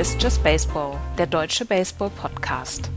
Ist 0.00 0.22
Just 0.22 0.42
Baseball, 0.42 0.98
der 1.18 1.26
deutsche 1.26 1.66
Baseball-Podcast. 1.66 2.88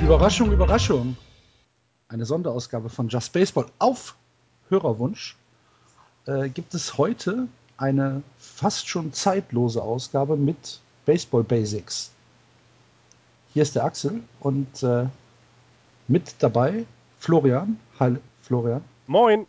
Überraschung, 0.00 0.50
Überraschung. 0.50 1.18
Eine 2.08 2.24
Sonderausgabe 2.24 2.88
von 2.88 3.08
Just 3.08 3.34
Baseball 3.34 3.66
auf 3.78 4.16
Hörerwunsch. 4.70 5.36
Äh, 6.24 6.48
gibt 6.48 6.72
es 6.72 6.96
heute 6.96 7.48
eine 7.76 8.22
fast 8.38 8.88
schon 8.88 9.12
zeitlose 9.12 9.82
Ausgabe 9.82 10.38
mit 10.38 10.80
Baseball 11.04 11.44
Basics. 11.44 12.12
Hier 13.52 13.62
ist 13.62 13.76
der 13.76 13.84
Axel 13.84 14.22
und 14.40 14.82
äh, 14.82 15.04
mit 16.08 16.36
dabei 16.38 16.86
Florian. 17.22 17.78
Hi, 18.00 18.16
Florian. 18.42 18.82
Moin. 19.06 19.46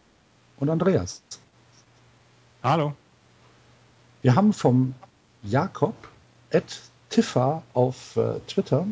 Und 0.58 0.70
Andreas. 0.70 1.24
Hallo. 2.62 2.94
Wir 4.22 4.36
haben 4.36 4.54
vom 4.54 4.94
Jakob 5.42 5.96
at 6.54 6.82
Tiffa 7.10 7.64
auf 7.74 8.16
äh, 8.16 8.40
Twitter 8.46 8.86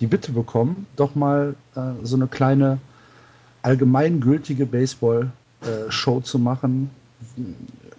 die 0.00 0.08
Bitte 0.08 0.32
bekommen, 0.32 0.88
doch 0.96 1.14
mal 1.14 1.54
äh, 1.76 1.92
so 2.02 2.16
eine 2.16 2.26
kleine 2.26 2.80
allgemeingültige 3.62 4.66
Baseball-Show 4.66 6.18
äh, 6.18 6.22
zu 6.24 6.40
machen 6.40 6.90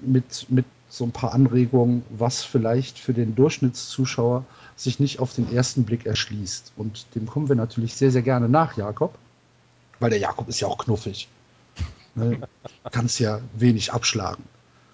mit, 0.02 0.48
mit 0.50 0.66
so 0.90 1.06
ein 1.06 1.14
paar 1.14 1.34
Anregungen, 1.34 2.04
was 2.10 2.44
vielleicht 2.44 3.00
für 3.00 3.14
den 3.14 3.36
Durchschnittszuschauer 3.36 4.44
sich 4.76 5.00
nicht 5.00 5.20
auf 5.20 5.34
den 5.34 5.50
ersten 5.54 5.86
Blick 5.86 6.06
erschließt. 6.06 6.74
Und 6.76 7.16
dem 7.16 7.26
kommen 7.26 7.48
wir 7.48 7.56
natürlich 7.56 7.96
sehr, 7.96 8.12
sehr 8.12 8.22
gerne 8.22 8.50
nach, 8.50 8.76
Jakob, 8.76 9.18
weil 10.00 10.10
der 10.10 10.20
Jakob 10.20 10.48
ist 10.48 10.60
ja 10.60 10.68
auch 10.68 10.78
knuffig. 10.78 11.28
Ne? 12.16 12.42
Kannst 12.92 13.20
ja 13.20 13.42
wenig 13.54 13.94
abschlagen. 13.94 14.44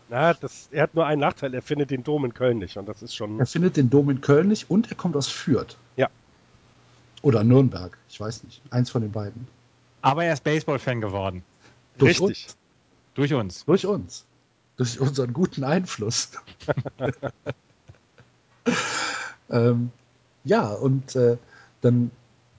Na, 0.10 0.34
das, 0.34 0.68
er 0.72 0.84
hat 0.84 0.94
nur 0.94 1.06
einen 1.06 1.22
Nachteil, 1.22 1.54
er 1.54 1.62
findet 1.62 1.90
den 1.90 2.04
Dom 2.04 2.26
in 2.26 2.34
Köln 2.34 2.60
nicht 2.60 2.78
und 2.78 2.88
das 2.88 3.02
ist 3.02 3.16
schon. 3.16 3.40
Er 3.40 3.48
findet 3.48 3.78
den 3.78 3.90
Dom 3.90 4.10
in 4.10 4.22
Köln 4.22 4.48
nicht 4.50 4.70
und 4.70 4.92
er 4.92 4.96
kommt 4.96 5.16
aus 5.16 5.28
Fürth. 5.28 5.78
Ja. 5.96 6.10
Oder 7.22 7.44
Nürnberg, 7.44 7.98
ich 8.08 8.20
weiß 8.20 8.44
nicht. 8.44 8.62
Eins 8.70 8.92
von 8.92 9.02
den 9.02 9.12
beiden. 9.12 9.48
Aber 10.02 10.24
er 10.26 10.34
ist 10.34 10.44
Baseball-Fan 10.44 11.02
geworden. 11.02 11.44
Durch 11.98 12.22
Richtig. 12.22 12.46
Uns. 12.46 12.58
Durch 13.16 13.34
uns. 13.34 13.66
Durch 13.66 13.86
uns. 13.86 14.26
Durch 14.78 15.00
unseren 15.00 15.34
guten 15.34 15.64
Einfluss. 15.64 16.30
ähm, 19.50 19.92
ja, 20.44 20.68
und 20.70 21.16
äh, 21.16 21.38
dann 21.82 22.12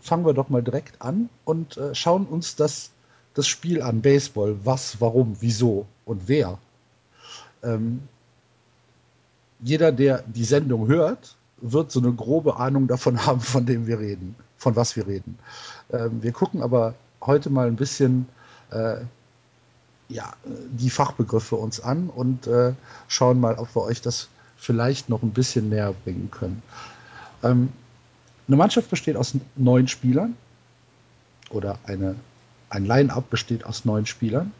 fangen 0.07 0.25
wir 0.25 0.35
doch 0.35 0.49
mal 0.49 0.63
direkt 0.63 1.03
an 1.03 1.29
und 1.45 1.77
äh, 1.77 1.95
schauen 1.95 2.27
uns 2.27 2.57
das, 2.57 2.91
das 3.35 3.47
Spiel 3.47 3.83
an. 3.83 4.01
Baseball. 4.01 4.57
Was, 4.65 5.01
warum, 5.01 5.37
wieso 5.41 5.87
und 6.05 6.29
wer. 6.29 6.59
Ähm, 7.63 8.03
jeder, 9.61 9.93
der 9.93 10.23
die 10.27 10.45
Sendung 10.45 10.89
hört, 10.89 11.37
wird 11.59 11.91
so 11.91 12.01
eine 12.01 12.13
grobe 12.13 12.57
Ahnung 12.57 12.87
davon 12.87 13.27
haben, 13.27 13.41
von 13.41 13.67
dem 13.67 13.87
wir 13.87 13.99
reden 13.99 14.37
von 14.57 14.77
was 14.77 14.97
wir 14.97 15.07
reden. 15.07 15.39
Ähm, 15.93 16.23
wir 16.23 16.33
gucken 16.33 16.63
aber 16.63 16.95
heute 17.21 17.51
mal 17.51 17.67
ein 17.67 17.77
bisschen 17.77 18.27
äh, 18.71 18.97
ja, 20.09 20.33
die 20.45 20.91
Fachbegriffe 20.91 21.57
uns 21.57 21.81
an 21.81 22.09
und 22.09 22.47
äh, 22.47 22.75
schauen 23.09 23.41
mal, 23.41 23.57
ob 23.59 23.75
wir 23.75 23.83
euch 23.83 24.01
das 24.03 24.29
vielleicht 24.57 25.09
noch 25.09 25.23
ein 25.23 25.33
bisschen 25.33 25.69
näher 25.69 25.95
bringen 26.05 26.31
können. 26.31 26.63
Ähm, 27.43 27.73
eine 28.49 28.57
Mannschaft 28.57 28.91
besteht 28.91 29.17
aus 29.17 29.35
neun 29.57 29.89
Spielern 29.89 30.37
oder 31.51 31.79
eine, 31.85 32.17
ein 32.71 32.85
Line-up 32.85 33.31
besteht 33.31 33.65
aus 33.65 33.85
neun 33.85 34.07
Spielern, 34.07 34.53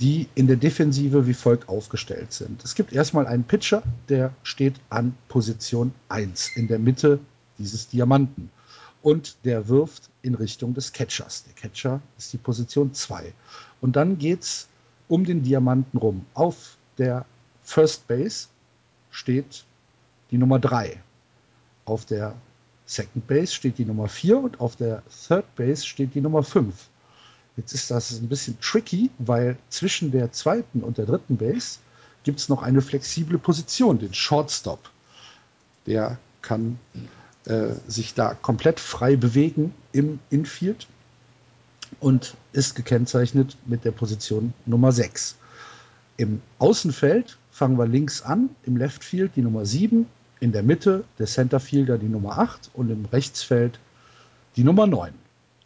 die 0.00 0.28
in 0.34 0.46
der 0.46 0.56
Defensive 0.56 1.26
wie 1.26 1.34
folgt 1.34 1.68
aufgestellt 1.68 2.32
sind. 2.32 2.64
Es 2.64 2.74
gibt 2.74 2.92
erstmal 2.92 3.26
einen 3.26 3.44
Pitcher, 3.44 3.82
der 4.08 4.32
steht 4.42 4.74
an 4.88 5.14
Position 5.28 5.92
1 6.08 6.56
in 6.56 6.68
der 6.68 6.78
Mitte 6.78 7.18
dieses 7.58 7.88
Diamanten 7.88 8.50
und 9.02 9.36
der 9.44 9.68
wirft 9.68 10.08
in 10.22 10.34
Richtung 10.34 10.74
des 10.74 10.92
Catchers. 10.92 11.44
Der 11.44 11.54
Catcher 11.54 12.00
ist 12.18 12.32
die 12.32 12.38
Position 12.38 12.94
2. 12.94 13.32
Und 13.80 13.96
dann 13.96 14.18
geht 14.18 14.42
es 14.42 14.68
um 15.08 15.24
den 15.24 15.42
Diamanten 15.42 15.98
rum. 15.98 16.24
Auf 16.34 16.76
der 16.98 17.26
First 17.64 18.06
Base 18.06 18.48
steht 19.10 19.64
die 20.30 20.38
Nummer 20.38 20.58
3. 20.58 21.02
Auf 21.84 22.04
der 22.04 22.34
Second 22.92 23.26
Base 23.26 23.54
steht 23.54 23.78
die 23.78 23.84
Nummer 23.86 24.08
4 24.08 24.38
und 24.38 24.60
auf 24.60 24.76
der 24.76 25.02
Third 25.26 25.54
Base 25.56 25.86
steht 25.86 26.14
die 26.14 26.20
Nummer 26.20 26.42
5. 26.42 26.74
Jetzt 27.56 27.72
ist 27.72 27.90
das 27.90 28.12
ein 28.12 28.28
bisschen 28.28 28.58
tricky, 28.60 29.10
weil 29.18 29.56
zwischen 29.70 30.10
der 30.10 30.32
zweiten 30.32 30.82
und 30.82 30.98
der 30.98 31.06
dritten 31.06 31.36
Base 31.36 31.78
gibt 32.22 32.38
es 32.38 32.48
noch 32.48 32.62
eine 32.62 32.82
flexible 32.82 33.38
Position, 33.38 33.98
den 33.98 34.14
Shortstop. 34.14 34.90
Der 35.86 36.18
kann 36.42 36.78
äh, 37.44 37.74
sich 37.86 38.14
da 38.14 38.34
komplett 38.34 38.78
frei 38.78 39.16
bewegen 39.16 39.74
im 39.92 40.18
Infield 40.30 40.86
und 42.00 42.34
ist 42.52 42.74
gekennzeichnet 42.74 43.56
mit 43.66 43.84
der 43.84 43.92
Position 43.92 44.52
Nummer 44.66 44.92
6. 44.92 45.36
Im 46.18 46.42
Außenfeld 46.58 47.38
fangen 47.50 47.78
wir 47.78 47.86
links 47.86 48.22
an, 48.22 48.50
im 48.64 48.76
Leftfield 48.76 49.32
die 49.36 49.42
Nummer 49.42 49.64
7, 49.64 50.06
in 50.42 50.50
der 50.50 50.64
Mitte 50.64 51.04
der 51.20 51.26
Centerfielder 51.26 51.98
die 51.98 52.08
Nummer 52.08 52.38
8 52.38 52.72
und 52.74 52.90
im 52.90 53.04
Rechtsfeld 53.04 53.78
die 54.56 54.64
Nummer 54.64 54.88
9. 54.88 55.14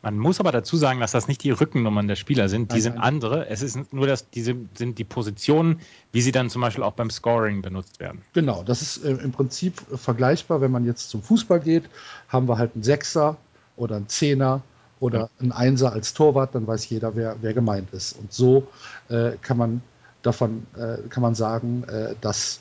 Man 0.03 0.19
muss 0.19 0.38
aber 0.38 0.53
dazu 0.53 0.76
sagen, 0.76 1.00
dass 1.00 1.12
das 1.12 1.28
nicht 1.28 1.42
die 1.42 1.50
Rückennummern 1.50 2.06
der 2.06 2.14
Spieler 2.14 2.50
sind, 2.50 2.70
die 2.70 2.75
nein, 2.75 2.82
sind 2.82 2.94
nein. 2.97 3.04
andere. 3.04 3.48
Es 3.48 3.62
ist 3.62 3.91
nur, 3.94 4.06
dass 4.06 4.28
diese 4.28 4.54
sind 4.75 4.98
die 4.98 5.04
Positionen, 5.04 5.81
wie 6.12 6.20
sie 6.20 6.31
dann 6.31 6.50
zum 6.50 6.60
Beispiel 6.60 6.84
auch 6.84 6.92
beim 6.92 7.09
Scoring 7.09 7.62
benutzt 7.62 8.00
werden. 8.00 8.20
Genau, 8.34 8.62
das 8.64 8.82
ist 8.82 9.03
äh, 9.03 9.12
im 9.12 9.32
Prinzip 9.32 9.81
vergleichbar, 9.97 10.60
wenn 10.60 10.70
man 10.70 10.84
jetzt 10.84 11.08
zum 11.08 11.22
Fußball 11.22 11.60
geht, 11.60 11.84
haben 12.28 12.47
wir 12.47 12.58
halt 12.58 12.72
einen 12.75 12.84
Sechser 12.84 13.38
oder 13.76 13.97
einen 13.97 14.08
Zehner 14.08 14.60
oder 15.00 15.20
ja. 15.20 15.28
einen 15.41 15.53
Einser 15.53 15.94
als 15.94 16.12
Torwart, 16.12 16.54
dann 16.54 16.66
weiß 16.66 16.87
jeder, 16.91 17.16
wer, 17.16 17.37
wer 17.41 17.54
gemeint 17.54 17.94
ist. 17.94 18.12
Und 18.12 18.31
so 18.31 18.69
äh, 19.08 19.32
kann 19.41 19.56
man 19.56 19.81
davon 20.20 20.66
äh, 20.76 20.98
kann 21.08 21.22
man 21.22 21.34
sagen, 21.34 21.84
äh, 21.84 22.14
dass 22.20 22.60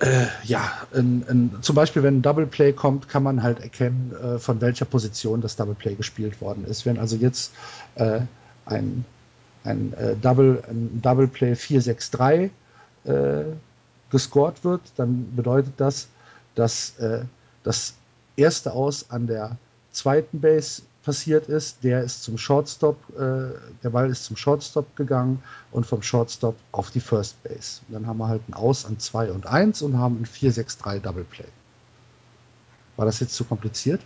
äh, 0.00 0.26
ja, 0.44 0.72
in, 0.92 1.22
in, 1.28 1.62
zum 1.62 1.76
Beispiel, 1.76 2.02
wenn 2.02 2.18
ein 2.18 2.22
Double 2.22 2.46
Play 2.46 2.72
kommt, 2.72 3.08
kann 3.08 3.22
man 3.22 3.42
halt 3.42 3.60
erkennen, 3.60 4.14
äh, 4.22 4.38
von 4.38 4.60
welcher 4.60 4.86
Position 4.86 5.40
das 5.40 5.56
Double 5.56 5.74
Play 5.74 5.94
gespielt 5.94 6.40
worden 6.40 6.64
ist. 6.64 6.86
Wenn 6.86 6.98
also 6.98 7.16
jetzt 7.16 7.52
äh, 7.96 8.20
ein, 8.64 9.04
ein, 9.64 9.92
äh, 9.94 10.16
Double, 10.16 10.62
ein 10.68 11.00
Double 11.02 11.28
Play 11.28 11.52
4-6-3 11.52 12.50
äh, 13.04 13.44
gescored 14.10 14.64
wird, 14.64 14.80
dann 14.96 15.36
bedeutet 15.36 15.74
das, 15.76 16.08
dass 16.54 16.98
äh, 16.98 17.24
das 17.62 17.94
erste 18.36 18.72
Aus 18.72 19.10
an 19.10 19.26
der 19.26 19.56
zweiten 19.92 20.40
Base 20.40 20.82
passiert 21.02 21.48
ist, 21.48 21.82
der 21.82 22.02
ist 22.02 22.22
zum 22.22 22.36
Shortstop, 22.36 22.96
äh, 23.14 23.54
der 23.82 23.90
Ball 23.90 24.10
ist 24.10 24.24
zum 24.24 24.36
Shortstop 24.36 24.96
gegangen 24.96 25.42
und 25.72 25.86
vom 25.86 26.02
Shortstop 26.02 26.56
auf 26.72 26.90
die 26.90 27.00
First 27.00 27.42
Base. 27.42 27.80
Und 27.88 27.94
dann 27.94 28.06
haben 28.06 28.18
wir 28.18 28.28
halt 28.28 28.42
ein 28.48 28.54
Aus 28.54 28.84
an 28.84 28.98
2 28.98 29.32
und 29.32 29.46
1 29.46 29.82
und 29.82 29.98
haben 29.98 30.20
ein 30.20 30.26
4-6-3 30.26 31.00
Double 31.00 31.24
Play. 31.24 31.46
War 32.96 33.06
das 33.06 33.20
jetzt 33.20 33.34
zu 33.34 33.44
kompliziert? 33.44 34.02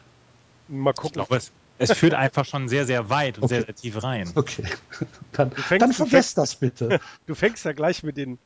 Mal 0.69 0.93
gucken. 0.93 1.09
Ich 1.09 1.12
glaube, 1.15 1.37
es, 1.37 1.50
es 1.78 1.93
führt 1.93 2.15
einfach 2.15 2.44
schon 2.44 2.69
sehr, 2.69 2.87
sehr 2.87 3.10
weit 3.10 3.38
und 3.38 3.44
okay. 3.44 3.54
sehr, 3.54 3.65
sehr 3.65 3.75
tief 3.75 4.03
rein. 4.03 4.30
Okay. 4.34 4.65
Dann, 5.33 5.51
fängst, 5.51 5.83
dann 5.83 5.92
vergesst 5.92 6.39
das 6.39 6.54
bitte. 6.54 7.01
Du 7.27 7.34
fängst 7.34 7.65
ja 7.65 7.72
gleich 7.72 8.04
mit 8.04 8.16
den 8.16 8.39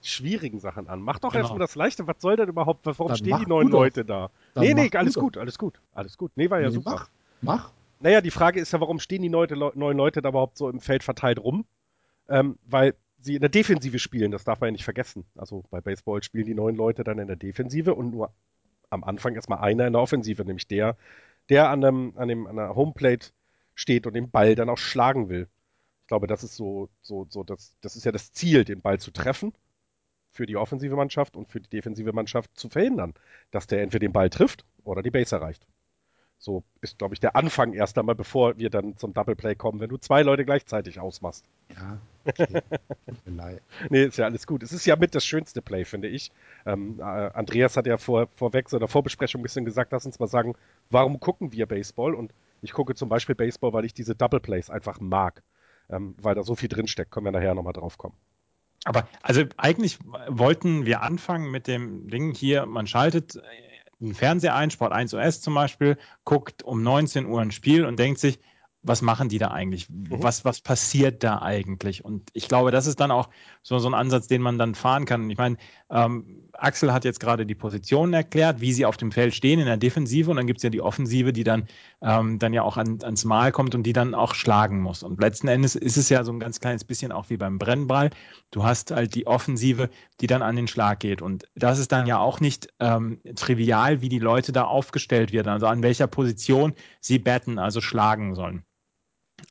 schwierigen 0.00 0.58
Sachen 0.58 0.88
an. 0.88 1.02
Mach 1.02 1.18
doch 1.18 1.32
genau. 1.32 1.42
erstmal 1.42 1.58
das 1.58 1.74
Leichte. 1.74 2.06
Was 2.06 2.16
soll 2.20 2.36
denn 2.36 2.48
überhaupt? 2.48 2.86
Warum 2.86 3.08
dann 3.08 3.16
stehen 3.18 3.38
die 3.38 3.46
neuen 3.46 3.68
Leute 3.68 4.04
da? 4.04 4.30
Dann 4.54 4.64
nee, 4.64 4.74
nee, 4.74 4.90
alles 4.94 5.14
gut, 5.14 5.36
alles 5.36 5.58
gut. 5.58 5.80
Alles 5.92 6.16
gut. 6.16 6.32
Nee, 6.36 6.48
war 6.48 6.60
ja 6.60 6.68
nee, 6.68 6.74
super. 6.74 6.92
Mach. 6.92 7.08
Mach. 7.44 7.70
Naja, 8.04 8.20
die 8.20 8.30
Frage 8.30 8.60
ist 8.60 8.70
ja, 8.70 8.80
warum 8.80 9.00
stehen 9.00 9.22
die 9.22 9.30
neuen 9.30 9.96
Leute 9.96 10.20
da 10.20 10.28
überhaupt 10.28 10.58
so 10.58 10.68
im 10.68 10.78
Feld 10.78 11.02
verteilt 11.02 11.38
rum? 11.38 11.64
Ähm, 12.28 12.58
weil 12.66 12.94
sie 13.18 13.36
in 13.36 13.40
der 13.40 13.48
Defensive 13.48 13.98
spielen, 13.98 14.30
das 14.30 14.44
darf 14.44 14.60
man 14.60 14.68
ja 14.68 14.72
nicht 14.72 14.84
vergessen. 14.84 15.24
Also 15.36 15.64
bei 15.70 15.80
Baseball 15.80 16.22
spielen 16.22 16.44
die 16.44 16.52
neuen 16.52 16.76
Leute 16.76 17.02
dann 17.02 17.18
in 17.18 17.28
der 17.28 17.36
Defensive 17.36 17.94
und 17.94 18.10
nur 18.10 18.30
am 18.90 19.04
Anfang 19.04 19.34
erstmal 19.34 19.60
einer 19.60 19.86
in 19.86 19.94
der 19.94 20.02
Offensive, 20.02 20.44
nämlich 20.44 20.68
der, 20.68 20.98
der 21.48 21.70
an, 21.70 21.82
einem, 21.82 22.12
an, 22.16 22.28
dem, 22.28 22.46
an 22.46 22.56
der 22.56 22.74
Homeplate 22.74 23.30
steht 23.74 24.06
und 24.06 24.12
den 24.12 24.30
Ball 24.30 24.54
dann 24.54 24.68
auch 24.68 24.76
schlagen 24.76 25.30
will. 25.30 25.48
Ich 26.02 26.08
glaube, 26.08 26.26
das 26.26 26.44
ist 26.44 26.56
so, 26.56 26.90
so, 27.00 27.26
so, 27.30 27.42
das, 27.42 27.78
das 27.80 27.96
ist 27.96 28.04
ja 28.04 28.12
das 28.12 28.32
Ziel, 28.32 28.66
den 28.66 28.82
Ball 28.82 29.00
zu 29.00 29.12
treffen 29.12 29.54
für 30.30 30.44
die 30.44 30.58
offensive 30.58 30.94
Mannschaft 30.94 31.36
und 31.36 31.48
für 31.48 31.60
die 31.60 31.70
defensive 31.70 32.12
Mannschaft 32.12 32.50
zu 32.54 32.68
verhindern, 32.68 33.14
dass 33.50 33.66
der 33.66 33.80
entweder 33.80 34.00
den 34.00 34.12
Ball 34.12 34.28
trifft 34.28 34.66
oder 34.84 35.02
die 35.02 35.10
Base 35.10 35.34
erreicht. 35.34 35.66
So 36.38 36.62
ist, 36.82 36.98
glaube 36.98 37.14
ich, 37.14 37.20
der 37.20 37.36
Anfang 37.36 37.72
erst 37.72 37.96
einmal, 37.96 38.14
bevor 38.14 38.58
wir 38.58 38.68
dann 38.68 38.98
zum 38.98 39.14
Double 39.14 39.34
Play 39.34 39.54
kommen, 39.54 39.80
wenn 39.80 39.88
du 39.88 39.96
zwei 39.96 40.22
Leute 40.22 40.44
gleichzeitig 40.44 41.00
ausmachst. 41.00 41.44
Ja, 41.74 41.98
okay. 42.24 42.60
nee, 43.88 44.04
ist 44.04 44.18
ja 44.18 44.26
alles 44.26 44.46
gut. 44.46 44.62
Es 44.62 44.72
ist 44.72 44.84
ja 44.84 44.96
mit 44.96 45.14
das 45.14 45.24
schönste 45.24 45.62
Play, 45.62 45.84
finde 45.84 46.08
ich. 46.08 46.30
Ähm, 46.66 46.98
äh, 46.98 47.02
Andreas 47.02 47.76
hat 47.76 47.86
ja 47.86 47.96
vor, 47.96 48.28
vorweg 48.36 48.68
so 48.68 48.76
in 48.76 48.80
der 48.80 48.88
Vorbesprechung 48.88 49.40
ein 49.40 49.42
bisschen 49.42 49.64
gesagt, 49.64 49.92
lass 49.92 50.04
uns 50.04 50.18
mal 50.18 50.26
sagen, 50.26 50.54
warum 50.90 51.18
gucken 51.18 51.52
wir 51.52 51.66
Baseball? 51.66 52.14
Und 52.14 52.32
Ich 52.60 52.72
gucke 52.72 52.94
zum 52.94 53.08
Beispiel 53.08 53.34
Baseball, 53.34 53.72
weil 53.72 53.84
ich 53.84 53.94
diese 53.94 54.14
Double 54.14 54.40
Plays 54.40 54.68
einfach 54.70 55.00
mag, 55.00 55.42
ähm, 55.88 56.14
weil 56.20 56.34
da 56.34 56.42
so 56.42 56.54
viel 56.56 56.68
drinsteckt. 56.68 57.10
Können 57.10 57.24
wir 57.26 57.32
nachher 57.32 57.54
nochmal 57.54 57.72
drauf 57.72 57.96
kommen. 57.96 58.16
Aber 58.84 59.08
also 59.22 59.44
eigentlich 59.56 59.98
wollten 60.28 60.84
wir 60.84 61.02
anfangen 61.02 61.50
mit 61.50 61.66
dem 61.66 62.08
Ding 62.08 62.34
hier, 62.34 62.66
man 62.66 62.86
schaltet 62.86 63.40
einen 64.04 64.14
Fernseher 64.14 64.54
ein, 64.54 64.70
Sport 64.70 64.92
1 64.92 65.14
OS 65.14 65.40
zum 65.40 65.54
Beispiel, 65.54 65.96
guckt 66.24 66.62
um 66.62 66.82
19 66.82 67.26
Uhr 67.26 67.40
ein 67.40 67.50
Spiel 67.50 67.84
und 67.84 67.98
denkt 67.98 68.20
sich, 68.20 68.38
was 68.82 69.02
machen 69.02 69.28
die 69.28 69.38
da 69.38 69.50
eigentlich? 69.50 69.88
Mhm. 69.88 70.22
Was, 70.22 70.44
was 70.44 70.60
passiert 70.60 71.24
da 71.24 71.40
eigentlich? 71.40 72.04
Und 72.04 72.30
ich 72.34 72.48
glaube, 72.48 72.70
das 72.70 72.86
ist 72.86 73.00
dann 73.00 73.10
auch 73.10 73.30
so, 73.62 73.78
so 73.78 73.88
ein 73.88 73.94
Ansatz, 73.94 74.28
den 74.28 74.42
man 74.42 74.58
dann 74.58 74.74
fahren 74.74 75.06
kann. 75.06 75.28
Ich 75.30 75.38
meine, 75.38 75.56
ähm, 75.90 76.43
Axel 76.58 76.92
hat 76.92 77.04
jetzt 77.04 77.20
gerade 77.20 77.46
die 77.46 77.54
Positionen 77.54 78.12
erklärt, 78.12 78.60
wie 78.60 78.72
sie 78.72 78.86
auf 78.86 78.96
dem 78.96 79.12
Feld 79.12 79.34
stehen 79.34 79.60
in 79.60 79.66
der 79.66 79.76
Defensive 79.76 80.30
und 80.30 80.36
dann 80.36 80.46
gibt 80.46 80.58
es 80.58 80.62
ja 80.62 80.70
die 80.70 80.80
Offensive, 80.80 81.32
die 81.32 81.44
dann, 81.44 81.66
ähm, 82.02 82.38
dann 82.38 82.52
ja 82.52 82.62
auch 82.62 82.76
an, 82.76 82.98
ans 83.02 83.24
Mal 83.24 83.52
kommt 83.52 83.74
und 83.74 83.82
die 83.84 83.92
dann 83.92 84.14
auch 84.14 84.34
schlagen 84.34 84.80
muss. 84.80 85.02
Und 85.02 85.20
letzten 85.20 85.48
Endes 85.48 85.74
ist 85.74 85.96
es 85.96 86.08
ja 86.08 86.24
so 86.24 86.32
ein 86.32 86.40
ganz 86.40 86.60
kleines 86.60 86.84
bisschen 86.84 87.12
auch 87.12 87.30
wie 87.30 87.36
beim 87.36 87.58
Brennball. 87.58 88.10
Du 88.50 88.64
hast 88.64 88.90
halt 88.90 89.14
die 89.14 89.26
Offensive, 89.26 89.90
die 90.20 90.26
dann 90.26 90.42
an 90.42 90.56
den 90.56 90.68
Schlag 90.68 91.00
geht. 91.00 91.22
Und 91.22 91.44
das 91.54 91.78
ist 91.78 91.92
dann 91.92 92.06
ja 92.06 92.18
auch 92.18 92.40
nicht 92.40 92.68
ähm, 92.80 93.20
trivial, 93.36 94.00
wie 94.00 94.08
die 94.08 94.18
Leute 94.18 94.52
da 94.52 94.64
aufgestellt 94.64 95.32
werden, 95.32 95.48
also 95.48 95.66
an 95.66 95.82
welcher 95.82 96.06
Position 96.06 96.74
sie 97.00 97.18
batten, 97.18 97.58
also 97.58 97.80
schlagen 97.80 98.34
sollen. 98.34 98.64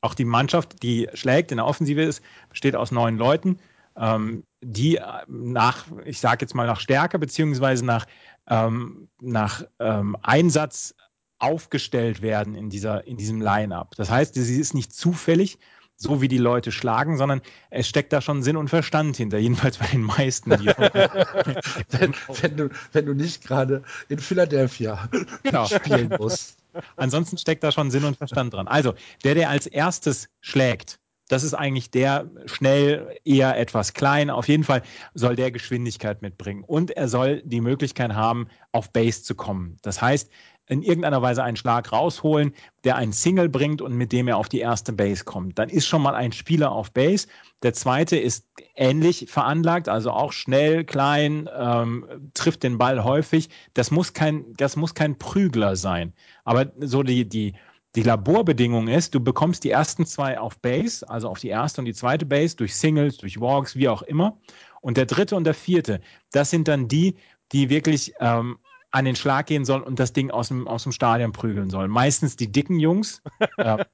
Auch 0.00 0.14
die 0.14 0.24
Mannschaft, 0.24 0.82
die 0.82 1.08
schlägt 1.14 1.50
in 1.50 1.58
der 1.58 1.66
Offensive 1.66 2.02
ist, 2.02 2.22
besteht 2.48 2.76
aus 2.76 2.90
neun 2.90 3.16
Leuten, 3.16 3.58
ähm, 3.96 4.44
die 4.62 5.00
nach, 5.28 5.86
ich 6.04 6.20
sage 6.20 6.42
jetzt 6.42 6.54
mal 6.54 6.66
nach 6.66 6.80
Stärke 6.80 7.18
beziehungsweise 7.18 7.84
nach, 7.84 8.06
ähm, 8.48 9.08
nach 9.20 9.64
ähm, 9.78 10.16
Einsatz 10.22 10.94
aufgestellt 11.38 12.22
werden 12.22 12.54
in, 12.54 12.70
dieser, 12.70 13.06
in 13.06 13.16
diesem 13.16 13.40
Line-up. 13.40 13.94
Das 13.96 14.10
heißt, 14.10 14.34
sie 14.34 14.60
ist 14.60 14.74
nicht 14.74 14.92
zufällig, 14.92 15.58
so 15.96 16.20
wie 16.20 16.28
die 16.28 16.38
Leute 16.38 16.72
schlagen, 16.72 17.16
sondern 17.16 17.40
es 17.70 17.88
steckt 17.88 18.12
da 18.12 18.20
schon 18.20 18.42
Sinn 18.42 18.56
und 18.56 18.68
Verstand 18.68 19.16
hinter, 19.16 19.38
jedenfalls 19.38 19.78
bei 19.78 19.86
den 19.86 20.02
meisten. 20.02 20.50
wenn, 21.90 22.14
wenn, 22.40 22.56
du, 22.56 22.70
wenn 22.92 23.06
du 23.06 23.14
nicht 23.14 23.44
gerade 23.44 23.82
in 24.08 24.18
Philadelphia 24.18 25.08
genau. 25.42 25.66
spielen 25.66 26.14
musst. 26.18 26.58
Ansonsten 26.96 27.38
steckt 27.38 27.62
da 27.62 27.70
schon 27.70 27.90
Sinn 27.90 28.04
und 28.04 28.16
Verstand 28.16 28.54
dran. 28.54 28.66
Also, 28.66 28.94
der, 29.22 29.34
der 29.34 29.50
als 29.50 29.66
erstes 29.66 30.28
schlägt, 30.40 30.98
das 31.28 31.42
ist 31.42 31.54
eigentlich 31.54 31.90
der 31.90 32.30
schnell 32.46 33.16
eher 33.24 33.58
etwas 33.58 33.94
klein. 33.94 34.30
Auf 34.30 34.48
jeden 34.48 34.64
Fall 34.64 34.82
soll 35.14 35.36
der 35.36 35.50
Geschwindigkeit 35.50 36.22
mitbringen. 36.22 36.64
Und 36.64 36.90
er 36.90 37.08
soll 37.08 37.42
die 37.44 37.60
Möglichkeit 37.60 38.14
haben, 38.14 38.48
auf 38.72 38.92
Base 38.92 39.22
zu 39.22 39.34
kommen. 39.34 39.78
Das 39.82 40.02
heißt, 40.02 40.30
in 40.66 40.82
irgendeiner 40.82 41.20
Weise 41.20 41.42
einen 41.44 41.56
Schlag 41.56 41.92
rausholen, 41.92 42.54
der 42.84 42.96
einen 42.96 43.12
Single 43.12 43.48
bringt 43.48 43.82
und 43.82 43.94
mit 43.94 44.12
dem 44.12 44.28
er 44.28 44.38
auf 44.38 44.48
die 44.48 44.60
erste 44.60 44.92
Base 44.92 45.24
kommt. 45.24 45.58
Dann 45.58 45.68
ist 45.68 45.86
schon 45.86 46.02
mal 46.02 46.14
ein 46.14 46.32
Spieler 46.32 46.72
auf 46.72 46.90
Base. 46.90 47.28
Der 47.62 47.74
zweite 47.74 48.16
ist 48.16 48.46
ähnlich 48.74 49.26
veranlagt, 49.28 49.88
also 49.88 50.10
auch 50.10 50.32
schnell, 50.32 50.84
klein, 50.84 51.48
ähm, 51.54 52.30
trifft 52.32 52.62
den 52.62 52.78
Ball 52.78 53.04
häufig. 53.04 53.50
Das 53.74 53.90
muss 53.90 54.14
kein, 54.14 54.54
das 54.56 54.76
muss 54.76 54.94
kein 54.94 55.18
Prügler 55.18 55.76
sein. 55.76 56.14
Aber 56.44 56.72
so 56.78 57.02
die, 57.02 57.28
die, 57.28 57.54
die 57.94 58.02
Laborbedingung 58.02 58.88
ist, 58.88 59.14
du 59.14 59.20
bekommst 59.20 59.62
die 59.64 59.70
ersten 59.70 60.04
zwei 60.04 60.38
auf 60.38 60.58
Base, 60.58 61.08
also 61.08 61.28
auf 61.28 61.38
die 61.38 61.48
erste 61.48 61.80
und 61.80 61.84
die 61.84 61.94
zweite 61.94 62.26
Base, 62.26 62.56
durch 62.56 62.74
Singles, 62.74 63.18
durch 63.18 63.40
Walks, 63.40 63.76
wie 63.76 63.88
auch 63.88 64.02
immer. 64.02 64.38
Und 64.80 64.96
der 64.96 65.06
dritte 65.06 65.36
und 65.36 65.44
der 65.44 65.54
vierte, 65.54 66.00
das 66.32 66.50
sind 66.50 66.66
dann 66.66 66.88
die, 66.88 67.16
die 67.52 67.70
wirklich 67.70 68.12
ähm, 68.18 68.58
an 68.90 69.04
den 69.04 69.16
Schlag 69.16 69.46
gehen 69.46 69.64
sollen 69.64 69.82
und 69.82 69.98
das 69.98 70.12
Ding 70.12 70.30
aus 70.30 70.48
dem, 70.48 70.66
aus 70.66 70.82
dem 70.82 70.92
Stadion 70.92 71.32
prügeln 71.32 71.70
sollen. 71.70 71.90
Meistens 71.90 72.36
die 72.36 72.50
dicken 72.50 72.78
Jungs. 72.78 73.22
äh, 73.58 73.84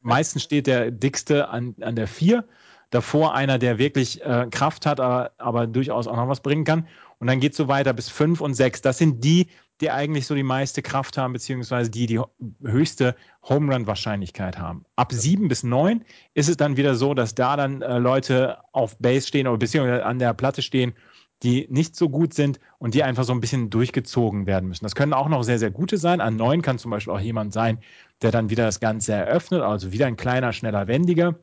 meistens 0.00 0.42
steht 0.42 0.66
der 0.66 0.90
dickste 0.90 1.48
an, 1.48 1.74
an 1.80 1.96
der 1.96 2.08
vier. 2.08 2.44
Davor 2.90 3.34
einer, 3.34 3.58
der 3.58 3.78
wirklich 3.78 4.22
äh, 4.22 4.46
Kraft 4.50 4.86
hat, 4.86 5.00
aber, 5.00 5.32
aber 5.38 5.66
durchaus 5.66 6.06
auch 6.06 6.16
noch 6.16 6.28
was 6.28 6.40
bringen 6.40 6.64
kann. 6.64 6.86
Und 7.18 7.26
dann 7.26 7.40
geht 7.40 7.52
es 7.52 7.56
so 7.56 7.66
weiter 7.66 7.92
bis 7.92 8.08
fünf 8.08 8.40
und 8.40 8.54
sechs. 8.54 8.82
Das 8.82 8.98
sind 8.98 9.24
die, 9.24 9.48
die 9.80 9.90
eigentlich 9.90 10.26
so 10.26 10.34
die 10.34 10.42
meiste 10.42 10.82
Kraft 10.82 11.18
haben, 11.18 11.32
beziehungsweise 11.32 11.90
die 11.90 12.06
die 12.06 12.20
höchste 12.62 13.16
Home 13.42 13.72
Run 13.72 13.86
Wahrscheinlichkeit 13.86 14.58
haben. 14.58 14.84
Ab 14.96 15.12
sieben 15.12 15.48
bis 15.48 15.62
neun 15.62 16.04
ist 16.34 16.48
es 16.48 16.56
dann 16.56 16.76
wieder 16.76 16.94
so, 16.94 17.14
dass 17.14 17.34
da 17.34 17.56
dann 17.56 17.82
äh, 17.82 17.98
Leute 17.98 18.58
auf 18.72 18.96
Base 18.98 19.26
stehen 19.26 19.46
oder 19.46 19.58
beziehungsweise 19.58 20.04
an 20.04 20.18
der 20.18 20.34
Platte 20.34 20.62
stehen 20.62 20.94
die 21.42 21.66
nicht 21.70 21.94
so 21.94 22.08
gut 22.08 22.32
sind 22.32 22.58
und 22.78 22.94
die 22.94 23.02
einfach 23.02 23.24
so 23.24 23.32
ein 23.32 23.40
bisschen 23.40 23.68
durchgezogen 23.68 24.46
werden 24.46 24.66
müssen. 24.68 24.84
Das 24.84 24.94
können 24.94 25.12
auch 25.12 25.28
noch 25.28 25.42
sehr, 25.42 25.58
sehr 25.58 25.70
gute 25.70 25.98
sein. 25.98 26.20
An 26.20 26.36
neun 26.36 26.62
kann 26.62 26.78
zum 26.78 26.90
Beispiel 26.90 27.12
auch 27.12 27.20
jemand 27.20 27.52
sein, 27.52 27.80
der 28.22 28.30
dann 28.30 28.48
wieder 28.50 28.64
das 28.64 28.80
Ganze 28.80 29.12
eröffnet, 29.12 29.60
also 29.60 29.92
wieder 29.92 30.06
ein 30.06 30.16
kleiner, 30.16 30.52
schneller, 30.52 30.86
wendiger. 30.86 31.38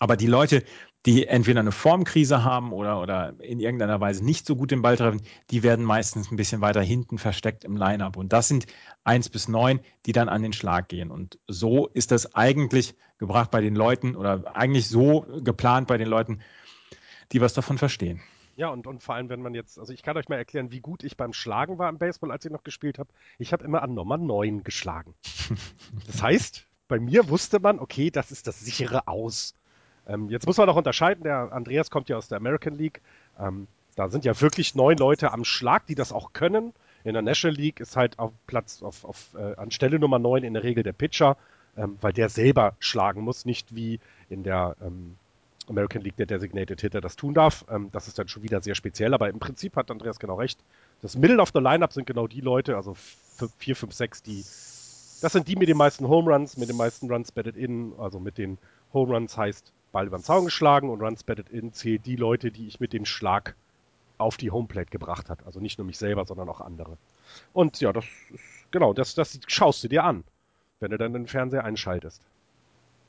Aber 0.00 0.16
die 0.16 0.26
Leute, 0.26 0.64
die 1.06 1.26
entweder 1.26 1.60
eine 1.60 1.72
Formkrise 1.72 2.44
haben 2.44 2.72
oder, 2.72 3.00
oder 3.00 3.34
in 3.40 3.58
irgendeiner 3.58 4.00
Weise 4.00 4.24
nicht 4.24 4.46
so 4.46 4.54
gut 4.54 4.70
den 4.70 4.82
Ball 4.82 4.96
treffen, 4.96 5.22
die 5.50 5.62
werden 5.62 5.84
meistens 5.84 6.30
ein 6.30 6.36
bisschen 6.36 6.60
weiter 6.60 6.80
hinten 6.80 7.18
versteckt 7.18 7.64
im 7.64 7.76
Line-up. 7.76 8.16
Und 8.16 8.32
das 8.32 8.48
sind 8.48 8.66
eins 9.02 9.28
bis 9.28 9.48
neun, 9.48 9.80
die 10.06 10.12
dann 10.12 10.28
an 10.28 10.42
den 10.42 10.52
Schlag 10.52 10.88
gehen. 10.88 11.10
Und 11.10 11.38
so 11.48 11.88
ist 11.88 12.12
das 12.12 12.34
eigentlich 12.34 12.94
gebracht 13.18 13.50
bei 13.50 13.60
den 13.60 13.74
Leuten 13.74 14.14
oder 14.14 14.56
eigentlich 14.56 14.88
so 14.88 15.26
geplant 15.42 15.88
bei 15.88 15.98
den 15.98 16.08
Leuten, 16.08 16.40
die 17.32 17.40
was 17.40 17.52
davon 17.52 17.78
verstehen. 17.78 18.20
Ja, 18.54 18.68
und, 18.68 18.86
und 18.86 19.02
vor 19.02 19.14
allem, 19.14 19.28
wenn 19.28 19.40
man 19.42 19.54
jetzt, 19.54 19.78
also 19.78 19.92
ich 19.92 20.02
kann 20.02 20.16
euch 20.16 20.28
mal 20.28 20.36
erklären, 20.36 20.70
wie 20.70 20.80
gut 20.80 21.04
ich 21.04 21.16
beim 21.16 21.32
Schlagen 21.32 21.78
war 21.78 21.88
im 21.88 21.98
Baseball, 21.98 22.30
als 22.30 22.44
ich 22.44 22.52
noch 22.52 22.62
gespielt 22.62 22.98
habe. 22.98 23.10
Ich 23.38 23.52
habe 23.52 23.64
immer 23.64 23.82
an 23.82 23.94
Nummer 23.94 24.18
9 24.18 24.62
geschlagen. 24.62 25.14
Das 26.06 26.22
heißt, 26.22 26.66
bei 26.88 26.98
mir 26.98 27.28
wusste 27.28 27.60
man, 27.60 27.78
okay, 27.78 28.10
das 28.10 28.30
ist 28.30 28.46
das 28.46 28.60
sichere 28.60 29.08
Aus. 29.08 29.54
Ähm, 30.06 30.28
jetzt 30.28 30.46
muss 30.46 30.56
man 30.56 30.66
noch 30.66 30.76
unterscheiden, 30.76 31.24
der 31.24 31.52
Andreas 31.52 31.90
kommt 31.90 32.08
ja 32.08 32.16
aus 32.16 32.28
der 32.28 32.38
American 32.38 32.74
League. 32.74 33.00
Ähm, 33.38 33.66
da 33.94 34.08
sind 34.08 34.24
ja 34.24 34.38
wirklich 34.40 34.74
neun 34.74 34.96
Leute 34.96 35.32
am 35.32 35.44
Schlag, 35.44 35.86
die 35.86 35.94
das 35.94 36.12
auch 36.12 36.32
können. 36.32 36.72
In 37.04 37.14
der 37.14 37.22
National 37.22 37.56
League 37.56 37.80
ist 37.80 37.96
halt 37.96 38.18
auf 38.18 38.32
Platz, 38.46 38.82
auf, 38.82 39.04
auf, 39.04 39.34
äh, 39.34 39.56
an 39.56 39.70
Stelle 39.70 39.98
Nummer 39.98 40.18
9 40.18 40.44
in 40.44 40.54
der 40.54 40.62
Regel 40.62 40.82
der 40.82 40.92
Pitcher, 40.92 41.36
ähm, 41.76 41.98
weil 42.00 42.12
der 42.12 42.28
selber 42.28 42.74
schlagen 42.78 43.22
muss, 43.22 43.44
nicht 43.44 43.74
wie 43.74 44.00
in 44.30 44.44
der 44.44 44.76
ähm, 44.80 45.16
American 45.68 46.02
League 46.02 46.16
der 46.16 46.26
Designated 46.26 46.80
Hitter 46.80 47.00
das 47.00 47.16
tun 47.16 47.34
darf. 47.34 47.64
Ähm, 47.70 47.90
das 47.92 48.08
ist 48.08 48.18
dann 48.18 48.28
schon 48.28 48.42
wieder 48.42 48.62
sehr 48.62 48.74
speziell, 48.74 49.14
aber 49.14 49.28
im 49.28 49.38
Prinzip 49.38 49.76
hat 49.76 49.90
Andreas 49.90 50.18
genau 50.18 50.36
recht. 50.36 50.58
Das 51.02 51.16
Middle 51.16 51.40
of 51.40 51.50
the 51.52 51.60
Lineup 51.60 51.92
sind 51.92 52.06
genau 52.06 52.26
die 52.26 52.40
Leute, 52.40 52.76
also 52.76 52.94
4, 53.58 53.76
5, 53.76 53.92
6, 53.92 54.22
die. 54.22 54.44
Das 55.20 55.32
sind 55.32 55.46
die 55.46 55.56
mit 55.56 55.68
den 55.68 55.76
meisten 55.76 56.08
Home 56.08 56.32
Runs, 56.32 56.56
mit 56.56 56.68
den 56.68 56.76
meisten 56.76 57.10
Runs 57.10 57.30
batted 57.30 57.56
in, 57.56 57.92
also 57.98 58.18
mit 58.18 58.38
den 58.38 58.58
Home 58.92 59.14
Runs 59.14 59.36
heißt 59.36 59.72
Ball 59.92 60.06
über 60.06 60.18
den 60.18 60.24
Zaun 60.24 60.46
geschlagen 60.46 60.90
und 60.90 61.00
Runs 61.00 61.22
batted 61.22 61.48
in 61.50 61.72
zählt 61.72 62.06
die 62.06 62.16
Leute, 62.16 62.50
die 62.50 62.66
ich 62.66 62.80
mit 62.80 62.92
dem 62.92 63.04
Schlag 63.04 63.54
auf 64.18 64.36
die 64.36 64.50
Homeplate 64.50 64.90
gebracht 64.90 65.28
hat. 65.28 65.44
Also 65.46 65.60
nicht 65.60 65.78
nur 65.78 65.86
mich 65.86 65.98
selber, 65.98 66.24
sondern 66.24 66.48
auch 66.48 66.60
andere. 66.60 66.96
Und 67.52 67.80
ja, 67.80 67.92
das 67.92 68.04
ist, 68.32 68.42
genau, 68.70 68.92
das, 68.92 69.14
das 69.14 69.38
schaust 69.46 69.84
du 69.84 69.88
dir 69.88 70.04
an, 70.04 70.24
wenn 70.80 70.90
du 70.90 70.98
dann 70.98 71.12
den 71.12 71.26
Fernseher 71.26 71.64
einschaltest. 71.64 72.20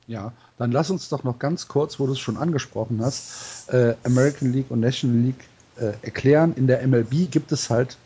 Ja, 0.07 0.33
dann 0.57 0.71
lass 0.71 0.89
uns 0.89 1.07
doch 1.07 1.23
noch 1.23 1.39
ganz 1.39 1.69
kurz, 1.69 1.99
wo 1.99 2.05
du 2.05 2.11
es 2.11 2.19
schon 2.19 2.35
angesprochen 2.35 3.01
hast, 3.01 3.69
äh, 3.69 3.95
American 4.03 4.51
League 4.51 4.69
und 4.69 4.81
National 4.81 5.17
League 5.17 5.47
äh, 5.77 5.93
erklären. 6.01 6.53
In 6.55 6.67
der 6.67 6.85
MLB 6.85 7.31
gibt 7.31 7.51
es 7.53 7.69
halt 7.69 7.97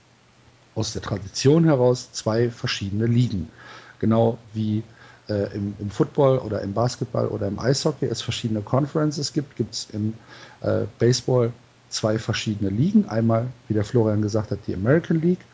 aus 0.76 0.94
der 0.94 1.02
Tradition 1.02 1.64
heraus 1.64 2.12
zwei 2.12 2.52
verschiedene 2.52 3.08
Ligen. 3.08 3.50
Genau 4.00 4.38
wie 4.54 4.84
äh, 5.30 5.56
im, 5.56 5.76
im, 5.80 5.90
Football 5.90 6.40
oder 6.40 6.62
im 6.62 6.74
Basketball 6.74 7.28
oder 7.28 7.48
im 7.48 7.60
Eishockey 7.60 8.06
es 8.06 8.22
verschiedene 8.22 8.62
Conferences 8.62 9.34
gibt, 9.34 9.56
gibt 9.56 9.74
es 9.74 9.88
im 9.92 10.14
äh, 10.62 10.86
Baseball 11.00 11.52
zwei 11.90 12.20
verschiedene 12.20 12.70
Ligen. 12.70 13.08
Einmal, 13.10 13.48
wie 13.68 13.74
der 13.74 13.86
Florian 13.86 14.22
gesagt 14.22 14.52
hat, 14.52 14.60
die 14.68 14.74
American 14.74 15.22
League, 15.22 15.46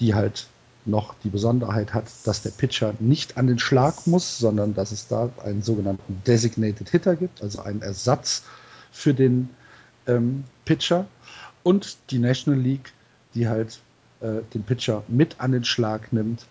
die 0.00 0.14
halt 0.14 0.46
noch 0.84 1.14
die 1.22 1.28
Besonderheit 1.28 1.94
hat, 1.94 2.06
dass 2.24 2.42
der 2.42 2.50
Pitcher 2.50 2.94
nicht 2.98 3.36
an 3.36 3.46
den 3.46 3.58
Schlag 3.58 4.06
muss, 4.06 4.38
sondern 4.38 4.74
dass 4.74 4.90
es 4.90 5.06
da 5.06 5.30
einen 5.44 5.62
sogenannten 5.62 6.22
Designated 6.26 6.88
Hitter 6.88 7.14
gibt, 7.14 7.42
also 7.42 7.62
einen 7.62 7.82
Ersatz 7.82 8.42
für 8.90 9.14
den 9.14 9.50
ähm, 10.06 10.44
Pitcher. 10.64 11.06
Und 11.62 11.98
die 12.10 12.18
National 12.18 12.60
League, 12.60 12.92
die 13.34 13.48
halt 13.48 13.80
äh, 14.20 14.40
den 14.52 14.64
Pitcher 14.64 15.04
mit 15.06 15.36
an 15.38 15.52
den 15.52 15.64
Schlag 15.64 16.12
nimmt. 16.12 16.46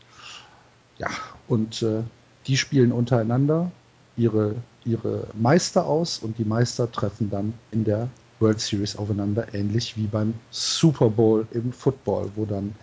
Ja, 0.98 1.10
und 1.48 1.82
äh, 1.82 2.04
die 2.48 2.58
spielen 2.58 2.92
untereinander 2.92 3.72
ihre, 4.18 4.56
ihre 4.86 5.28
Meister 5.34 5.86
aus 5.86 6.20
und 6.20 6.38
die 6.38 6.46
Meister 6.46 6.92
treffen 6.92 7.30
dann 7.30 7.54
in 7.72 7.84
der 7.84 8.10
World 8.40 8.60
Series 8.60 8.96
aufeinander, 8.96 9.54
ähnlich 9.54 9.96
wie 9.98 10.08
beim 10.08 10.34
Super 10.50 11.10
Bowl 11.10 11.48
im 11.52 11.72
Football, 11.72 12.32
wo 12.36 12.46
dann 12.46 12.76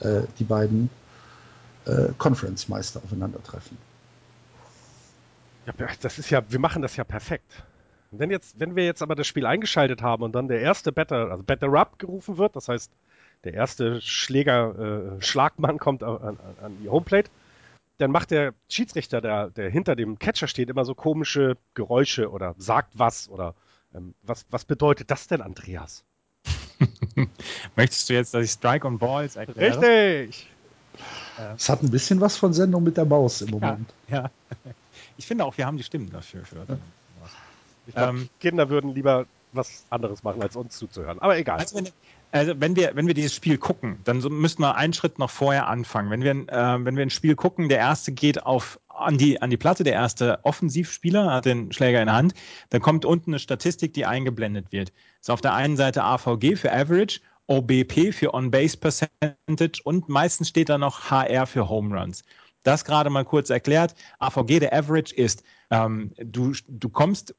äh, 0.00 0.22
die 0.38 0.44
beiden 0.44 0.90
äh, 1.86 2.08
Conference-Meister 2.18 3.00
aufeinandertreffen. 3.02 3.78
Ja, 5.66 5.72
das 6.00 6.18
ist 6.18 6.30
ja, 6.30 6.42
wir 6.48 6.58
machen 6.58 6.82
das 6.82 6.96
ja 6.96 7.04
perfekt. 7.04 7.64
Wenn, 8.10 8.30
jetzt, 8.30 8.58
wenn 8.58 8.74
wir 8.74 8.84
jetzt 8.84 9.02
aber 9.02 9.14
das 9.14 9.26
Spiel 9.26 9.44
eingeschaltet 9.44 10.02
haben 10.02 10.22
und 10.22 10.32
dann 10.34 10.48
der 10.48 10.60
erste 10.60 10.92
Better, 10.92 11.30
also 11.30 11.42
Better 11.42 11.72
Up 11.74 11.98
gerufen 11.98 12.38
wird, 12.38 12.56
das 12.56 12.68
heißt, 12.68 12.90
der 13.44 13.54
erste 13.54 14.00
Schläger, 14.00 15.18
äh, 15.18 15.22
Schlagmann 15.22 15.78
kommt 15.78 16.02
an, 16.02 16.16
an, 16.16 16.38
an 16.62 16.76
die 16.82 16.88
Homeplate, 16.88 17.30
dann 17.98 18.10
macht 18.10 18.30
der 18.30 18.54
Schiedsrichter, 18.68 19.20
der, 19.20 19.50
der 19.50 19.70
hinter 19.70 19.96
dem 19.96 20.18
Catcher 20.18 20.46
steht, 20.48 20.70
immer 20.70 20.84
so 20.84 20.94
komische 20.94 21.56
Geräusche 21.74 22.30
oder 22.30 22.54
sagt 22.58 22.98
was 22.98 23.28
oder 23.28 23.54
ähm, 23.94 24.14
was, 24.22 24.46
was 24.50 24.64
bedeutet 24.64 25.10
das 25.10 25.26
denn, 25.26 25.42
Andreas? 25.42 26.04
Möchtest 27.76 28.08
du 28.08 28.14
jetzt, 28.14 28.34
dass 28.34 28.44
ich 28.44 28.50
Strike 28.52 28.86
on 28.86 28.98
Balls 28.98 29.36
erkläre? 29.36 29.80
Richtig! 29.80 30.48
Es 31.56 31.68
hat 31.68 31.82
ein 31.82 31.90
bisschen 31.90 32.20
was 32.20 32.36
von 32.36 32.52
Sendung 32.52 32.82
mit 32.82 32.96
der 32.96 33.04
Maus 33.04 33.42
im 33.42 33.48
Ja, 33.48 33.54
Moment. 33.54 33.94
ja. 34.08 34.30
Ich 35.16 35.26
finde 35.26 35.44
auch, 35.44 35.56
wir 35.58 35.66
haben 35.66 35.76
die 35.76 35.82
Stimmen 35.82 36.10
dafür. 36.10 36.44
Für, 36.44 36.64
Ich 37.86 37.94
glaub, 37.94 38.10
Ähm, 38.10 38.28
Kinder 38.40 38.68
würden 38.68 38.94
lieber 38.94 39.26
was 39.52 39.84
anderes 39.90 40.22
machen, 40.22 40.42
als 40.42 40.54
uns 40.54 40.76
zuzuhören. 40.78 41.18
Aber 41.20 41.36
egal. 41.36 41.58
Also 41.58 41.76
wenn, 41.76 41.88
also 42.32 42.54
wenn 42.58 42.76
wir, 42.76 42.92
wenn 42.94 43.06
wir 43.06 43.14
dieses 43.14 43.34
Spiel 43.34 43.58
gucken, 43.58 43.98
dann 44.04 44.20
so 44.20 44.28
müssten 44.28 44.62
wir 44.62 44.76
einen 44.76 44.92
Schritt 44.92 45.18
noch 45.18 45.30
vorher 45.30 45.66
anfangen. 45.68 46.10
Wenn 46.10 46.22
wir, 46.22 46.32
äh, 46.32 46.84
wenn 46.84 46.96
wir 46.96 47.04
ein 47.04 47.10
Spiel 47.10 47.34
gucken, 47.34 47.68
der 47.68 47.78
erste 47.78 48.12
geht 48.12 48.44
auf, 48.44 48.80
an, 48.88 49.18
die, 49.18 49.40
an 49.40 49.50
die 49.50 49.56
Platte, 49.56 49.84
der 49.84 49.94
erste 49.94 50.38
Offensivspieler 50.44 51.32
hat 51.32 51.46
den 51.46 51.72
Schläger 51.72 52.00
in 52.00 52.06
der 52.06 52.16
Hand, 52.16 52.34
dann 52.70 52.82
kommt 52.82 53.04
unten 53.04 53.30
eine 53.30 53.38
Statistik, 53.38 53.94
die 53.94 54.06
eingeblendet 54.06 54.72
wird. 54.72 54.88
Das 54.88 55.28
ist 55.28 55.30
auf 55.30 55.40
der 55.40 55.54
einen 55.54 55.76
Seite 55.76 56.04
AVG 56.04 56.56
für 56.56 56.72
Average, 56.72 57.20
OBP 57.46 58.12
für 58.12 58.34
On-Base 58.34 58.76
Percentage 58.76 59.80
und 59.84 60.08
meistens 60.08 60.48
steht 60.50 60.68
da 60.68 60.76
noch 60.76 61.10
HR 61.10 61.46
für 61.46 61.68
Home 61.68 61.98
Runs. 61.98 62.24
Das 62.62 62.84
gerade 62.84 63.08
mal 63.08 63.24
kurz 63.24 63.50
erklärt. 63.50 63.94
AVG, 64.18 64.58
der 64.58 64.74
Average 64.74 65.14
ist, 65.14 65.42
ähm, 65.70 66.12
du, 66.18 66.52
du 66.66 66.88
kommst 66.90 67.34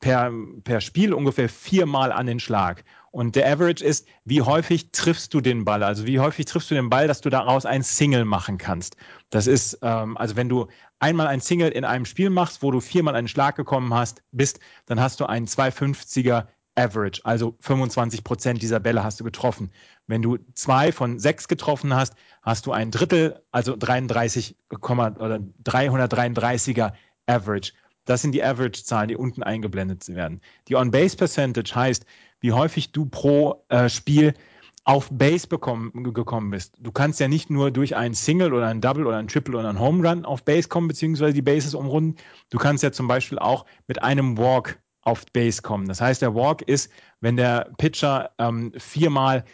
per, 0.00 0.32
per 0.64 0.80
Spiel 0.80 1.14
ungefähr 1.14 1.48
viermal 1.48 2.12
an 2.12 2.26
den 2.26 2.40
Schlag. 2.40 2.84
Und 3.14 3.36
der 3.36 3.48
Average 3.48 3.84
ist, 3.84 4.08
wie 4.24 4.42
häufig 4.42 4.90
triffst 4.90 5.32
du 5.34 5.40
den 5.40 5.64
Ball? 5.64 5.84
Also 5.84 6.04
wie 6.04 6.18
häufig 6.18 6.46
triffst 6.46 6.68
du 6.72 6.74
den 6.74 6.90
Ball, 6.90 7.06
dass 7.06 7.20
du 7.20 7.30
daraus 7.30 7.64
ein 7.64 7.84
Single 7.84 8.24
machen 8.24 8.58
kannst. 8.58 8.96
Das 9.30 9.46
ist, 9.46 9.78
ähm, 9.82 10.16
also 10.16 10.34
wenn 10.34 10.48
du 10.48 10.66
einmal 10.98 11.28
ein 11.28 11.40
Single 11.40 11.70
in 11.70 11.84
einem 11.84 12.06
Spiel 12.06 12.28
machst, 12.28 12.60
wo 12.64 12.72
du 12.72 12.80
viermal 12.80 13.14
einen 13.14 13.28
Schlag 13.28 13.54
gekommen 13.54 13.94
hast, 13.94 14.24
bist, 14.32 14.58
dann 14.86 14.98
hast 14.98 15.20
du 15.20 15.26
einen 15.26 15.46
250er 15.46 16.48
Average. 16.74 17.20
Also 17.22 17.56
25 17.60 18.24
Prozent 18.24 18.60
dieser 18.60 18.80
Bälle 18.80 19.04
hast 19.04 19.20
du 19.20 19.24
getroffen. 19.24 19.70
Wenn 20.08 20.20
du 20.20 20.38
zwei 20.54 20.90
von 20.90 21.20
sechs 21.20 21.46
getroffen 21.46 21.94
hast, 21.94 22.14
hast 22.42 22.66
du 22.66 22.72
ein 22.72 22.90
Drittel, 22.90 23.40
also 23.52 23.76
33, 23.76 24.56
oder 24.72 25.38
333er 25.62 26.94
Average. 27.26 27.74
Das 28.06 28.22
sind 28.22 28.32
die 28.32 28.42
Average-Zahlen, 28.42 29.08
die 29.08 29.16
unten 29.16 29.42
eingeblendet 29.42 30.08
werden. 30.08 30.40
Die 30.68 30.74
On-Base-Percentage 30.74 31.74
heißt, 31.74 32.04
wie 32.44 32.52
häufig 32.52 32.92
du 32.92 33.06
pro 33.06 33.64
äh, 33.70 33.88
Spiel 33.88 34.34
auf 34.84 35.08
Base 35.10 35.46
bekommen, 35.46 36.12
gekommen 36.12 36.50
bist. 36.50 36.74
Du 36.78 36.92
kannst 36.92 37.18
ja 37.18 37.26
nicht 37.26 37.48
nur 37.48 37.70
durch 37.70 37.96
einen 37.96 38.12
Single 38.12 38.52
oder 38.52 38.66
einen 38.66 38.82
Double 38.82 39.06
oder 39.06 39.16
einen 39.16 39.28
Triple 39.28 39.56
oder 39.56 39.70
einen 39.70 39.80
Home 39.80 40.06
Run 40.06 40.26
auf 40.26 40.44
Base 40.44 40.68
kommen, 40.68 40.86
beziehungsweise 40.86 41.32
die 41.32 41.40
Bases 41.40 41.74
umrunden. 41.74 42.16
Du 42.50 42.58
kannst 42.58 42.82
ja 42.82 42.92
zum 42.92 43.08
Beispiel 43.08 43.38
auch 43.38 43.64
mit 43.86 44.02
einem 44.02 44.36
Walk 44.36 44.78
auf 45.00 45.24
Base 45.32 45.62
kommen. 45.62 45.88
Das 45.88 46.02
heißt, 46.02 46.20
der 46.20 46.34
Walk 46.34 46.60
ist, 46.60 46.92
wenn 47.22 47.38
der 47.38 47.72
Pitcher 47.78 48.32
ähm, 48.38 48.74
viermal 48.76 49.46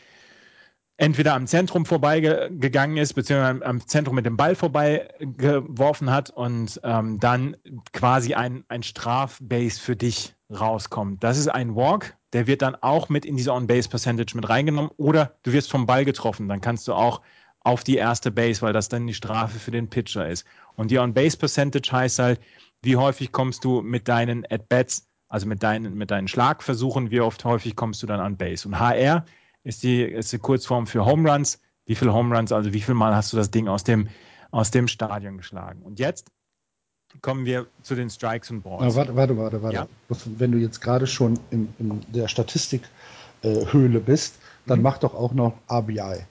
entweder 1.01 1.35
am 1.35 1.47
Zentrum 1.47 1.87
vorbeigegangen 1.87 2.99
ist, 2.99 3.15
beziehungsweise 3.15 3.65
am 3.65 3.87
Zentrum 3.87 4.17
mit 4.17 4.27
dem 4.27 4.37
Ball 4.37 4.55
vorbeigeworfen 4.55 6.11
hat 6.11 6.29
und 6.29 6.79
ähm, 6.85 7.19
dann 7.19 7.57
quasi 7.95 8.35
ein, 8.35 8.65
ein 8.69 8.83
Strafbase 8.83 9.81
für 9.81 9.97
dich 9.97 10.35
rauskommt. 10.51 11.25
Das 11.25 11.39
ist 11.39 11.49
ein 11.49 11.75
Walk, 11.75 12.17
der 12.35 12.47
wird 12.47 12.61
dann 12.61 12.75
auch 12.75 13.09
mit 13.09 13.25
in 13.25 13.39
diese 13.39 13.55
On-Base-Percentage 13.55 14.37
mit 14.37 14.47
reingenommen 14.51 14.91
oder 14.99 15.39
du 15.43 15.53
wirst 15.53 15.71
vom 15.71 15.87
Ball 15.87 16.05
getroffen, 16.05 16.49
dann 16.49 16.61
kannst 16.61 16.87
du 16.87 16.93
auch 16.93 17.23
auf 17.61 17.83
die 17.83 17.97
erste 17.97 18.31
Base, 18.31 18.61
weil 18.61 18.75
das 18.75 18.91
dann 18.91 19.07
die 19.07 19.15
Strafe 19.15 19.59
für 19.59 19.71
den 19.71 19.89
Pitcher 19.89 20.29
ist. 20.29 20.45
Und 20.77 20.91
die 20.91 20.99
On-Base-Percentage 20.99 21.91
heißt 21.91 22.19
halt, 22.19 22.41
wie 22.83 22.97
häufig 22.97 23.33
kommst 23.33 23.65
du 23.65 23.81
mit 23.81 24.07
deinen 24.07 24.45
At-Bats, 24.51 25.09
also 25.29 25.47
mit 25.47 25.63
deinen, 25.63 25.95
mit 25.95 26.11
deinen 26.11 26.29
Schlagversuchen, 26.29 27.11
wie 27.11 27.21
oft 27.21 27.43
häufig 27.47 27.75
kommst 27.75 28.03
du 28.03 28.07
dann 28.07 28.21
an 28.21 28.37
Base. 28.37 28.69
Und 28.69 28.79
HR 28.79 29.25
ist 29.65 29.83
die, 29.83 30.03
ist 30.03 30.33
die 30.33 30.39
Kurzform 30.39 30.87
für 30.87 31.05
Home 31.05 31.31
Runs. 31.31 31.61
Wie 31.87 31.95
viele 31.95 32.13
Home 32.13 32.37
Runs, 32.37 32.53
also 32.53 32.73
wie 32.73 32.81
viel 32.81 32.95
Mal 32.95 33.15
hast 33.15 33.33
du 33.33 33.37
das 33.37 33.51
Ding 33.51 33.69
aus 33.69 33.85
dem, 33.85 34.09
aus 34.51 34.71
dem 34.71 34.89
Stadion 34.89 35.37
geschlagen? 35.37 35.83
Und 35.83 35.99
jetzt 35.99 36.29
kommen 37.23 37.45
wir 37.45 37.67
zu 37.83 37.95
den 37.95 38.09
Strikes 38.11 38.51
und 38.51 38.63
Balls. 38.63 38.95
Warte, 38.95 39.17
warte, 39.17 39.37
warte, 39.37 39.63
warte. 39.63 39.75
Ja. 39.77 39.87
Wenn 40.27 40.53
du 40.53 40.59
jetzt 40.59 40.81
gerade 40.81 41.07
schon 41.07 41.39
in, 41.51 41.75
in 41.79 42.01
der 42.13 42.29
Statistikhöhle 42.29 44.01
bist, 44.01 44.39
dann 44.67 44.79
Mhm. 44.79 44.83
mach 44.85 44.99
doch 44.99 45.15
auch 45.15 45.33
noch 45.33 45.55
RBI. 45.69 46.25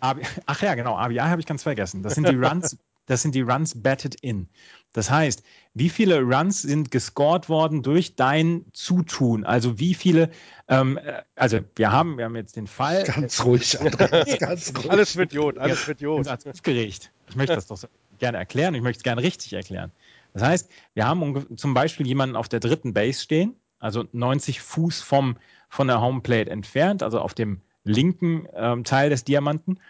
AB, 0.00 0.20
ach 0.46 0.62
ja, 0.62 0.74
genau, 0.74 0.96
RBI 0.98 1.18
habe 1.18 1.40
ich 1.40 1.46
ganz 1.46 1.62
vergessen. 1.62 2.02
Das 2.02 2.14
sind 2.14 2.28
die 2.28 2.34
Runs, 2.36 2.76
das 3.06 3.22
sind 3.22 3.34
die 3.34 3.42
Runs 3.42 3.82
batted 3.82 4.14
in. 4.20 4.48
Das 4.92 5.10
heißt, 5.10 5.44
wie 5.74 5.88
viele 5.88 6.20
Runs 6.20 6.62
sind 6.62 6.90
gescored 6.90 7.48
worden 7.48 7.82
durch 7.82 8.16
dein 8.16 8.64
Zutun? 8.72 9.44
Also 9.44 9.78
wie 9.78 9.94
viele, 9.94 10.30
ähm, 10.68 10.98
äh, 10.98 11.22
also 11.36 11.60
wir 11.76 11.92
haben, 11.92 12.18
wir 12.18 12.24
haben 12.24 12.36
jetzt 12.36 12.56
den 12.56 12.66
Fall. 12.66 13.04
Ganz 13.06 13.44
ruhig, 13.44 13.80
Andreas, 13.80 14.38
ganz 14.38 14.72
ruhig. 14.76 14.90
Alles 14.90 15.16
wird 15.16 15.32
Jod, 15.32 15.58
alles 15.58 15.86
wird 15.86 15.98
Ich 16.00 16.04
Jod. 16.04 16.26
ganz 16.26 16.46
aufgeregt. 16.46 17.12
Ich 17.28 17.36
möchte 17.36 17.54
das 17.54 17.66
doch 17.66 17.76
so 17.76 17.86
gerne 18.18 18.38
erklären. 18.38 18.74
Ich 18.74 18.82
möchte 18.82 18.98
es 18.98 19.04
gerne 19.04 19.22
richtig 19.22 19.52
erklären. 19.52 19.92
Das 20.32 20.42
heißt, 20.42 20.70
wir 20.94 21.06
haben 21.06 21.56
zum 21.56 21.74
Beispiel 21.74 22.06
jemanden 22.06 22.36
auf 22.36 22.48
der 22.48 22.60
dritten 22.60 22.92
Base 22.92 23.20
stehen, 23.20 23.56
also 23.78 24.04
90 24.12 24.60
Fuß 24.60 25.02
vom, 25.02 25.36
von 25.68 25.86
der 25.88 26.00
Homeplate 26.00 26.50
entfernt, 26.50 27.02
also 27.02 27.20
auf 27.20 27.34
dem 27.34 27.62
linken 27.84 28.46
ähm, 28.54 28.84
Teil 28.84 29.10
des 29.10 29.24
Diamanten. 29.24 29.80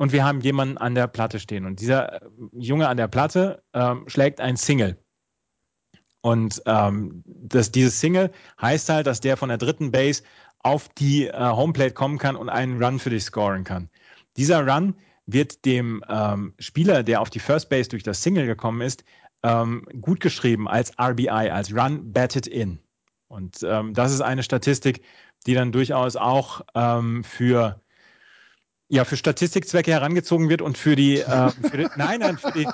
Und 0.00 0.12
wir 0.12 0.24
haben 0.24 0.40
jemanden 0.40 0.78
an 0.78 0.94
der 0.94 1.08
Platte 1.08 1.38
stehen. 1.38 1.66
Und 1.66 1.78
dieser 1.78 2.22
äh, 2.22 2.26
Junge 2.52 2.88
an 2.88 2.96
der 2.96 3.06
Platte 3.06 3.62
ähm, 3.74 4.04
schlägt 4.06 4.40
ein 4.40 4.56
Single. 4.56 4.96
Und 6.22 6.62
ähm, 6.64 7.22
das, 7.26 7.70
dieses 7.70 8.00
Single 8.00 8.30
heißt 8.62 8.88
halt, 8.88 9.06
dass 9.06 9.20
der 9.20 9.36
von 9.36 9.50
der 9.50 9.58
dritten 9.58 9.90
Base 9.90 10.22
auf 10.60 10.88
die 10.88 11.26
äh, 11.26 11.38
Homeplate 11.38 11.92
kommen 11.92 12.16
kann 12.16 12.34
und 12.34 12.48
einen 12.48 12.82
Run 12.82 12.98
für 12.98 13.10
dich 13.10 13.24
scoren 13.24 13.62
kann. 13.62 13.90
Dieser 14.38 14.66
Run 14.66 14.94
wird 15.26 15.66
dem 15.66 16.02
ähm, 16.08 16.54
Spieler, 16.58 17.02
der 17.02 17.20
auf 17.20 17.28
die 17.28 17.38
First 17.38 17.68
Base 17.68 17.90
durch 17.90 18.02
das 18.02 18.22
Single 18.22 18.46
gekommen 18.46 18.80
ist, 18.80 19.04
ähm, 19.42 19.86
gut 20.00 20.20
geschrieben 20.20 20.66
als 20.66 20.98
RBI, 20.98 21.28
als 21.28 21.76
Run 21.76 22.10
Batted 22.10 22.46
In. 22.46 22.78
Und 23.28 23.58
ähm, 23.64 23.92
das 23.92 24.12
ist 24.12 24.22
eine 24.22 24.44
Statistik, 24.44 25.02
die 25.46 25.52
dann 25.52 25.72
durchaus 25.72 26.16
auch 26.16 26.62
ähm, 26.74 27.22
für 27.22 27.82
ja, 28.90 29.04
für 29.04 29.16
Statistikzwecke 29.16 29.92
herangezogen 29.92 30.48
wird 30.48 30.60
und 30.60 30.76
für 30.76 30.96
die, 30.96 31.20
äh, 31.20 31.50
für 31.50 31.78
die 31.78 31.86
nein, 31.96 32.20
nein, 32.20 32.36
für 32.36 32.50
die, 32.50 32.66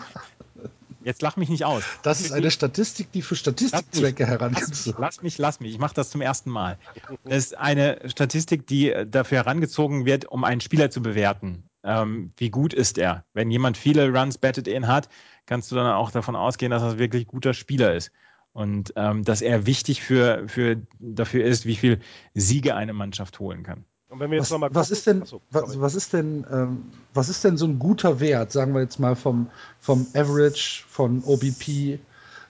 jetzt 1.05 1.21
lach 1.21 1.37
mich 1.37 1.51
nicht 1.51 1.65
aus. 1.65 1.85
Das 2.03 2.21
ist 2.23 2.33
eine 2.33 2.51
Statistik, 2.51 3.13
die 3.13 3.21
für 3.21 3.37
Statistikzwecke 3.37 4.27
herangezogen 4.27 4.97
lass 4.99 5.23
mich, 5.23 5.37
lass 5.37 5.61
mich. 5.61 5.73
Ich 5.73 5.79
mache 5.79 5.95
das 5.95 6.11
zum 6.11 6.23
ersten 6.23 6.51
Mal. 6.51 6.79
Das 7.25 7.37
ist 7.37 7.59
eine 7.59 8.01
Statistik, 8.07 8.67
die 8.67 8.91
äh, 8.91 9.07
dafür 9.07 9.39
herangezogen 9.39 10.07
wird, 10.07 10.25
um 10.25 10.43
einen 10.43 10.63
Spieler 10.63 10.91
zu 10.91 11.03
bewerten. 11.03 11.69
Ähm, 11.85 12.33
wie 12.39 12.51
gut 12.51 12.73
ist 12.73 12.97
er? 12.97 13.25
Wenn 13.35 13.51
jemand 13.51 13.77
viele 13.77 14.11
Runs 14.11 14.39
batted 14.39 14.67
in 14.67 14.89
hat, 14.89 15.11
kannst 15.45 15.71
du 15.71 15.77
dann 15.77 15.87
auch 15.87 16.11
davon 16.11 16.35
ausgehen, 16.35 16.71
dass 16.71 16.83
er 16.83 16.99
wirklich 16.99 17.27
guter 17.27 17.53
Spieler 17.53 17.95
ist. 17.95 18.11
Und 18.53 18.95
ähm, 18.97 19.23
dass 19.23 19.43
er 19.43 19.67
wichtig 19.67 20.03
für, 20.03 20.49
für, 20.49 20.81
dafür 20.99 21.45
ist, 21.45 21.67
wie 21.67 21.77
viel 21.77 22.01
Siege 22.33 22.75
eine 22.75 22.95
Mannschaft 22.95 23.39
holen 23.39 23.63
kann. 23.63 23.85
Und 24.09 24.21
wenn 24.21 24.31
wir 24.31 24.39
jetzt 24.39 24.45
Was, 24.45 24.51
nochmal 24.53 24.75
was 24.75 24.91
ist 24.91 25.07
denn, 25.07 25.23
Achso, 25.23 25.41
was, 25.51 25.81
was 25.81 25.95
ist 25.95 26.13
denn, 26.13 26.47
ähm, 26.51 26.93
was 27.13 27.29
ist 27.29 27.43
denn 27.45 27.57
so 27.57 27.67
ein 27.67 27.79
guter 27.79 28.21
Wert, 28.21 28.53
sagen 28.53 28.73
wir 28.75 28.81
jetzt 28.81 29.01
mal 29.01 29.17
vom, 29.17 29.51
vom 29.81 30.07
Average, 30.15 30.85
von 30.89 31.23
OBP? 31.25 31.99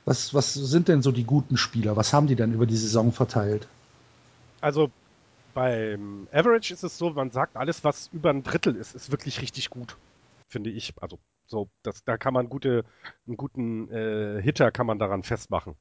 Was, 0.05 0.35
was 0.35 0.55
sind 0.55 0.89
denn 0.89 1.03
so 1.03 1.13
die 1.13 1.25
guten 1.25 1.57
Spieler? 1.57 1.97
Was 1.97 2.13
haben 2.13 2.27
die 2.27 2.37
denn 2.37 2.53
über 2.53 2.67
die 2.67 2.77
Saison 2.77 3.11
verteilt? 3.11 3.67
Also 4.61 4.91
beim 5.55 6.29
Average 6.33 6.75
ist 6.75 6.85
es 6.85 6.99
so, 6.99 7.11
man 7.11 7.31
sagt, 7.31 7.57
alles, 7.57 7.83
was 7.83 8.11
über 8.13 8.31
ein 8.31 8.43
Drittel 8.43 8.77
ist, 8.77 8.95
ist 8.95 9.11
wirklich 9.11 9.41
richtig 9.41 9.71
gut, 9.71 9.97
finde 10.49 10.71
ich. 10.71 10.93
Also 11.01 11.19
so, 11.47 11.69
das, 11.83 12.05
da 12.05 12.19
kann 12.19 12.35
man 12.35 12.49
gute, 12.49 12.85
einen 13.27 13.37
guten 13.37 13.91
äh, 13.91 14.43
Hitter 14.43 14.71
kann 14.71 14.87
man 14.87 14.99
daran 14.99 15.23
festmachen. 15.23 15.75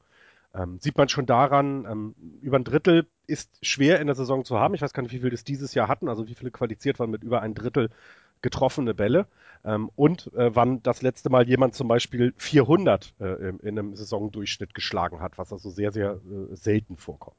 Ähm, 0.56 0.80
sieht 0.80 0.98
man 0.98 1.10
schon 1.10 1.26
daran, 1.26 1.86
ähm, 1.86 2.16
über 2.42 2.58
ein 2.58 2.64
Drittel 2.64 3.08
ist 3.28 3.58
schwer 3.62 4.00
in 4.00 4.08
der 4.08 4.16
Saison 4.16 4.46
zu 4.46 4.60
haben. 4.60 4.74
Ich 4.74 4.82
weiß 4.82 4.94
gar 4.94 5.04
nicht, 5.04 5.12
wie 5.12 5.20
viel 5.20 5.30
das 5.30 5.44
dieses 5.44 5.74
Jahr 5.74 5.88
hatten, 5.88 6.08
also 6.08 6.28
wie 6.28 6.36
viele 6.36 6.52
qualifiziert 6.52 7.00
waren 7.00 7.12
mit 7.12 7.24
über 7.24 7.42
ein 7.42 7.54
Drittel 7.54 7.90
getroffene 8.42 8.94
Bälle. 8.94 9.28
Ähm, 9.66 9.90
und 9.96 10.32
äh, 10.34 10.56
wann 10.56 10.82
das 10.84 11.02
letzte 11.02 11.30
Mal 11.30 11.48
jemand 11.48 11.76
zum 11.76 11.88
Beispiel 11.88 12.34
400 12.38 13.14
äh, 13.20 13.26
in, 13.50 13.60
in 13.60 13.80
einem 13.80 13.96
Saisondurchschnitt 13.96 14.74
geschlagen 14.74 15.20
hat, 15.20 15.38
was 15.38 15.52
also 15.52 15.70
sehr, 15.70 15.92
sehr 15.92 16.12
äh, 16.12 16.56
selten 16.56 16.96
vorkommt. 16.96 17.38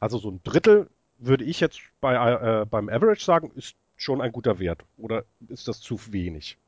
Also 0.00 0.18
so 0.18 0.30
ein 0.30 0.40
Drittel 0.44 0.88
würde 1.18 1.44
ich 1.44 1.60
jetzt 1.60 1.80
bei, 2.00 2.14
äh, 2.14 2.66
beim 2.66 2.88
Average 2.88 3.24
sagen, 3.24 3.50
ist 3.54 3.76
schon 3.96 4.20
ein 4.20 4.32
guter 4.32 4.58
Wert. 4.58 4.84
Oder 4.96 5.24
ist 5.48 5.68
das 5.68 5.80
zu 5.80 5.98
wenig? 6.12 6.58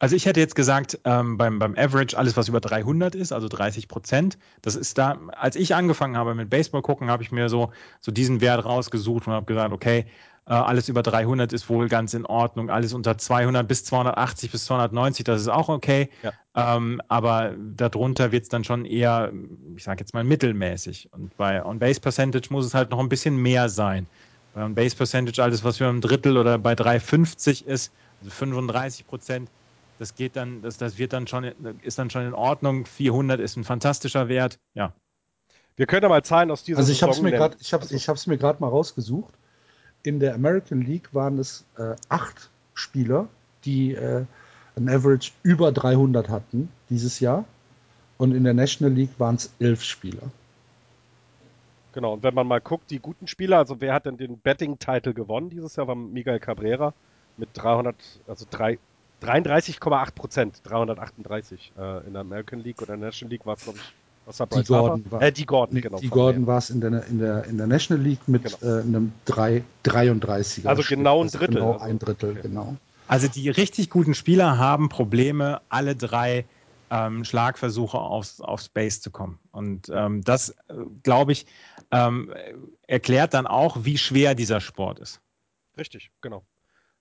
Also 0.00 0.16
ich 0.16 0.26
hätte 0.26 0.40
jetzt 0.40 0.56
gesagt, 0.56 0.98
ähm, 1.04 1.36
beim, 1.36 1.60
beim 1.60 1.76
Average 1.78 2.18
alles, 2.18 2.36
was 2.36 2.48
über 2.48 2.60
300 2.60 3.14
ist, 3.14 3.32
also 3.32 3.46
30 3.46 3.86
Prozent, 3.86 4.38
das 4.62 4.74
ist 4.74 4.98
da, 4.98 5.16
als 5.28 5.54
ich 5.54 5.76
angefangen 5.76 6.16
habe 6.16 6.34
mit 6.34 6.50
Baseball 6.50 6.82
gucken, 6.82 7.08
habe 7.08 7.22
ich 7.22 7.30
mir 7.30 7.48
so, 7.48 7.70
so 8.00 8.10
diesen 8.10 8.40
Wert 8.40 8.64
rausgesucht 8.64 9.28
und 9.28 9.34
habe 9.34 9.46
gesagt, 9.46 9.72
okay, 9.72 10.06
Äh, 10.46 10.54
alles 10.54 10.88
über 10.88 11.02
300 11.02 11.52
ist 11.52 11.68
wohl 11.68 11.88
ganz 11.88 12.12
in 12.14 12.26
Ordnung. 12.26 12.70
Alles 12.70 12.92
unter 12.92 13.16
200 13.18 13.68
bis 13.68 13.84
280 13.84 14.50
bis 14.50 14.64
290, 14.64 15.22
das 15.24 15.42
ist 15.42 15.48
auch 15.48 15.68
okay. 15.68 16.08
Ja. 16.22 16.32
Ähm, 16.76 17.00
aber 17.08 17.54
darunter 17.76 18.32
wird 18.32 18.44
es 18.44 18.48
dann 18.48 18.64
schon 18.64 18.84
eher, 18.84 19.32
ich 19.76 19.84
sage 19.84 20.00
jetzt 20.00 20.12
mal, 20.14 20.24
mittelmäßig. 20.24 21.10
Und 21.12 21.36
bei 21.36 21.64
On-Base 21.64 22.00
Percentage 22.00 22.48
muss 22.50 22.66
es 22.66 22.74
halt 22.74 22.90
noch 22.90 22.98
ein 22.98 23.08
bisschen 23.08 23.36
mehr 23.36 23.68
sein. 23.68 24.06
Bei 24.54 24.64
On-Base 24.64 24.96
Percentage, 24.96 25.40
alles, 25.40 25.62
was 25.62 25.76
für 25.76 25.86
ein 25.86 26.00
Drittel 26.00 26.36
oder 26.36 26.58
bei 26.58 26.74
350 26.74 27.66
ist, 27.66 27.92
also 28.20 28.30
35 28.30 29.06
Prozent, 29.06 29.50
das 30.00 30.14
geht 30.14 30.34
dann, 30.34 30.62
das, 30.62 30.78
das 30.78 30.96
wird 30.96 31.12
dann 31.12 31.26
schon, 31.26 31.44
ist 31.82 31.98
dann 31.98 32.08
schon 32.08 32.24
in 32.26 32.32
Ordnung. 32.32 32.86
400 32.86 33.38
ist 33.38 33.56
ein 33.56 33.64
fantastischer 33.64 34.28
Wert, 34.28 34.58
ja. 34.72 34.94
Wir 35.76 35.84
können 35.86 36.02
ja 36.02 36.08
mal 36.08 36.24
Zahlen 36.24 36.50
aus 36.50 36.64
dieser 36.64 36.78
Also 36.78 36.90
ich 36.90 37.02
habe 37.02 37.12
es 37.12 37.20
mir 37.20 37.32
gerade, 37.32 37.58
ich 37.60 37.74
habe, 37.74 37.86
ich 37.90 38.08
habe 38.08 38.16
es 38.16 38.26
mir 38.26 38.38
gerade 38.38 38.62
mal 38.62 38.68
rausgesucht. 38.68 39.34
In 40.02 40.18
der 40.18 40.34
American 40.34 40.80
League 40.80 41.14
waren 41.14 41.38
es 41.38 41.66
äh, 41.76 41.96
acht 42.08 42.48
Spieler, 42.72 43.28
die 43.66 43.92
äh, 43.92 44.24
ein 44.74 44.88
Average 44.88 45.32
über 45.42 45.70
300 45.70 46.30
hatten 46.30 46.70
dieses 46.88 47.20
Jahr. 47.20 47.44
Und 48.16 48.34
in 48.34 48.44
der 48.44 48.54
National 48.54 48.94
League 48.94 49.18
waren 49.18 49.34
es 49.34 49.52
elf 49.58 49.82
Spieler. 49.82 50.30
Genau, 51.92 52.14
und 52.14 52.22
wenn 52.22 52.32
man 52.32 52.46
mal 52.46 52.62
guckt, 52.62 52.90
die 52.90 53.00
guten 53.00 53.26
Spieler, 53.26 53.58
also 53.58 53.82
wer 53.82 53.92
hat 53.92 54.06
denn 54.06 54.16
den 54.16 54.38
Betting-Title 54.38 55.12
gewonnen 55.12 55.50
dieses 55.50 55.76
Jahr, 55.76 55.88
war 55.88 55.94
Miguel 55.94 56.40
Cabrera 56.40 56.94
mit 57.36 57.50
300, 57.52 57.96
also 58.26 58.46
3, 58.50 58.78
33,8 59.22 60.14
Prozent, 60.14 60.60
338 60.64 61.72
äh, 61.78 62.06
in 62.06 62.12
der 62.12 62.22
American 62.22 62.60
League 62.60 62.80
oder 62.82 62.94
in 62.94 63.00
der 63.00 63.08
National 63.08 63.30
League 63.32 63.46
war 63.46 63.56
es, 63.56 63.64
glaube 63.64 63.78
ich, 63.78 63.94
was 64.26 64.38
war 64.38 64.46
Bryce 64.46 64.66
die 64.66 64.72
Gordon 64.72 65.10
war, 65.10 65.22
äh, 65.22 65.32
die 65.32 65.46
Gordon, 65.46 65.74
nee, 65.74 65.80
genau. 65.80 65.98
Die 65.98 66.08
Gordon 66.08 66.46
war 66.46 66.58
es 66.58 66.70
in 66.70 66.80
der, 66.80 67.06
in, 67.06 67.18
der, 67.18 67.44
in 67.44 67.58
der 67.58 67.66
National 67.66 68.02
League 68.02 68.26
mit 68.26 68.44
genau. 68.44 68.78
äh, 68.78 68.82
einem 68.82 69.12
3, 69.24 69.64
33er. 69.84 70.66
Also 70.66 70.82
genau 70.88 71.22
ein 71.22 71.28
Drittel. 71.28 71.54
Genau 71.54 71.72
also, 71.72 71.84
ein 71.84 71.98
Drittel, 71.98 72.30
okay. 72.32 72.40
genau. 72.42 72.76
Also 73.08 73.26
die 73.26 73.48
richtig 73.50 73.90
guten 73.90 74.14
Spieler 74.14 74.58
haben 74.58 74.88
Probleme, 74.88 75.60
alle 75.68 75.96
drei 75.96 76.44
ähm, 76.90 77.24
Schlagversuche 77.24 77.98
aufs, 77.98 78.40
aufs 78.40 78.68
Base 78.68 79.00
zu 79.00 79.10
kommen. 79.10 79.38
Und 79.52 79.90
ähm, 79.92 80.22
das, 80.22 80.50
äh, 80.50 80.74
glaube 81.02 81.32
ich, 81.32 81.46
ähm, 81.90 82.32
erklärt 82.86 83.34
dann 83.34 83.46
auch, 83.46 83.84
wie 83.84 83.98
schwer 83.98 84.34
dieser 84.34 84.60
Sport 84.60 85.00
ist. 85.00 85.20
Richtig, 85.76 86.10
genau. 86.20 86.44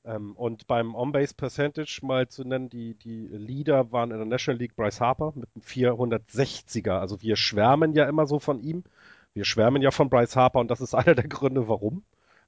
Ähm, 0.10 0.34
und 0.36 0.66
beim 0.68 0.96
On-Base 0.96 1.36
Percentage 1.36 2.00
mal 2.02 2.28
zu 2.28 2.44
nennen, 2.44 2.70
die, 2.70 2.96
die 2.96 3.28
Leader 3.28 3.92
waren 3.92 4.12
in 4.12 4.18
der 4.18 4.26
National 4.26 4.60
League 4.60 4.76
Bryce 4.76 5.02
Harper 5.02 5.34
mit 5.36 5.48
einem 5.54 5.64
460er. 5.64 7.00
Also 7.00 7.22
wir 7.22 7.36
schwärmen 7.36 7.94
ja 7.94 8.08
immer 8.10 8.26
so 8.26 8.40
von 8.40 8.60
ihm. 8.60 8.84
Wir 9.34 9.46
schwärmen 9.46 9.82
ja 9.82 9.92
von 9.92 10.10
Bryce 10.10 10.36
Harper 10.36 10.60
und 10.60 10.72
das 10.72 10.82
ist 10.82 10.94
einer 10.96 11.16
der 11.16 11.28
Gründe, 11.28 11.68
warum. 11.68 12.04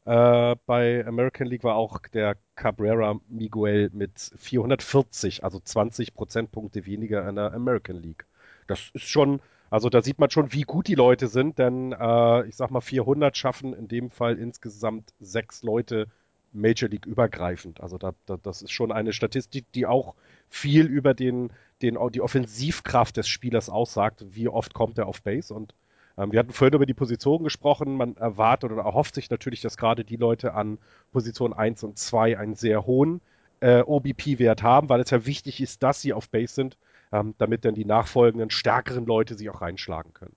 Äh, 0.06 0.56
bei 0.66 1.06
American 1.06 1.46
League 1.46 1.64
war 1.64 1.76
auch 1.76 2.00
der 2.00 2.36
Cabrera 2.56 3.20
Miguel 3.30 3.92
mit 3.94 4.32
440, 4.38 5.44
also 5.44 5.60
20 5.60 6.16
Prozentpunkte 6.16 6.88
weniger 6.88 7.28
in 7.30 7.36
der 7.36 7.54
American 7.54 7.98
League. 7.98 8.26
Das 8.66 8.90
ist 8.94 9.08
schon, 9.08 9.42
also 9.70 9.90
da 9.90 10.02
sieht 10.02 10.18
man 10.18 10.32
schon, 10.32 10.52
wie 10.54 10.64
gut 10.64 10.88
die 10.88 10.96
Leute 10.96 11.28
sind, 11.28 11.60
denn 11.60 11.92
äh, 11.92 12.48
ich 12.48 12.56
sag 12.56 12.72
mal 12.72 12.82
400 12.82 13.38
schaffen 13.38 13.74
in 13.76 13.88
dem 13.88 14.10
Fall 14.10 14.40
insgesamt 14.40 15.14
sechs 15.20 15.62
Leute 15.62 16.08
Major 16.54 16.90
League 16.90 17.06
übergreifend. 17.06 17.82
Also 17.82 17.98
da, 17.98 18.14
da, 18.26 18.38
das 18.42 18.62
ist 18.62 18.72
schon 18.72 18.92
eine 18.92 19.14
Statistik, 19.14 19.72
die 19.74 19.86
auch 19.86 20.16
viel 20.50 20.86
über 20.86 21.14
den, 21.14 21.52
den, 21.82 21.98
die 22.12 22.22
Offensivkraft 22.22 23.18
des 23.18 23.28
Spielers 23.28 23.70
aussagt. 23.70 24.26
Wie 24.30 24.48
oft 24.48 24.74
kommt 24.74 24.98
er 24.98 25.08
auf 25.08 25.22
Base? 25.22 25.54
Und 25.54 25.74
ähm, 26.18 26.32
wir 26.32 26.40
hatten 26.40 26.52
vorhin 26.52 26.76
über 26.76 26.86
die 26.86 26.94
Position 26.94 27.44
gesprochen. 27.44 27.96
Man 27.96 28.18
erwartet 28.18 28.72
oder 28.72 28.84
erhofft 28.84 29.16
sich 29.16 29.30
natürlich, 29.30 29.62
dass 29.62 29.78
gerade 29.78 30.04
die 30.04 30.18
Leute 30.18 30.54
an 30.54 30.78
Position 31.12 31.54
1 31.54 31.84
und 31.84 31.98
2 31.98 32.38
einen 32.38 32.56
sehr 32.56 32.86
hohen 32.86 33.22
äh, 33.62 33.82
OBP-Wert 33.82 34.64
haben, 34.64 34.90
weil 34.90 35.02
es 35.02 35.10
ja 35.10 35.26
wichtig 35.26 35.62
ist, 35.62 35.84
dass 35.84 36.02
sie 36.02 36.14
auf 36.14 36.30
Base 36.30 36.54
sind, 36.54 36.78
ähm, 37.12 37.36
damit 37.38 37.66
dann 37.66 37.76
die 37.76 37.86
nachfolgenden 37.86 38.50
stärkeren 38.50 39.06
Leute 39.06 39.36
sie 39.36 39.50
auch 39.50 39.62
reinschlagen 39.62 40.14
können. 40.14 40.36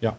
Ja, 0.00 0.16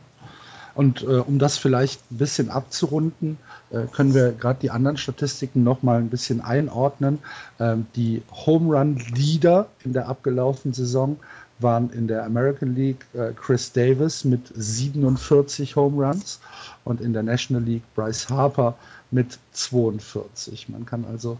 und 0.74 1.04
äh, 1.04 1.06
um 1.06 1.40
das 1.40 1.58
vielleicht 1.58 2.02
ein 2.12 2.18
bisschen 2.18 2.50
abzurunden, 2.50 3.38
äh, 3.72 3.84
können 3.92 4.14
wir 4.14 4.32
gerade 4.32 4.60
die 4.62 4.72
anderen 4.72 4.98
Statistiken 4.98 5.64
noch 5.64 5.84
mal 5.84 6.00
ein 6.00 6.10
bisschen 6.10 6.42
einordnen. 6.42 7.20
Ähm, 7.60 7.88
die 7.96 8.24
Home 8.46 8.78
Run 8.78 8.98
Leader 9.14 9.68
in 9.84 9.94
der 9.94 10.08
abgelaufenen 10.08 10.74
Saison 10.74 11.18
waren 11.60 11.92
in 11.92 12.08
der 12.08 12.26
American 12.26 12.76
League 12.76 13.06
äh, 13.14 13.32
Chris 13.34 13.72
Davis 13.72 14.26
mit 14.26 14.52
47 14.54 15.76
Home 15.76 16.04
Runs 16.04 16.40
und 16.84 17.02
in 17.02 17.14
der 17.14 17.24
National 17.24 17.64
League 17.64 17.84
Bryce 17.94 18.30
Harper 18.30 18.76
mit 19.12 19.38
42. 19.52 20.70
Man 20.70 20.86
kann 20.86 21.06
also 21.06 21.38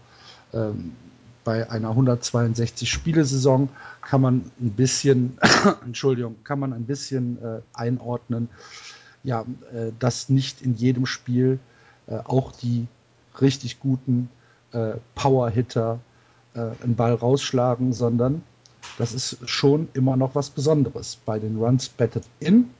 ähm, 0.52 0.92
bei 1.44 1.68
einer 1.70 1.90
162 1.90 2.88
Spielesaison 2.88 3.68
kann 4.00 4.20
man 4.20 4.50
ein 4.60 4.70
bisschen, 4.70 5.38
Entschuldigung, 5.84 6.36
kann 6.44 6.60
man 6.60 6.72
ein 6.72 6.84
bisschen 6.84 7.42
äh, 7.42 7.60
einordnen, 7.74 8.48
ja, 9.24 9.44
äh, 9.72 9.92
dass 9.98 10.28
nicht 10.28 10.62
in 10.62 10.74
jedem 10.74 11.06
Spiel 11.06 11.58
äh, 12.06 12.16
auch 12.24 12.52
die 12.52 12.86
richtig 13.40 13.80
guten 13.80 14.28
äh, 14.72 14.94
Power-Hitter 15.14 15.98
äh, 16.54 16.60
einen 16.82 16.96
Ball 16.96 17.14
rausschlagen, 17.14 17.92
sondern 17.92 18.42
das 18.98 19.12
ist 19.12 19.38
schon 19.48 19.88
immer 19.94 20.16
noch 20.16 20.34
was 20.34 20.50
Besonderes. 20.50 21.18
Bei 21.24 21.38
den 21.38 21.56
Runs 21.56 21.88
Batted 21.88 22.24
In, 22.40 22.70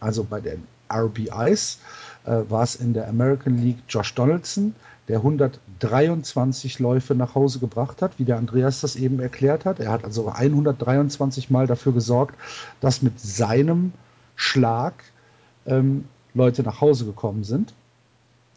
also 0.00 0.24
bei 0.24 0.40
den 0.40 0.66
RBIs, 0.92 1.78
äh, 2.24 2.42
war 2.48 2.62
es 2.62 2.76
in 2.76 2.94
der 2.94 3.08
American 3.08 3.58
League 3.58 3.82
Josh 3.88 4.14
Donaldson, 4.14 4.74
der 5.08 5.18
123 5.18 6.78
Läufe 6.78 7.14
nach 7.14 7.34
Hause 7.34 7.58
gebracht 7.58 8.02
hat, 8.02 8.18
wie 8.18 8.24
der 8.24 8.36
Andreas 8.36 8.80
das 8.80 8.94
eben 8.96 9.20
erklärt 9.20 9.64
hat. 9.64 9.80
Er 9.80 9.90
hat 9.90 10.04
also 10.04 10.28
123 10.28 11.50
Mal 11.50 11.66
dafür 11.66 11.92
gesorgt, 11.92 12.34
dass 12.80 13.02
mit 13.02 13.18
seinem 13.18 13.92
Schlag 14.36 15.02
ähm, 15.68 16.08
Leute 16.34 16.62
nach 16.62 16.80
Hause 16.80 17.04
gekommen 17.04 17.44
sind, 17.44 17.74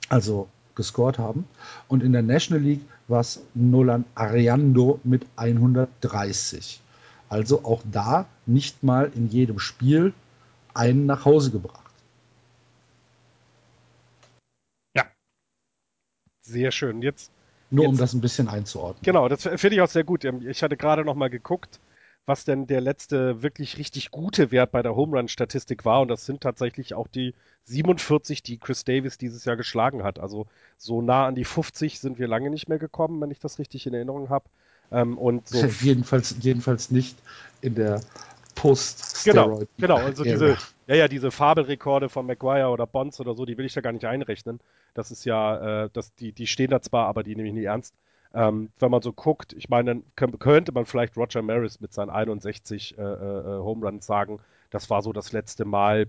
also 0.10 0.48
gescored 0.76 1.20
haben. 1.20 1.46
Und 1.88 2.04
in 2.04 2.14
der 2.14 2.22
National 2.22 2.64
League 2.64 2.82
war 3.08 3.22
es 3.22 3.42
Nolan 3.54 4.06
Ariando 4.16 5.00
mit 5.04 5.26
130. 5.36 6.82
Also 7.30 7.64
auch 7.64 7.82
da 7.92 8.26
nicht 8.46 8.84
mal 8.84 9.12
in 9.16 9.30
jedem 9.30 9.60
Spiel 9.60 10.14
einen 10.74 11.06
nach 11.06 11.26
Hause 11.26 11.52
gebracht. 11.52 11.94
Ja. 14.96 15.06
Sehr 16.42 16.72
schön. 16.72 17.02
Jetzt. 17.02 17.32
Nur 17.70 17.86
jetzt, 17.86 17.92
um 17.92 17.98
das 17.98 18.14
ein 18.14 18.22
bisschen 18.22 18.50
einzuordnen. 18.50 19.02
Genau, 19.04 19.30
das 19.30 19.44
finde 19.44 19.76
ich 19.76 19.82
auch 19.82 19.90
sehr 19.90 20.04
gut. 20.04 20.26
Ich 20.26 20.62
hatte 20.62 20.76
gerade 20.76 21.06
noch 21.06 21.16
mal 21.16 21.30
geguckt 21.30 21.80
was 22.26 22.46
denn 22.46 22.68
der 22.68 22.82
letzte 22.82 23.42
wirklich 23.42 23.78
richtig 23.78 24.12
gute 24.12 24.52
Wert 24.52 24.72
bei 24.72 24.82
der 24.82 24.96
Home 24.96 25.18
Run 25.18 25.28
Statistik 25.28 25.86
war. 25.86 26.02
Und 26.02 26.08
das 26.08 26.26
sind 26.26 26.42
tatsächlich 26.42 26.94
auch 26.94 27.08
die 27.08 27.34
47, 27.66 28.44
die 28.44 28.58
Chris 28.58 28.84
Davis 28.84 29.18
dieses 29.18 29.46
Jahr 29.46 29.58
geschlagen 29.58 30.04
hat. 30.04 30.20
Also 30.20 30.48
so 30.78 31.02
nah 31.02 31.28
an 31.28 31.36
die 31.36 31.46
50 31.46 32.00
sind 32.00 32.20
wir 32.20 32.28
lange 32.28 32.50
nicht 32.50 32.70
mehr 32.70 32.80
gekommen, 32.80 33.20
wenn 33.22 33.32
ich 33.32 33.40
das 33.40 33.60
richtig 33.60 33.88
in 33.88 33.94
Erinnerung 33.94 34.30
habe. 34.30 34.46
Ähm, 34.92 35.18
und 35.18 35.48
so 35.48 35.66
jedenfalls, 35.82 36.36
jedenfalls 36.42 36.92
nicht 36.92 37.18
in 37.62 37.76
der 37.76 38.02
post 38.56 39.24
Genau, 39.24 39.62
genau. 39.78 39.98
Also 39.98 40.24
diese, 40.24 40.58
ja, 40.88 40.96
ja, 40.96 41.08
diese 41.08 41.32
Fabelrekorde 41.32 42.10
von 42.10 42.26
McGuire 42.26 42.70
oder 42.70 42.86
Bonds 42.88 43.20
oder 43.20 43.34
so, 43.36 43.46
die 43.46 43.58
will 43.58 43.66
ich 43.66 43.74
da 43.74 43.82
gar 43.82 43.92
nicht 43.92 44.06
einrechnen. 44.06 44.60
Das 44.94 45.12
ist 45.12 45.26
ja, 45.26 45.86
äh, 45.86 45.90
das, 45.94 46.14
die, 46.16 46.32
die 46.34 46.48
stehen 46.48 46.70
da 46.70 46.82
zwar, 46.82 47.08
aber 47.08 47.24
die 47.24 47.36
nehme 47.36 47.48
ich 47.48 47.54
nicht 47.54 47.66
ernst. 47.66 47.96
Ähm, 48.34 48.70
wenn 48.80 48.92
man 48.92 49.02
so 49.02 49.12
guckt, 49.12 49.54
ich 49.54 49.70
meine, 49.70 50.04
dann 50.16 50.40
könnte 50.40 50.72
man 50.72 50.86
vielleicht 50.86 51.18
Roger 51.18 51.42
Maris 51.42 51.82
mit 51.82 51.94
seinen 51.94 52.10
61 52.10 52.98
äh, 52.98 53.02
äh, 53.02 53.60
Home 53.60 53.86
Runs 53.86 54.06
sagen, 54.06 54.40
das 54.70 54.90
war 54.90 55.02
so 55.02 55.12
das 55.12 55.34
letzte 55.34 55.66
Mal, 55.66 56.08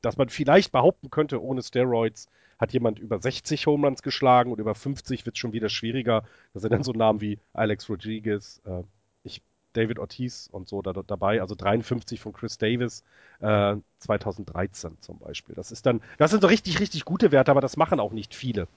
dass 0.00 0.16
man 0.16 0.28
vielleicht 0.28 0.72
behaupten 0.72 1.10
könnte, 1.10 1.40
ohne 1.40 1.62
Steroids 1.62 2.26
hat 2.58 2.72
jemand 2.72 2.98
über 2.98 3.20
60 3.20 3.66
Home 3.66 3.86
Runs 3.86 4.02
geschlagen 4.02 4.52
und 4.52 4.60
über 4.60 4.74
50 4.74 5.26
wird 5.26 5.36
es 5.36 5.40
schon 5.40 5.52
wieder 5.52 5.68
schwieriger. 5.68 6.24
Da 6.54 6.60
sind 6.60 6.72
dann 6.72 6.84
so 6.84 6.92
Namen 6.92 7.20
wie 7.20 7.38
Alex 7.52 7.88
Rodriguez, 7.88 8.60
äh, 8.64 8.82
ich, 9.24 9.42
David 9.72 9.98
Ortiz 9.98 10.48
und 10.52 10.68
so 10.68 10.82
da, 10.82 10.92
dabei, 10.92 11.40
also 11.40 11.54
53 11.54 12.20
von 12.20 12.32
Chris 12.32 12.58
Davis 12.58 13.02
äh, 13.40 13.76
2013 13.98 14.96
zum 15.00 15.18
Beispiel. 15.18 15.54
Das 15.54 15.72
ist 15.72 15.86
dann, 15.86 16.02
das 16.18 16.30
sind 16.30 16.40
so 16.40 16.46
richtig, 16.46 16.78
richtig 16.78 17.04
gute 17.04 17.32
Werte, 17.32 17.50
aber 17.50 17.60
das 17.60 17.76
machen 17.76 17.98
auch 17.98 18.12
nicht 18.12 18.34
viele. 18.34 18.68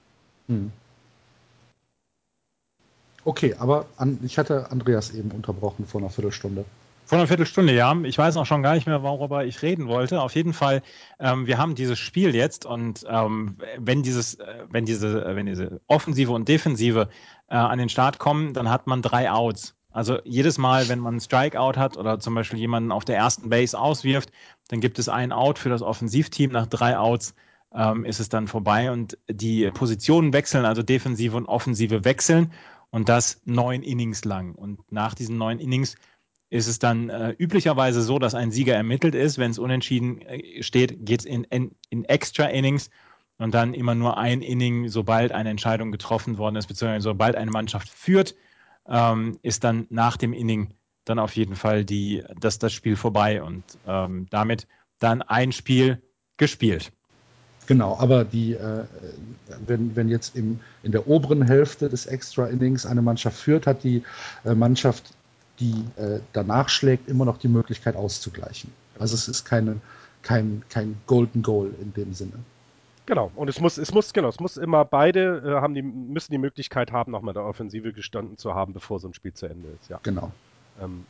Hm. 0.48 0.72
Okay, 3.26 3.56
aber 3.58 3.86
an, 3.96 4.20
ich 4.22 4.38
hatte 4.38 4.70
Andreas 4.70 5.12
eben 5.12 5.32
unterbrochen 5.32 5.84
vor 5.84 6.00
einer 6.00 6.10
Viertelstunde. 6.10 6.64
Vor 7.06 7.18
einer 7.18 7.26
Viertelstunde, 7.26 7.74
ja. 7.74 7.92
Ich 8.04 8.16
weiß 8.16 8.36
auch 8.36 8.46
schon 8.46 8.62
gar 8.62 8.74
nicht 8.76 8.86
mehr, 8.86 9.02
worüber 9.02 9.44
ich 9.44 9.62
reden 9.62 9.88
wollte. 9.88 10.20
Auf 10.20 10.36
jeden 10.36 10.52
Fall, 10.52 10.80
ähm, 11.18 11.48
wir 11.48 11.58
haben 11.58 11.74
dieses 11.74 11.98
Spiel 11.98 12.36
jetzt 12.36 12.66
und 12.66 13.04
ähm, 13.10 13.56
wenn 13.78 14.04
dieses, 14.04 14.34
äh, 14.34 14.64
wenn 14.70 14.86
diese, 14.86 15.24
äh, 15.26 15.34
wenn 15.34 15.46
diese 15.46 15.80
Offensive 15.88 16.30
und 16.30 16.46
Defensive 16.46 17.08
äh, 17.48 17.56
an 17.56 17.80
den 17.80 17.88
Start 17.88 18.20
kommen, 18.20 18.54
dann 18.54 18.70
hat 18.70 18.86
man 18.86 19.02
drei 19.02 19.28
Outs. 19.28 19.74
Also 19.90 20.20
jedes 20.22 20.56
Mal, 20.56 20.88
wenn 20.88 21.00
man 21.00 21.14
einen 21.14 21.20
Strikeout 21.20 21.76
hat 21.76 21.96
oder 21.96 22.20
zum 22.20 22.36
Beispiel 22.36 22.60
jemanden 22.60 22.92
auf 22.92 23.04
der 23.04 23.16
ersten 23.16 23.48
Base 23.48 23.76
auswirft, 23.76 24.30
dann 24.68 24.80
gibt 24.80 25.00
es 25.00 25.08
einen 25.08 25.32
Out 25.32 25.58
für 25.58 25.68
das 25.68 25.82
Offensivteam. 25.82 26.52
Nach 26.52 26.68
drei 26.68 26.96
Outs 26.96 27.34
ähm, 27.74 28.04
ist 28.04 28.20
es 28.20 28.28
dann 28.28 28.46
vorbei 28.46 28.92
und 28.92 29.18
die 29.28 29.68
Positionen 29.72 30.32
wechseln, 30.32 30.64
also 30.64 30.84
Defensive 30.84 31.36
und 31.36 31.46
Offensive 31.46 32.04
wechseln 32.04 32.52
und 32.96 33.10
das 33.10 33.42
neun 33.44 33.82
Innings 33.82 34.24
lang. 34.24 34.54
Und 34.54 34.90
nach 34.90 35.12
diesen 35.12 35.36
neun 35.36 35.58
Innings 35.58 35.96
ist 36.48 36.66
es 36.66 36.78
dann 36.78 37.10
äh, 37.10 37.34
üblicherweise 37.36 38.00
so, 38.00 38.18
dass 38.18 38.34
ein 38.34 38.50
Sieger 38.50 38.74
ermittelt 38.74 39.14
ist. 39.14 39.36
Wenn 39.36 39.50
es 39.50 39.58
unentschieden 39.58 40.22
äh, 40.22 40.62
steht, 40.62 41.04
geht 41.04 41.20
es 41.20 41.26
in, 41.26 41.44
in, 41.44 41.72
in 41.90 42.06
Extra 42.06 42.46
Innings 42.46 42.88
und 43.36 43.52
dann 43.52 43.74
immer 43.74 43.94
nur 43.94 44.16
ein 44.16 44.40
Inning, 44.40 44.88
sobald 44.88 45.32
eine 45.32 45.50
Entscheidung 45.50 45.92
getroffen 45.92 46.38
worden 46.38 46.56
ist, 46.56 46.68
beziehungsweise 46.68 47.02
sobald 47.02 47.36
eine 47.36 47.50
Mannschaft 47.50 47.90
führt, 47.90 48.34
ähm, 48.88 49.38
ist 49.42 49.62
dann 49.62 49.86
nach 49.90 50.16
dem 50.16 50.32
Inning 50.32 50.72
dann 51.04 51.18
auf 51.18 51.36
jeden 51.36 51.54
Fall 51.54 51.84
die, 51.84 52.24
das, 52.40 52.58
das 52.58 52.72
Spiel 52.72 52.96
vorbei 52.96 53.42
und 53.42 53.62
ähm, 53.86 54.26
damit 54.30 54.66
dann 55.00 55.20
ein 55.20 55.52
Spiel 55.52 56.02
gespielt. 56.38 56.92
Genau, 57.66 57.96
aber 57.98 58.24
die, 58.24 58.54
äh, 58.54 58.84
wenn, 59.66 59.96
wenn 59.96 60.08
jetzt 60.08 60.36
im, 60.36 60.60
in 60.82 60.92
der 60.92 61.08
oberen 61.08 61.42
Hälfte 61.42 61.88
des 61.88 62.06
Extra 62.06 62.46
Innings 62.46 62.86
eine 62.86 63.02
Mannschaft 63.02 63.36
führt, 63.38 63.66
hat 63.66 63.82
die 63.82 64.02
äh, 64.44 64.54
Mannschaft, 64.54 65.04
die 65.58 65.84
äh, 65.96 66.20
danach 66.32 66.68
schlägt, 66.68 67.08
immer 67.08 67.24
noch 67.24 67.38
die 67.38 67.48
Möglichkeit 67.48 67.96
auszugleichen. 67.96 68.70
Also 68.98 69.14
es 69.14 69.26
ist 69.26 69.44
keine, 69.44 69.76
kein, 70.22 70.62
kein 70.68 70.96
Golden 71.06 71.42
Goal 71.42 71.70
in 71.80 71.92
dem 71.94 72.14
Sinne. 72.14 72.34
Genau, 73.06 73.30
und 73.36 73.48
es 73.48 73.60
muss, 73.60 73.78
es 73.78 73.92
muss, 73.92 74.12
genau, 74.12 74.28
es 74.28 74.40
muss 74.40 74.56
immer 74.56 74.84
beide 74.84 75.42
äh, 75.44 75.60
haben 75.60 75.74
die, 75.74 75.82
müssen 75.82 76.32
die 76.32 76.38
Möglichkeit 76.38 76.90
haben, 76.90 77.12
nochmal 77.12 77.34
der 77.34 77.44
Offensive 77.44 77.92
gestanden 77.92 78.36
zu 78.36 78.54
haben, 78.54 78.72
bevor 78.72 78.98
so 78.98 79.08
ein 79.08 79.14
Spiel 79.14 79.32
zu 79.32 79.46
Ende 79.46 79.68
ist, 79.80 79.88
ja. 79.88 80.00
Genau. 80.02 80.32
Ähm, 80.82 81.04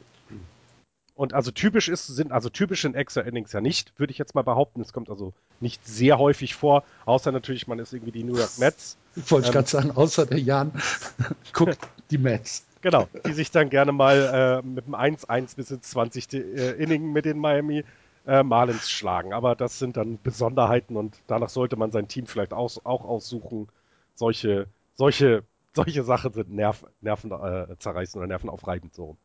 und 1.16 1.32
also 1.32 1.50
typisch 1.50 1.88
ist, 1.88 2.06
sind 2.06 2.30
also 2.30 2.50
typisch 2.50 2.84
in 2.84 2.94
Extra 2.94 3.22
Innings 3.22 3.52
ja 3.52 3.62
nicht, 3.62 3.98
würde 3.98 4.10
ich 4.10 4.18
jetzt 4.18 4.34
mal 4.34 4.42
behaupten. 4.42 4.82
Es 4.82 4.92
kommt 4.92 5.08
also 5.08 5.32
nicht 5.60 5.86
sehr 5.86 6.18
häufig 6.18 6.54
vor, 6.54 6.84
außer 7.06 7.32
natürlich, 7.32 7.66
man 7.66 7.78
ist 7.78 7.94
irgendwie 7.94 8.12
die 8.12 8.22
New 8.22 8.36
York 8.36 8.58
Mets. 8.58 8.98
Wollte 9.14 9.46
ich 9.46 9.48
ähm, 9.48 9.52
gerade 9.54 9.68
sagen, 9.68 9.90
außer 9.92 10.26
der 10.26 10.38
Jan 10.38 10.72
guckt 11.54 11.78
die 12.10 12.18
Mets. 12.18 12.66
Genau, 12.82 13.08
die 13.26 13.32
sich 13.32 13.50
dann 13.50 13.70
gerne 13.70 13.92
mal 13.92 14.62
äh, 14.62 14.66
mit 14.66 14.86
dem 14.86 14.94
1-1 14.94 15.56
bis 15.56 15.70
ins 15.70 15.90
20. 15.90 16.34
Äh, 16.34 16.72
Inning 16.72 17.12
mit 17.12 17.24
den 17.24 17.38
Miami 17.38 17.82
äh, 18.26 18.42
Marlins 18.42 18.90
schlagen. 18.90 19.32
Aber 19.32 19.56
das 19.56 19.78
sind 19.78 19.96
dann 19.96 20.18
Besonderheiten 20.22 20.96
und 20.96 21.16
danach 21.26 21.48
sollte 21.48 21.76
man 21.76 21.92
sein 21.92 22.08
Team 22.08 22.26
vielleicht 22.26 22.52
aus, 22.52 22.84
auch 22.84 23.04
aussuchen. 23.04 23.68
Solche, 24.14 24.66
solche, 24.94 25.44
solche 25.72 26.02
Sachen 26.02 26.34
sind 26.34 26.50
Nerv, 26.50 26.84
Nerven 27.00 27.32
äh, 27.32 27.74
zerreißen 27.78 28.18
oder 28.18 28.28
nervenaufreibend 28.28 28.94
so. 28.94 29.16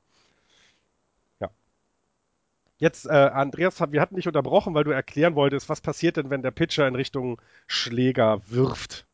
Jetzt, 2.81 3.05
äh, 3.05 3.09
Andreas, 3.11 3.79
wir 3.91 4.01
hatten 4.01 4.15
dich 4.15 4.27
unterbrochen, 4.27 4.73
weil 4.73 4.83
du 4.83 4.89
erklären 4.89 5.35
wolltest, 5.35 5.69
was 5.69 5.81
passiert 5.81 6.17
denn, 6.17 6.31
wenn 6.31 6.41
der 6.41 6.49
Pitcher 6.49 6.87
in 6.87 6.95
Richtung 6.95 7.39
Schläger 7.67 8.41
wirft. 8.47 9.05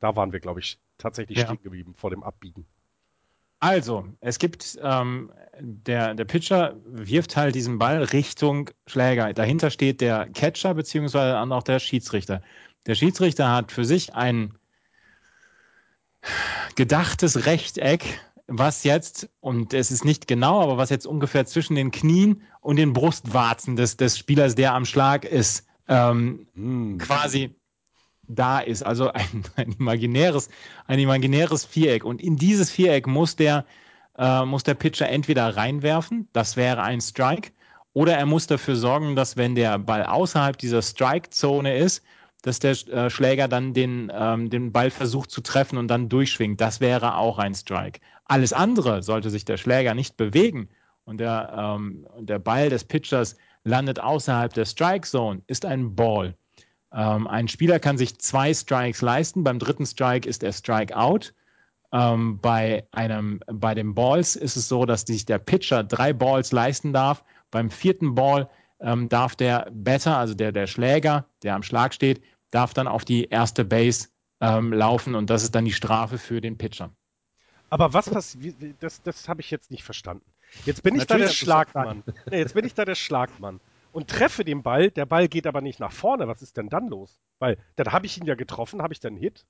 Da 0.00 0.16
waren 0.16 0.32
wir, 0.32 0.40
glaube 0.40 0.60
ich, 0.60 0.80
tatsächlich 0.96 1.36
ja. 1.36 1.44
stehen 1.44 1.62
geblieben 1.62 1.94
vor 1.94 2.08
dem 2.08 2.22
Abbiegen. 2.22 2.64
Also, 3.60 4.08
es 4.20 4.38
gibt, 4.38 4.78
ähm, 4.82 5.30
der, 5.60 6.14
der 6.14 6.24
Pitcher 6.24 6.74
wirft 6.86 7.36
halt 7.36 7.54
diesen 7.54 7.78
Ball 7.78 8.04
Richtung 8.04 8.70
Schläger. 8.86 9.34
Dahinter 9.34 9.68
steht 9.68 10.00
der 10.00 10.30
Catcher 10.30 10.72
beziehungsweise 10.72 11.38
auch 11.38 11.62
der 11.62 11.78
Schiedsrichter. 11.78 12.40
Der 12.86 12.94
Schiedsrichter 12.94 13.52
hat 13.52 13.70
für 13.70 13.84
sich 13.84 14.14
ein 14.14 14.54
gedachtes 16.74 17.44
Rechteck, 17.44 18.18
was 18.46 18.84
jetzt, 18.84 19.28
und 19.40 19.74
es 19.74 19.90
ist 19.90 20.04
nicht 20.04 20.26
genau, 20.26 20.60
aber 20.60 20.76
was 20.76 20.90
jetzt 20.90 21.06
ungefähr 21.06 21.46
zwischen 21.46 21.74
den 21.74 21.90
Knien 21.90 22.42
und 22.60 22.76
den 22.76 22.92
Brustwarzen 22.92 23.76
des, 23.76 23.96
des 23.96 24.18
Spielers, 24.18 24.54
der 24.54 24.74
am 24.74 24.84
Schlag 24.84 25.24
ist, 25.24 25.66
ähm, 25.88 26.46
mm. 26.54 26.98
quasi 26.98 27.54
da 28.28 28.60
ist, 28.60 28.82
also 28.82 29.12
ein, 29.12 29.44
ein, 29.56 29.72
imaginäres, 29.78 30.48
ein 30.86 30.98
imaginäres 30.98 31.64
Viereck. 31.64 32.04
Und 32.04 32.20
in 32.20 32.36
dieses 32.36 32.70
Viereck 32.70 33.06
muss 33.06 33.36
der, 33.36 33.64
äh, 34.16 34.44
muss 34.44 34.62
der 34.62 34.74
Pitcher 34.74 35.08
entweder 35.08 35.56
reinwerfen, 35.56 36.28
das 36.32 36.56
wäre 36.56 36.82
ein 36.82 37.00
Strike, 37.00 37.52
oder 37.94 38.16
er 38.16 38.26
muss 38.26 38.46
dafür 38.46 38.76
sorgen, 38.76 39.16
dass 39.16 39.36
wenn 39.36 39.54
der 39.54 39.78
Ball 39.78 40.04
außerhalb 40.04 40.56
dieser 40.56 40.80
Strike-Zone 40.80 41.76
ist, 41.76 42.02
dass 42.42 42.58
der 42.58 42.72
äh, 42.88 43.08
Schläger 43.08 43.48
dann 43.48 43.72
den, 43.72 44.12
ähm, 44.14 44.50
den 44.50 44.72
Ball 44.72 44.90
versucht 44.90 45.30
zu 45.30 45.40
treffen 45.40 45.78
und 45.78 45.88
dann 45.88 46.08
durchschwingt. 46.08 46.60
Das 46.60 46.80
wäre 46.80 47.16
auch 47.16 47.38
ein 47.38 47.54
Strike. 47.54 48.00
Alles 48.24 48.52
andere 48.52 49.02
sollte 49.02 49.30
sich 49.30 49.44
der 49.44 49.56
Schläger 49.56 49.94
nicht 49.94 50.16
bewegen 50.16 50.68
und 51.04 51.18
der, 51.18 51.54
ähm, 51.56 52.06
der 52.18 52.38
Ball 52.38 52.68
des 52.68 52.84
Pitchers 52.84 53.36
landet 53.64 54.00
außerhalb 54.00 54.52
der 54.52 54.64
Strike 54.64 55.06
Zone, 55.06 55.42
ist 55.46 55.64
ein 55.64 55.94
Ball. 55.94 56.34
Ähm, 56.92 57.26
ein 57.26 57.48
Spieler 57.48 57.78
kann 57.78 57.96
sich 57.96 58.18
zwei 58.18 58.52
Strikes 58.52 59.02
leisten. 59.02 59.44
Beim 59.44 59.58
dritten 59.58 59.86
Strike 59.86 60.28
ist 60.28 60.42
er 60.42 60.52
Strike 60.52 60.96
out. 60.96 61.32
Ähm, 61.92 62.38
bei, 62.40 62.86
einem, 62.92 63.40
bei 63.46 63.74
den 63.74 63.94
Balls 63.94 64.36
ist 64.36 64.56
es 64.56 64.68
so, 64.68 64.84
dass 64.86 65.02
sich 65.02 65.26
der 65.26 65.38
Pitcher 65.38 65.84
drei 65.84 66.12
Balls 66.12 66.52
leisten 66.52 66.92
darf. 66.92 67.24
Beim 67.50 67.70
vierten 67.70 68.14
Ball 68.14 68.48
ähm, 68.80 69.08
darf 69.08 69.36
der 69.36 69.70
Batter, 69.72 70.16
also 70.16 70.34
der, 70.34 70.52
der 70.52 70.66
Schläger, 70.66 71.26
der 71.42 71.54
am 71.54 71.62
Schlag 71.62 71.94
steht, 71.94 72.22
darf 72.52 72.72
dann 72.72 72.86
auf 72.86 73.04
die 73.04 73.24
erste 73.24 73.64
Base 73.64 74.08
ähm, 74.40 74.72
laufen 74.72 75.16
und 75.16 75.28
das 75.28 75.42
ist 75.42 75.54
dann 75.54 75.64
die 75.64 75.72
Strafe 75.72 76.18
für 76.18 76.40
den 76.40 76.56
Pitcher. 76.56 76.90
Aber 77.70 77.92
was 77.94 78.08
passiert, 78.10 78.56
das, 78.80 79.02
das 79.02 79.28
habe 79.28 79.40
ich 79.40 79.50
jetzt 79.50 79.70
nicht 79.70 79.82
verstanden. 79.82 80.24
Jetzt 80.66 80.82
bin 80.82 80.94
ich 80.94 81.00
Natürlich 81.00 81.22
da 81.22 81.28
der 81.28 81.34
Schlagmann. 81.34 82.02
Nee, 82.30 82.38
jetzt 82.38 82.54
bin 82.54 82.64
ich 82.64 82.74
da 82.74 82.84
der 82.84 82.94
Schlagmann 82.94 83.60
und 83.92 84.08
treffe 84.08 84.44
den 84.44 84.62
Ball, 84.62 84.90
der 84.90 85.06
Ball 85.06 85.28
geht 85.28 85.46
aber 85.46 85.60
nicht 85.62 85.80
nach 85.80 85.92
vorne. 85.92 86.28
Was 86.28 86.42
ist 86.42 86.56
denn 86.56 86.68
dann 86.68 86.88
los? 86.88 87.18
Weil 87.38 87.58
dann 87.76 87.92
habe 87.92 88.06
ich 88.06 88.18
ihn 88.18 88.26
ja 88.26 88.34
getroffen, 88.34 88.82
habe 88.82 88.92
ich 88.92 89.00
dann 89.00 89.14
einen 89.14 89.22
Hit? 89.22 89.46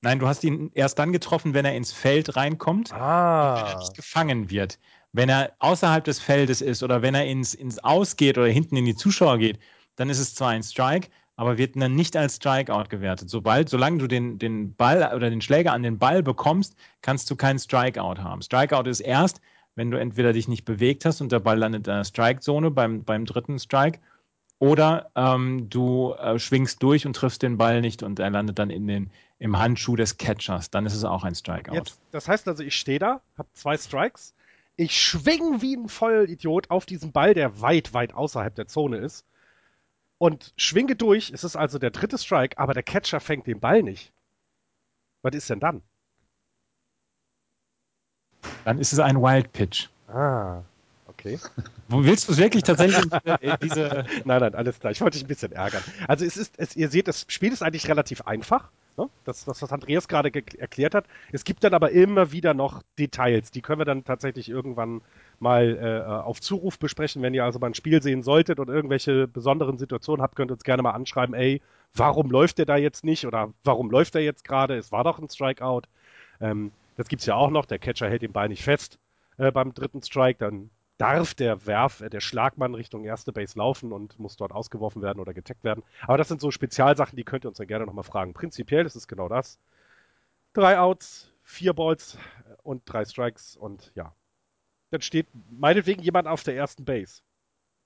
Nein, 0.00 0.18
du 0.18 0.28
hast 0.28 0.44
ihn 0.44 0.70
erst 0.74 0.98
dann 0.98 1.12
getroffen, 1.12 1.54
wenn 1.54 1.64
er 1.64 1.74
ins 1.74 1.92
Feld 1.92 2.36
reinkommt, 2.36 2.92
ah. 2.92 3.56
wenn 3.56 3.72
er 3.72 3.78
nicht 3.78 3.94
gefangen 3.94 4.50
wird. 4.50 4.78
Wenn 5.12 5.28
er 5.28 5.52
außerhalb 5.60 6.04
des 6.04 6.18
Feldes 6.18 6.60
ist 6.60 6.82
oder 6.82 7.00
wenn 7.00 7.14
er 7.14 7.24
ins, 7.26 7.54
ins 7.54 7.78
Ausgeht 7.78 8.36
oder 8.36 8.48
hinten 8.48 8.76
in 8.76 8.84
die 8.84 8.96
Zuschauer 8.96 9.38
geht, 9.38 9.58
dann 9.96 10.10
ist 10.10 10.18
es 10.18 10.34
zwar 10.34 10.50
ein 10.50 10.62
Strike, 10.62 11.08
aber 11.36 11.58
wird 11.58 11.76
dann 11.76 11.94
nicht 11.94 12.16
als 12.16 12.36
Strikeout 12.36 12.88
gewertet. 12.88 13.28
Sobald, 13.28 13.68
solange 13.68 13.98
du 13.98 14.06
den, 14.06 14.38
den 14.38 14.74
Ball 14.74 15.12
oder 15.14 15.30
den 15.30 15.40
Schläger 15.40 15.72
an 15.72 15.82
den 15.82 15.98
Ball 15.98 16.22
bekommst, 16.22 16.76
kannst 17.02 17.30
du 17.30 17.36
keinen 17.36 17.58
Strikeout 17.58 18.18
haben. 18.18 18.42
Strikeout 18.42 18.88
ist 18.88 19.00
erst, 19.00 19.40
wenn 19.74 19.90
du 19.90 19.98
entweder 19.98 20.32
dich 20.32 20.46
nicht 20.46 20.64
bewegt 20.64 21.04
hast 21.04 21.20
und 21.20 21.32
der 21.32 21.40
Ball 21.40 21.58
landet 21.58 21.88
in 21.88 21.94
der 21.94 22.04
Strike-Zone 22.04 22.70
beim, 22.70 23.02
beim 23.02 23.24
dritten 23.24 23.58
Strike, 23.58 23.98
oder 24.60 25.10
ähm, 25.16 25.68
du 25.68 26.12
äh, 26.12 26.38
schwingst 26.38 26.82
durch 26.82 27.06
und 27.06 27.16
triffst 27.16 27.42
den 27.42 27.58
Ball 27.58 27.80
nicht 27.80 28.02
und 28.02 28.20
er 28.20 28.30
landet 28.30 28.58
dann 28.58 28.70
in 28.70 28.86
den, 28.86 29.10
im 29.40 29.58
Handschuh 29.58 29.96
des 29.96 30.16
Catchers. 30.16 30.70
Dann 30.70 30.86
ist 30.86 30.94
es 30.94 31.04
auch 31.04 31.24
ein 31.24 31.34
Strikeout. 31.34 31.74
Jetzt, 31.74 31.98
das 32.12 32.28
heißt 32.28 32.46
also, 32.46 32.62
ich 32.62 32.76
stehe 32.76 33.00
da, 33.00 33.20
habe 33.36 33.48
zwei 33.52 33.76
Strikes, 33.76 34.32
ich 34.76 34.98
schwing 34.98 35.60
wie 35.60 35.76
ein 35.76 35.88
Vollidiot 35.88 36.70
auf 36.70 36.86
diesen 36.86 37.10
Ball, 37.12 37.34
der 37.34 37.60
weit, 37.60 37.94
weit 37.94 38.14
außerhalb 38.14 38.54
der 38.54 38.68
Zone 38.68 38.98
ist 38.98 39.26
und 40.18 40.52
schwinge 40.56 40.96
durch. 40.96 41.30
Es 41.30 41.44
ist 41.44 41.56
also 41.56 41.78
der 41.78 41.90
dritte 41.90 42.18
Strike, 42.18 42.58
aber 42.58 42.74
der 42.74 42.82
Catcher 42.82 43.20
fängt 43.20 43.46
den 43.46 43.60
Ball 43.60 43.82
nicht. 43.82 44.12
Was 45.22 45.34
ist 45.34 45.50
denn 45.50 45.60
dann? 45.60 45.82
Dann 48.64 48.78
ist 48.78 48.92
es 48.92 48.98
ein 48.98 49.20
Wild 49.20 49.52
Pitch. 49.52 49.88
Ah, 50.08 50.62
okay. 51.06 51.38
Wo 51.88 52.04
willst 52.04 52.28
du 52.28 52.32
es 52.32 52.38
wirklich 52.38 52.62
tatsächlich 52.62 53.04
in 53.40 53.56
diese. 53.62 54.04
nein, 54.24 54.40
nein, 54.40 54.54
alles 54.54 54.78
klar. 54.78 54.92
Ich 54.92 55.00
wollte 55.00 55.16
dich 55.16 55.24
ein 55.24 55.28
bisschen 55.28 55.52
ärgern. 55.52 55.82
Also 56.08 56.24
es 56.24 56.36
ist, 56.36 56.54
es, 56.58 56.76
ihr 56.76 56.88
seht, 56.88 57.08
das 57.08 57.24
Spiel 57.28 57.52
ist 57.52 57.62
eigentlich 57.62 57.88
relativ 57.88 58.22
einfach. 58.22 58.70
Ne? 58.96 59.08
Das, 59.24 59.44
das, 59.44 59.60
was 59.60 59.72
Andreas 59.72 60.08
gerade 60.08 60.30
erklärt 60.58 60.94
hat. 60.94 61.06
Es 61.32 61.44
gibt 61.44 61.64
dann 61.64 61.74
aber 61.74 61.90
immer 61.90 62.32
wieder 62.32 62.54
noch 62.54 62.82
Details. 62.98 63.50
Die 63.50 63.62
können 63.62 63.80
wir 63.80 63.86
dann 63.86 64.04
tatsächlich 64.04 64.48
irgendwann 64.48 65.00
mal 65.44 65.78
äh, 65.78 66.10
auf 66.10 66.40
Zuruf 66.40 66.78
besprechen. 66.80 67.22
Wenn 67.22 67.34
ihr 67.34 67.44
also 67.44 67.60
mal 67.60 67.68
ein 67.68 67.74
Spiel 67.74 68.02
sehen 68.02 68.24
solltet 68.24 68.58
und 68.58 68.68
irgendwelche 68.68 69.28
besonderen 69.28 69.78
Situationen 69.78 70.22
habt, 70.22 70.34
könnt 70.34 70.50
ihr 70.50 70.54
uns 70.54 70.64
gerne 70.64 70.82
mal 70.82 70.90
anschreiben, 70.90 71.34
ey, 71.34 71.62
warum 71.94 72.30
läuft 72.30 72.58
der 72.58 72.66
da 72.66 72.76
jetzt 72.76 73.04
nicht 73.04 73.26
oder 73.26 73.52
warum 73.62 73.90
läuft 73.90 74.14
der 74.14 74.22
jetzt 74.22 74.44
gerade? 74.44 74.76
Es 74.76 74.90
war 74.90 75.04
doch 75.04 75.20
ein 75.20 75.28
Strikeout. 75.28 75.82
Ähm, 76.40 76.72
das 76.96 77.08
gibt 77.08 77.20
es 77.20 77.26
ja 77.26 77.36
auch 77.36 77.50
noch, 77.50 77.66
der 77.66 77.78
Catcher 77.78 78.08
hält 78.08 78.22
den 78.22 78.32
Ball 78.32 78.48
nicht 78.48 78.64
fest 78.64 78.98
äh, 79.38 79.50
beim 79.52 79.74
dritten 79.74 80.02
Strike, 80.02 80.38
dann 80.38 80.70
darf 80.98 81.34
der 81.34 81.66
Werf, 81.66 82.00
äh, 82.00 82.10
der 82.10 82.20
Schlagmann 82.20 82.74
Richtung 82.74 83.04
erste 83.04 83.32
Base 83.32 83.58
laufen 83.58 83.92
und 83.92 84.18
muss 84.18 84.36
dort 84.36 84.52
ausgeworfen 84.52 85.02
werden 85.02 85.20
oder 85.20 85.34
getaggt 85.34 85.64
werden. 85.64 85.82
Aber 86.02 86.18
das 86.18 86.28
sind 86.28 86.40
so 86.40 86.50
Spezialsachen, 86.50 87.16
die 87.16 87.24
könnt 87.24 87.44
ihr 87.44 87.48
uns 87.48 87.58
dann 87.58 87.66
gerne 87.66 87.86
nochmal 87.86 88.04
fragen. 88.04 88.34
Prinzipiell 88.34 88.86
ist 88.86 88.96
es 88.96 89.08
genau 89.08 89.28
das. 89.28 89.58
Drei 90.52 90.78
Outs, 90.78 91.32
vier 91.42 91.72
Balls 91.72 92.16
äh, 92.48 92.54
und 92.62 92.82
drei 92.86 93.04
Strikes 93.04 93.56
und 93.56 93.92
ja. 93.94 94.14
Dann 94.94 95.02
steht 95.02 95.26
meinetwegen 95.50 96.00
jemand 96.02 96.28
auf 96.28 96.44
der 96.44 96.54
ersten 96.54 96.84
Base. 96.84 97.22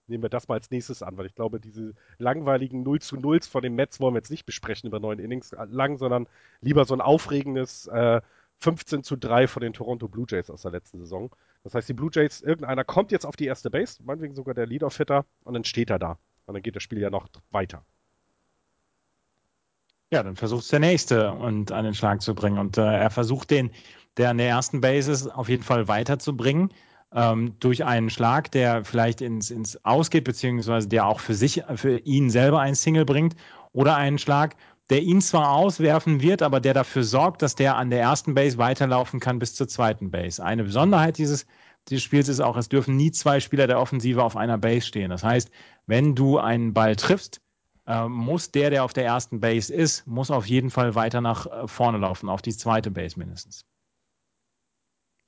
Nehmen 0.09 0.23
wir 0.23 0.29
das 0.29 0.47
mal 0.47 0.57
als 0.57 0.71
nächstes 0.71 1.03
an, 1.03 1.17
weil 1.17 1.25
ich 1.25 1.35
glaube, 1.35 1.59
diese 1.59 1.95
langweiligen 2.19 2.83
0 2.83 3.01
zu 3.01 3.17
0 3.17 3.41
von 3.41 3.63
den 3.63 3.75
Mets 3.75 3.99
wollen 3.99 4.13
wir 4.13 4.19
jetzt 4.19 4.31
nicht 4.31 4.45
besprechen 4.45 4.89
über 4.89 5.01
neun 5.01 5.19
Innings 5.19 5.57
lang, 5.71 5.97
sondern 5.97 6.27
lieber 6.61 6.85
so 6.85 6.93
ein 6.93 7.01
aufregendes 7.01 7.87
äh, 7.87 8.21
15 8.61 9.05
zu 9.05 9.17
3 9.17 9.49
von 9.49 9.63
den 9.63 9.73
Toronto 9.73 10.07
Blue 10.07 10.27
Jays 10.29 10.51
aus 10.51 10.63
der 10.63 10.71
letzten 10.71 10.99
Saison. 10.99 11.35
Das 11.65 11.75
heißt, 11.75 11.89
die 11.89 11.95
Blue 11.95 12.11
Jays, 12.13 12.43
irgendeiner 12.43 12.85
kommt 12.85 13.11
jetzt 13.11 13.25
auf 13.25 13.37
die 13.37 13.47
erste 13.47 13.71
Base, 13.71 14.03
meinetwegen 14.05 14.35
sogar 14.35 14.53
der 14.53 14.67
Leadoff-Hitter, 14.67 15.25
und 15.45 15.55
dann 15.55 15.65
steht 15.65 15.89
er 15.89 15.99
da. 15.99 16.19
Und 16.45 16.55
dann 16.55 16.63
geht 16.63 16.77
das 16.77 16.83
Spiel 16.83 16.99
ja 16.99 17.09
noch 17.09 17.27
weiter. 17.51 17.87
Ja, 20.11 20.23
dann 20.23 20.37
versucht 20.37 20.65
es 20.65 20.69
der 20.69 20.81
Nächste 20.81 21.33
und 21.33 21.73
an 21.73 21.85
den 21.85 21.95
Schlag 21.95 22.21
zu 22.21 22.35
bringen. 22.35 22.59
Und 22.59 22.77
äh, 22.77 22.83
er 22.83 23.11
versucht 23.11 23.51
den, 23.51 23.71
der 24.19 24.31
an 24.31 24.39
der 24.39 24.49
ersten 24.49 24.83
Base 24.83 25.11
ist, 25.11 25.27
auf 25.27 25.49
jeden 25.49 25.63
Fall 25.63 25.89
weiterzubringen. 25.89 26.73
Ähm, 27.15 27.55
durch 27.59 27.85
einen 27.85 28.11
Schlag, 28.11 28.51
der 28.51 28.85
vielleicht 28.85 29.23
ins, 29.23 29.51
ins 29.51 29.83
Ausgeht, 29.85 30.25
beziehungsweise 30.25 30.89
der 30.89 31.07
auch 31.07 31.21
für 31.21 31.35
sich, 31.35 31.63
für 31.77 31.99
ihn 32.01 32.29
selber 32.29 32.61
ein 32.61 32.75
Single 32.75 33.07
bringt, 33.07 33.35
oder 33.73 33.97
einen 33.97 34.19
Schlag, 34.19 34.57
der 34.91 35.03
ihn 35.03 35.21
zwar 35.21 35.53
auswerfen 35.53 36.23
wird, 36.23 36.43
aber 36.43 36.61
der 36.61 36.75
dafür 36.75 37.05
sorgt, 37.05 37.43
dass 37.43 37.55
der 37.55 37.77
an 37.77 37.91
der 37.91 38.01
ersten 38.01 38.35
Base 38.35 38.59
weiterlaufen 38.59 39.21
kann 39.21 39.39
bis 39.39 39.55
zur 39.55 39.69
zweiten 39.69 40.11
Base. 40.11 40.43
Eine 40.43 40.65
Besonderheit 40.65 41.19
dieses, 41.19 41.47
dieses 41.89 42.03
Spiels 42.03 42.29
ist 42.29 42.41
auch, 42.41 42.57
es 42.57 42.69
dürfen 42.69 42.97
nie 42.97 43.11
zwei 43.11 43.41
Spieler 43.41 43.67
der 43.67 43.81
Offensive 43.81 44.23
auf 44.23 44.37
einer 44.37 44.59
Base 44.59 44.87
stehen. 44.87 45.11
Das 45.11 45.25
heißt, 45.25 45.51
wenn 45.87 46.15
du 46.15 46.39
einen 46.39 46.73
Ball 46.73 46.97
triffst, 46.97 47.41
äh, 47.87 48.09
muss 48.09 48.51
der, 48.51 48.71
der 48.71 48.85
auf 48.85 48.93
der 48.93 49.05
ersten 49.05 49.41
Base 49.41 49.73
ist, 49.73 50.07
muss 50.07 50.31
auf 50.31 50.47
jeden 50.47 50.71
Fall 50.71 50.95
weiter 50.95 51.21
nach 51.21 51.47
äh, 51.47 51.69
vorne 51.69 51.99
laufen, 51.99 52.29
auf 52.29 52.43
die 52.43 52.57
zweite 52.57 52.91
Base 52.91 53.19
mindestens. 53.19 53.65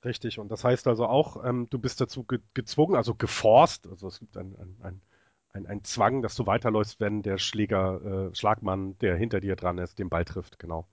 Richtig, 0.03 0.39
und 0.39 0.49
das 0.49 0.63
heißt 0.63 0.87
also 0.87 1.05
auch, 1.05 1.43
ähm, 1.45 1.67
du 1.69 1.77
bist 1.77 2.01
dazu 2.01 2.23
ge 2.23 2.39
gezwungen, 2.53 2.95
also 2.95 3.13
geforst, 3.13 3.87
also 3.87 4.07
es 4.07 4.19
gibt 4.19 4.35
ein, 4.37 4.55
ein, 4.57 4.75
ein 4.81 5.01
ein, 5.53 5.67
ein 5.67 5.83
Zwang, 5.83 6.21
dass 6.21 6.35
du 6.35 6.45
weiterläufst, 6.45 6.99
wenn 6.99 7.21
der 7.23 7.37
Schläger, 7.37 8.29
äh, 8.31 8.35
Schlagmann, 8.35 8.97
der 8.99 9.15
hinter 9.15 9.41
dir 9.41 9.55
dran 9.55 9.77
ist, 9.77 9.99
den 9.99 10.09
Ball 10.09 10.25
trifft, 10.25 10.59
genau. 10.59 10.87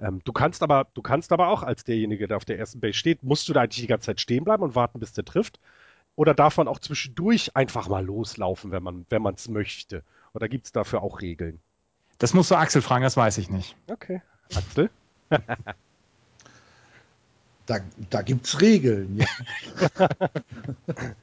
Ähm, 0.00 0.20
du 0.24 0.32
kannst 0.32 0.62
aber, 0.62 0.86
du 0.94 1.02
kannst 1.02 1.32
aber 1.32 1.48
auch 1.48 1.62
als 1.62 1.84
derjenige, 1.84 2.26
der 2.26 2.36
auf 2.36 2.44
der 2.44 2.58
ersten 2.58 2.80
Base 2.80 2.94
steht, 2.94 3.22
musst 3.22 3.48
du 3.48 3.52
da 3.52 3.62
eigentlich 3.62 3.82
die 3.82 3.86
ganze 3.86 4.06
Zeit 4.06 4.20
stehen 4.20 4.44
bleiben 4.44 4.62
und 4.62 4.74
warten, 4.74 5.00
bis 5.00 5.12
der 5.12 5.24
trifft. 5.24 5.60
Oder 6.16 6.34
darf 6.34 6.56
man 6.56 6.68
auch 6.68 6.78
zwischendurch 6.78 7.56
einfach 7.56 7.88
mal 7.88 8.04
loslaufen, 8.04 8.72
wenn 8.72 8.82
man, 8.82 9.06
wenn 9.10 9.22
man 9.22 9.34
es 9.34 9.48
möchte? 9.48 10.02
Oder 10.34 10.48
gibt 10.48 10.66
es 10.66 10.72
dafür 10.72 11.02
auch 11.02 11.20
Regeln? 11.20 11.60
Das 12.18 12.34
musst 12.34 12.50
du 12.50 12.56
Axel 12.56 12.82
fragen, 12.82 13.04
das 13.04 13.16
weiß 13.16 13.38
ich 13.38 13.48
nicht. 13.48 13.76
Okay. 13.88 14.22
Axel? 14.54 14.90
da 17.70 17.78
da 18.10 18.22
gibt 18.22 18.46
es 18.46 18.60
Regeln. 18.60 19.16
Ja. 19.18 20.08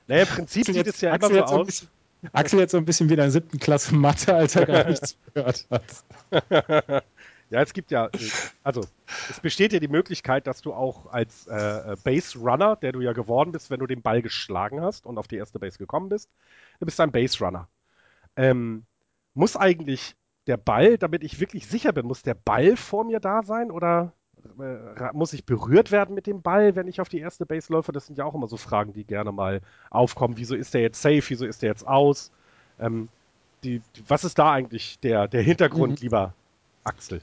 naja, 0.08 0.24
im 0.24 0.28
Prinzip 0.28 0.66
sieht 0.66 0.88
es 0.88 1.02
ja 1.02 1.12
Axel 1.12 1.38
immer 1.38 1.48
so 1.48 1.56
aus. 1.56 1.88
Axel 2.32 2.60
jetzt 2.60 2.72
so 2.72 2.78
ein 2.78 2.86
bisschen 2.86 3.10
wie 3.10 3.14
in 3.14 3.20
der 3.20 3.32
siebten 3.32 3.60
Klasse 3.60 3.94
Mathe, 3.94 4.34
als 4.34 4.56
er 4.56 4.66
gar 4.66 4.86
nichts 4.86 5.18
gehört 5.34 5.68
hat. 5.70 7.04
Ja, 7.50 7.62
es 7.62 7.72
gibt 7.72 7.92
ja, 7.92 8.10
also 8.62 8.84
es 9.30 9.40
besteht 9.40 9.72
ja 9.72 9.80
die 9.80 9.88
Möglichkeit, 9.88 10.48
dass 10.48 10.62
du 10.62 10.74
auch 10.74 11.14
als 11.14 11.48
äh, 11.48 11.96
Base 12.04 12.38
Runner, 12.38 12.76
der 12.76 12.92
du 12.92 13.00
ja 13.00 13.14
geworden 13.14 13.54
bist, 13.54 13.70
wenn 13.72 13.80
du 13.80 13.88
den 13.88 14.02
Ball 14.02 14.22
geschlagen 14.22 14.82
hast 14.82 15.06
und 15.06 15.18
auf 15.18 15.30
die 15.30 15.38
erste 15.38 15.58
Base 15.58 15.78
gekommen 15.78 16.10
bist, 16.10 16.30
du 16.82 16.86
bist 16.86 17.00
ein 17.00 17.14
Base 17.14 17.42
Runner. 17.42 17.70
Ähm, 18.36 18.84
muss 19.34 19.56
eigentlich 19.56 20.18
der 20.48 20.58
Ball, 20.58 20.98
damit 20.98 21.24
ich 21.24 21.40
wirklich 21.40 21.68
sicher 21.68 21.94
bin, 21.94 22.06
muss 22.06 22.22
der 22.22 22.34
Ball 22.34 22.76
vor 22.76 23.06
mir 23.06 23.22
da 23.22 23.44
sein 23.44 23.72
oder 23.72 24.12
muss 25.14 25.34
ich 25.34 25.46
berührt 25.46 25.92
werden 25.92 26.16
mit 26.16 26.28
dem 26.28 26.42
Ball, 26.42 26.76
wenn 26.76 26.88
ich 26.88 27.02
auf 27.02 27.10
die 27.10 27.20
erste 27.20 27.46
Base 27.46 27.72
läufe? 27.72 27.92
Das 27.92 28.08
sind 28.08 28.18
ja 28.18 28.26
auch 28.26 28.36
immer 28.36 28.48
so 28.48 28.58
Fragen, 28.58 28.94
die 28.94 29.04
gerne 29.04 29.32
mal 29.32 29.62
aufkommen. 29.90 30.38
Wieso 30.38 30.56
ist 30.56 30.74
der 30.74 30.82
jetzt 30.82 31.02
safe? 31.02 31.24
Wieso 31.28 31.46
ist 31.46 31.62
der 31.62 31.70
jetzt 31.70 31.88
aus? 31.88 32.32
Ähm, 32.80 33.10
die, 33.64 33.82
die, 33.96 34.04
was 34.08 34.24
ist 34.24 34.38
da 34.40 34.52
eigentlich 34.52 35.00
der, 35.00 35.28
der 35.28 35.42
Hintergrund, 35.42 36.00
mhm. 36.00 36.04
lieber 36.04 36.34
Axel? 36.84 37.22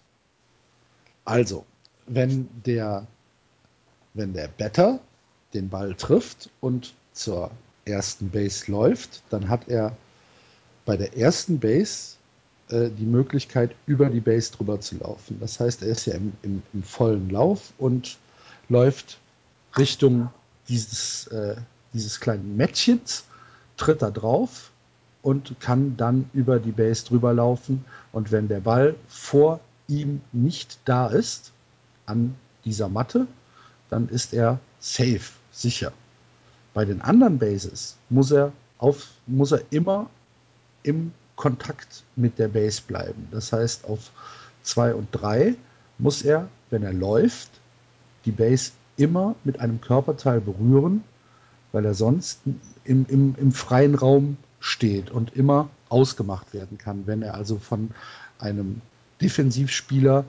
Also, 1.25 1.65
wenn 2.07 2.49
der, 2.67 3.07
wenn 4.15 4.33
der 4.33 4.49
Better 4.49 5.01
den 5.55 5.69
Ball 5.69 5.95
trifft 5.95 6.51
und 6.61 6.95
zur 7.13 7.51
ersten 7.85 8.31
Base 8.31 8.71
läuft, 8.71 9.23
dann 9.31 9.49
hat 9.49 9.69
er 9.69 9.97
bei 10.85 10.97
der 10.97 11.17
ersten 11.17 11.61
Base 11.61 12.17
äh, 12.69 12.91
die 12.91 13.07
Möglichkeit, 13.07 13.75
über 13.87 14.09
die 14.09 14.21
Base 14.21 14.53
drüber 14.53 14.81
zu 14.81 14.99
laufen. 14.99 15.39
Das 15.41 15.61
heißt, 15.61 15.83
er 15.83 15.89
ist 15.89 16.07
ja 16.07 16.15
im, 16.15 16.33
im, 16.43 16.63
im 16.73 16.83
vollen 16.83 17.31
Lauf 17.31 17.73
und 17.79 18.19
läuft 18.69 19.19
Richtung 19.77 20.31
dieses, 20.69 21.27
äh, 21.29 21.57
dieses 21.93 22.21
kleinen 22.21 22.57
Mädchens, 22.57 23.25
tritt 23.77 24.03
da 24.03 24.11
drauf 24.11 24.71
und 25.23 25.59
kann 25.61 25.97
dann 25.97 26.31
über 26.33 26.59
die 26.59 26.73
Base 26.73 27.05
drüber 27.05 27.33
laufen. 27.35 27.85
Und 28.13 28.33
wenn 28.33 28.49
der 28.49 28.61
Ball 28.61 28.95
vor 29.09 29.61
ihm 29.89 30.21
nicht 30.33 30.79
da 30.85 31.09
ist, 31.09 31.53
an 32.07 32.35
dieser 32.65 32.89
Matte, 32.89 33.27
dann 33.91 34.09
ist 34.09 34.35
er 34.35 34.59
safe, 34.79 35.33
sicher. 35.51 35.93
Bei 36.73 36.85
den 36.85 37.01
anderen 37.01 37.39
Bases 37.39 37.97
muss 38.09 38.31
er, 38.31 38.53
auf, 38.79 39.09
muss 39.27 39.53
er 39.53 39.63
immer 39.71 40.11
im 40.83 41.13
Kontakt 41.37 42.05
mit 42.17 42.39
der 42.39 42.49
Base 42.49 42.83
bleiben. 42.87 43.29
Das 43.31 43.53
heißt, 43.53 43.85
auf 43.87 44.11
2 44.63 44.95
und 44.95 45.09
3 45.13 45.55
muss 45.99 46.23
er, 46.23 46.49
wenn 46.71 46.83
er 46.83 46.93
läuft, 46.93 47.51
die 48.25 48.33
Base 48.33 48.73
immer 48.97 49.35
mit 49.45 49.61
einem 49.61 49.81
Körperteil 49.81 50.41
berühren, 50.41 51.03
weil 51.73 51.85
er 51.85 51.95
sonst 51.95 52.41
im, 52.85 53.07
im, 53.09 53.35
im 53.39 53.53
freien 53.53 53.95
Raum 53.95 54.37
steht 54.61 55.11
und 55.11 55.37
immer 55.37 55.69
ausgemacht 55.89 56.55
werden 56.55 56.79
kann, 56.79 57.07
wenn 57.07 57.23
er 57.23 57.35
also 57.35 57.59
von 57.59 57.91
einem 58.39 58.81
Defensivspieler 59.21 60.25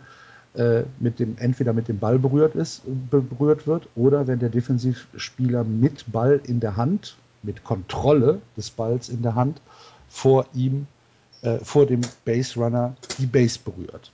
äh, 0.55 0.83
mit 0.99 1.19
dem, 1.19 1.37
entweder 1.37 1.73
mit 1.73 1.87
dem 1.87 1.99
Ball 1.99 2.19
berührt 2.19 2.55
ist, 2.55 2.81
berührt 3.09 3.67
wird, 3.67 3.87
oder 3.95 4.27
wenn 4.27 4.39
der 4.39 4.49
Defensivspieler 4.49 5.63
mit 5.63 6.11
Ball 6.11 6.41
in 6.43 6.59
der 6.59 6.75
Hand, 6.77 7.15
mit 7.43 7.63
Kontrolle 7.63 8.41
des 8.57 8.71
Balls 8.71 9.09
in 9.09 9.21
der 9.21 9.35
Hand, 9.35 9.61
vor 10.09 10.45
ihm 10.53 10.87
äh, 11.45 11.59
vor 11.63 11.85
dem 11.85 12.01
Base 12.25 12.59
Runner 12.59 12.95
die 13.19 13.25
Base 13.25 13.59
berührt. 13.59 14.11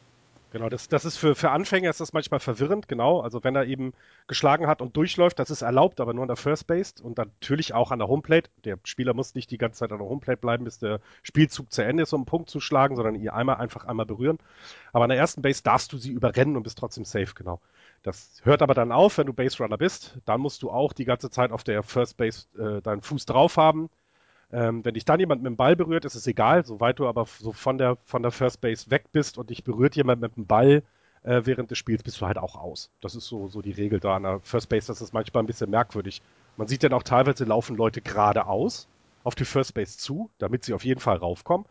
Genau, 0.52 0.68
das, 0.68 0.90
das 0.90 1.06
ist 1.06 1.16
für, 1.16 1.34
für 1.34 1.50
Anfänger 1.52 1.90
ist 1.90 2.02
das 2.02 2.12
manchmal 2.12 2.42
verwirrend, 2.42 2.90
genau. 2.90 3.22
Also 3.22 3.42
wenn 3.42 3.56
er 3.56 3.66
eben 3.68 3.94
geschlagen 4.28 4.68
hat 4.68 4.82
und 4.82 4.98
durchläuft, 4.98 5.40
das 5.40 5.50
ist 5.50 5.62
erlaubt, 5.62 6.02
aber 6.02 6.14
nur 6.14 6.24
an 6.24 6.28
der 6.28 6.36
First 6.36 6.68
Base 6.68 6.96
und 7.02 7.18
natürlich 7.18 7.74
auch 7.74 7.92
an 7.92 8.00
der 8.00 8.10
Homeplate. 8.10 8.50
Der 8.66 8.78
Spieler 8.84 9.14
muss 9.14 9.34
nicht 9.34 9.50
die 9.50 9.58
ganze 9.58 9.80
Zeit 9.80 9.94
an 9.94 10.00
der 10.00 10.10
Homeplate 10.10 10.42
bleiben, 10.42 10.66
bis 10.66 10.78
der 10.78 11.00
Spielzug 11.24 11.72
zu 11.72 11.84
Ende 11.84 12.04
ist, 12.04 12.12
um 12.12 12.22
einen 12.22 12.26
Punkt 12.26 12.50
zu 12.50 12.60
schlagen, 12.60 12.98
sondern 12.98 13.16
ihr 13.16 13.34
einmal 13.34 13.56
einfach 13.58 13.86
einmal 13.86 14.06
berühren. 14.06 14.40
Aber 14.92 15.06
an 15.06 15.10
der 15.10 15.20
ersten 15.20 15.42
Base 15.42 15.64
darfst 15.64 15.94
du 15.94 15.98
sie 15.98 16.12
überrennen 16.12 16.58
und 16.58 16.64
bist 16.64 16.78
trotzdem 16.78 17.06
safe, 17.06 17.34
genau. 17.34 17.62
Das 18.04 18.42
hört 18.44 18.62
aber 18.62 18.74
dann 18.74 18.92
auf, 18.92 19.18
wenn 19.20 19.28
du 19.28 19.34
Base 19.34 19.64
Runner 19.64 19.78
bist. 19.78 20.18
Dann 20.26 20.42
musst 20.42 20.64
du 20.64 20.70
auch 20.70 20.92
die 20.92 21.06
ganze 21.06 21.30
Zeit 21.30 21.52
auf 21.52 21.64
der 21.64 21.82
First 21.82 22.18
Base 22.18 22.48
äh, 22.60 22.82
deinen 22.82 23.02
Fuß 23.02 23.26
drauf 23.26 23.56
haben 23.56 23.90
ähm, 24.52 24.84
wenn 24.84 24.94
dich 24.94 25.06
dann 25.06 25.20
jemand 25.20 25.44
mit 25.44 25.52
dem 25.52 25.58
Ball 25.58 25.76
berührt, 25.76 26.06
ist 26.06 26.16
es 26.16 26.28
egal, 26.28 26.66
soweit 26.66 27.00
du 27.00 27.08
aber 27.08 27.26
so 27.26 27.54
von 27.54 27.78
der, 27.78 27.98
von 28.04 28.22
der 28.22 28.32
First 28.32 28.62
Base 28.62 28.92
weg 28.92 29.06
bist 29.12 29.38
und 29.38 29.50
dich 29.50 29.64
berührt 29.64 29.96
jemand 29.96 30.22
mit 30.22 30.36
dem 30.36 30.46
Ball 30.46 30.84
äh, 31.24 31.42
während 31.46 31.72
des 31.72 31.78
Spiels, 31.78 32.04
bist 32.04 32.20
du 32.20 32.26
halt 32.26 32.38
auch 32.38 32.56
aus. 32.56 32.90
Das 33.02 33.16
ist 33.16 33.28
so, 33.28 33.48
so 33.48 33.62
die 33.62 33.72
Regel 33.72 34.00
da 34.00 34.16
an 34.16 34.24
der 34.24 34.40
First 34.42 34.70
Base, 34.70 34.88
das 34.88 35.02
ist 35.02 35.14
manchmal 35.14 35.44
ein 35.44 35.48
bisschen 35.48 35.70
merkwürdig. 35.70 36.22
Man 36.58 36.68
sieht 36.68 36.84
dann 36.84 36.94
auch 36.94 37.04
teilweise 37.04 37.46
laufen 37.46 37.78
Leute 37.78 38.02
geradeaus 38.02 38.88
auf 39.24 39.36
die 39.36 39.46
First 39.46 39.74
Base 39.74 39.98
zu, 39.98 40.30
damit 40.38 40.66
sie 40.66 40.74
auf 40.74 40.84
jeden 40.84 41.00
Fall 41.00 41.18
raufkommen. 41.18 41.66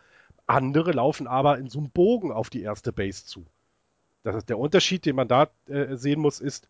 Andere 0.46 0.92
laufen 0.92 1.26
aber 1.26 1.58
in 1.58 1.68
so 1.68 1.78
einem 1.78 1.90
Bogen 1.90 2.32
auf 2.32 2.50
die 2.50 2.62
erste 2.62 2.92
Base 2.92 3.24
zu. 3.24 3.44
Das 4.22 4.36
ist 4.36 4.48
der 4.48 4.58
Unterschied, 4.58 5.06
den 5.06 5.16
man 5.16 5.28
da 5.28 5.48
äh, 5.66 5.96
sehen 5.96 6.20
muss, 6.20 6.40
ist, 6.40 6.68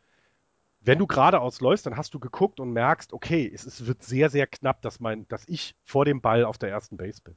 wenn 0.80 0.98
du 0.98 1.06
geradeaus 1.06 1.60
läufst, 1.60 1.86
dann 1.86 1.96
hast 1.96 2.14
du 2.14 2.18
geguckt 2.18 2.58
und 2.60 2.72
merkst, 2.72 3.12
okay, 3.12 3.50
es, 3.52 3.66
es, 3.66 3.86
wird 3.86 4.02
sehr, 4.02 4.30
sehr 4.30 4.46
knapp, 4.46 4.80
dass, 4.82 5.00
mein, 5.00 5.28
dass 5.28 5.46
ich 5.46 5.74
vor 5.84 6.04
dem 6.04 6.20
Ball 6.20 6.44
auf 6.44 6.58
der 6.58 6.70
ersten 6.70 6.96
Base 6.96 7.20
bin. 7.22 7.36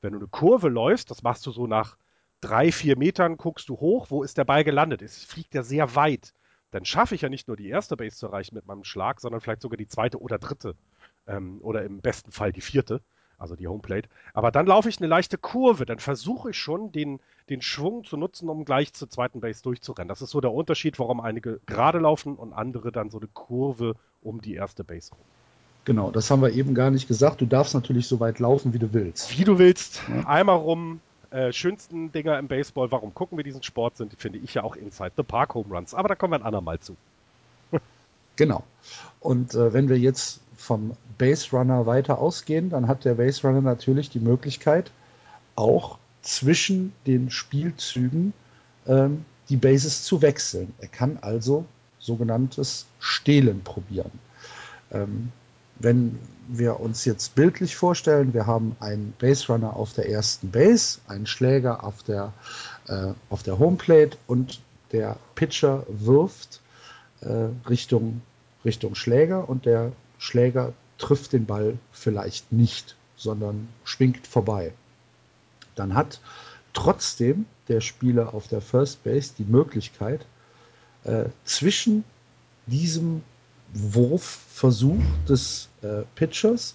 Wenn 0.00 0.12
du 0.12 0.18
eine 0.18 0.28
Kurve 0.28 0.68
läufst, 0.68 1.10
das 1.10 1.22
machst 1.22 1.44
du 1.46 1.50
so 1.50 1.66
nach 1.66 1.96
drei, 2.40 2.70
vier 2.70 2.96
Metern, 2.96 3.36
guckst 3.36 3.68
du 3.68 3.80
hoch, 3.80 4.06
wo 4.10 4.22
ist 4.22 4.38
der 4.38 4.44
Ball 4.44 4.64
gelandet? 4.64 5.02
Es 5.02 5.24
fliegt 5.24 5.54
ja 5.54 5.62
sehr 5.62 5.94
weit. 5.96 6.34
Dann 6.70 6.84
schaffe 6.84 7.14
ich 7.14 7.22
ja 7.22 7.28
nicht 7.28 7.48
nur 7.48 7.56
die 7.56 7.68
erste 7.68 7.96
Base 7.96 8.16
zu 8.16 8.26
erreichen 8.26 8.54
mit 8.54 8.66
meinem 8.66 8.84
Schlag, 8.84 9.20
sondern 9.20 9.40
vielleicht 9.40 9.62
sogar 9.62 9.76
die 9.76 9.88
zweite 9.88 10.20
oder 10.20 10.38
dritte. 10.38 10.76
Ähm, 11.26 11.60
oder 11.62 11.84
im 11.84 12.00
besten 12.00 12.32
Fall 12.32 12.52
die 12.52 12.60
vierte 12.60 13.00
also 13.44 13.56
die 13.56 13.68
Homeplate. 13.68 14.08
Aber 14.32 14.50
dann 14.50 14.66
laufe 14.66 14.88
ich 14.88 14.98
eine 14.98 15.06
leichte 15.06 15.36
Kurve, 15.36 15.84
dann 15.84 15.98
versuche 15.98 16.50
ich 16.50 16.58
schon, 16.58 16.92
den, 16.92 17.20
den 17.50 17.60
Schwung 17.60 18.04
zu 18.04 18.16
nutzen, 18.16 18.48
um 18.48 18.64
gleich 18.64 18.94
zur 18.94 19.10
zweiten 19.10 19.40
Base 19.40 19.62
durchzurennen. 19.62 20.08
Das 20.08 20.22
ist 20.22 20.30
so 20.30 20.40
der 20.40 20.52
Unterschied, 20.52 20.98
warum 20.98 21.20
einige 21.20 21.60
gerade 21.66 21.98
laufen 21.98 22.36
und 22.36 22.54
andere 22.54 22.90
dann 22.90 23.10
so 23.10 23.18
eine 23.18 23.28
Kurve 23.28 23.96
um 24.22 24.40
die 24.40 24.54
erste 24.54 24.82
Base 24.82 25.10
rum. 25.12 25.20
Genau, 25.84 26.10
das 26.10 26.30
haben 26.30 26.40
wir 26.40 26.50
eben 26.52 26.74
gar 26.74 26.90
nicht 26.90 27.06
gesagt. 27.06 27.42
Du 27.42 27.46
darfst 27.46 27.74
natürlich 27.74 28.08
so 28.08 28.18
weit 28.18 28.38
laufen, 28.38 28.72
wie 28.72 28.78
du 28.78 28.94
willst. 28.94 29.38
Wie 29.38 29.44
du 29.44 29.58
willst, 29.58 30.02
ja. 30.08 30.26
einmal 30.26 30.56
rum. 30.56 31.00
Äh, 31.30 31.52
schönsten 31.52 32.12
Dinger 32.12 32.38
im 32.38 32.48
Baseball, 32.48 32.90
warum 32.90 33.12
gucken 33.12 33.36
wir 33.36 33.44
diesen 33.44 33.62
Sport, 33.62 33.96
sind, 33.96 34.14
finde 34.16 34.38
ich 34.38 34.54
ja 34.54 34.62
auch 34.62 34.76
Inside 34.76 35.12
the 35.16 35.22
Park 35.22 35.54
Home 35.54 35.68
Runs. 35.68 35.92
Aber 35.92 36.08
da 36.08 36.14
kommen 36.14 36.32
wir 36.32 36.38
ein 36.38 36.46
andermal 36.46 36.78
zu. 36.78 36.96
genau. 38.36 38.62
Und 39.20 39.52
äh, 39.54 39.74
wenn 39.74 39.88
wir 39.88 39.98
jetzt 39.98 40.40
vom 40.64 40.96
Base 41.18 41.50
Runner 41.52 41.86
weiter 41.86 42.18
ausgehen, 42.18 42.70
dann 42.70 42.88
hat 42.88 43.04
der 43.04 43.14
Base 43.14 43.46
Runner 43.46 43.60
natürlich 43.60 44.10
die 44.10 44.20
Möglichkeit, 44.20 44.90
auch 45.56 45.98
zwischen 46.22 46.92
den 47.06 47.30
Spielzügen 47.30 48.32
ähm, 48.86 49.24
die 49.48 49.56
Bases 49.56 50.04
zu 50.04 50.22
wechseln. 50.22 50.72
Er 50.80 50.88
kann 50.88 51.18
also 51.20 51.66
sogenanntes 51.98 52.86
Stehlen 52.98 53.62
probieren. 53.62 54.10
Ähm, 54.90 55.30
wenn 55.76 56.18
wir 56.48 56.80
uns 56.80 57.04
jetzt 57.04 57.34
bildlich 57.34 57.76
vorstellen, 57.76 58.32
wir 58.32 58.46
haben 58.46 58.76
einen 58.80 59.12
Base 59.18 59.46
Runner 59.52 59.76
auf 59.76 59.92
der 59.92 60.08
ersten 60.08 60.50
Base, 60.50 60.98
einen 61.08 61.26
Schläger 61.26 61.84
auf 61.84 62.02
der 62.02 62.32
äh, 62.86 63.12
auf 63.28 63.42
der 63.42 63.58
Homeplate 63.58 64.16
und 64.26 64.60
der 64.92 65.16
Pitcher 65.34 65.84
wirft 65.88 66.60
äh, 67.20 67.48
Richtung, 67.68 68.22
Richtung 68.64 68.94
Schläger 68.94 69.48
und 69.48 69.66
der 69.66 69.92
Schläger 70.24 70.72
trifft 70.96 71.34
den 71.34 71.44
Ball 71.44 71.76
vielleicht 71.92 72.50
nicht, 72.50 72.96
sondern 73.14 73.68
schwingt 73.84 74.26
vorbei. 74.26 74.72
Dann 75.74 75.94
hat 75.94 76.20
trotzdem 76.72 77.44
der 77.68 77.82
Spieler 77.82 78.32
auf 78.32 78.48
der 78.48 78.62
First 78.62 79.04
Base 79.04 79.34
die 79.36 79.44
Möglichkeit, 79.44 80.24
äh, 81.04 81.26
zwischen 81.44 82.04
diesem 82.66 83.22
Wurfversuch 83.74 85.02
des 85.28 85.68
äh, 85.82 86.04
Pitchers 86.14 86.74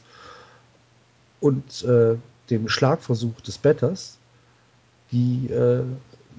und 1.39 1.83
äh, 1.83 2.17
dem 2.51 2.69
Schlagversuch 2.69 3.41
des 3.41 3.57
Batters 3.57 4.19
die, 5.11 5.47
äh, 5.47 5.83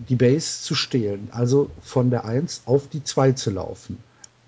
die 0.08 0.14
Base 0.14 0.62
zu 0.62 0.76
stehlen, 0.76 1.28
also 1.32 1.70
von 1.82 2.10
der 2.10 2.24
1 2.24 2.62
auf 2.66 2.88
die 2.88 3.02
2 3.02 3.32
zu 3.32 3.50
laufen. 3.50 3.98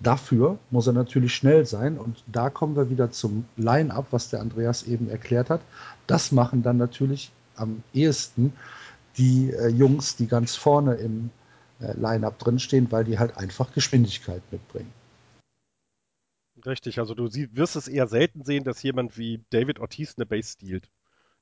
Dafür 0.03 0.59
muss 0.69 0.87
er 0.87 0.93
natürlich 0.93 1.33
schnell 1.33 1.65
sein 1.65 1.97
und 1.97 2.23
da 2.27 2.49
kommen 2.49 2.75
wir 2.75 2.89
wieder 2.89 3.11
zum 3.11 3.45
Line-up, 3.55 4.07
was 4.11 4.29
der 4.29 4.41
Andreas 4.41 4.83
eben 4.83 5.09
erklärt 5.09 5.49
hat. 5.49 5.61
Das 6.07 6.33
machen 6.33 6.61
dann 6.61 6.77
natürlich 6.77 7.31
am 7.55 7.83
ehesten 7.93 8.53
die 9.17 9.51
äh, 9.51 9.69
Jungs, 9.69 10.17
die 10.17 10.27
ganz 10.27 10.55
vorne 10.55 10.95
im 10.95 11.29
äh, 11.79 11.93
Line-up 11.93 12.37
drinstehen, 12.37 12.91
weil 12.91 13.05
die 13.05 13.17
halt 13.17 13.37
einfach 13.37 13.71
Geschwindigkeit 13.73 14.41
mitbringen. 14.51 14.91
Richtig, 16.65 16.99
also 16.99 17.13
du 17.13 17.27
sie, 17.27 17.55
wirst 17.55 17.75
es 17.75 17.87
eher 17.87 18.07
selten 18.07 18.43
sehen, 18.43 18.63
dass 18.63 18.83
jemand 18.83 19.17
wie 19.17 19.43
David 19.51 19.79
Ortiz 19.79 20.15
eine 20.17 20.25
Base 20.25 20.51
stiehlt. 20.51 20.89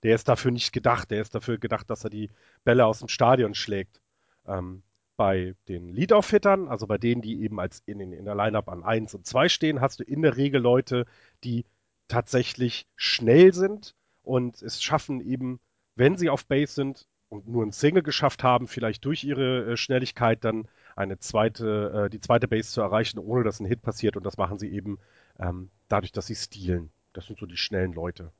Der 0.03 0.15
ist 0.15 0.27
dafür 0.27 0.51
nicht 0.51 0.71
gedacht. 0.71 1.11
Der 1.11 1.21
ist 1.21 1.33
dafür 1.35 1.57
gedacht, 1.57 1.89
dass 1.89 2.03
er 2.03 2.09
die 2.09 2.29
Bälle 2.63 2.85
aus 2.85 2.99
dem 2.99 3.07
Stadion 3.07 3.53
schlägt. 3.53 4.01
Ähm, 4.45 4.83
bei 5.21 5.53
den 5.67 5.87
Lead-Off-Hittern, 5.87 6.67
also 6.67 6.87
bei 6.87 6.97
denen, 6.97 7.21
die 7.21 7.43
eben 7.43 7.59
als 7.59 7.83
in, 7.85 7.99
in 7.99 8.25
der 8.25 8.33
Line-Up 8.33 8.67
an 8.67 8.83
1 8.83 9.13
und 9.13 9.27
2 9.27 9.49
stehen, 9.49 9.79
hast 9.79 9.99
du 9.99 10.03
in 10.03 10.23
der 10.23 10.35
Regel 10.35 10.59
Leute, 10.59 11.05
die 11.43 11.63
tatsächlich 12.07 12.87
schnell 12.95 13.53
sind 13.53 13.93
und 14.23 14.59
es 14.63 14.81
schaffen 14.81 15.21
eben, 15.21 15.59
wenn 15.95 16.17
sie 16.17 16.31
auf 16.31 16.47
Base 16.47 16.73
sind 16.73 17.05
und 17.29 17.47
nur 17.47 17.63
ein 17.63 17.71
Single 17.71 18.01
geschafft 18.01 18.43
haben, 18.43 18.67
vielleicht 18.67 19.05
durch 19.05 19.23
ihre 19.23 19.73
äh, 19.73 19.77
Schnelligkeit 19.77 20.43
dann 20.43 20.67
eine 20.95 21.19
zweite, 21.19 22.05
äh, 22.05 22.09
die 22.09 22.19
zweite 22.19 22.47
Base 22.47 22.71
zu 22.71 22.81
erreichen, 22.81 23.19
ohne 23.19 23.43
dass 23.43 23.59
ein 23.59 23.67
Hit 23.67 23.83
passiert. 23.83 24.17
Und 24.17 24.25
das 24.25 24.37
machen 24.37 24.57
sie 24.57 24.73
eben 24.73 24.97
ähm, 25.39 25.69
dadurch, 25.87 26.11
dass 26.11 26.25
sie 26.25 26.35
stealen. 26.35 26.89
Das 27.13 27.27
sind 27.27 27.37
so 27.37 27.45
die 27.45 27.57
schnellen 27.57 27.93
Leute. 27.93 28.31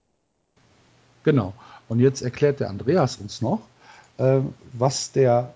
Genau. 1.26 1.54
Und 1.88 2.00
jetzt 2.00 2.24
erklärt 2.24 2.60
der 2.60 2.72
Andreas 2.72 3.18
uns 3.18 3.40
noch, 3.40 3.62
äh, 4.18 4.40
was 4.74 5.12
der 5.12 5.54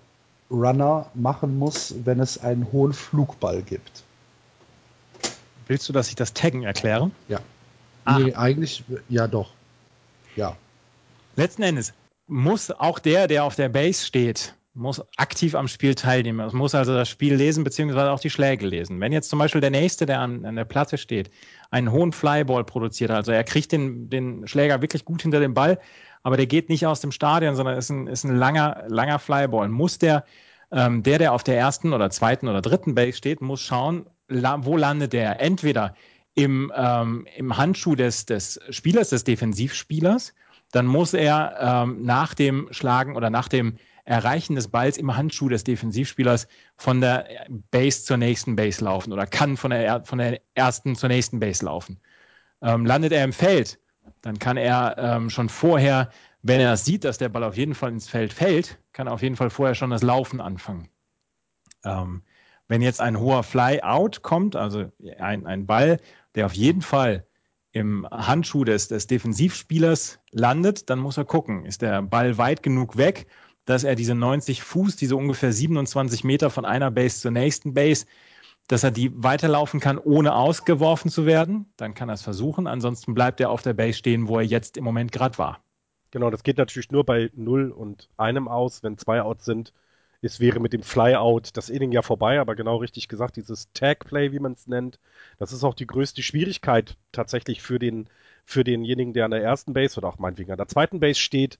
Runner 0.50 1.10
machen 1.14 1.58
muss, 1.58 1.94
wenn 2.04 2.20
es 2.20 2.38
einen 2.38 2.70
hohen 2.72 2.92
Flugball 2.92 3.62
gibt. 3.62 4.04
Willst 5.66 5.88
du, 5.88 5.92
dass 5.92 6.08
ich 6.08 6.14
das 6.14 6.32
Taggen 6.32 6.62
erkläre? 6.62 7.10
Ja. 7.28 7.40
Ah. 8.04 8.18
Nee, 8.18 8.34
eigentlich, 8.34 8.84
ja 9.08 9.26
doch. 9.26 9.50
Ja. 10.36 10.56
Letzten 11.34 11.62
Endes 11.62 11.92
muss 12.28 12.70
auch 12.70 12.98
der, 12.98 13.26
der 13.26 13.44
auf 13.44 13.56
der 13.56 13.68
Base 13.68 14.04
steht, 14.04 14.54
muss 14.76 15.02
aktiv 15.16 15.54
am 15.54 15.68
Spiel 15.68 15.94
teilnehmen. 15.94 16.40
Es 16.40 16.52
muss 16.52 16.74
also 16.74 16.94
das 16.94 17.08
Spiel 17.08 17.34
lesen, 17.34 17.64
beziehungsweise 17.64 18.10
auch 18.10 18.20
die 18.20 18.30
Schläge 18.30 18.66
lesen. 18.66 19.00
Wenn 19.00 19.12
jetzt 19.12 19.30
zum 19.30 19.38
Beispiel 19.38 19.60
der 19.60 19.70
Nächste, 19.70 20.06
der 20.06 20.20
an, 20.20 20.44
an 20.44 20.54
der 20.54 20.64
Platte 20.64 20.98
steht, 20.98 21.30
einen 21.70 21.90
hohen 21.90 22.12
Flyball 22.12 22.64
produziert, 22.64 23.10
also 23.10 23.32
er 23.32 23.42
kriegt 23.42 23.72
den, 23.72 24.10
den 24.10 24.46
Schläger 24.46 24.82
wirklich 24.82 25.04
gut 25.04 25.22
hinter 25.22 25.40
den 25.40 25.54
Ball, 25.54 25.80
aber 26.22 26.36
der 26.36 26.46
geht 26.46 26.68
nicht 26.68 26.86
aus 26.86 27.00
dem 27.00 27.12
Stadion, 27.12 27.56
sondern 27.56 27.78
ist 27.78 27.90
ein, 27.90 28.06
ist 28.06 28.24
ein 28.24 28.36
langer, 28.36 28.84
langer 28.88 29.18
Flyball. 29.18 29.68
Muss 29.68 29.98
der, 29.98 30.24
ähm, 30.70 31.02
der, 31.02 31.18
der 31.18 31.32
auf 31.32 31.42
der 31.42 31.56
ersten 31.56 31.92
oder 31.92 32.10
zweiten 32.10 32.48
oder 32.48 32.60
dritten 32.60 32.94
Base 32.94 33.16
steht, 33.16 33.40
muss 33.40 33.62
schauen, 33.62 34.06
la, 34.28 34.64
wo 34.64 34.76
landet 34.76 35.12
der? 35.12 35.40
Entweder 35.40 35.94
im, 36.34 36.70
ähm, 36.76 37.26
im 37.36 37.56
Handschuh 37.56 37.94
des, 37.94 38.26
des 38.26 38.60
Spielers, 38.70 39.08
des 39.10 39.24
Defensivspielers, 39.24 40.34
dann 40.72 40.86
muss 40.86 41.14
er 41.14 41.84
ähm, 41.86 42.02
nach 42.02 42.34
dem 42.34 42.68
Schlagen 42.72 43.16
oder 43.16 43.30
nach 43.30 43.48
dem 43.48 43.78
Erreichen 44.06 44.54
des 44.54 44.68
Balls 44.68 44.96
im 44.96 45.16
Handschuh 45.16 45.48
des 45.48 45.64
Defensivspielers 45.64 46.46
von 46.76 47.00
der 47.00 47.26
Base 47.70 48.04
zur 48.04 48.16
nächsten 48.16 48.54
Base 48.56 48.82
laufen 48.82 49.12
oder 49.12 49.26
kann 49.26 49.56
von 49.56 49.72
der, 49.72 50.04
von 50.04 50.18
der 50.18 50.40
ersten 50.54 50.94
zur 50.94 51.08
nächsten 51.08 51.40
Base 51.40 51.64
laufen. 51.64 52.00
Ähm, 52.62 52.86
landet 52.86 53.12
er 53.12 53.24
im 53.24 53.32
Feld, 53.32 53.80
dann 54.22 54.38
kann 54.38 54.56
er 54.56 54.96
ähm, 54.96 55.28
schon 55.28 55.48
vorher, 55.48 56.10
wenn 56.42 56.60
er 56.60 56.76
sieht, 56.76 57.04
dass 57.04 57.18
der 57.18 57.28
Ball 57.28 57.42
auf 57.42 57.56
jeden 57.56 57.74
Fall 57.74 57.90
ins 57.90 58.08
Feld 58.08 58.32
fällt, 58.32 58.78
kann 58.92 59.08
er 59.08 59.12
auf 59.12 59.22
jeden 59.22 59.36
Fall 59.36 59.50
vorher 59.50 59.74
schon 59.74 59.90
das 59.90 60.02
Laufen 60.02 60.40
anfangen. 60.40 60.88
Ähm, 61.84 62.22
wenn 62.68 62.82
jetzt 62.82 63.00
ein 63.00 63.18
hoher 63.18 63.42
Fly-Out 63.42 64.22
kommt, 64.22 64.54
also 64.54 64.90
ein, 65.18 65.46
ein 65.46 65.66
Ball, 65.66 65.98
der 66.36 66.46
auf 66.46 66.54
jeden 66.54 66.82
Fall 66.82 67.26
im 67.72 68.06
Handschuh 68.08 68.64
des, 68.64 68.88
des 68.88 69.08
Defensivspielers 69.08 70.20
landet, 70.30 70.88
dann 70.90 71.00
muss 71.00 71.16
er 71.16 71.24
gucken, 71.24 71.64
ist 71.64 71.82
der 71.82 72.02
Ball 72.02 72.38
weit 72.38 72.62
genug 72.62 72.96
weg 72.96 73.26
dass 73.66 73.84
er 73.84 73.94
diese 73.94 74.14
90 74.14 74.62
Fuß, 74.62 74.96
diese 74.96 75.16
ungefähr 75.16 75.52
27 75.52 76.24
Meter 76.24 76.50
von 76.50 76.64
einer 76.64 76.90
Base 76.90 77.20
zur 77.20 77.32
nächsten 77.32 77.74
Base, 77.74 78.06
dass 78.68 78.82
er 78.82 78.90
die 78.90 79.12
weiterlaufen 79.22 79.80
kann, 79.80 79.98
ohne 79.98 80.34
ausgeworfen 80.34 81.10
zu 81.10 81.26
werden. 81.26 81.66
Dann 81.76 81.94
kann 81.94 82.08
er 82.08 82.14
es 82.14 82.22
versuchen. 82.22 82.66
Ansonsten 82.66 83.14
bleibt 83.14 83.40
er 83.40 83.50
auf 83.50 83.62
der 83.62 83.74
Base 83.74 83.98
stehen, 83.98 84.28
wo 84.28 84.38
er 84.38 84.44
jetzt 84.44 84.76
im 84.76 84.84
Moment 84.84 85.12
gerade 85.12 85.38
war. 85.38 85.60
Genau, 86.10 86.30
das 86.30 86.42
geht 86.42 86.58
natürlich 86.58 86.90
nur 86.90 87.04
bei 87.04 87.30
0 87.34 87.70
und 87.70 88.08
einem 88.16 88.48
aus. 88.48 88.82
Wenn 88.82 88.98
zwei 88.98 89.20
Outs 89.20 89.44
sind, 89.44 89.72
es 90.22 90.40
wäre 90.40 90.60
mit 90.60 90.72
dem 90.72 90.82
Flyout 90.82 91.50
das 91.54 91.68
Inning 91.68 91.92
ja 91.92 92.02
vorbei, 92.02 92.40
aber 92.40 92.54
genau 92.54 92.76
richtig 92.76 93.08
gesagt, 93.08 93.36
dieses 93.36 93.70
Tag-Play, 93.72 94.32
wie 94.32 94.38
man 94.38 94.52
es 94.52 94.66
nennt, 94.66 94.98
das 95.38 95.52
ist 95.52 95.62
auch 95.62 95.74
die 95.74 95.86
größte 95.86 96.22
Schwierigkeit 96.22 96.96
tatsächlich 97.12 97.62
für 97.62 97.78
den 97.78 98.08
für 98.46 98.62
denjenigen, 98.62 99.12
der 99.12 99.24
an 99.24 99.32
der 99.32 99.42
ersten 99.42 99.72
Base 99.72 99.98
oder 99.98 100.08
auch 100.08 100.18
meinetwegen 100.18 100.52
an 100.52 100.56
der 100.56 100.68
zweiten 100.68 101.00
Base 101.00 101.18
steht, 101.18 101.58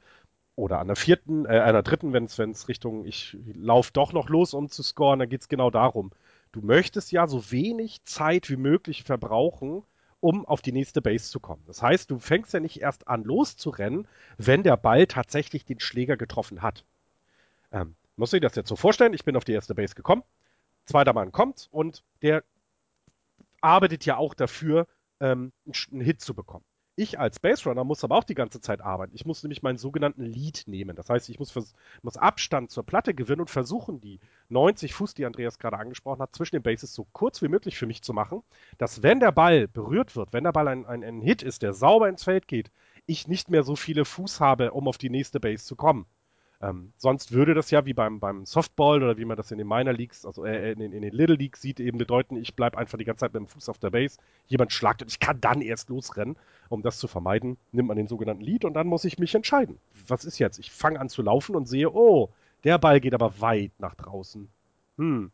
oder 0.56 0.80
an 0.80 0.88
der 0.88 0.96
vierten, 0.96 1.44
äh, 1.44 1.60
einer 1.60 1.82
dritten, 1.82 2.12
wenn 2.12 2.24
es 2.24 2.68
Richtung, 2.68 3.04
ich 3.04 3.36
laufe 3.54 3.92
doch 3.92 4.12
noch 4.12 4.28
los, 4.28 4.54
um 4.54 4.68
zu 4.68 4.82
scoren, 4.82 5.20
dann 5.20 5.28
geht 5.28 5.42
es 5.42 5.48
genau 5.48 5.70
darum. 5.70 6.10
Du 6.50 6.62
möchtest 6.62 7.12
ja 7.12 7.28
so 7.28 7.50
wenig 7.52 8.02
Zeit 8.04 8.48
wie 8.50 8.56
möglich 8.56 9.04
verbrauchen, 9.04 9.84
um 10.20 10.46
auf 10.46 10.62
die 10.62 10.72
nächste 10.72 11.02
Base 11.02 11.30
zu 11.30 11.40
kommen. 11.40 11.62
Das 11.66 11.82
heißt, 11.82 12.10
du 12.10 12.18
fängst 12.18 12.54
ja 12.54 12.60
nicht 12.60 12.80
erst 12.80 13.06
an 13.06 13.22
loszurennen, 13.22 14.08
wenn 14.38 14.62
der 14.62 14.78
Ball 14.78 15.06
tatsächlich 15.06 15.66
den 15.66 15.78
Schläger 15.78 16.16
getroffen 16.16 16.62
hat. 16.62 16.84
Ähm, 17.70 17.94
muss 18.16 18.32
ich 18.32 18.40
das 18.40 18.54
jetzt 18.54 18.70
so 18.70 18.76
vorstellen? 18.76 19.12
Ich 19.12 19.24
bin 19.24 19.36
auf 19.36 19.44
die 19.44 19.52
erste 19.52 19.74
Base 19.74 19.94
gekommen, 19.94 20.22
zweiter 20.86 21.12
Mann 21.12 21.32
kommt 21.32 21.68
und 21.70 22.02
der 22.22 22.42
arbeitet 23.60 24.06
ja 24.06 24.16
auch 24.16 24.32
dafür, 24.32 24.86
ähm, 25.20 25.52
einen 25.92 26.00
Hit 26.00 26.22
zu 26.22 26.32
bekommen. 26.34 26.64
Ich 26.98 27.20
als 27.20 27.38
Base 27.40 27.68
Runner 27.68 27.84
muss 27.84 28.02
aber 28.04 28.16
auch 28.16 28.24
die 28.24 28.34
ganze 28.34 28.58
Zeit 28.62 28.80
arbeiten. 28.80 29.14
Ich 29.14 29.26
muss 29.26 29.42
nämlich 29.42 29.62
meinen 29.62 29.76
sogenannten 29.76 30.24
Lead 30.24 30.64
nehmen. 30.66 30.96
Das 30.96 31.10
heißt, 31.10 31.28
ich 31.28 31.38
muss, 31.38 31.54
muss 32.00 32.16
Abstand 32.16 32.70
zur 32.70 32.86
Platte 32.86 33.12
gewinnen 33.12 33.42
und 33.42 33.50
versuchen, 33.50 34.00
die 34.00 34.18
90 34.48 34.94
Fuß, 34.94 35.12
die 35.12 35.26
Andreas 35.26 35.58
gerade 35.58 35.76
angesprochen 35.76 36.22
hat, 36.22 36.34
zwischen 36.34 36.56
den 36.56 36.62
Bases 36.62 36.94
so 36.94 37.06
kurz 37.12 37.42
wie 37.42 37.48
möglich 37.48 37.76
für 37.76 37.86
mich 37.86 38.00
zu 38.00 38.14
machen, 38.14 38.42
dass 38.78 39.02
wenn 39.02 39.20
der 39.20 39.32
Ball 39.32 39.68
berührt 39.68 40.16
wird, 40.16 40.32
wenn 40.32 40.44
der 40.44 40.52
Ball 40.52 40.68
ein, 40.68 40.86
ein, 40.86 41.04
ein 41.04 41.20
Hit 41.20 41.42
ist, 41.42 41.60
der 41.62 41.74
sauber 41.74 42.08
ins 42.08 42.24
Feld 42.24 42.48
geht, 42.48 42.70
ich 43.04 43.28
nicht 43.28 43.50
mehr 43.50 43.62
so 43.62 43.76
viele 43.76 44.06
Fuß 44.06 44.40
habe, 44.40 44.72
um 44.72 44.88
auf 44.88 44.96
die 44.96 45.10
nächste 45.10 45.38
Base 45.38 45.66
zu 45.66 45.76
kommen. 45.76 46.06
Ähm, 46.62 46.92
sonst 46.96 47.32
würde 47.32 47.52
das 47.52 47.70
ja 47.70 47.84
wie 47.84 47.92
beim, 47.92 48.18
beim 48.18 48.46
Softball 48.46 49.02
oder 49.02 49.18
wie 49.18 49.26
man 49.26 49.36
das 49.36 49.50
in 49.50 49.58
den 49.58 49.68
Minor 49.68 49.92
Leagues, 49.92 50.24
also 50.24 50.44
äh, 50.46 50.72
in, 50.72 50.80
in, 50.80 51.02
den 51.02 51.12
Little 51.12 51.36
Leagues 51.36 51.60
sieht, 51.60 51.80
eben 51.80 51.98
bedeuten, 51.98 52.36
ich 52.36 52.54
bleibe 52.54 52.78
einfach 52.78 52.96
die 52.96 53.04
ganze 53.04 53.20
Zeit 53.20 53.34
mit 53.34 53.42
dem 53.42 53.48
Fuß 53.48 53.68
auf 53.68 53.78
der 53.78 53.90
Base, 53.90 54.18
jemand 54.46 54.72
schlagt 54.72 55.02
und 55.02 55.10
ich 55.10 55.20
kann 55.20 55.40
dann 55.40 55.60
erst 55.60 55.90
losrennen. 55.90 56.36
Um 56.68 56.82
das 56.82 56.98
zu 56.98 57.08
vermeiden, 57.08 57.58
nimmt 57.72 57.88
man 57.88 57.96
den 57.96 58.08
sogenannten 58.08 58.42
Lead 58.42 58.64
und 58.64 58.74
dann 58.74 58.86
muss 58.86 59.04
ich 59.04 59.18
mich 59.18 59.34
entscheiden. 59.34 59.78
Was 60.08 60.24
ist 60.24 60.38
jetzt? 60.38 60.58
Ich 60.58 60.72
fange 60.72 60.98
an 60.98 61.08
zu 61.08 61.22
laufen 61.22 61.54
und 61.54 61.66
sehe, 61.66 61.92
oh, 61.92 62.30
der 62.64 62.78
Ball 62.78 63.00
geht 63.00 63.14
aber 63.14 63.40
weit 63.40 63.72
nach 63.78 63.94
draußen. 63.94 64.48
Hm, 64.96 65.30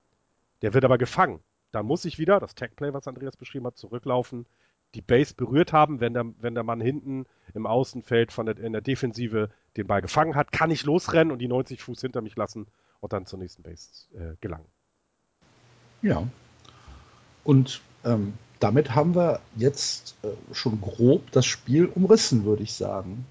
der 0.60 0.74
wird 0.74 0.84
aber 0.84 0.98
gefangen. 0.98 1.40
Dann 1.70 1.86
muss 1.86 2.04
ich 2.04 2.18
wieder, 2.18 2.38
das 2.40 2.54
Tag-Play, 2.54 2.92
was 2.92 3.08
Andreas 3.08 3.36
beschrieben 3.36 3.66
hat, 3.66 3.78
zurücklaufen, 3.78 4.44
die 4.94 5.02
Base 5.02 5.34
berührt 5.34 5.72
haben, 5.72 6.00
wenn 6.00 6.14
der, 6.14 6.26
wenn 6.40 6.54
der 6.54 6.64
Mann 6.64 6.80
hinten 6.80 7.26
im 7.54 7.66
Außenfeld 7.66 8.32
von 8.32 8.46
der, 8.46 8.58
in 8.58 8.72
der 8.72 8.82
Defensive 8.82 9.50
den 9.76 9.86
Ball 9.86 10.02
gefangen 10.02 10.34
hat, 10.34 10.52
kann 10.52 10.70
ich 10.70 10.84
losrennen 10.84 11.32
und 11.32 11.38
die 11.38 11.48
90 11.48 11.82
Fuß 11.82 12.00
hinter 12.00 12.20
mich 12.20 12.36
lassen 12.36 12.66
und 13.00 13.12
dann 13.12 13.26
zur 13.26 13.38
nächsten 13.38 13.62
Base 13.62 13.88
äh, 14.14 14.36
gelangen. 14.40 14.66
Ja. 16.02 16.26
Und 17.44 17.80
ähm, 18.04 18.34
damit 18.60 18.94
haben 18.94 19.14
wir 19.14 19.40
jetzt 19.56 20.16
äh, 20.22 20.28
schon 20.54 20.80
grob 20.80 21.30
das 21.32 21.46
Spiel 21.46 21.86
umrissen, 21.86 22.44
würde 22.44 22.62
ich 22.62 22.74
sagen. 22.74 23.26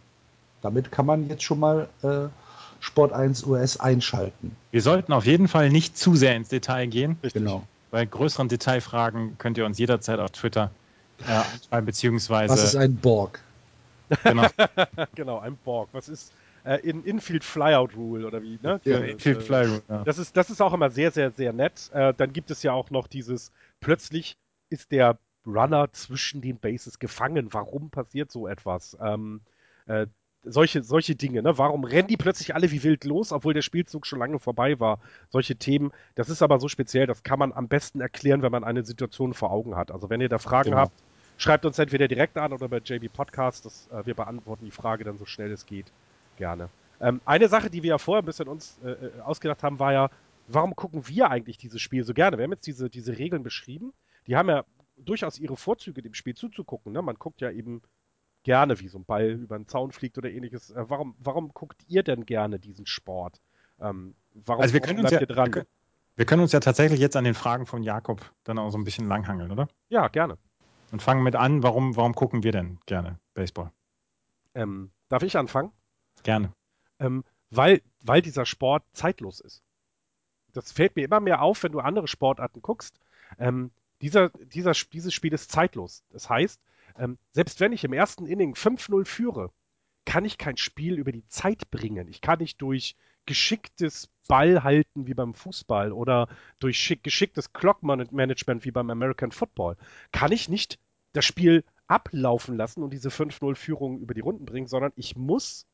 Damit 0.62 0.91
kann 0.91 1.05
man 1.05 1.30
jetzt 1.30 1.43
schon 1.43 1.59
mal 1.59 1.89
äh, 2.01 2.28
Sport 2.80 3.14
1 3.14 3.45
US 3.45 3.80
einschalten. 3.80 4.55
Wir 4.72 4.82
sollten 4.82 5.14
auf 5.14 5.26
jeden 5.26 5.47
Fall 5.47 5.70
nicht 5.70 5.97
zu 5.97 6.16
sehr 6.16 6.36
ins 6.36 6.49
Detail 6.49 6.88
gehen. 6.88 7.18
Richtig. 7.24 7.43
Genau. 7.43 7.64
Bei 7.91 8.05
größeren 8.05 8.47
Detailfragen 8.47 9.38
könnt 9.38 9.57
ihr 9.57 9.66
uns 9.66 9.78
jederzeit 9.78 10.20
auf 10.20 10.32
Twitter 10.32 10.72
äh, 11.28 11.82
beziehungsweise. 11.82 12.53
Was 12.53 12.63
ist 12.63 12.76
ein 12.76 12.95
Borg? 12.95 13.39
Genau. 14.24 14.47
genau, 15.15 15.39
ein 15.39 15.57
Borg. 15.57 15.89
Was 15.93 16.09
ist, 16.09 16.34
äh, 16.63 16.78
in 16.88 17.03
Infield 17.03 17.43
Flyout 17.43 17.95
Rule 17.95 18.28
oder 18.28 18.41
wie, 18.41 18.59
ne? 18.61 18.80
Ja, 18.84 18.99
Infield 18.99 19.39
äh, 19.39 19.41
Flyout, 19.41 19.84
ja. 19.89 20.03
Das 20.03 20.17
ist, 20.17 20.36
das 20.38 20.49
ist 20.49 20.61
auch 20.61 20.74
immer 20.74 20.89
sehr, 20.89 21.11
sehr, 21.11 21.32
sehr 21.32 21.53
nett. 21.53 21.89
Äh, 21.93 22.13
dann 22.15 22.34
gibt 22.34 22.51
es 22.51 22.63
ja 22.63 22.74
auch 22.74 22.89
noch 22.91 23.07
dieses, 23.07 23.51
plötzlich 23.80 24.38
ist 24.69 24.91
der 24.91 25.17
Runner 25.45 25.91
zwischen 25.91 26.41
den 26.41 26.57
Bases 26.57 26.99
gefangen. 26.99 27.47
Warum 27.51 27.89
passiert 27.89 28.32
so 28.32 28.47
etwas? 28.47 28.97
Ähm, 29.01 29.41
äh, 29.88 30.05
solche, 30.43 30.84
solche 30.84 31.15
Dinge, 31.15 31.41
ne? 31.41 31.57
Warum 31.57 31.84
rennen 31.84 32.07
die 32.07 32.17
plötzlich 32.17 32.55
alle 32.55 32.72
wie 32.72 32.84
wild 32.84 33.03
los, 33.03 33.32
obwohl 33.32 33.53
der 33.53 33.61
Spielzug 33.61 34.05
schon 34.05 34.19
lange 34.19 34.39
vorbei 34.39 34.80
war? 34.80 34.99
Solche 35.30 35.55
Themen, 35.55 35.91
das 36.15 36.30
ist 36.30 36.41
aber 36.41 36.59
so 36.59 36.67
speziell, 36.67 37.05
das 37.07 37.24
kann 37.24 37.39
man 37.39 37.53
am 37.53 37.67
besten 37.67 38.01
erklären, 38.01 38.41
wenn 38.41 38.51
man 38.51 38.63
eine 38.63 38.84
Situation 38.84 39.34
vor 39.34 39.51
Augen 39.51 39.76
hat. 39.76 39.91
Also 39.91 40.09
wenn 40.09 40.22
ihr 40.22 40.30
da 40.30 40.39
Fragen 40.39 40.72
Genau. 40.72 40.82
habt, 40.82 40.93
schreibt 41.41 41.65
uns 41.65 41.79
entweder 41.79 42.07
direkt 42.07 42.37
an 42.37 42.53
oder 42.53 42.69
bei 42.69 42.77
JB 42.77 43.11
Podcast. 43.11 43.65
Das, 43.65 43.89
äh, 43.91 44.05
wir 44.05 44.13
beantworten 44.13 44.65
die 44.65 44.71
Frage 44.71 45.03
dann 45.03 45.17
so 45.17 45.25
schnell 45.25 45.51
es 45.51 45.65
geht. 45.65 45.91
Gerne. 46.37 46.69
Ähm, 46.99 47.19
eine 47.25 47.47
Sache, 47.47 47.69
die 47.69 47.81
wir 47.83 47.91
ja 47.91 47.97
vorher 47.97 48.21
ein 48.21 48.25
bisschen 48.25 48.47
uns 48.47 48.79
äh, 48.83 48.91
äh, 48.91 49.21
ausgedacht 49.21 49.63
haben, 49.63 49.79
war 49.79 49.91
ja, 49.91 50.09
warum 50.47 50.75
gucken 50.75 51.07
wir 51.07 51.29
eigentlich 51.31 51.57
dieses 51.57 51.81
Spiel 51.81 52.03
so 52.03 52.13
gerne? 52.13 52.37
Wir 52.37 52.43
haben 52.43 52.51
jetzt 52.51 52.67
diese, 52.67 52.89
diese 52.89 53.17
Regeln 53.17 53.41
beschrieben. 53.41 53.91
Die 54.27 54.35
haben 54.35 54.49
ja 54.49 54.63
durchaus 54.97 55.39
ihre 55.39 55.57
Vorzüge, 55.57 56.03
dem 56.03 56.13
Spiel 56.13 56.35
zuzugucken. 56.35 56.93
Ne? 56.93 57.01
Man 57.01 57.15
guckt 57.15 57.41
ja 57.41 57.49
eben 57.49 57.81
gerne, 58.43 58.79
wie 58.79 58.87
so 58.87 58.99
ein 58.99 59.05
Ball 59.05 59.31
über 59.31 59.55
einen 59.55 59.67
Zaun 59.67 59.91
fliegt 59.91 60.19
oder 60.19 60.29
ähnliches. 60.29 60.69
Äh, 60.69 60.85
warum, 60.89 61.15
warum 61.17 61.49
guckt 61.53 61.81
ihr 61.87 62.03
denn 62.03 62.27
gerne 62.27 62.59
diesen 62.59 62.85
Sport? 62.85 63.41
Ähm, 63.79 64.13
warum, 64.35 64.61
Also 64.61 64.75
wir 64.75 64.81
können 64.81 64.99
uns 64.99 65.09
ja, 65.09 65.19
ihr 65.19 65.25
dran? 65.25 65.47
wir 65.47 65.51
können, 65.51 65.67
wir 66.17 66.25
können 66.25 66.41
uns 66.43 66.51
ja 66.51 66.59
tatsächlich 66.59 66.99
jetzt 66.99 67.15
an 67.15 67.23
den 67.23 67.33
Fragen 67.33 67.65
von 67.65 67.81
Jakob 67.81 68.31
dann 68.43 68.59
auch 68.59 68.69
so 68.69 68.77
ein 68.77 68.83
bisschen 68.83 69.07
langhangeln, 69.07 69.51
oder? 69.51 69.67
Ja, 69.89 70.07
gerne. 70.07 70.37
Und 70.91 71.01
fangen 71.01 71.23
mit 71.23 71.35
an, 71.35 71.63
warum, 71.63 71.95
warum 71.95 72.13
gucken 72.13 72.43
wir 72.43 72.51
denn 72.51 72.79
gerne 72.85 73.19
Baseball? 73.33 73.71
Ähm, 74.53 74.91
darf 75.09 75.23
ich 75.23 75.37
anfangen? 75.37 75.71
Gerne. 76.23 76.53
ähm, 76.99 77.23
weil, 77.49 77.81
weil 78.01 78.21
dieser 78.21 78.45
Sport 78.45 78.83
zeitlos 78.93 79.39
ist. 79.39 79.63
Das 80.53 80.71
fällt 80.71 80.95
mir 80.95 81.05
immer 81.05 81.19
mehr 81.19 81.41
auf, 81.41 81.63
wenn 81.63 81.71
du 81.71 81.79
andere 81.79 82.07
Sportarten 82.07 82.61
guckst. 82.61 82.99
Ähm, 83.39 83.71
dieser, 84.01 84.29
dieser, 84.29 84.71
dieses 84.71 85.13
Spiel 85.13 85.33
ist 85.33 85.51
zeitlos. 85.51 86.03
Das 86.09 86.29
heißt, 86.29 86.61
ähm, 86.97 87.17
selbst 87.31 87.59
wenn 87.59 87.71
ich 87.71 87.83
im 87.83 87.93
ersten 87.93 88.25
Inning 88.25 88.53
5-0 88.53 89.05
führe, 89.05 89.51
kann 90.05 90.25
ich 90.25 90.37
kein 90.37 90.57
Spiel 90.57 90.95
über 90.95 91.11
die 91.11 91.27
Zeit 91.27 91.69
bringen. 91.71 92.07
Ich 92.07 92.21
kann 92.21 92.39
nicht 92.39 92.61
durch 92.61 92.95
geschicktes 93.26 94.09
Ballhalten 94.28 95.07
wie 95.07 95.13
beim 95.13 95.34
Fußball 95.34 95.91
oder 95.91 96.28
durch 96.59 96.78
schick, 96.78 97.03
geschicktes 97.03 97.53
Clock-Management 97.53 98.65
wie 98.65 98.72
beim 98.72 98.89
American 98.89 99.32
Football, 99.32 99.78
kann 100.11 100.32
ich 100.32 100.49
nicht 100.49 100.80
das 101.13 101.26
Spiel 101.26 101.63
ablaufen 101.88 102.55
lassen 102.55 102.84
und 102.84 102.91
diese 102.91 103.09
5-0-Führung 103.09 103.99
über 103.99 104.13
die 104.13 104.22
Runden 104.22 104.45
bringen, 104.45 104.67
sondern 104.67 104.93
ich 104.95 105.15
muss 105.15 105.65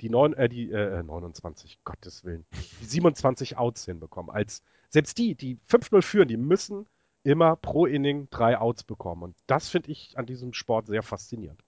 die, 0.00 0.10
neun, 0.10 0.34
äh, 0.34 0.48
die 0.48 0.72
äh, 0.72 1.02
29, 1.02 1.78
Gottes 1.84 2.24
Willen, 2.24 2.44
die 2.80 2.86
27 2.86 3.56
Outs 3.56 3.84
hinbekommen. 3.84 4.34
Als, 4.34 4.62
selbst 4.88 5.16
die, 5.18 5.36
die 5.36 5.58
5-0 5.70 6.02
führen, 6.02 6.28
die 6.28 6.36
müssen 6.36 6.86
immer 7.22 7.54
pro 7.54 7.86
Inning 7.86 8.28
drei 8.30 8.58
Outs 8.58 8.82
bekommen. 8.82 9.22
Und 9.22 9.36
das 9.46 9.68
finde 9.68 9.92
ich 9.92 10.18
an 10.18 10.26
diesem 10.26 10.52
Sport 10.52 10.88
sehr 10.88 11.04
faszinierend. 11.04 11.62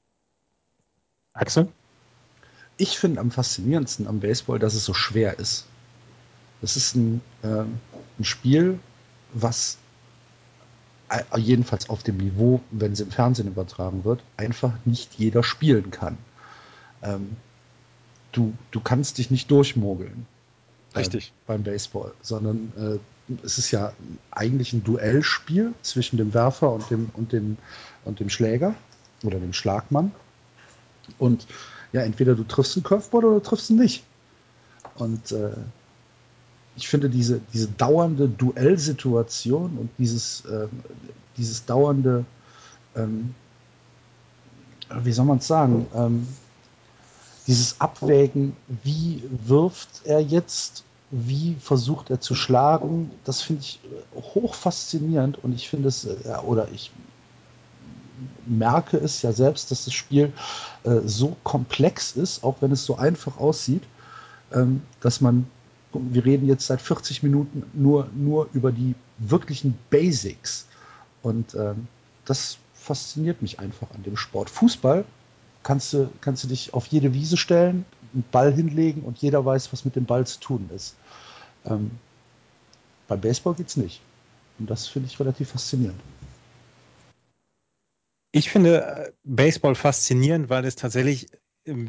Axel? 1.32 1.68
Ich 2.76 2.98
finde 2.98 3.20
am 3.20 3.30
faszinierendsten 3.30 4.06
am 4.06 4.20
Baseball, 4.20 4.58
dass 4.58 4.74
es 4.74 4.84
so 4.84 4.94
schwer 4.94 5.38
ist. 5.38 5.66
Das 6.60 6.76
ist 6.76 6.94
ein, 6.96 7.20
ähm, 7.42 7.78
ein 8.18 8.24
Spiel, 8.24 8.78
was 9.32 9.78
äh, 11.08 11.22
jedenfalls 11.38 11.88
auf 11.88 12.02
dem 12.02 12.16
Niveau, 12.16 12.60
wenn 12.70 12.92
es 12.92 13.00
im 13.00 13.10
Fernsehen 13.10 13.48
übertragen 13.48 14.04
wird, 14.04 14.22
einfach 14.36 14.72
nicht 14.84 15.14
jeder 15.14 15.42
spielen 15.42 15.90
kann. 15.90 16.16
Ähm, 17.02 17.36
du, 18.32 18.54
du 18.70 18.80
kannst 18.80 19.18
dich 19.18 19.30
nicht 19.30 19.50
durchmogeln. 19.50 20.26
beim- 20.92 21.00
Richtig. 21.00 21.32
Beim 21.46 21.62
Baseball, 21.62 22.12
sondern 22.22 22.72
äh, 22.76 23.34
es 23.44 23.58
ist 23.58 23.70
ja 23.70 23.92
eigentlich 24.30 24.72
ein 24.72 24.82
Duellspiel 24.84 25.74
zwischen 25.82 26.16
dem 26.16 26.34
Werfer 26.34 26.72
und 26.72 26.90
dem, 26.90 27.10
und 27.14 27.32
dem, 27.32 27.56
und 28.04 28.20
dem 28.20 28.30
Schläger 28.30 28.74
oder 29.22 29.38
dem 29.38 29.52
Schlagmann. 29.52 30.12
Und 31.18 31.46
ja, 31.94 32.02
entweder 32.02 32.34
du 32.34 32.42
triffst 32.42 32.76
einen 32.76 32.82
Curveball 32.82 33.24
oder 33.24 33.34
du 33.36 33.48
triffst 33.48 33.70
ihn 33.70 33.76
nicht. 33.76 34.02
Und 34.96 35.30
äh, 35.30 35.52
ich 36.74 36.88
finde 36.88 37.08
diese, 37.08 37.40
diese 37.52 37.68
dauernde 37.68 38.28
Duellsituation 38.28 39.78
und 39.78 39.90
dieses, 39.96 40.44
äh, 40.44 40.66
dieses 41.36 41.66
dauernde, 41.66 42.24
ähm, 42.96 43.36
wie 45.02 45.12
soll 45.12 45.24
man 45.24 45.38
es 45.38 45.46
sagen, 45.46 45.86
ähm, 45.94 46.26
dieses 47.46 47.80
Abwägen, 47.80 48.56
wie 48.82 49.22
wirft 49.46 50.02
er 50.02 50.18
jetzt, 50.20 50.82
wie 51.12 51.54
versucht 51.60 52.10
er 52.10 52.20
zu 52.20 52.34
schlagen, 52.34 53.12
das 53.24 53.40
finde 53.40 53.62
ich 53.62 53.78
äh, 53.84 54.20
hoch 54.20 54.56
faszinierend 54.56 55.38
und 55.44 55.54
ich 55.54 55.68
finde 55.68 55.90
es, 55.90 56.04
äh, 56.06 56.38
oder 56.44 56.66
ich 56.72 56.90
merke 58.46 58.96
es 58.96 59.22
ja 59.22 59.32
selbst, 59.32 59.70
dass 59.70 59.84
das 59.84 59.94
Spiel 59.94 60.32
äh, 60.84 61.00
so 61.04 61.36
komplex 61.42 62.12
ist, 62.12 62.44
auch 62.44 62.56
wenn 62.60 62.72
es 62.72 62.84
so 62.84 62.96
einfach 62.96 63.38
aussieht, 63.38 63.82
ähm, 64.52 64.82
dass 65.00 65.20
man, 65.20 65.46
wir 65.92 66.24
reden 66.24 66.46
jetzt 66.46 66.66
seit 66.66 66.80
40 66.80 67.22
Minuten 67.22 67.64
nur, 67.72 68.08
nur 68.14 68.48
über 68.52 68.72
die 68.72 68.94
wirklichen 69.18 69.78
Basics. 69.90 70.66
Und 71.22 71.54
ähm, 71.54 71.88
das 72.24 72.58
fasziniert 72.74 73.42
mich 73.42 73.60
einfach 73.60 73.90
an 73.94 74.02
dem 74.02 74.16
Sport. 74.16 74.50
Fußball 74.50 75.04
kannst 75.62 75.92
du, 75.92 76.10
kannst 76.20 76.44
du 76.44 76.48
dich 76.48 76.74
auf 76.74 76.86
jede 76.86 77.14
Wiese 77.14 77.36
stellen, 77.36 77.84
einen 78.12 78.24
Ball 78.30 78.52
hinlegen 78.52 79.02
und 79.02 79.18
jeder 79.18 79.44
weiß, 79.44 79.72
was 79.72 79.84
mit 79.84 79.96
dem 79.96 80.04
Ball 80.04 80.26
zu 80.26 80.38
tun 80.38 80.70
ist. 80.74 80.94
Ähm, 81.64 81.92
beim 83.08 83.20
Baseball 83.20 83.54
geht's 83.54 83.76
nicht. 83.76 84.00
Und 84.58 84.70
das 84.70 84.86
finde 84.86 85.08
ich 85.08 85.18
relativ 85.18 85.50
faszinierend. 85.50 86.00
Ich 88.36 88.50
finde 88.50 88.82
äh, 88.82 89.12
Baseball 89.22 89.76
faszinierend, 89.76 90.50
weil 90.50 90.64
es 90.64 90.74
tatsächlich, 90.74 91.28
ähm, 91.66 91.88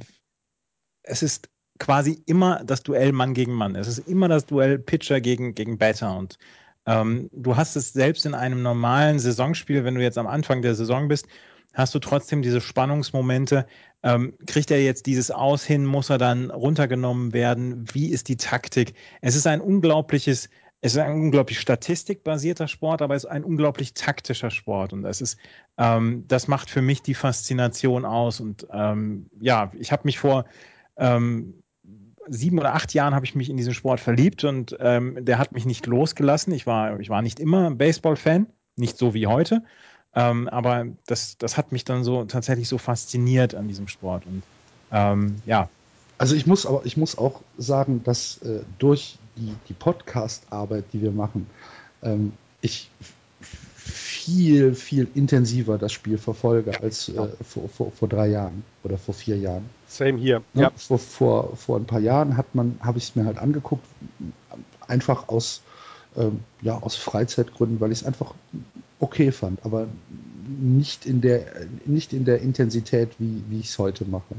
es 1.02 1.24
ist 1.24 1.50
quasi 1.80 2.22
immer 2.28 2.64
das 2.64 2.84
Duell 2.84 3.14
Mann 3.14 3.34
gegen 3.34 3.54
Mann. 3.54 3.76
Es 3.76 3.88
ist 3.88 4.08
immer 4.08 4.28
das 4.28 4.46
Duell 4.46 4.78
Pitcher 4.78 5.22
gegen, 5.22 5.56
gegen 5.56 5.80
Batter. 5.80 6.16
Und 6.16 6.38
ähm, 6.86 7.32
du 7.34 7.58
hast 7.58 7.76
es 7.76 7.94
selbst 7.94 8.28
in 8.28 8.36
einem 8.36 8.62
normalen 8.62 9.18
Saisonspiel, 9.18 9.84
wenn 9.86 9.96
du 9.96 10.04
jetzt 10.04 10.20
am 10.20 10.28
Anfang 10.28 10.62
der 10.62 10.76
Saison 10.76 11.08
bist, 11.08 11.26
hast 11.74 11.96
du 11.96 12.00
trotzdem 12.00 12.44
diese 12.44 12.62
Spannungsmomente. 12.62 13.66
Ähm, 14.04 14.36
kriegt 14.46 14.70
er 14.70 14.84
jetzt 14.84 15.08
dieses 15.08 15.32
Aus 15.32 15.64
hin? 15.64 15.84
Muss 15.84 16.12
er 16.12 16.20
dann 16.20 16.52
runtergenommen 16.52 17.34
werden? 17.34 17.88
Wie 17.92 18.12
ist 18.12 18.28
die 18.28 18.38
Taktik? 18.38 18.94
Es 19.22 19.36
ist 19.36 19.48
ein 19.48 19.62
unglaubliches, 19.62 20.50
es 20.86 20.94
ist 20.94 21.00
ein 21.00 21.14
unglaublich 21.14 21.60
statistikbasierter 21.60 22.68
Sport, 22.68 23.02
aber 23.02 23.16
es 23.16 23.24
ist 23.24 23.30
ein 23.32 23.44
unglaublich 23.44 23.96
taktischer 23.96 24.52
Sport. 24.52 24.94
Und 24.94 25.02
das 25.02 25.20
ist, 25.20 25.40
ähm, 25.80 26.26
das 26.28 26.48
macht 26.48 26.70
für 26.70 26.84
mich 26.84 27.02
die 27.02 27.16
Faszination 27.16 28.06
aus. 28.06 28.40
Und 28.40 28.68
ähm, 28.72 29.26
ja, 29.40 29.72
ich 29.80 29.92
habe 29.92 30.04
mich 30.06 30.20
vor 30.20 30.46
ähm, 30.96 31.56
sieben 32.28 32.60
oder 32.60 32.76
acht 32.76 32.94
Jahren 32.94 33.16
habe 33.16 33.26
ich 33.26 33.34
mich 33.34 33.50
in 33.50 33.58
diesen 33.58 33.74
Sport 33.74 34.00
verliebt 34.00 34.44
und 34.44 34.78
ähm, 34.80 35.26
der 35.26 35.40
hat 35.40 35.54
mich 35.54 35.66
nicht 35.66 35.88
losgelassen. 35.88 36.54
Ich 36.54 36.68
war, 36.68 37.00
ich 37.00 37.10
war 37.10 37.24
nicht 37.24 37.40
immer 37.40 37.72
Baseball-Fan, 37.72 38.46
nicht 38.76 38.96
so 38.96 39.16
wie 39.16 39.26
heute. 39.26 39.64
Ähm, 40.14 40.48
aber 40.50 40.86
das, 41.08 41.40
das 41.40 41.58
hat 41.58 41.72
mich 41.72 41.84
dann 41.84 42.04
so 42.04 42.26
tatsächlich 42.26 42.70
so 42.70 42.78
fasziniert 42.78 43.56
an 43.56 43.68
diesem 43.68 43.88
Sport. 43.88 44.28
Und 44.28 44.44
ähm, 44.92 45.42
ja, 45.48 45.68
Also 46.20 46.36
ich 46.36 46.46
muss 46.46 46.68
aber 46.68 46.86
ich 46.86 46.96
muss 46.96 47.18
auch 47.18 47.42
sagen, 47.58 48.04
dass 48.04 48.38
äh, 48.44 48.60
durch 48.78 49.18
die, 49.38 49.54
die 49.68 49.74
Podcast-Arbeit, 49.74 50.86
die 50.94 51.02
wir 51.02 51.12
machen, 51.12 51.48
ähm, 52.04 52.34
ich 52.62 52.90
viel, 53.86 54.74
viel 54.74 55.08
intensiver 55.14 55.78
das 55.78 55.92
Spiel 55.92 56.18
verfolge 56.18 56.82
als 56.82 57.10
äh, 57.10 57.28
vor, 57.44 57.70
vor, 57.70 57.92
vor 57.92 58.08
drei 58.08 58.28
Jahren 58.28 58.64
oder 58.84 58.98
vor 58.98 59.14
vier 59.14 59.38
Jahren. 59.38 59.70
Same 59.88 60.18
hier. 60.18 60.42
Ne? 60.54 60.64
Ja. 60.64 60.72
Vor, 60.76 60.98
vor, 60.98 61.56
vor 61.56 61.78
ein 61.78 61.86
paar 61.86 62.00
Jahren 62.00 62.36
hat 62.36 62.56
man, 62.56 62.80
habe 62.82 62.98
ich 62.98 63.04
es 63.06 63.16
mir 63.16 63.26
halt 63.26 63.38
angeguckt, 63.38 63.86
einfach 64.88 65.30
aus, 65.30 65.62
ähm, 66.18 66.40
ja, 66.62 66.78
aus 66.78 66.96
Freizeitgründen, 66.96 67.80
weil 67.80 67.92
ich 67.92 68.00
es 68.02 68.06
einfach 68.06 68.34
okay 69.00 69.32
fand, 69.32 69.64
aber 69.64 69.88
nicht 70.48 71.06
in 71.06 71.22
der, 71.22 71.46
nicht 71.86 72.14
in 72.14 72.26
der 72.26 72.42
Intensität, 72.42 73.12
wie, 73.20 73.44
wie 73.50 73.60
ich 73.60 73.70
es 73.70 73.78
heute 73.78 74.06
mache. 74.06 74.36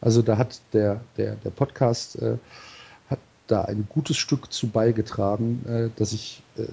Also 0.00 0.22
da 0.22 0.38
hat 0.38 0.60
der, 0.72 1.00
der, 1.16 1.36
der 1.36 1.50
Podcast 1.50 2.20
äh, 2.20 2.36
da 3.46 3.62
ein 3.62 3.86
gutes 3.88 4.16
Stück 4.16 4.52
zu 4.52 4.68
beigetragen, 4.68 5.64
äh, 5.66 5.90
dass 5.96 6.12
ich 6.12 6.42
äh, 6.56 6.66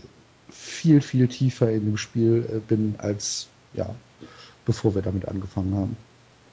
viel, 0.50 1.02
viel 1.02 1.28
tiefer 1.28 1.72
in 1.72 1.86
dem 1.86 1.98
Spiel 1.98 2.48
äh, 2.50 2.60
bin, 2.60 2.96
als 2.98 3.48
ja, 3.74 3.94
bevor 4.66 4.96
wir 4.96 5.02
damit 5.02 5.28
angefangen 5.28 5.76
haben. 5.76 5.98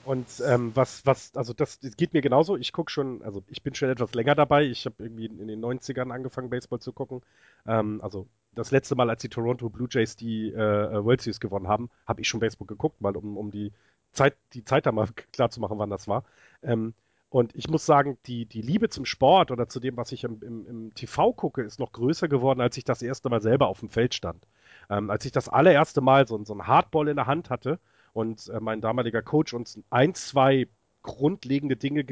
Und 0.04 0.26
ähm, 0.46 0.72
was, 0.74 1.04
was, 1.04 1.36
also 1.36 1.52
das, 1.52 1.80
das 1.80 1.94
geht 1.96 2.14
mir 2.14 2.22
genauso. 2.22 2.56
Ich 2.56 2.72
gucke 2.72 2.90
schon, 2.90 3.22
also 3.22 3.42
ich 3.48 3.62
bin 3.62 3.74
schon 3.74 3.90
etwas 3.90 4.14
länger 4.14 4.34
dabei. 4.34 4.64
Ich 4.64 4.86
habe 4.86 4.94
irgendwie 5.00 5.26
in 5.26 5.48
den 5.48 5.62
90ern 5.62 6.10
angefangen, 6.10 6.48
Baseball 6.48 6.80
zu 6.80 6.92
gucken. 6.92 7.20
Ähm, 7.66 8.00
also 8.02 8.26
das 8.54 8.70
letzte 8.70 8.94
Mal, 8.94 9.10
als 9.10 9.20
die 9.20 9.28
Toronto 9.28 9.68
Blue 9.68 9.88
Jays 9.90 10.16
die 10.16 10.50
äh, 10.50 11.04
World 11.04 11.20
Series 11.20 11.40
gewonnen 11.40 11.68
haben, 11.68 11.90
habe 12.06 12.22
ich 12.22 12.28
schon 12.28 12.40
Baseball 12.40 12.66
geguckt, 12.66 13.02
mal 13.02 13.16
um, 13.16 13.36
um 13.36 13.50
die 13.50 13.70
Zeit, 14.12 14.34
die 14.54 14.64
Zeit 14.64 14.86
da 14.86 14.92
mal 14.92 15.08
klar 15.32 15.50
zu 15.50 15.60
machen, 15.60 15.78
wann 15.78 15.90
das 15.90 16.08
war. 16.08 16.24
Ähm, 16.62 16.94
Und 17.30 17.54
ich 17.54 17.68
muss 17.68 17.84
sagen, 17.84 18.16
die, 18.26 18.46
die 18.46 18.62
Liebe 18.62 18.88
zum 18.88 19.04
Sport 19.04 19.50
oder 19.50 19.68
zu 19.68 19.80
dem, 19.80 19.96
was 19.98 20.12
ich 20.12 20.24
im, 20.24 20.40
im, 20.42 20.66
im 20.66 20.94
TV 20.94 21.32
gucke, 21.34 21.62
ist 21.62 21.78
noch 21.78 21.92
größer 21.92 22.26
geworden, 22.26 22.60
als 22.60 22.76
ich 22.78 22.84
das 22.84 23.02
erste 23.02 23.28
Mal 23.28 23.42
selber 23.42 23.68
auf 23.68 23.80
dem 23.80 23.90
Feld 23.90 24.14
stand. 24.14 24.46
Ähm, 24.88 25.10
als 25.10 25.26
ich 25.26 25.32
das 25.32 25.48
allererste 25.48 26.00
Mal 26.00 26.26
so, 26.26 26.42
so 26.44 26.54
einen 26.54 26.66
Hardball 26.66 27.08
in 27.08 27.16
der 27.16 27.26
Hand 27.26 27.50
hatte 27.50 27.78
und 28.14 28.48
äh, 28.48 28.60
mein 28.60 28.80
damaliger 28.80 29.20
Coach 29.20 29.52
uns 29.52 29.78
ein, 29.90 30.14
zwei 30.14 30.68
grundlegende 31.02 31.76
Dinge 31.76 32.04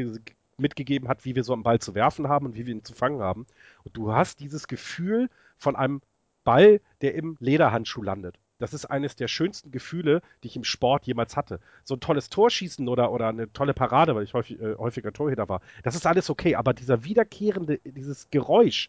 mitgegeben 0.58 1.08
hat, 1.08 1.24
wie 1.24 1.34
wir 1.34 1.44
so 1.44 1.54
einen 1.54 1.62
Ball 1.62 1.78
zu 1.78 1.94
werfen 1.94 2.28
haben 2.28 2.46
und 2.46 2.54
wie 2.54 2.66
wir 2.66 2.74
ihn 2.74 2.84
zu 2.84 2.94
fangen 2.94 3.20
haben. 3.20 3.46
Und 3.84 3.96
du 3.96 4.12
hast 4.12 4.40
dieses 4.40 4.68
Gefühl 4.68 5.30
von 5.56 5.76
einem 5.76 6.02
Ball, 6.44 6.80
der 7.00 7.14
im 7.14 7.36
Lederhandschuh 7.40 8.02
landet. 8.02 8.38
Das 8.58 8.72
ist 8.72 8.86
eines 8.86 9.16
der 9.16 9.28
schönsten 9.28 9.70
Gefühle, 9.70 10.22
die 10.42 10.48
ich 10.48 10.56
im 10.56 10.64
Sport 10.64 11.06
jemals 11.06 11.36
hatte. 11.36 11.60
So 11.84 11.94
ein 11.94 12.00
tolles 12.00 12.30
Torschießen 12.30 12.88
oder, 12.88 13.12
oder 13.12 13.28
eine 13.28 13.52
tolle 13.52 13.74
Parade, 13.74 14.14
weil 14.14 14.24
ich 14.24 14.32
häufig, 14.32 14.60
äh, 14.60 14.76
häufiger 14.76 15.12
Torhüter 15.12 15.48
war, 15.48 15.60
das 15.82 15.94
ist 15.94 16.06
alles 16.06 16.30
okay. 16.30 16.54
Aber 16.56 16.72
dieser 16.72 17.04
wiederkehrende, 17.04 17.78
dieses 17.84 18.30
Geräusch, 18.30 18.88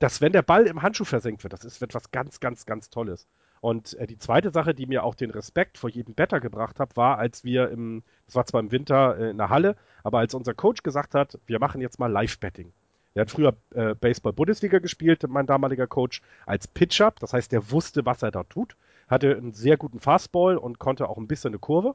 dass 0.00 0.20
wenn 0.20 0.32
der 0.32 0.42
Ball 0.42 0.66
im 0.66 0.82
Handschuh 0.82 1.04
versenkt 1.04 1.44
wird, 1.44 1.52
das 1.52 1.64
ist 1.64 1.80
etwas 1.82 2.10
ganz, 2.10 2.40
ganz, 2.40 2.66
ganz 2.66 2.90
Tolles. 2.90 3.28
Und 3.60 3.94
äh, 3.94 4.06
die 4.06 4.18
zweite 4.18 4.50
Sache, 4.50 4.74
die 4.74 4.86
mir 4.86 5.04
auch 5.04 5.14
den 5.14 5.30
Respekt 5.30 5.78
vor 5.78 5.88
jedem 5.88 6.14
Better 6.14 6.40
gebracht 6.40 6.80
hat, 6.80 6.96
war, 6.96 7.18
als 7.18 7.44
wir 7.44 7.70
im, 7.70 8.02
das 8.26 8.34
war 8.34 8.46
zwar 8.46 8.60
im 8.60 8.72
Winter 8.72 9.16
äh, 9.18 9.30
in 9.30 9.38
der 9.38 9.50
Halle, 9.50 9.76
aber 10.02 10.18
als 10.18 10.34
unser 10.34 10.54
Coach 10.54 10.82
gesagt 10.82 11.14
hat, 11.14 11.38
wir 11.46 11.60
machen 11.60 11.80
jetzt 11.80 11.98
mal 12.00 12.10
Live-Betting. 12.10 12.72
Er 13.14 13.22
hat 13.22 13.30
früher 13.30 13.56
äh, 13.74 13.94
Baseball-Bundesliga 13.94 14.78
gespielt, 14.78 15.24
mein 15.28 15.46
damaliger 15.46 15.86
Coach, 15.86 16.20
als 16.44 16.68
Pitcher. 16.68 17.14
Das 17.18 17.32
heißt, 17.32 17.50
er 17.54 17.70
wusste, 17.70 18.04
was 18.04 18.22
er 18.22 18.30
da 18.30 18.42
tut 18.42 18.76
hatte 19.08 19.36
einen 19.36 19.52
sehr 19.52 19.76
guten 19.76 20.00
Fastball 20.00 20.56
und 20.56 20.78
konnte 20.78 21.08
auch 21.08 21.16
ein 21.16 21.28
bisschen 21.28 21.50
eine 21.50 21.58
Kurve. 21.58 21.94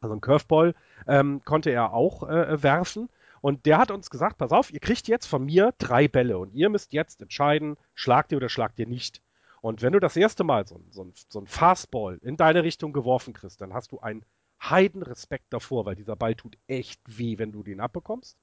Also 0.00 0.14
ein 0.14 0.20
Curveball 0.20 0.74
ähm, 1.06 1.42
konnte 1.44 1.70
er 1.70 1.92
auch 1.92 2.22
äh, 2.28 2.62
werfen. 2.62 3.08
Und 3.40 3.66
der 3.66 3.78
hat 3.78 3.90
uns 3.90 4.10
gesagt, 4.10 4.38
pass 4.38 4.52
auf, 4.52 4.72
ihr 4.72 4.80
kriegt 4.80 5.08
jetzt 5.08 5.26
von 5.26 5.44
mir 5.44 5.72
drei 5.78 6.08
Bälle 6.08 6.38
und 6.38 6.52
ihr 6.54 6.68
müsst 6.70 6.92
jetzt 6.92 7.22
entscheiden, 7.22 7.76
schlagt 7.94 8.32
ihr 8.32 8.38
oder 8.38 8.48
schlagt 8.48 8.78
ihr 8.78 8.86
nicht. 8.86 9.22
Und 9.60 9.82
wenn 9.82 9.92
du 9.92 10.00
das 10.00 10.16
erste 10.16 10.44
Mal 10.44 10.66
so, 10.66 10.80
so, 10.90 11.10
so 11.28 11.40
ein 11.40 11.46
Fastball 11.46 12.18
in 12.22 12.36
deine 12.36 12.64
Richtung 12.64 12.92
geworfen 12.92 13.32
kriegst, 13.32 13.60
dann 13.60 13.74
hast 13.74 13.92
du 13.92 14.00
einen 14.00 14.24
Heidenrespekt 14.60 15.46
davor, 15.50 15.86
weil 15.86 15.94
dieser 15.94 16.16
Ball 16.16 16.34
tut 16.34 16.58
echt 16.66 17.00
weh, 17.06 17.38
wenn 17.38 17.52
du 17.52 17.62
den 17.62 17.80
abbekommst. 17.80 18.36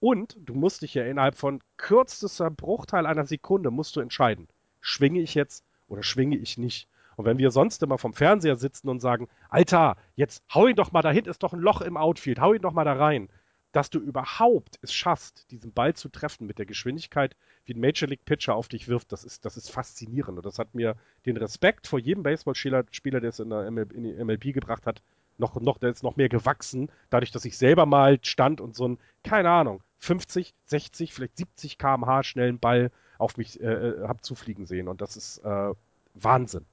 Und 0.00 0.36
du 0.38 0.54
musst 0.54 0.82
dich 0.82 0.94
ja 0.94 1.04
innerhalb 1.04 1.36
von 1.36 1.60
kürzester 1.76 2.50
Bruchteil 2.50 3.06
einer 3.06 3.26
Sekunde 3.26 3.70
musst 3.70 3.96
du 3.96 4.00
entscheiden, 4.00 4.48
schwinge 4.80 5.20
ich 5.20 5.34
jetzt 5.34 5.64
oder 5.88 6.02
schwinge 6.02 6.36
ich 6.36 6.58
nicht. 6.58 6.88
Und 7.16 7.24
wenn 7.24 7.38
wir 7.38 7.50
sonst 7.50 7.82
immer 7.82 7.98
vom 7.98 8.14
Fernseher 8.14 8.56
sitzen 8.56 8.88
und 8.88 9.00
sagen, 9.00 9.28
Alter, 9.48 9.96
jetzt 10.16 10.42
hau 10.52 10.66
ihn 10.66 10.76
doch 10.76 10.92
mal, 10.92 11.02
da 11.02 11.10
hinten 11.10 11.30
ist 11.30 11.42
doch 11.42 11.52
ein 11.52 11.60
Loch 11.60 11.80
im 11.80 11.96
Outfield, 11.96 12.40
hau 12.40 12.52
ihn 12.52 12.62
doch 12.62 12.72
mal 12.72 12.84
da 12.84 12.94
rein, 12.94 13.28
dass 13.72 13.88
du 13.88 13.98
überhaupt 13.98 14.78
es 14.82 14.92
schaffst, 14.92 15.50
diesen 15.50 15.72
Ball 15.72 15.94
zu 15.94 16.08
treffen 16.10 16.46
mit 16.46 16.58
der 16.58 16.66
Geschwindigkeit, 16.66 17.34
wie 17.64 17.72
ein 17.72 17.80
Major 17.80 18.08
League 18.08 18.24
Pitcher 18.24 18.54
auf 18.54 18.68
dich 18.68 18.86
wirft, 18.88 19.12
das 19.12 19.24
ist, 19.24 19.44
das 19.44 19.56
ist 19.56 19.70
faszinierend. 19.70 20.36
Und 20.38 20.46
das 20.46 20.58
hat 20.58 20.74
mir 20.74 20.96
den 21.24 21.38
Respekt 21.38 21.86
vor 21.86 21.98
jedem 21.98 22.22
Baseballspieler, 22.22 22.84
Spieler, 22.90 23.20
der 23.20 23.30
es 23.30 23.40
in, 23.40 23.50
der 23.50 23.70
MLB, 23.70 23.92
in 23.92 24.04
die 24.04 24.24
MLB 24.24 24.52
gebracht 24.52 24.86
hat, 24.86 25.02
noch, 25.38 25.58
noch, 25.60 25.78
der 25.78 25.90
ist 25.90 26.02
noch 26.02 26.16
mehr 26.16 26.28
gewachsen, 26.28 26.90
dadurch, 27.08 27.30
dass 27.30 27.46
ich 27.46 27.56
selber 27.56 27.86
mal 27.86 28.18
stand 28.22 28.60
und 28.60 28.76
so 28.76 28.88
ein, 28.88 28.98
keine 29.24 29.50
Ahnung, 29.50 29.82
50, 29.98 30.52
60, 30.66 31.14
vielleicht 31.14 31.38
70 31.38 31.78
km/h 31.78 32.22
schnellen 32.24 32.58
Ball 32.58 32.90
auf 33.18 33.38
mich 33.38 33.60
äh, 33.60 33.72
äh 33.72 34.06
habe 34.06 34.20
zufliegen 34.20 34.66
sehen. 34.66 34.88
Und 34.88 35.00
das 35.00 35.16
ist 35.16 35.38
äh, 35.38 35.72
Wahnsinn 36.14 36.66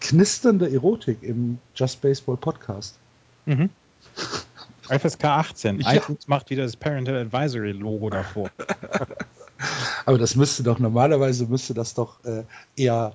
knisternde 0.00 0.72
Erotik 0.72 1.22
im 1.22 1.58
Just 1.74 2.00
Baseball 2.00 2.36
Podcast. 2.36 2.98
Mhm. 3.46 3.70
FSK 4.88 5.24
18. 5.24 5.80
Ja. 5.80 5.94
iTunes 5.94 6.26
macht 6.26 6.50
wieder 6.50 6.64
das 6.64 6.76
Parental 6.76 7.16
Advisory 7.16 7.72
Logo 7.72 8.10
davor. 8.10 8.50
Aber 10.06 10.18
das 10.18 10.34
müsste 10.36 10.62
doch, 10.62 10.78
normalerweise 10.78 11.46
müsste 11.46 11.74
das 11.74 11.94
doch 11.94 12.24
äh, 12.24 12.44
eher, 12.76 13.12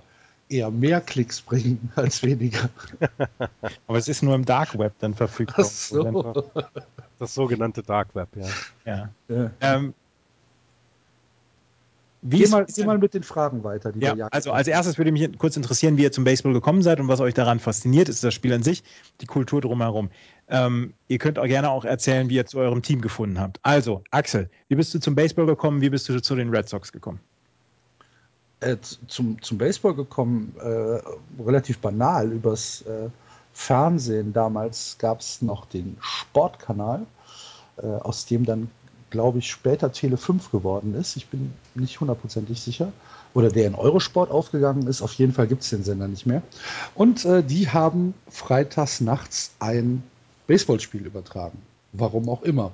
eher 0.47 0.71
mehr 0.71 1.01
Klicks 1.01 1.41
bringen 1.41 1.91
als 1.95 2.23
weniger. 2.23 2.69
Aber 3.87 3.97
es 3.97 4.07
ist 4.07 4.23
nur 4.23 4.35
im 4.35 4.45
Dark 4.45 4.77
Web 4.77 4.93
dann 4.99 5.15
verfügbar. 5.15 5.65
Ach 5.65 5.71
so. 5.71 6.51
Das 7.19 7.33
sogenannte 7.33 7.81
Dark 7.81 8.13
Web, 8.13 8.29
ja. 8.35 8.47
ja. 8.85 9.09
ja. 9.27 9.51
Ähm, 9.61 9.93
wie 12.27 12.39
geh, 12.39 12.47
mal, 12.47 12.65
geh 12.65 12.83
mal 12.85 12.97
mit 12.97 13.13
den 13.13 13.21
Fragen 13.21 13.63
weiter. 13.63 13.91
Die 13.91 13.99
ja, 13.99 14.15
also 14.31 14.51
als 14.51 14.67
erstes 14.67 14.97
würde 14.97 15.11
mich 15.11 15.37
kurz 15.37 15.57
interessieren, 15.57 15.95
wie 15.97 16.03
ihr 16.03 16.11
zum 16.11 16.23
Baseball 16.23 16.53
gekommen 16.53 16.81
seid 16.81 16.99
und 16.99 17.07
was 17.07 17.19
euch 17.19 17.35
daran 17.35 17.59
fasziniert. 17.59 18.09
Ist 18.09 18.23
das 18.23 18.33
Spiel 18.33 18.51
an 18.51 18.63
sich, 18.63 18.83
die 19.21 19.27
Kultur 19.27 19.61
drumherum. 19.61 20.09
Ähm, 20.47 20.93
ihr 21.07 21.19
könnt 21.19 21.37
auch 21.37 21.45
gerne 21.45 21.69
auch 21.69 21.85
erzählen, 21.85 22.27
wie 22.27 22.35
ihr 22.35 22.47
zu 22.47 22.57
eurem 22.57 22.81
Team 22.81 23.01
gefunden 23.01 23.39
habt. 23.39 23.59
Also, 23.61 24.03
Axel, 24.09 24.49
wie 24.69 24.75
bist 24.75 24.91
du 24.95 24.99
zum 24.99 25.13
Baseball 25.13 25.45
gekommen? 25.45 25.81
Wie 25.81 25.91
bist 25.91 26.09
du 26.09 26.19
zu 26.19 26.35
den 26.35 26.49
Red 26.49 26.67
Sox 26.67 26.91
gekommen? 26.91 27.19
Äh, 28.59 28.77
zum, 29.07 29.39
zum 29.43 29.59
Baseball 29.59 29.93
gekommen, 29.93 30.55
äh, 30.59 31.43
relativ 31.43 31.77
banal, 31.77 32.31
übers 32.31 32.81
äh, 32.81 33.09
Fernsehen. 33.53 34.33
Damals 34.33 34.95
gab 34.97 35.19
es 35.19 35.43
noch 35.43 35.67
den 35.67 35.97
Sportkanal, 36.01 37.05
äh, 37.77 37.85
aus 37.85 38.25
dem 38.25 38.45
dann 38.45 38.71
glaube 39.15 39.39
ich, 39.39 39.49
später 39.49 39.93
Tele 39.93 40.17
5 40.17 40.51
geworden 40.51 40.93
ist. 40.93 41.15
Ich 41.15 41.27
bin 41.27 41.53
nicht 41.73 42.01
hundertprozentig 42.01 42.59
sicher. 42.59 42.91
Oder 43.33 43.49
der 43.49 43.67
in 43.67 43.75
Eurosport 43.75 44.29
aufgegangen 44.29 44.87
ist. 44.87 45.01
Auf 45.01 45.13
jeden 45.13 45.31
Fall 45.31 45.47
gibt 45.47 45.63
es 45.63 45.69
den 45.69 45.85
Sender 45.85 46.09
nicht 46.09 46.25
mehr. 46.25 46.41
Und 46.95 47.23
äh, 47.23 47.41
die 47.41 47.69
haben 47.69 48.13
freitags 48.29 48.99
nachts 48.99 49.51
ein 49.59 50.03
Baseballspiel 50.47 51.05
übertragen. 51.05 51.61
Warum 51.93 52.27
auch 52.27 52.43
immer. 52.43 52.73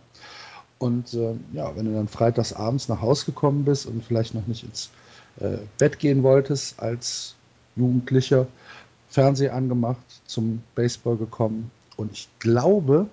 Und 0.79 1.13
äh, 1.13 1.35
ja, 1.53 1.75
wenn 1.75 1.85
du 1.85 1.93
dann 1.93 2.07
freitags 2.07 2.53
abends 2.53 2.89
nach 2.89 3.01
Hause 3.01 3.27
gekommen 3.27 3.65
bist 3.65 3.85
und 3.85 4.03
vielleicht 4.03 4.33
noch 4.33 4.47
nicht 4.47 4.63
ins 4.63 4.89
äh, 5.39 5.57
Bett 5.77 5.99
gehen 5.99 6.23
wolltest 6.23 6.79
als 6.79 7.35
Jugendlicher, 7.75 8.47
Fernseher 9.09 9.53
angemacht, 9.53 10.01
zum 10.25 10.63
Baseball 10.73 11.17
gekommen. 11.17 11.69
Und 11.97 12.13
ich 12.13 12.29
glaube, 12.39 13.07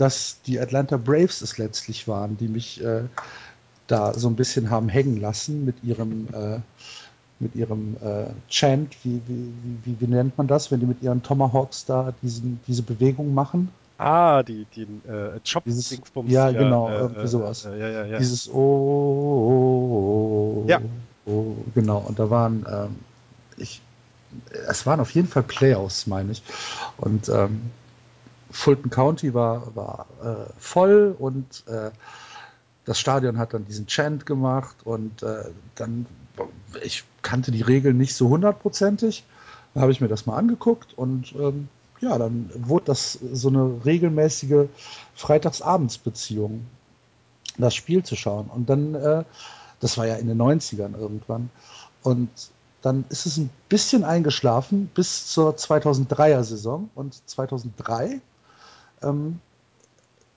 dass 0.00 0.40
die 0.46 0.58
Atlanta 0.58 0.96
Braves 0.96 1.42
es 1.42 1.58
letztlich 1.58 2.08
waren, 2.08 2.38
die 2.38 2.48
mich 2.48 2.82
äh, 2.82 3.02
da 3.86 4.14
so 4.14 4.28
ein 4.28 4.36
bisschen 4.36 4.70
haben 4.70 4.88
hängen 4.88 5.20
lassen 5.20 5.66
mit 5.66 5.84
ihrem, 5.84 6.28
äh, 6.32 6.60
mit 7.38 7.54
ihrem 7.54 7.98
äh, 8.02 8.28
Chant, 8.48 8.96
wie, 9.04 9.20
wie, 9.26 9.52
wie, 9.84 10.00
wie, 10.00 10.06
nennt 10.06 10.38
man 10.38 10.46
das, 10.46 10.70
wenn 10.70 10.80
die 10.80 10.86
mit 10.86 11.02
ihren 11.02 11.22
Tomahawks 11.22 11.84
da 11.84 12.14
diesen, 12.22 12.60
diese 12.66 12.82
Bewegung 12.82 13.34
machen? 13.34 13.68
Ah, 13.98 14.42
die, 14.42 14.66
die 14.74 14.86
äh, 15.06 15.38
Chop 15.46 15.64
Dieses, 15.64 16.00
Ja, 16.26 16.50
genau, 16.50 16.88
äh, 16.88 17.00
irgendwie 17.00 17.28
sowas. 17.28 17.66
Äh, 17.66 17.78
ja, 17.78 17.88
ja, 17.88 18.06
ja. 18.06 18.18
Dieses 18.18 18.48
Oh, 18.48 18.54
oh, 18.54 20.62
oh, 20.62 20.64
ja. 20.66 20.80
oh, 21.26 21.56
genau. 21.74 21.98
Und 21.98 22.18
da 22.18 22.30
waren, 22.30 22.64
ähm, 22.66 22.96
ich, 23.58 23.82
es 24.66 24.86
waren 24.86 25.00
auf 25.00 25.10
jeden 25.10 25.28
Fall 25.28 25.42
Playoffs, 25.42 26.06
meine 26.06 26.32
ich. 26.32 26.42
Und 26.96 27.28
ähm, 27.28 27.60
Fulton 28.50 28.90
County 28.90 29.34
war, 29.34 29.74
war 29.74 30.06
äh, 30.22 30.52
voll 30.58 31.14
und 31.18 31.64
äh, 31.66 31.90
das 32.84 32.98
Stadion 32.98 33.38
hat 33.38 33.54
dann 33.54 33.64
diesen 33.64 33.86
Chant 33.86 34.26
gemacht 34.26 34.76
und 34.84 35.22
äh, 35.22 35.44
dann, 35.74 36.06
ich 36.82 37.04
kannte 37.22 37.52
die 37.52 37.62
Regeln 37.62 37.96
nicht 37.96 38.14
so 38.14 38.28
hundertprozentig. 38.28 39.24
Da 39.74 39.82
habe 39.82 39.92
ich 39.92 40.00
mir 40.00 40.08
das 40.08 40.26
mal 40.26 40.36
angeguckt 40.36 40.96
und 40.96 41.32
ähm, 41.36 41.68
ja, 42.00 42.18
dann 42.18 42.50
wurde 42.54 42.86
das 42.86 43.12
so 43.12 43.48
eine 43.48 43.84
regelmäßige 43.84 44.68
Freitagsabendsbeziehung, 45.14 46.66
das 47.58 47.74
Spiel 47.74 48.02
zu 48.02 48.16
schauen. 48.16 48.46
Und 48.46 48.70
dann, 48.70 48.94
äh, 48.94 49.24
das 49.80 49.98
war 49.98 50.06
ja 50.06 50.16
in 50.16 50.26
den 50.26 50.40
90ern 50.40 50.98
irgendwann. 50.98 51.50
Und 52.02 52.30
dann 52.82 53.04
ist 53.10 53.26
es 53.26 53.36
ein 53.36 53.50
bisschen 53.68 54.04
eingeschlafen 54.04 54.90
bis 54.94 55.26
zur 55.26 55.54
2003er 55.56 56.42
Saison. 56.42 56.88
Und 56.94 57.20
2003 57.28 58.20
ähm, 59.02 59.40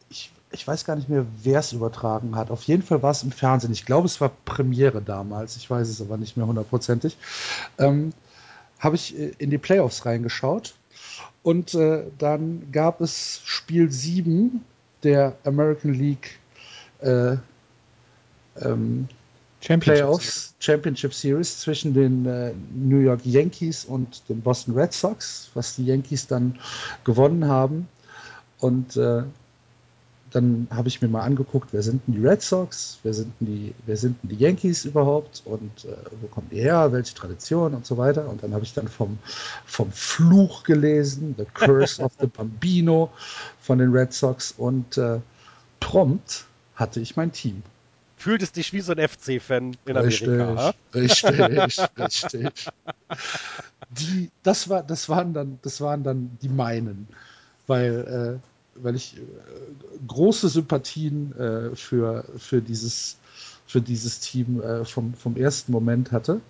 ich, 0.09 0.31
ich 0.51 0.67
weiß 0.67 0.85
gar 0.85 0.95
nicht 0.95 1.09
mehr, 1.09 1.25
wer 1.43 1.59
es 1.59 1.73
übertragen 1.73 2.35
hat. 2.35 2.51
Auf 2.51 2.63
jeden 2.63 2.83
Fall 2.83 3.01
war 3.01 3.11
es 3.11 3.23
im 3.23 3.31
Fernsehen. 3.31 3.71
Ich 3.71 3.85
glaube, 3.85 4.05
es 4.05 4.21
war 4.21 4.31
Premiere 4.45 5.01
damals. 5.01 5.57
Ich 5.57 5.69
weiß 5.69 5.87
es 5.89 6.01
aber 6.01 6.17
nicht 6.17 6.37
mehr 6.37 6.47
hundertprozentig. 6.47 7.17
Ähm, 7.77 8.13
Habe 8.79 8.95
ich 8.95 9.17
äh, 9.17 9.31
in 9.37 9.49
die 9.49 9.57
Playoffs 9.57 10.05
reingeschaut. 10.05 10.75
Und 11.41 11.73
äh, 11.73 12.05
dann 12.17 12.71
gab 12.71 13.01
es 13.01 13.41
Spiel 13.43 13.91
7 13.91 14.63
der 15.03 15.35
American 15.43 15.93
League 15.93 16.39
äh, 16.99 17.35
ähm, 18.61 19.07
Championship 19.59 19.95
Playoffs 19.95 20.25
Series. 20.25 20.55
Championship 20.59 21.13
Series 21.13 21.59
zwischen 21.59 21.93
den 21.93 22.25
äh, 22.25 22.53
New 22.73 22.99
York 22.99 23.25
Yankees 23.25 23.85
und 23.85 24.27
den 24.29 24.41
Boston 24.41 24.73
Red 24.73 24.93
Sox, 24.93 25.49
was 25.53 25.75
die 25.75 25.85
Yankees 25.85 26.27
dann 26.27 26.59
gewonnen 27.03 27.47
haben. 27.47 27.87
Und 28.63 28.95
äh, 28.95 29.23
dann 30.31 30.67
habe 30.71 30.87
ich 30.87 31.01
mir 31.01 31.09
mal 31.09 31.21
angeguckt, 31.21 31.69
wer 31.73 31.83
sind 31.83 32.01
denn 32.07 32.15
die 32.15 32.25
Red 32.25 32.41
Sox, 32.41 32.97
wer 33.03 33.13
sind 33.13 33.33
denn 33.39 33.47
die, 33.47 33.75
wer 33.85 33.97
sind 33.97 34.17
denn 34.23 34.29
die 34.29 34.43
Yankees 34.43 34.85
überhaupt 34.85 35.43
und 35.45 35.85
äh, 35.85 35.95
wo 36.21 36.27
kommen 36.27 36.47
die 36.49 36.61
her, 36.61 36.91
welche 36.91 37.13
Tradition 37.13 37.73
und 37.75 37.85
so 37.85 37.97
weiter. 37.97 38.27
Und 38.29 38.41
dann 38.41 38.53
habe 38.53 38.63
ich 38.63 38.73
dann 38.73 38.87
vom, 38.87 39.19
vom 39.65 39.91
Fluch 39.91 40.63
gelesen, 40.63 41.35
The 41.37 41.45
Curse 41.53 42.01
of 42.01 42.13
the 42.19 42.27
Bambino 42.27 43.11
von 43.61 43.77
den 43.77 43.91
Red 43.91 44.13
Sox. 44.13 44.53
Und 44.57 44.97
äh, 44.97 45.19
prompt 45.79 46.45
hatte 46.75 46.99
ich 46.99 47.15
mein 47.17 47.31
Team. 47.31 47.61
Fühlt 48.15 48.41
es 48.41 48.53
dich 48.53 48.71
wie 48.71 48.79
so 48.79 48.93
ein 48.93 49.05
FC-Fan 49.05 49.75
in 49.85 49.97
Richtig, 49.97 50.29
Amerika? 50.29 50.73
richtig, 50.95 51.77
richtig. 51.97 52.71
Die, 53.89 54.31
das, 54.41 54.69
war, 54.69 54.81
das, 54.81 55.09
waren 55.09 55.33
dann, 55.33 55.59
das 55.61 55.81
waren 55.81 56.03
dann 56.03 56.37
die 56.41 56.47
meinen, 56.47 57.07
weil, 57.67 58.39
äh, 58.39 58.52
weil 58.75 58.95
ich 58.95 59.17
äh, 59.17 59.21
große 60.07 60.49
Sympathien 60.49 61.33
äh, 61.37 61.75
für, 61.75 62.25
für, 62.37 62.61
dieses, 62.61 63.17
für 63.67 63.81
dieses 63.81 64.19
Team 64.19 64.61
äh, 64.61 64.85
vom, 64.85 65.13
vom 65.13 65.35
ersten 65.37 65.71
Moment 65.71 66.11
hatte 66.11 66.41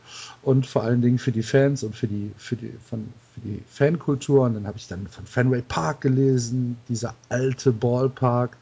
und 0.41 0.65
vor 0.65 0.83
allen 0.83 1.01
Dingen 1.01 1.19
für 1.19 1.31
die 1.31 1.43
Fans 1.43 1.83
und 1.83 1.95
für 1.95 2.07
die, 2.07 2.31
für 2.37 2.55
die, 2.55 2.73
von, 2.89 3.11
für 3.33 3.41
die 3.41 3.61
Fankultur. 3.69 4.43
Und 4.45 4.53
dann 4.55 4.67
habe 4.67 4.77
ich 4.77 4.87
dann 4.87 5.07
von 5.07 5.25
Fenway 5.25 5.61
Park 5.61 6.01
gelesen, 6.01 6.77
dieser 6.89 7.15
alte 7.29 7.71
Ballpark. 7.71 8.57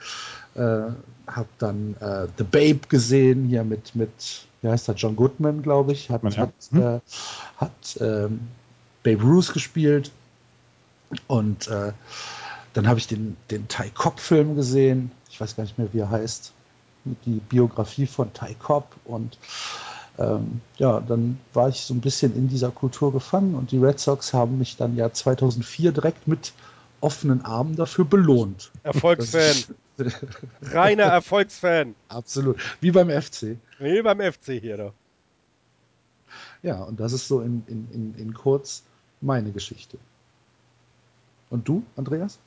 Äh, 0.56 0.90
habe 1.28 1.48
dann 1.60 1.96
äh, 2.02 2.28
The 2.38 2.44
Babe 2.44 2.80
gesehen, 2.90 3.46
hier 3.46 3.64
mit, 3.64 3.96
mit 3.96 4.46
wie 4.62 4.68
heißt 4.68 4.88
der, 4.90 4.96
John 4.96 5.16
Goodman, 5.16 5.62
glaube 5.62 5.94
ich, 5.94 6.10
hat, 6.10 6.24
Ja. 6.24 6.38
hat, 6.42 6.54
Hm. 6.72 6.82
äh, 6.82 7.00
hat 7.58 7.98
ähm, 8.02 8.40
Babe 9.04 9.24
Ruth 9.24 9.54
gespielt. 9.54 10.12
Und 11.28 11.68
äh, 11.68 11.94
dann 12.74 12.88
habe 12.88 13.00
ich 13.00 13.08
den, 13.08 13.38
den 13.50 13.68
Ty 13.68 13.90
Cobb-Film 13.94 14.56
gesehen. 14.56 15.12
Ich 15.30 15.40
weiß 15.40 15.56
gar 15.56 15.64
nicht 15.64 15.78
mehr, 15.78 15.94
wie 15.94 16.00
er 16.00 16.10
heißt. 16.10 16.54
Die 17.26 17.42
Biografie 17.50 18.08
von 18.08 18.32
Ty 18.34 18.56
Cobb. 18.56 18.96
Und 19.06 19.38
ähm, 20.18 20.62
ja, 20.78 21.00
dann 21.00 21.40
war 21.54 21.70
ich 21.70 21.82
so 21.82 21.94
ein 21.94 22.02
bisschen 22.02 22.36
in 22.36 22.48
dieser 22.48 22.72
Kultur 22.72 23.12
gefangen. 23.12 23.56
Und 23.56 23.72
die 23.72 23.78
Red 23.78 24.00
Sox 24.00 24.34
haben 24.34 24.58
mich 24.58 24.78
dann 24.78 24.96
ja 24.96 25.12
2004 25.12 25.92
direkt 25.92 26.28
mit 26.28 26.54
offenen 27.02 27.44
Armen 27.44 27.76
dafür 27.76 28.06
belohnt. 28.06 28.72
Erfolgsfan. 28.84 29.76
Reiner 30.62 31.04
Erfolgsfan. 31.12 31.96
Absolut. 32.08 32.58
Wie 32.80 32.92
beim 32.92 33.10
FC. 33.10 33.58
Wie 33.80 34.02
beim 34.02 34.20
FC 34.22 34.62
hier 34.62 34.78
doch. 34.78 34.94
Ja, 36.64 36.84
und 36.84 37.00
das 37.00 37.12
ist 37.12 37.28
so 37.28 37.42
in, 37.42 37.64
in, 37.68 37.88
in, 37.92 38.16
in 38.16 38.34
kurz 38.34 38.84
meine 39.20 39.52
Geschichte. 39.52 39.98
Und 41.50 41.68
du, 41.68 41.84
Andreas? 41.96 42.40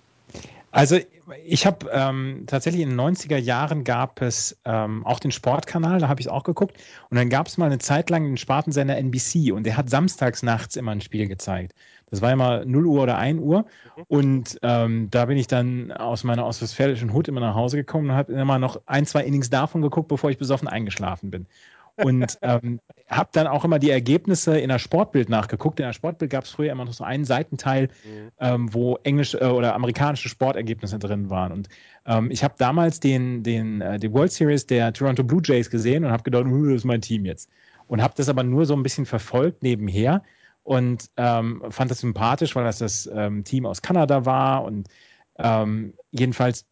Also 0.75 0.99
ich 1.45 1.67
habe 1.67 1.89
ähm, 1.93 2.45
tatsächlich 2.49 2.83
in 2.83 2.91
den 2.91 3.01
90er 3.01 3.37
Jahren 3.37 3.85
gab 3.85 4.21
es 4.21 4.59
ähm, 4.65 5.07
auch 5.07 5.21
den 5.21 5.31
Sportkanal, 5.31 6.01
da 6.01 6.09
habe 6.09 6.21
ich 6.21 6.27
es 6.27 6.33
auch 6.33 6.43
geguckt. 6.43 6.77
Und 7.11 7.17
dann 7.17 7.31
gab 7.31 7.47
es 7.47 7.57
mal 7.59 7.67
eine 7.67 7.79
Zeit 7.79 8.11
lang 8.11 8.25
den 8.25 8.37
Spartensender 8.37 8.97
NBC 8.97 9.53
und 9.53 9.65
der 9.65 9.77
hat 9.77 9.89
samstags 9.89 10.43
nachts 10.43 10.75
immer 10.75 10.91
ein 10.91 11.01
Spiel 11.01 11.29
gezeigt. 11.29 11.75
Das 12.11 12.23
war 12.23 12.33
immer 12.33 12.65
0 12.65 12.87
Uhr 12.87 13.03
oder 13.03 13.19
1 13.19 13.41
Uhr. 13.41 13.67
Und 14.09 14.59
ähm, 14.63 15.09
da 15.11 15.27
bin 15.27 15.39
ich 15.39 15.47
dann 15.47 15.93
aus 15.93 16.25
meiner 16.25 16.45
ostwestfälischen 16.45 17.13
Hut 17.13 17.29
immer 17.29 17.41
nach 17.41 17.55
Hause 17.55 17.77
gekommen 17.77 18.11
und 18.11 18.17
habe 18.17 18.33
immer 18.33 18.59
noch 18.59 18.81
ein, 18.87 19.07
zwei 19.07 19.25
Innings 19.25 19.51
davon 19.51 19.81
geguckt, 19.81 20.09
bevor 20.09 20.31
ich 20.31 20.39
besoffen 20.39 20.69
eingeschlafen 20.69 21.31
bin. 21.31 21.47
Und 21.97 22.39
ähm, 22.43 22.81
habe 23.09 23.31
dann 23.33 23.47
auch 23.47 23.65
immer 23.65 23.79
die 23.79 23.91
Ergebnisse 23.91 24.59
in 24.59 24.69
der 24.69 24.79
Sportbild 24.79 25.29
nachgeguckt. 25.29 25.79
In 25.79 25.87
der 25.87 25.93
Sportbild 25.93 26.31
gab 26.31 26.45
es 26.45 26.51
früher 26.51 26.73
immer 26.73 26.85
noch 26.85 26.93
so 26.93 27.05
einen 27.05 27.25
Seitenteil, 27.25 27.89
ähm, 28.41 28.73
wo 28.75 28.99
englische 29.05 29.41
äh, 29.41 29.47
oder 29.47 29.75
amerikanische 29.75 30.29
Sportergebnisse 30.29 30.99
drin 30.99 31.31
waren. 31.31 31.53
Und 31.53 31.69
ähm, 32.07 32.31
ich 32.31 32.43
habe 32.43 32.55
damals 32.59 32.99
den, 32.99 33.43
den, 33.45 33.81
äh, 33.81 33.99
die 33.99 34.13
World 34.13 34.33
Series 34.33 34.67
der 34.67 34.93
Toronto 34.93 35.23
Blue 35.23 35.43
Jays 35.45 35.71
gesehen 35.71 36.05
und 36.05 36.11
habe 36.11 36.25
gedacht, 36.25 36.45
"Hm, 36.45 36.69
das 36.69 36.79
ist 36.79 36.85
mein 36.85 37.01
Team 37.01 37.25
jetzt. 37.25 37.49
Und 37.87 38.03
habe 38.03 38.15
das 38.17 38.29
aber 38.29 38.43
nur 38.43 38.67
so 38.67 38.75
ein 38.75 38.83
bisschen 38.83 39.07
verfolgt 39.07 39.63
nebenher 39.63 40.23
und 40.65 41.11
ähm, 41.17 41.63
fand 41.69 41.91
das 41.91 42.01
sympathisch, 42.01 42.57
weil 42.57 42.65
das 42.65 42.79
das 42.79 43.09
ähm, 43.15 43.45
Team 43.45 43.67
aus 43.67 43.83
Kanada 43.83 44.25
war. 44.25 44.65
Und 44.65 44.89
ähm, 45.39 45.93
jedenfalls 46.11 46.67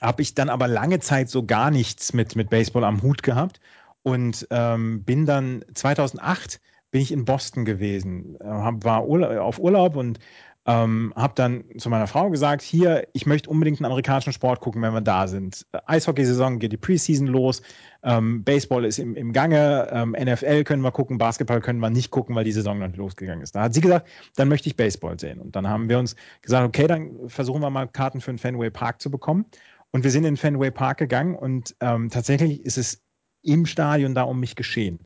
habe 0.00 0.22
ich 0.22 0.34
dann 0.34 0.50
aber 0.50 0.68
lange 0.68 0.98
Zeit 0.98 1.30
so 1.30 1.46
gar 1.46 1.70
nichts 1.70 2.12
mit, 2.12 2.36
mit 2.36 2.50
Baseball 2.50 2.84
am 2.84 3.02
Hut 3.02 3.22
gehabt 3.22 3.60
und 4.04 4.46
ähm, 4.50 5.02
bin 5.02 5.26
dann 5.26 5.64
2008 5.74 6.60
bin 6.92 7.00
ich 7.00 7.10
in 7.10 7.24
Boston 7.24 7.64
gewesen, 7.64 8.36
äh, 8.40 8.44
hab, 8.44 8.84
war 8.84 9.08
Urla 9.08 9.40
auf 9.40 9.58
Urlaub 9.58 9.96
und 9.96 10.20
ähm, 10.66 11.12
habe 11.16 11.34
dann 11.34 11.64
zu 11.76 11.90
meiner 11.90 12.06
Frau 12.06 12.30
gesagt, 12.30 12.62
hier, 12.62 13.06
ich 13.12 13.26
möchte 13.26 13.50
unbedingt 13.50 13.80
einen 13.80 13.86
amerikanischen 13.86 14.32
Sport 14.32 14.60
gucken, 14.60 14.80
wenn 14.80 14.94
wir 14.94 15.00
da 15.00 15.26
sind. 15.26 15.66
Eishockeysaison 15.86 16.58
geht 16.58 16.72
die 16.72 16.76
Preseason 16.76 17.26
los, 17.26 17.62
ähm, 18.02 18.44
Baseball 18.44 18.84
ist 18.84 18.98
im, 18.98 19.16
im 19.16 19.32
Gange, 19.32 19.88
ähm, 19.90 20.12
NFL 20.18 20.64
können 20.64 20.82
wir 20.82 20.92
gucken, 20.92 21.18
Basketball 21.18 21.60
können 21.60 21.80
wir 21.80 21.90
nicht 21.90 22.10
gucken, 22.10 22.34
weil 22.36 22.44
die 22.44 22.52
Saison 22.52 22.78
noch 22.78 22.86
nicht 22.86 22.96
losgegangen 22.96 23.42
ist. 23.42 23.56
Da 23.56 23.62
hat 23.62 23.74
sie 23.74 23.80
gesagt, 23.80 24.06
dann 24.36 24.48
möchte 24.48 24.68
ich 24.68 24.76
Baseball 24.76 25.18
sehen. 25.18 25.40
Und 25.40 25.56
dann 25.56 25.68
haben 25.68 25.88
wir 25.88 25.98
uns 25.98 26.14
gesagt, 26.42 26.66
okay, 26.66 26.86
dann 26.86 27.28
versuchen 27.28 27.60
wir 27.60 27.70
mal 27.70 27.88
Karten 27.88 28.20
für 28.20 28.32
den 28.32 28.38
Fenway 28.38 28.70
Park 28.70 29.02
zu 29.02 29.10
bekommen. 29.10 29.46
Und 29.90 30.02
wir 30.02 30.10
sind 30.10 30.24
in 30.24 30.34
den 30.34 30.36
Fenway 30.36 30.70
Park 30.70 30.98
gegangen 30.98 31.36
und 31.36 31.76
ähm, 31.80 32.08
tatsächlich 32.10 32.64
ist 32.64 32.78
es 32.78 33.03
im 33.44 33.66
Stadion 33.66 34.14
da 34.14 34.22
um 34.22 34.40
mich 34.40 34.56
geschehen. 34.56 34.98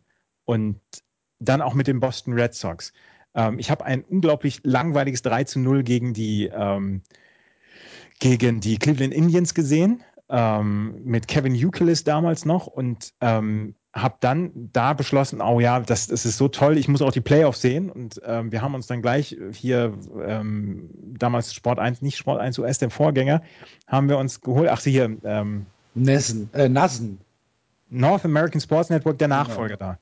Und 0.44 0.80
dann 1.40 1.60
auch 1.60 1.74
mit 1.74 1.86
den 1.86 2.00
Boston 2.00 2.32
Red 2.32 2.54
Sox. 2.54 2.92
Ähm, 3.34 3.58
ich 3.58 3.70
habe 3.70 3.84
ein 3.84 4.02
unglaublich 4.02 4.60
langweiliges 4.64 5.22
3 5.22 5.44
zu 5.44 5.60
0 5.60 5.82
gegen 5.82 6.14
die, 6.14 6.46
ähm, 6.46 7.02
gegen 8.18 8.60
die 8.60 8.78
Cleveland 8.78 9.14
Indians 9.14 9.54
gesehen, 9.54 10.02
ähm, 10.28 11.02
mit 11.04 11.28
Kevin 11.28 11.54
Youkilis 11.54 12.04
damals 12.04 12.44
noch 12.44 12.66
und 12.66 13.12
ähm, 13.20 13.74
habe 13.94 14.16
dann 14.20 14.70
da 14.72 14.92
beschlossen, 14.92 15.40
oh 15.40 15.60
ja, 15.60 15.80
das, 15.80 16.08
das 16.08 16.26
ist 16.26 16.36
so 16.36 16.48
toll, 16.48 16.76
ich 16.76 16.88
muss 16.88 17.02
auch 17.02 17.12
die 17.12 17.20
Playoffs 17.20 17.62
sehen 17.62 17.90
und 17.90 18.20
ähm, 18.24 18.52
wir 18.52 18.60
haben 18.60 18.74
uns 18.74 18.86
dann 18.86 19.00
gleich 19.00 19.36
hier 19.52 19.94
ähm, 20.26 20.90
damals 21.18 21.54
Sport 21.54 21.78
1, 21.78 22.02
nicht 22.02 22.18
Sport 22.18 22.40
1 22.40 22.58
US, 22.58 22.78
der 22.78 22.90
Vorgänger, 22.90 23.42
haben 23.86 24.08
wir 24.08 24.18
uns 24.18 24.40
geholt, 24.40 24.68
ach 24.68 24.82
hier, 24.82 25.16
ähm, 25.24 25.66
Nessen, 25.94 26.50
äh, 26.52 26.68
Nassen, 26.68 27.18
North 27.90 28.24
American 28.24 28.60
Sports 28.60 28.90
Network, 28.90 29.18
der 29.18 29.28
Nachfolger 29.28 29.76
da. 29.76 29.98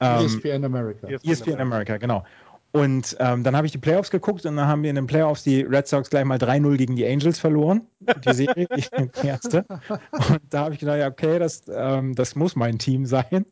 Ähm, 0.00 0.26
ESPN 0.26 0.64
America. 0.64 1.08
Ist 1.08 1.24
ESPN 1.24 1.60
America, 1.60 1.96
genau. 1.96 2.24
Und 2.72 3.16
ähm, 3.20 3.42
dann 3.44 3.54
habe 3.54 3.66
ich 3.66 3.72
die 3.72 3.78
Playoffs 3.78 4.10
geguckt 4.10 4.46
und 4.46 4.56
dann 4.56 4.66
haben 4.66 4.82
wir 4.82 4.88
in 4.88 4.96
den 4.96 5.06
Playoffs 5.06 5.42
die 5.44 5.60
Red 5.60 5.86
Sox 5.86 6.08
gleich 6.08 6.24
mal 6.24 6.38
3-0 6.38 6.76
gegen 6.78 6.96
die 6.96 7.06
Angels 7.06 7.38
verloren. 7.38 7.82
Die 8.00 8.32
Serie, 8.32 8.66
die 8.74 9.26
erste. 9.26 9.66
Und 10.28 10.40
da 10.48 10.64
habe 10.64 10.74
ich 10.74 10.80
gedacht, 10.80 10.98
ja, 10.98 11.08
okay, 11.08 11.38
das, 11.38 11.64
ähm, 11.68 12.14
das 12.14 12.34
muss 12.34 12.56
mein 12.56 12.78
Team 12.78 13.04
sein. 13.04 13.44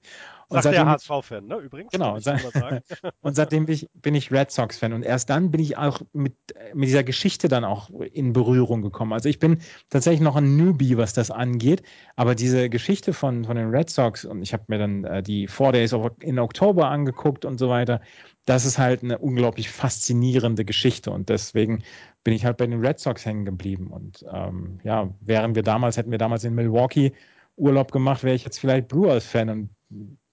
Und 0.51 0.65
Sagt 0.65 0.75
der 0.75 0.85
seitdem, 0.85 0.89
HSV-Fan, 0.89 1.47
ne? 1.47 1.57
Übrigens. 1.59 1.93
Genau, 1.93 2.15
und 3.21 3.37
seitdem 3.37 3.67
bin 3.67 3.75
ich, 3.77 3.89
bin 3.95 4.17
ich 4.17 4.33
Red 4.33 4.51
Sox-Fan. 4.51 4.93
Und 4.93 5.05
erst 5.05 5.31
dann 5.31 5.53
bin 5.53 5.61
ich 5.61 5.77
auch 5.79 6.01
mit, 6.13 6.35
mit 6.75 6.89
dieser 6.89 7.05
Geschichte 7.05 7.47
dann 7.47 7.65
auch 7.65 7.89
in 7.91 8.33
Berührung 8.33 8.83
gekommen. 8.83 9.13
Also 9.13 9.29
ich 9.29 9.39
bin 9.39 9.61
tatsächlich 9.91 10.21
noch 10.21 10.35
ein 10.35 10.57
Newbie, 10.57 10.97
was 10.97 11.13
das 11.13 11.31
angeht. 11.31 11.85
Aber 12.17 12.35
diese 12.35 12.69
Geschichte 12.69 13.13
von, 13.13 13.45
von 13.45 13.57
den 13.57 13.71
Red 13.71 13.91
Sox, 13.91 14.25
und 14.25 14.43
ich 14.43 14.53
habe 14.53 14.65
mir 14.67 14.79
dann 14.79 15.05
äh, 15.05 15.23
die 15.23 15.47
Four 15.47 15.71
Days 15.71 15.95
in 16.19 16.41
Oktober 16.41 16.89
angeguckt 16.89 17.45
und 17.45 17.59
so 17.59 17.69
weiter, 17.69 18.01
das 18.45 18.65
ist 18.65 18.77
halt 18.77 19.05
eine 19.05 19.19
unglaublich 19.19 19.71
faszinierende 19.71 20.65
Geschichte. 20.65 21.13
Und 21.13 21.29
deswegen 21.29 21.85
bin 22.25 22.35
ich 22.35 22.45
halt 22.45 22.57
bei 22.57 22.67
den 22.67 22.85
Red 22.85 22.99
Sox 22.99 23.25
hängen 23.25 23.45
geblieben. 23.45 23.93
Und 23.93 24.25
ähm, 24.33 24.81
ja, 24.83 25.11
wären 25.21 25.55
wir 25.55 25.63
damals, 25.63 25.97
hätten 25.97 26.11
wir 26.11 26.19
damals 26.19 26.43
in 26.43 26.57
Milwaukee 26.57 27.13
Urlaub 27.57 27.93
gemacht, 27.93 28.25
wäre 28.25 28.35
ich 28.35 28.45
jetzt 28.45 28.59
vielleicht 28.59 28.89
Brewers-Fan 28.89 29.49
und 29.49 29.71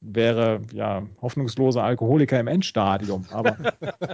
wäre 0.02 0.62
ja 0.74 1.04
hoffnungsloser 1.22 1.84
Alkoholiker 1.84 2.40
im 2.40 2.48
Endstadium. 2.48 3.26
Aber 3.32 3.58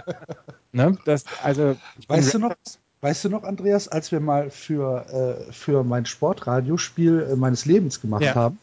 ne, 0.72 0.96
das, 1.04 1.24
also 1.42 1.76
Weißt 2.08 2.34
du 2.34 2.38
noch, 2.38 2.54
weißt 3.00 3.24
du 3.24 3.28
noch, 3.28 3.44
Andreas, 3.44 3.88
als 3.88 4.12
wir 4.12 4.20
mal 4.20 4.50
für, 4.50 5.46
äh, 5.48 5.52
für 5.52 5.84
mein 5.84 6.06
Sportradiospiel 6.06 7.28
äh, 7.32 7.36
meines 7.36 7.64
Lebens 7.66 8.00
gemacht 8.00 8.22
Ja. 8.22 8.34
haben, 8.34 8.58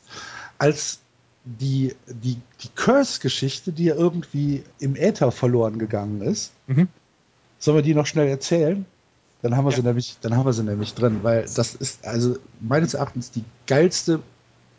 als 0.57 0.99
die, 1.43 1.95
die, 2.07 2.37
die 2.63 2.69
Curse-Geschichte, 2.75 3.71
die 3.71 3.85
ja 3.85 3.95
irgendwie 3.95 4.63
im 4.79 4.95
Äther 4.95 5.31
verloren 5.31 5.79
gegangen 5.79 6.21
ist, 6.21 6.51
Mhm. 6.67 6.87
sollen 7.59 7.77
wir 7.77 7.81
die 7.83 7.95
noch 7.95 8.05
schnell 8.05 8.27
erzählen? 8.27 8.85
Dann 9.41 9.55
haben 9.57 9.65
wir 9.65 9.71
Ja. 9.71 9.77
sie 9.77 9.83
nämlich, 9.83 10.17
dann 10.21 10.35
haben 10.35 10.45
wir 10.45 10.53
sie 10.53 10.63
nämlich 10.63 10.93
drin, 10.93 11.19
weil 11.23 11.47
das 11.55 11.73
ist 11.73 12.05
also 12.05 12.37
meines 12.59 12.93
Erachtens 12.93 13.31
die 13.31 13.43
geilste 13.65 14.19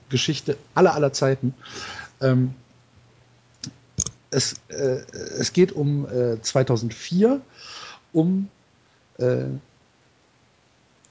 Geschichte 0.09 0.57
aller 0.75 0.95
aller 0.95 1.13
Zeiten. 1.13 1.55
Ähm, 2.23 2.55
es, 4.31 4.55
äh, 4.69 5.03
es 5.39 5.53
geht 5.53 5.73
um 5.73 6.07
äh, 6.07 6.41
2004, 6.41 7.41
um 8.13 8.49
äh, 9.19 9.45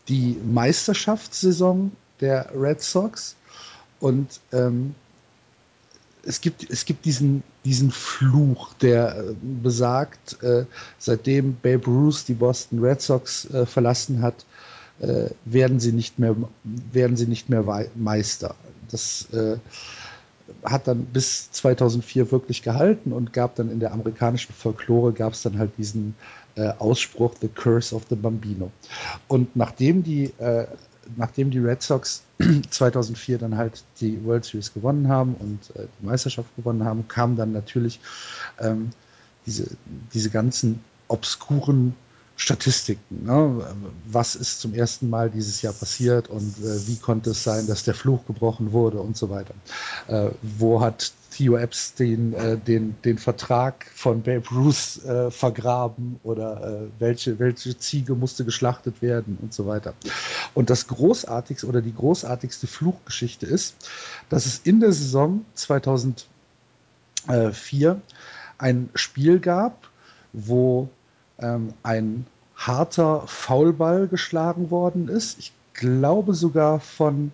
die 0.07 0.37
Meisterschaftssaison 0.43 1.91
der 2.19 2.49
Red 2.55 2.81
Sox 2.81 3.35
und 3.99 4.39
ähm, 4.51 4.95
es 6.23 6.41
gibt, 6.41 6.69
es 6.69 6.85
gibt 6.85 7.05
diesen, 7.05 7.43
diesen 7.65 7.91
Fluch, 7.91 8.73
der 8.75 9.17
äh, 9.17 9.33
besagt, 9.41 10.41
äh, 10.43 10.65
seitdem 10.97 11.55
Babe 11.61 11.85
Ruth 11.85 12.27
die 12.27 12.33
Boston 12.33 12.79
Red 12.79 13.01
Sox 13.01 13.45
äh, 13.45 13.65
verlassen 13.65 14.21
hat, 14.21 14.45
äh, 14.99 15.29
werden 15.45 15.79
sie 15.79 15.93
nicht 15.93 16.19
mehr, 16.19 16.35
werden 16.63 17.17
sie 17.17 17.27
nicht 17.27 17.49
mehr 17.49 17.87
Meister. 17.95 18.55
Das 18.89 19.27
äh, 19.33 19.57
hat 20.63 20.87
dann 20.87 21.05
bis 21.05 21.51
2004 21.51 22.31
wirklich 22.31 22.61
gehalten 22.63 23.11
und 23.13 23.33
gab 23.33 23.55
dann 23.55 23.71
in 23.71 23.79
der 23.79 23.93
amerikanischen 23.93 24.53
Folklore 24.53 25.13
gab 25.13 25.33
es 25.33 25.41
dann 25.41 25.57
halt 25.57 25.71
diesen 25.77 26.15
äh, 26.55 26.69
Ausspruch 26.79 27.35
The 27.39 27.47
Curse 27.47 27.95
of 27.95 28.03
the 28.09 28.15
Bambino. 28.15 28.71
Und 29.27 29.55
nachdem 29.55 30.03
die, 30.03 30.33
äh, 30.37 30.67
nachdem 31.15 31.51
die 31.51 31.59
Red 31.59 31.81
Sox 31.81 32.23
2004 32.69 33.37
dann 33.37 33.57
halt 33.57 33.83
die 33.99 34.23
World 34.25 34.45
Series 34.45 34.73
gewonnen 34.73 35.07
haben 35.07 35.35
und 35.35 35.75
äh, 35.75 35.87
die 35.99 36.05
Meisterschaft 36.05 36.49
gewonnen 36.55 36.83
haben, 36.83 37.07
kamen 37.07 37.35
dann 37.35 37.51
natürlich 37.51 37.99
ähm, 38.59 38.89
diese, 39.45 39.67
diese 40.13 40.29
ganzen 40.29 40.83
obskuren 41.07 41.95
Statistiken. 42.35 43.25
Ne? 43.25 43.65
Was 44.07 44.35
ist 44.35 44.61
zum 44.61 44.73
ersten 44.73 45.09
Mal 45.09 45.29
dieses 45.29 45.61
Jahr 45.61 45.73
passiert 45.73 46.27
und 46.27 46.57
äh, 46.59 46.87
wie 46.87 46.97
konnte 46.97 47.31
es 47.31 47.43
sein, 47.43 47.67
dass 47.67 47.83
der 47.83 47.93
Fluch 47.93 48.25
gebrochen 48.25 48.71
wurde 48.71 48.99
und 48.99 49.15
so 49.15 49.29
weiter. 49.29 49.53
Äh, 50.07 50.31
wo 50.41 50.81
hat 50.81 51.13
Theo 51.31 51.57
Epstein 51.57 52.33
äh, 52.33 52.57
den, 52.57 52.95
den 53.03 53.17
Vertrag 53.17 53.89
von 53.95 54.21
Babe 54.21 54.43
Ruth 54.51 55.03
äh, 55.05 55.31
vergraben 55.31 56.19
oder 56.23 56.83
äh, 56.83 56.87
welche, 56.99 57.39
welche 57.39 57.77
Ziege 57.77 58.15
musste 58.15 58.43
geschlachtet 58.43 59.01
werden 59.01 59.37
und 59.41 59.53
so 59.53 59.65
weiter. 59.65 59.93
Und 60.53 60.69
das 60.69 60.87
großartigste 60.87 61.67
oder 61.67 61.81
die 61.81 61.95
großartigste 61.95 62.67
Fluchgeschichte 62.67 63.45
ist, 63.45 63.77
dass 64.29 64.45
es 64.45 64.59
in 64.59 64.81
der 64.81 64.91
Saison 64.91 65.45
2004 65.55 68.01
ein 68.57 68.89
Spiel 68.93 69.39
gab, 69.39 69.87
wo 70.33 70.89
ähm, 71.41 71.73
ein 71.83 72.25
harter 72.55 73.23
Foulball 73.27 74.07
geschlagen 74.07 74.71
worden 74.71 75.07
ist. 75.07 75.39
Ich 75.39 75.51
glaube 75.73 76.33
sogar 76.33 76.79
von 76.79 77.31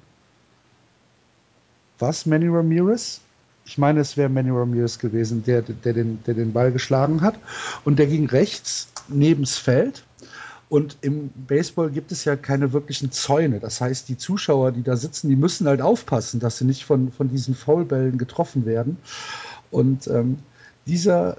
was, 2.00 2.26
Manny 2.26 2.48
Ramirez? 2.48 3.22
Ich 3.66 3.78
meine, 3.78 4.00
es 4.00 4.16
wäre 4.16 4.30
Manny 4.30 4.52
Ramirez 4.52 5.00
gewesen, 5.00 5.44
der, 5.44 5.62
der, 5.62 5.94
den, 5.94 6.24
der 6.26 6.36
den 6.36 6.54
Ball 6.54 6.72
geschlagen 6.72 7.22
hat. 7.22 7.36
Und 7.84 8.00
der 8.00 8.08
ging 8.08 8.28
rechts 8.28 8.88
nebens 9.08 9.58
Feld. 9.58 10.04
Und 10.70 10.98
im 11.02 11.30
Baseball 11.48 11.90
gibt 11.90 12.12
es 12.12 12.26
ja 12.26 12.36
keine 12.36 12.74
wirklichen 12.74 13.12
Zäune. 13.12 13.60
Das 13.60 13.82
heißt, 13.82 14.10
die 14.10 14.18
Zuschauer, 14.18 14.72
die 14.72 14.84
da 14.84 14.96
sitzen, 14.96 15.30
die 15.30 15.36
müssen 15.36 15.68
halt 15.68 15.82
aufpassen, 15.82 16.40
dass 16.40 16.58
sie 16.58 16.66
nicht 16.66 16.86
von, 16.86 17.12
von 17.12 17.30
diesen 17.30 17.56
Foulbällen 17.56 18.18
getroffen 18.18 18.66
werden. 18.66 18.98
Und 19.72 20.08
ähm, 20.08 20.40
dieser 20.86 21.38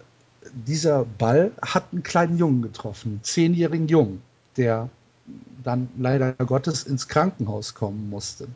dieser 0.53 1.05
Ball 1.05 1.53
hat 1.63 1.87
einen 1.93 2.03
kleinen 2.03 2.39
Jungen 2.39 2.63
getroffen, 2.63 3.13
einen 3.13 3.25
zehnjährigen 3.25 3.89
Jungen, 3.89 4.23
der 4.57 4.89
dann 5.63 5.89
leider 5.99 6.33
Gottes 6.33 6.85
ins 6.85 7.09
Krankenhaus 7.09 7.75
kommen 7.75 8.11
musste. 8.11 8.49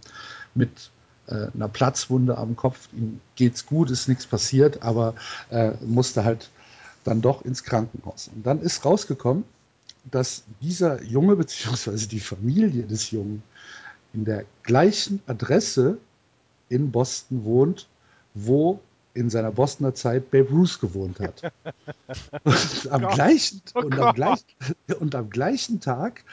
Mit 0.55 0.91
äh, 1.27 1.49
einer 1.55 1.69
Platzwunde 1.69 2.39
am 2.39 2.57
Kopf. 2.57 2.89
Ihm 2.93 3.21
geht's 3.37 3.67
gut, 3.67 3.91
ist 3.91 4.09
nichts 4.09 4.27
passiert, 4.27 4.83
aber 4.83 5.15
äh, 5.51 5.73
musste 5.81 6.25
halt 6.25 6.51
dann 7.05 7.21
doch 7.21 7.45
ins 7.45 7.65
Krankenhaus. 7.65 8.31
Und 8.35 8.47
dann 8.47 8.61
ist 8.61 8.85
rausgekommen, 8.85 9.45
dass 10.11 10.45
dieser 10.61 11.03
Junge 11.03 11.37
bzw. 11.37 12.07
die 12.07 12.21
Familie 12.21 12.85
des 12.85 13.11
Jungen 13.11 13.43
in 14.13 14.25
der 14.25 14.45
gleichen 14.63 15.23
Adresse 15.27 15.99
in 16.69 16.91
Boston 16.91 17.45
wohnt, 17.45 17.89
wo 18.35 18.81
in 19.15 19.31
seiner 19.31 19.51
Bostoner 19.51 19.95
Zeit 19.95 20.31
Babe 20.31 20.49
Ruth 20.51 20.81
gewohnt 20.81 21.21
hat. 21.21 21.53
und, 22.45 22.89
am 22.91 23.09
gleichen, 23.09 23.63
oh 23.75 23.81
und, 23.81 23.99
am 23.99 24.15
gleichen, 24.15 24.45
und 25.01 25.15
am 25.15 25.31
gleichen 25.31 25.81
Tag 25.81 26.25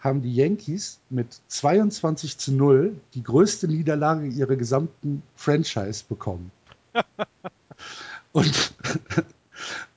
haben 0.00 0.22
die 0.22 0.34
Yankees 0.34 1.00
mit 1.10 1.40
22 1.48 2.38
zu 2.38 2.52
0 2.52 2.96
die 3.14 3.22
größte 3.22 3.66
Niederlage 3.66 4.26
ihrer 4.26 4.56
gesamten 4.56 5.22
Franchise 5.34 6.04
bekommen. 6.08 6.52
und, 8.32 8.72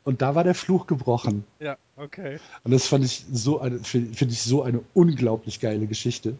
und 0.03 0.21
da 0.21 0.33
war 0.33 0.43
der 0.43 0.55
Fluch 0.55 0.87
gebrochen. 0.87 1.45
Ja, 1.59 1.77
okay. 1.97 2.39
Und 2.63 2.71
das 2.71 2.87
fand 2.87 3.05
ich 3.05 3.25
so 3.31 3.59
eine, 3.59 3.79
finde 3.79 4.33
ich 4.33 4.41
so 4.41 4.63
eine 4.63 4.81
unglaublich 4.93 5.59
geile 5.59 5.85
Geschichte. 5.85 6.35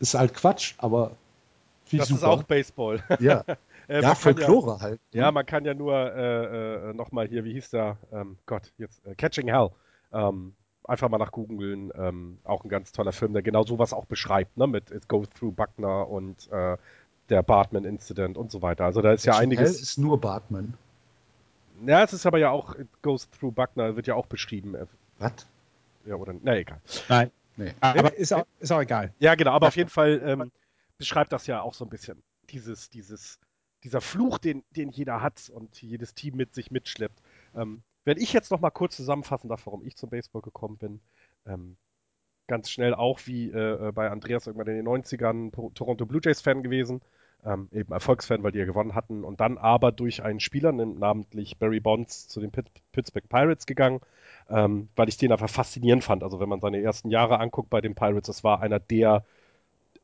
Ist 0.00 0.14
halt 0.14 0.34
Quatsch, 0.34 0.74
aber 0.78 1.12
das 1.92 2.08
super. 2.08 2.18
ist 2.18 2.24
auch 2.24 2.42
Baseball. 2.42 3.02
Ja. 3.20 3.44
Äh, 3.88 4.02
ja, 4.02 4.14
Folklore 4.14 4.76
ja, 4.76 4.80
halt. 4.80 5.00
Ne? 5.12 5.20
Ja, 5.20 5.32
man 5.32 5.46
kann 5.46 5.64
ja 5.64 5.74
nur 5.74 5.94
äh, 5.94 6.90
äh, 6.90 6.94
nochmal 6.94 7.28
hier, 7.28 7.44
wie 7.44 7.52
hieß 7.52 7.70
der? 7.70 7.98
Ähm, 8.12 8.38
Gott, 8.46 8.72
jetzt 8.78 9.04
äh, 9.06 9.14
Catching 9.14 9.48
Hell. 9.48 9.70
Ähm, 10.12 10.54
einfach 10.84 11.08
mal 11.08 11.18
nach 11.18 11.32
googeln. 11.32 11.92
Ähm, 11.96 12.38
auch 12.44 12.64
ein 12.64 12.68
ganz 12.68 12.92
toller 12.92 13.12
Film, 13.12 13.32
der 13.32 13.42
genau 13.42 13.64
sowas 13.64 13.92
auch 13.92 14.06
beschreibt, 14.06 14.56
ne? 14.56 14.66
Mit 14.66 14.90
It 14.90 15.08
Goes 15.08 15.28
Through 15.30 15.52
Buckner 15.52 16.08
und 16.08 16.50
äh, 16.50 16.76
der 17.28 17.42
Bartman 17.42 17.84
Incident 17.84 18.36
und 18.36 18.50
so 18.50 18.62
weiter. 18.62 18.84
Also 18.84 19.00
da 19.00 19.12
ist 19.12 19.24
Catching 19.24 19.34
ja 19.34 19.42
einiges. 19.42 19.74
Hell 19.74 19.82
ist 19.82 19.98
nur 19.98 20.20
Bartman. 20.20 20.74
Ja, 21.86 22.04
es 22.04 22.12
ist 22.12 22.26
aber 22.26 22.38
ja 22.38 22.50
auch 22.50 22.74
It 22.76 22.88
Goes 23.02 23.28
Through 23.30 23.52
Buckner, 23.52 23.96
wird 23.96 24.06
ja 24.06 24.14
auch 24.14 24.26
beschrieben. 24.26 24.76
Was? 25.18 25.46
Ja, 26.06 26.16
oder? 26.16 26.34
Na, 26.42 26.56
egal. 26.56 26.80
Nein. 27.08 27.30
Nee. 27.56 27.72
Aber 27.80 28.14
ist 28.16 28.32
auch, 28.32 28.46
ist 28.58 28.72
auch 28.72 28.80
egal. 28.80 29.12
Ja, 29.20 29.34
genau, 29.34 29.52
aber 29.52 29.68
auf 29.68 29.76
jeden 29.76 29.90
Fall 29.90 30.20
ähm, 30.24 30.50
beschreibt 30.98 31.32
das 31.32 31.46
ja 31.46 31.62
auch 31.62 31.74
so 31.74 31.84
ein 31.84 31.88
bisschen. 31.88 32.22
Dieses, 32.50 32.90
dieses 32.90 33.38
dieser 33.84 34.00
Fluch, 34.00 34.38
den, 34.38 34.64
den 34.74 34.90
jeder 34.90 35.22
hat 35.22 35.50
und 35.54 35.80
jedes 35.80 36.14
Team 36.14 36.36
mit 36.36 36.54
sich 36.54 36.70
mitschleppt. 36.70 37.20
Ähm, 37.54 37.82
wenn 38.04 38.18
ich 38.18 38.32
jetzt 38.32 38.50
noch 38.50 38.60
mal 38.60 38.70
kurz 38.70 38.96
zusammenfassen 38.96 39.48
darf, 39.48 39.66
warum 39.66 39.84
ich 39.84 39.96
zum 39.96 40.10
Baseball 40.10 40.42
gekommen 40.42 40.76
bin, 40.76 41.00
ähm, 41.46 41.76
ganz 42.46 42.70
schnell 42.70 42.94
auch 42.94 43.20
wie 43.24 43.50
äh, 43.50 43.92
bei 43.94 44.10
Andreas 44.10 44.46
irgendwann 44.46 44.68
in 44.68 44.84
den 44.84 44.88
90ern 44.88 45.74
Toronto 45.74 46.04
Blue 46.04 46.20
Jays 46.22 46.40
Fan 46.40 46.62
gewesen, 46.62 47.00
ähm, 47.44 47.68
eben 47.72 47.92
Erfolgsfan, 47.92 48.42
weil 48.42 48.52
die 48.52 48.58
ja 48.58 48.64
gewonnen 48.64 48.94
hatten 48.94 49.24
und 49.24 49.40
dann 49.40 49.58
aber 49.58 49.92
durch 49.92 50.22
einen 50.22 50.40
Spieler, 50.40 50.72
namentlich 50.72 51.58
Barry 51.58 51.80
Bonds, 51.80 52.28
zu 52.28 52.40
den 52.40 52.50
Pitt 52.50 52.66
Pittsburgh 52.92 53.28
Pirates 53.28 53.66
gegangen, 53.66 54.00
ähm, 54.48 54.88
weil 54.96 55.08
ich 55.08 55.16
den 55.16 55.32
einfach 55.32 55.50
faszinierend 55.50 56.04
fand. 56.04 56.22
Also 56.22 56.40
wenn 56.40 56.48
man 56.48 56.60
seine 56.60 56.80
ersten 56.80 57.10
Jahre 57.10 57.40
anguckt 57.40 57.70
bei 57.70 57.80
den 57.80 57.94
Pirates, 57.94 58.26
das 58.26 58.44
war 58.44 58.60
einer 58.60 58.80
der 58.80 59.24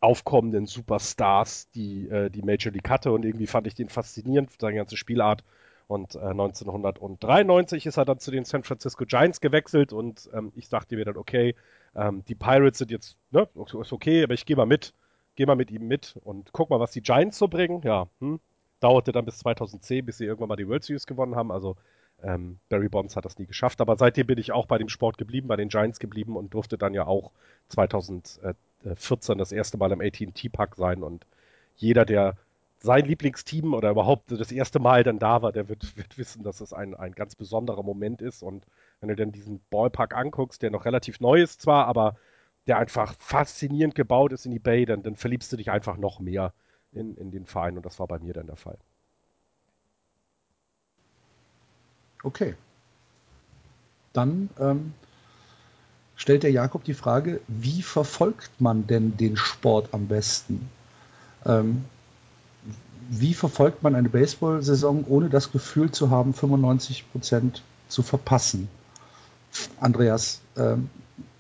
aufkommenden 0.01 0.67
Superstars, 0.67 1.71
die 1.71 2.09
äh, 2.09 2.31
die 2.31 2.43
Major 2.43 2.73
League 2.73 2.89
hatte 2.89 3.13
und 3.13 3.25
irgendwie 3.25 3.47
fand 3.47 3.67
ich 3.67 3.75
den 3.75 3.89
faszinierend, 3.89 4.51
seine 4.59 4.77
ganze 4.77 4.97
Spielart. 4.97 5.45
Und 5.87 6.15
äh, 6.15 6.21
1993 6.21 7.85
ist 7.87 7.97
er 7.97 8.05
dann 8.05 8.19
zu 8.19 8.31
den 8.31 8.45
San 8.45 8.63
Francisco 8.63 9.05
Giants 9.05 9.41
gewechselt 9.41 9.93
und 9.93 10.31
ähm, 10.33 10.53
ich 10.55 10.69
dachte 10.69 10.97
mir 10.97 11.05
dann, 11.05 11.17
okay, 11.17 11.55
ähm, 11.97 12.25
die 12.29 12.37
Pirates 12.37 12.79
sind 12.79 12.91
jetzt, 12.91 13.17
ne, 13.31 13.49
ist 13.55 13.93
okay, 13.93 14.23
aber 14.23 14.35
ich 14.35 14.47
gehe 14.47 14.57
mal 14.57 14.67
mit, 14.67 14.95
gehe 15.35 15.47
mal 15.47 15.57
mit 15.57 15.71
ihm 15.71 15.89
mit 15.89 16.17
und 16.23 16.53
guck 16.53 16.71
mal, 16.71 16.81
was 16.81 16.93
die 16.93 17.03
Giants 17.03 17.39
so 17.39 17.49
bringen. 17.49 17.83
Ja, 17.83 18.07
hm. 18.21 18.41
dauerte 18.79 19.13
dann 19.13 19.25
bis 19.25 19.39
2010, 19.39 20.07
bis 20.07 20.19
sie 20.19 20.27
irgendwann 20.27 20.49
mal 20.49 20.57
die 20.57 20.69
World 20.69 20.85
Series 20.85 21.07
gewonnen 21.07 21.35
haben. 21.35 21.51
Also 21.51 21.77
ähm, 22.23 22.61
Barry 22.69 22.89
Bonds 22.89 23.17
hat 23.17 23.25
das 23.25 23.39
nie 23.39 23.47
geschafft, 23.47 23.81
aber 23.81 23.97
seitdem 23.97 24.29
bin 24.29 24.39
ich 24.39 24.53
auch 24.53 24.67
bei 24.67 24.79
dem 24.79 24.89
Sport 24.89 25.19
geblieben, 25.19 25.49
bei 25.49 25.57
den 25.57 25.69
Giants 25.69 25.99
geblieben 25.99 26.37
und 26.37 26.55
durfte 26.55 26.79
dann 26.79 26.95
ja 26.95 27.07
auch 27.07 27.33
2014 28.83 29.39
das 29.39 29.53
erste 29.53 29.79
Mal 29.79 29.93
im 29.93 30.01
AT&T 30.01 30.49
Park 30.49 30.77
sein 30.77 31.03
und 31.03 31.27
jeder, 31.77 32.05
der 32.05 32.37
sein 32.83 33.05
Lieblingsteam 33.05 33.75
oder 33.75 33.91
überhaupt 33.91 34.33
das 34.33 34.53
erste 34.53 34.79
Mal 34.79 35.05
dann 35.05 35.19
da 35.19 35.43
war, 35.43 35.53
der 35.53 35.69
wird, 35.69 35.97
wird 35.97 36.17
wissen, 36.17 36.43
dass 36.43 36.61
es 36.61 36.73
ein, 36.73 36.95
ein 36.95 37.13
ganz 37.13 37.35
besonderer 37.35 37.83
Moment 37.83 38.23
ist 38.23 38.43
und 38.43 38.67
wenn 39.01 39.11
du 39.11 39.17
dann 39.17 39.33
diesen 39.33 39.61
Ballpark 39.71 40.15
anguckst, 40.15 40.63
der 40.63 40.71
noch 40.71 40.85
relativ 40.85 41.21
neu 41.21 41.43
ist 41.43 41.61
zwar, 41.61 41.87
aber 41.87 42.17
der 42.67 42.79
einfach 42.79 43.15
faszinierend 43.19 43.95
gebaut 43.95 44.33
ist 44.33 44.47
in 44.47 44.53
die 44.53 44.59
Bay, 44.59 44.87
dann, 44.87 45.03
dann 45.03 45.17
verliebst 45.17 45.53
du 45.53 45.57
dich 45.57 45.71
einfach 45.71 45.97
noch 45.97 46.21
mehr 46.21 46.53
in, 46.93 47.17
in 47.17 47.31
den 47.31 47.47
Verein 47.47 47.77
und 47.77 47.85
das 47.85 47.99
war 47.99 48.07
bei 48.07 48.19
mir 48.19 48.33
dann 48.33 48.47
der 48.47 48.57
Fall. 48.57 48.79
Okay. 52.23 52.55
Dann 54.13 54.51
ähm, 54.59 54.95
stellt 56.21 56.43
der 56.43 56.53
Jakob 56.53 56.85
die 56.85 56.93
Frage, 56.93 57.41
wie 57.49 57.81
verfolgt 57.81 58.51
man 58.61 58.87
denn 58.87 59.17
den 59.17 59.39
Sport 59.39 59.89
am 59.93 60.07
besten? 60.07 60.69
Ähm, 61.47 61.87
wie 63.09 63.33
verfolgt 63.33 63.83
man 63.83 63.95
eine 63.95 64.11
Baseball-Saison, 64.11 65.07
ohne 65.09 65.31
das 65.31 65.51
Gefühl 65.51 65.91
zu 65.93 66.11
haben, 66.11 66.35
95 66.35 67.11
Prozent 67.11 67.63
zu 67.89 68.03
verpassen? 68.03 68.69
Andreas, 69.81 70.43
ähm, 70.59 70.91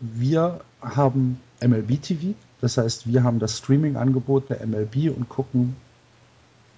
wir 0.01 0.62
haben 0.81 1.39
MLB 1.61 2.01
TV, 2.01 2.35
das 2.62 2.78
heißt, 2.78 3.07
wir 3.07 3.22
haben 3.22 3.39
das 3.39 3.59
Streaming-Angebot 3.59 4.49
der 4.49 4.66
MLB 4.66 5.14
und 5.14 5.28
gucken 5.28 5.76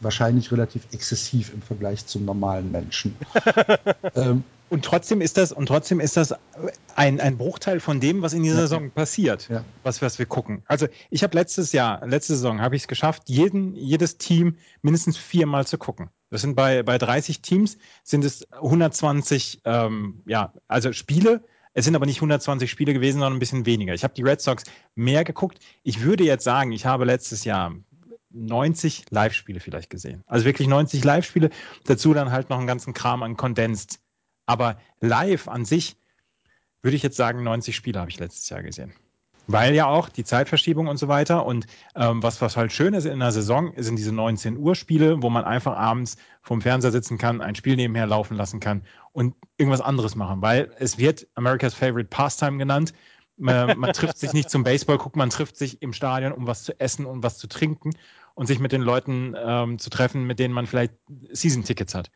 wahrscheinlich 0.01 0.51
relativ 0.51 0.89
exzessiv 0.91 1.55
im 1.55 1.63
Vergleich 1.63 2.05
zum 2.07 2.25
normalen 2.25 2.73
Menschen. 2.73 3.15
ähm, 4.17 4.43
und 4.73 4.87
trotzdem 4.87 5.21
ist 5.21 5.37
das, 5.37 5.53
und 5.53 5.67
trotzdem 5.67 6.01
ist 6.01 6.17
das 6.17 6.35
ein, 6.97 7.21
ein 7.21 7.37
Bruchteil 7.37 7.79
von 7.79 8.01
dem, 8.01 8.23
was 8.23 8.33
in 8.33 8.43
dieser 8.43 8.57
Saison 8.57 8.91
passiert, 8.91 9.51
ja. 9.51 9.65
was, 9.83 10.01
was 10.01 10.19
wir 10.19 10.25
gucken. 10.25 10.63
Also 10.65 10.89
ich 11.11 11.23
habe 11.23 11.37
letztes 11.37 11.73
Jahr, 11.73 12.07
letzte 12.07 12.35
Saison 12.35 12.63
habe 12.63 12.75
ich 12.75 12.83
es 12.83 12.89
geschafft, 12.89 13.25
jeden, 13.27 13.77
jedes 13.77 14.17
Team 14.17 14.57
mindestens 14.81 15.19
viermal 15.19 15.67
zu 15.67 15.77
gucken. 15.77 16.09
Das 16.31 16.41
sind 16.41 16.55
bei, 16.57 16.83
bei 16.83 16.97
30 16.97 17.43
Teams 17.43 17.77
sind 18.03 18.25
es 18.25 18.51
120, 18.51 19.61
ähm, 19.67 20.23
ja, 20.25 20.55
also 20.69 20.95
Spiele. 20.95 21.45
Es 21.75 21.85
sind 21.85 21.95
aber 21.95 22.07
nicht 22.07 22.17
120 22.17 22.71
Spiele 22.71 22.95
gewesen, 22.95 23.19
sondern 23.19 23.35
ein 23.35 23.41
bisschen 23.41 23.67
weniger. 23.67 23.93
Ich 23.93 24.05
habe 24.05 24.15
die 24.15 24.23
Red 24.23 24.41
Sox 24.41 24.65
mehr 24.95 25.25
geguckt. 25.25 25.59
Ich 25.83 26.01
würde 26.01 26.25
jetzt 26.25 26.45
sagen, 26.45 26.73
ich 26.73 26.87
habe 26.87 27.05
letztes 27.05 27.45
Jahr 27.45 27.75
90 28.31 29.05
Live-Spiele 29.11 29.61
vielleicht 29.61 29.91
gesehen. 29.91 30.23
Also 30.27 30.47
wirklich 30.47 30.67
90 30.67 31.05
Live-Spiele. 31.05 31.51
Dazu 31.85 32.15
dann 32.15 32.31
halt 32.31 32.49
noch 32.49 32.57
einen 32.57 32.67
ganzen 32.67 32.95
Kram 32.95 33.23
an 33.23 33.37
Condensed. 33.37 34.01
Aber 34.47 34.79
live 35.01 35.49
an 35.49 35.65
sich 35.65 35.97
würde 36.83 36.97
ich 36.97 37.03
jetzt 37.03 37.17
sagen, 37.17 37.43
90 37.43 37.77
Spiele 37.77 38.01
habe 38.01 38.11
ich 38.11 38.19
letztes 38.19 38.49
Jahr 38.49 38.63
gesehen. 38.63 38.93
Weil 39.49 39.75
ja 39.75 39.87
auch 39.87 40.09
die 40.09 40.25
Zeitverschiebung 40.25 40.87
und 40.87 40.99
so 40.99 41.09
weiter. 41.09 41.45
Und 41.47 41.67
ähm, 41.97 42.23
was, 42.23 42.41
was 42.41 42.57
halt 42.57 42.73
schön 42.73 42.95
ist 42.95 43.07
in 43.07 43.19
der 43.19 43.33
Saison, 43.33 43.73
sind 43.77 43.97
diese 43.97 44.13
19 44.13 44.57
Uhr 44.57 44.75
Spiele, 44.75 45.23
wo 45.23 45.31
man 45.31 45.45
einfach 45.45 45.77
abends 45.77 46.17
vorm 46.43 46.61
Fernseher 46.61 46.93
sitzen 46.93 47.19
kann, 47.19 47.41
ein 47.41 47.55
Spiel 47.55 47.77
nebenher 47.77 48.07
laufen 48.07 48.37
lassen 48.37 48.61
kann 48.61 48.83
und 49.13 49.35
irgendwas 49.59 49.81
anderes 49.81 50.15
machen. 50.15 50.43
Weil 50.43 50.71
es 50.79 50.97
wird 50.99 51.27
America's 51.35 51.75
Favorite 51.75 52.09
Pastime 52.09 52.59
genannt. 52.59 52.95
Man, 53.37 53.79
man 53.79 53.93
trifft 53.95 54.19
sich 54.19 54.33
nicht 54.33 54.49
zum 54.49 54.63
Baseball 54.63 54.99
gucken, 54.99 55.19
man 55.19 55.31
trifft 55.31 55.57
sich 55.57 55.83
im 55.83 55.93
Stadion, 55.93 56.33
um 56.33 56.47
was 56.47 56.63
zu 56.63 56.79
essen 56.79 57.05
und 57.05 57.23
was 57.23 57.39
zu 57.39 57.49
trinken 57.49 57.91
und 58.35 58.47
sich 58.47 58.61
mit 58.61 58.73
den 58.73 58.83
Leuten 58.83 59.35
ähm, 59.37 59.79
zu 59.79 59.91
treffen, 59.91 60.25
mit 60.25 60.39
denen 60.39 60.55
man 60.55 60.67
vielleicht 60.67 60.95
Season-Tickets 61.33 61.95
hat. 61.95 62.11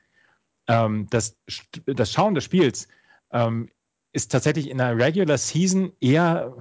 Ähm, 0.69 1.07
das, 1.11 1.37
das 1.87 2.13
Schauen 2.13 2.35
des 2.35 2.45
Spiels 2.45 2.89
ähm, 3.31 3.71
ist 4.13 4.33
tatsächlich 4.33 4.71
in 4.71 4.79
der 4.79 4.97
Regular 4.97 5.39
Season 5.39 5.93
eher 6.01 6.57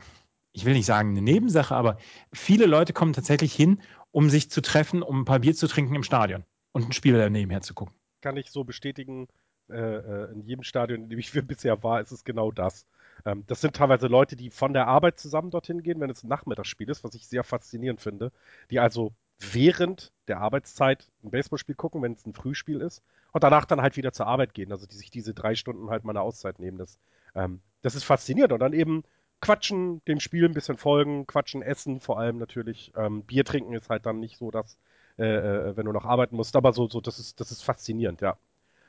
ich 0.55 0.65
will 0.65 0.73
nicht 0.73 0.85
sagen 0.85 1.09
eine 1.09 1.21
Nebensache, 1.21 1.75
aber 1.75 1.97
viele 2.31 2.65
Leute 2.65 2.93
kommen 2.93 3.13
tatsächlich 3.13 3.53
hin, 3.53 3.81
um 4.11 4.29
sich 4.29 4.49
zu 4.49 4.61
treffen, 4.61 5.03
um 5.03 5.21
ein 5.21 5.25
paar 5.25 5.39
Bier 5.39 5.53
zu 5.53 5.67
trinken 5.67 5.95
im 5.95 6.03
Stadion 6.03 6.45
und 6.71 6.85
ein 6.85 6.93
Spiel 6.93 7.29
nebenher 7.29 7.61
zu 7.61 7.73
gucken. 7.73 7.93
Kann 8.21 8.37
ich 8.37 8.49
so 8.51 8.63
bestätigen. 8.63 9.27
Äh, 9.69 9.75
äh, 9.75 10.31
in 10.31 10.43
jedem 10.43 10.63
Stadion, 10.63 11.03
in 11.03 11.09
dem 11.09 11.19
ich 11.19 11.31
bisher 11.47 11.83
war, 11.83 11.99
ist 11.99 12.11
es 12.11 12.23
genau 12.23 12.51
das. 12.51 12.85
Ähm, 13.25 13.43
das 13.47 13.61
sind 13.61 13.75
teilweise 13.75 14.07
Leute, 14.07 14.35
die 14.35 14.49
von 14.49 14.73
der 14.73 14.87
Arbeit 14.87 15.19
zusammen 15.19 15.51
dorthin 15.51 15.83
gehen, 15.83 15.99
wenn 15.99 16.09
es 16.09 16.23
ein 16.23 16.29
Nachmittagsspiel 16.29 16.89
ist, 16.89 17.03
was 17.03 17.15
ich 17.15 17.27
sehr 17.27 17.43
faszinierend 17.43 17.99
finde, 17.99 18.31
die 18.71 18.79
also 18.79 19.13
während 19.39 20.11
der 20.27 20.39
Arbeitszeit 20.39 21.07
ein 21.23 21.31
Baseballspiel 21.31 21.75
gucken, 21.75 22.01
wenn 22.01 22.13
es 22.13 22.25
ein 22.25 22.33
Frühspiel 22.33 22.81
ist, 22.81 23.01
und 23.36 23.43
danach 23.43 23.65
dann 23.65 23.81
halt 23.81 23.97
wieder 23.97 24.13
zur 24.13 24.27
Arbeit 24.27 24.53
gehen, 24.53 24.71
also 24.71 24.88
die 24.88 24.95
sich 24.95 25.11
diese 25.11 25.33
drei 25.33 25.55
Stunden 25.55 25.89
halt 25.89 26.05
mal 26.05 26.13
eine 26.13 26.21
Auszeit 26.21 26.57
nehmen. 26.57 26.77
Das, 26.77 26.97
ähm, 27.36 27.59
das 27.81 27.93
ist 27.93 28.05
faszinierend. 28.05 28.53
Und 28.53 28.61
dann 28.61 28.71
eben 28.71 29.03
quatschen, 29.41 30.01
dem 30.05 30.21
Spiel 30.21 30.45
ein 30.45 30.53
bisschen 30.53 30.77
folgen, 30.77 31.27
quatschen, 31.27 31.61
essen 31.61 31.99
vor 31.99 32.17
allem 32.17 32.38
natürlich. 32.38 32.93
Ähm, 32.95 33.23
Bier 33.23 33.43
trinken 33.43 33.73
ist 33.73 33.89
halt 33.89 34.05
dann 34.05 34.21
nicht 34.21 34.38
so, 34.38 34.51
dass, 34.51 34.77
äh, 35.17 35.25
äh, 35.25 35.75
wenn 35.75 35.86
du 35.86 35.91
noch 35.91 36.05
arbeiten 36.05 36.38
musst, 36.38 36.55
aber 36.55 36.71
so, 36.71 36.88
so 36.88 37.01
das, 37.01 37.19
ist, 37.19 37.41
das 37.41 37.51
ist 37.51 37.61
faszinierend, 37.61 38.21
ja. 38.21 38.38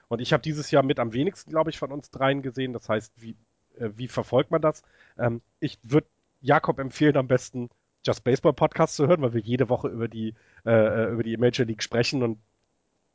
Und 0.06 0.20
ich 0.20 0.32
habe 0.32 0.42
dieses 0.42 0.70
Jahr 0.70 0.84
mit 0.84 1.00
am 1.00 1.12
wenigsten, 1.12 1.50
glaube 1.50 1.70
ich, 1.70 1.78
von 1.80 1.90
uns 1.90 2.12
dreien 2.12 2.42
gesehen. 2.42 2.72
Das 2.72 2.88
heißt, 2.88 3.12
wie, 3.16 3.34
äh, 3.78 3.90
wie 3.96 4.06
verfolgt 4.06 4.52
man 4.52 4.62
das? 4.62 4.84
Ähm, 5.18 5.42
ich 5.58 5.76
würde 5.82 6.06
Jakob 6.40 6.78
empfehlen, 6.78 7.16
am 7.16 7.26
besten 7.26 7.68
Just 8.06 8.24
Baseball 8.24 8.52
Podcast 8.52 8.96
zu 8.96 9.06
hören, 9.06 9.22
weil 9.22 9.34
wir 9.34 9.40
jede 9.40 9.68
Woche 9.68 9.88
über 9.88 10.08
die, 10.08 10.34
äh, 10.64 10.70
äh 10.70 11.12
über 11.12 11.22
die 11.22 11.36
Major 11.36 11.66
League 11.66 11.82
sprechen 11.82 12.22
und 12.22 12.38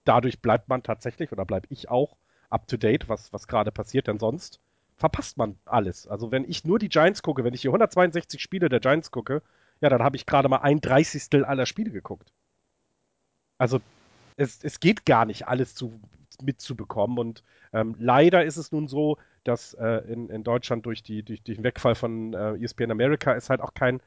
dadurch 0.04 0.42
bleibt 0.42 0.68
man 0.68 0.84
tatsächlich, 0.84 1.32
oder 1.32 1.46
bleib 1.46 1.66
ich 1.70 1.90
auch, 1.90 2.18
up 2.50 2.68
to 2.68 2.78
date, 2.78 3.08
was, 3.08 3.32
was 3.32 3.48
gerade 3.48 3.72
passiert, 3.72 4.08
denn 4.08 4.20
sonst 4.20 4.60
verpasst 4.98 5.38
man 5.38 5.58
alles. 5.66 6.08
Also 6.08 6.32
wenn 6.32 6.48
ich 6.48 6.66
nur 6.66 6.78
die 6.78 6.90
Giants 6.90 7.24
gucke, 7.24 7.44
wenn 7.44 7.54
ich 7.54 7.62
hier 7.62 7.70
162 7.72 8.42
Spiele 8.42 8.70
der 8.70 8.80
Giants 8.80 9.12
gucke, 9.12 9.42
ja, 9.80 9.90
dann 9.90 10.04
habe 10.04 10.16
ich 10.16 10.26
gerade 10.26 10.50
mal 10.50 10.58
ein 10.58 10.80
Dreißigstel 10.80 11.44
aller 11.44 11.66
Spiele 11.66 11.92
geguckt. 11.92 12.32
Also 13.58 13.82
es, 14.38 14.64
es 14.64 14.80
geht 14.80 15.06
gar 15.06 15.26
nicht 15.26 15.48
alles 15.48 15.74
zu, 15.74 16.00
mitzubekommen 16.42 17.18
und 17.18 17.44
ähm, 17.74 17.96
leider 18.00 18.44
ist 18.46 18.58
es 18.58 18.72
nun 18.72 18.88
so, 18.88 19.18
dass 19.44 19.74
äh, 19.74 20.04
in, 20.12 20.30
in 20.30 20.44
Deutschland 20.44 20.86
durch, 20.86 21.04
die, 21.04 21.24
durch, 21.24 21.42
durch 21.42 21.58
den 21.58 21.64
Wegfall 21.64 21.96
von 21.96 22.34
äh, 22.34 22.64
ESPN 22.64 22.92
America 22.92 23.34
es 23.34 23.50
halt 23.50 23.62
auch 23.62 23.74
kein 23.74 24.02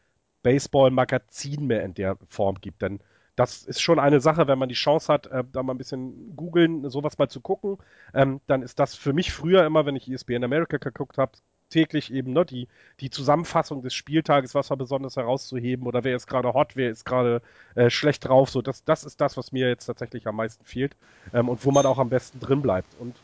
Baseball-Magazin 0.45 1.67
mehr 1.67 1.83
in 1.83 1.95
der 1.95 2.17
Form 2.29 2.61
gibt. 2.61 2.83
Denn 2.83 3.01
das 3.35 3.65
ist 3.65 3.81
schon 3.81 3.99
eine 3.99 4.21
Sache, 4.21 4.47
wenn 4.47 4.61
man 4.61 4.69
die 4.69 4.77
Chance 4.77 5.13
hat, 5.13 5.27
äh, 5.27 5.43
da 5.51 5.65
mal 5.65 5.75
ein 5.75 5.79
bisschen 5.79 6.37
googeln, 6.37 6.89
sowas 6.89 7.19
mal 7.19 7.29
zu 7.29 7.41
gucken, 7.41 7.79
ähm, 8.15 8.41
dann 8.47 8.63
ist 8.63 8.79
das 8.79 8.95
für 8.95 9.13
mich 9.13 9.33
früher 9.33 9.67
immer, 9.67 9.87
wenn 9.87 9.97
ich 9.97 10.09
ESPN 10.09 10.45
America 10.45 10.77
geguckt 10.77 11.19
habe, 11.19 11.33
täglich 11.71 12.13
eben 12.13 12.33
ne, 12.33 12.45
die, 12.45 12.69
die 13.01 13.11
Zusammenfassung 13.11 13.83
des 13.83 13.95
Spieltages, 13.95 14.55
was 14.55 14.71
war 14.71 14.77
besonders 14.77 15.17
herauszuheben 15.17 15.87
oder 15.87 16.05
wer 16.05 16.15
ist 16.15 16.29
gerade 16.29 16.55
hot, 16.55 16.77
wer 16.77 16.91
ist 16.91 17.05
gerade 17.05 17.43
äh, 17.75 17.91
schlecht 17.91 18.29
drauf. 18.29 18.51
So, 18.51 18.63
das, 18.63 18.85
das 18.85 19.03
ist 19.03 19.21
das, 19.21 19.37
was 19.37 19.51
mir 19.51 19.69
jetzt 19.69 19.87
tatsächlich 19.87 20.29
am 20.29 20.37
meisten 20.37 20.65
fehlt 20.65 20.95
ähm, 21.33 21.49
und 21.49 21.65
wo 21.65 21.73
man 21.73 21.87
auch 21.87 21.99
am 21.99 22.11
besten 22.11 22.39
drin 22.39 22.63
bleibt. 22.63 22.95
Und 23.01 23.17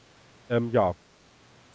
ähm, 0.48 0.70
ja, 0.72 0.94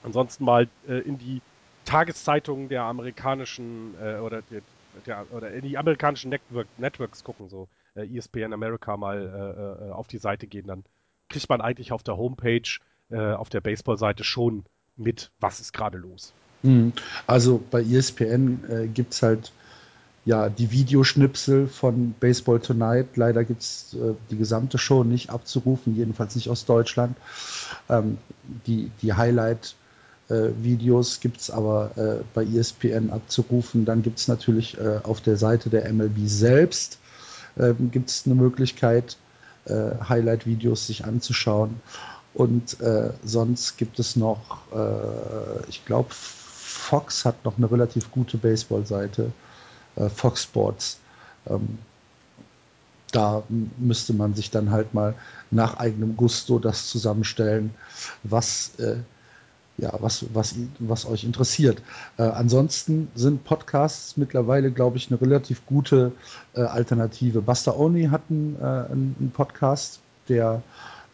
ansonsten 0.03 0.43
mal 0.43 0.67
äh, 0.87 0.99
in 0.99 1.17
die 1.17 1.41
Tageszeitungen 1.85 2.67
der 2.67 2.83
amerikanischen 2.83 3.95
äh, 4.01 4.17
oder, 4.17 4.41
der, 4.41 4.61
der, 5.05 5.25
oder 5.31 5.51
in 5.51 5.61
die 5.61 5.77
amerikanischen 5.77 6.29
Network, 6.29 6.67
Networks 6.77 7.23
gucken, 7.23 7.49
so 7.49 7.67
äh, 7.95 8.05
ESPN 8.05 8.53
America 8.53 8.97
mal 8.97 9.17
äh, 9.17 9.87
äh, 9.87 9.91
auf 9.91 10.07
die 10.07 10.17
Seite 10.17 10.47
gehen, 10.47 10.67
dann 10.67 10.83
kriegt 11.29 11.49
man 11.49 11.61
eigentlich 11.61 11.91
auf 11.91 12.03
der 12.03 12.17
Homepage, 12.17 12.79
äh, 13.09 13.33
auf 13.33 13.49
der 13.49 13.61
Baseball-Seite 13.61 14.23
schon 14.23 14.65
mit, 14.95 15.31
was 15.39 15.59
ist 15.59 15.73
gerade 15.73 15.97
los. 15.97 16.33
Mhm. 16.63 16.93
Also 17.27 17.63
bei 17.71 17.81
ESPN 17.81 18.63
äh, 18.69 18.87
gibt 18.87 19.13
es 19.13 19.21
halt 19.21 19.51
ja 20.25 20.49
die 20.49 20.71
Videoschnipsel 20.71 21.67
von 21.67 22.13
Baseball 22.19 22.59
Tonight. 22.59 23.15
Leider 23.15 23.43
gibt 23.43 23.61
es 23.61 23.93
äh, 23.93 24.13
die 24.31 24.37
gesamte 24.37 24.77
Show 24.77 25.03
nicht 25.03 25.29
abzurufen, 25.29 25.95
jedenfalls 25.95 26.35
nicht 26.35 26.49
aus 26.49 26.65
Deutschland. 26.65 27.15
Ähm, 27.89 28.17
die, 28.65 28.91
die 29.01 29.13
Highlight- 29.13 29.75
äh, 30.30 30.49
Videos 30.61 31.19
gibt 31.19 31.41
es 31.41 31.49
aber 31.49 31.91
äh, 31.97 32.23
bei 32.34 32.43
ESPN 32.43 33.09
abzurufen. 33.11 33.86
Dann 33.86 34.01
gibt 34.01 34.19
es 34.19 34.28
natürlich 34.28 34.78
äh, 34.78 34.99
auf 35.03 35.21
der 35.21 35.38
Seite 35.38 35.69
der 35.69 35.91
MLB 35.91 36.28
selbst 36.28 36.99
ähm, 37.57 37.89
gibt 37.91 38.23
eine 38.26 38.36
Möglichkeit, 38.36 39.17
äh, 39.65 39.91
Highlight-Videos 40.07 40.88
sich 40.88 41.05
anzuschauen. 41.05 41.80
Und 42.34 42.82
äh, 42.82 43.11
sonst 43.23 43.78
gibt 43.78 43.99
es 43.99 44.15
noch, 44.15 44.61
äh, 44.73 45.69
ich 45.69 45.86
glaube, 45.86 46.09
Fox 46.11 47.23
hat 47.23 47.45
noch 47.45 47.57
eine 47.57 47.71
relativ 47.71 48.11
gute 48.11 48.38
Baseball-Seite, 48.38 49.32
Fox 50.13 50.43
Sports. 50.43 50.99
Ähm, 51.47 51.80
da 53.13 53.43
müsste 53.78 54.13
man 54.13 54.36
sich 54.36 54.51
dann 54.51 54.71
halt 54.71 54.93
mal 54.93 55.15
nach 55.49 55.78
eigenem 55.78 56.17
Gusto 56.17 56.59
das 56.59 56.89
zusammenstellen, 56.89 57.73
was 58.23 58.78
äh, 58.78 58.97
ja, 59.78 59.93
was, 59.99 60.26
was, 60.34 60.55
was 60.80 61.05
euch 61.05 61.23
interessiert. 61.23 61.82
Äh, 62.17 62.23
ansonsten 62.23 63.09
sind 63.15 63.43
Podcasts 63.43 64.15
mittlerweile, 64.17 64.71
glaube 64.71 64.97
ich, 64.97 65.09
eine 65.11 65.19
relativ 65.19 65.65
gute 65.65 66.13
äh, 66.55 66.61
Alternative. 66.61 67.41
Buster 67.41 67.78
Only 67.78 68.05
hat 68.05 68.21
einen, 68.30 68.55
äh, 68.59 68.63
einen 68.63 69.32
Podcast, 69.34 69.99
der 70.30 70.61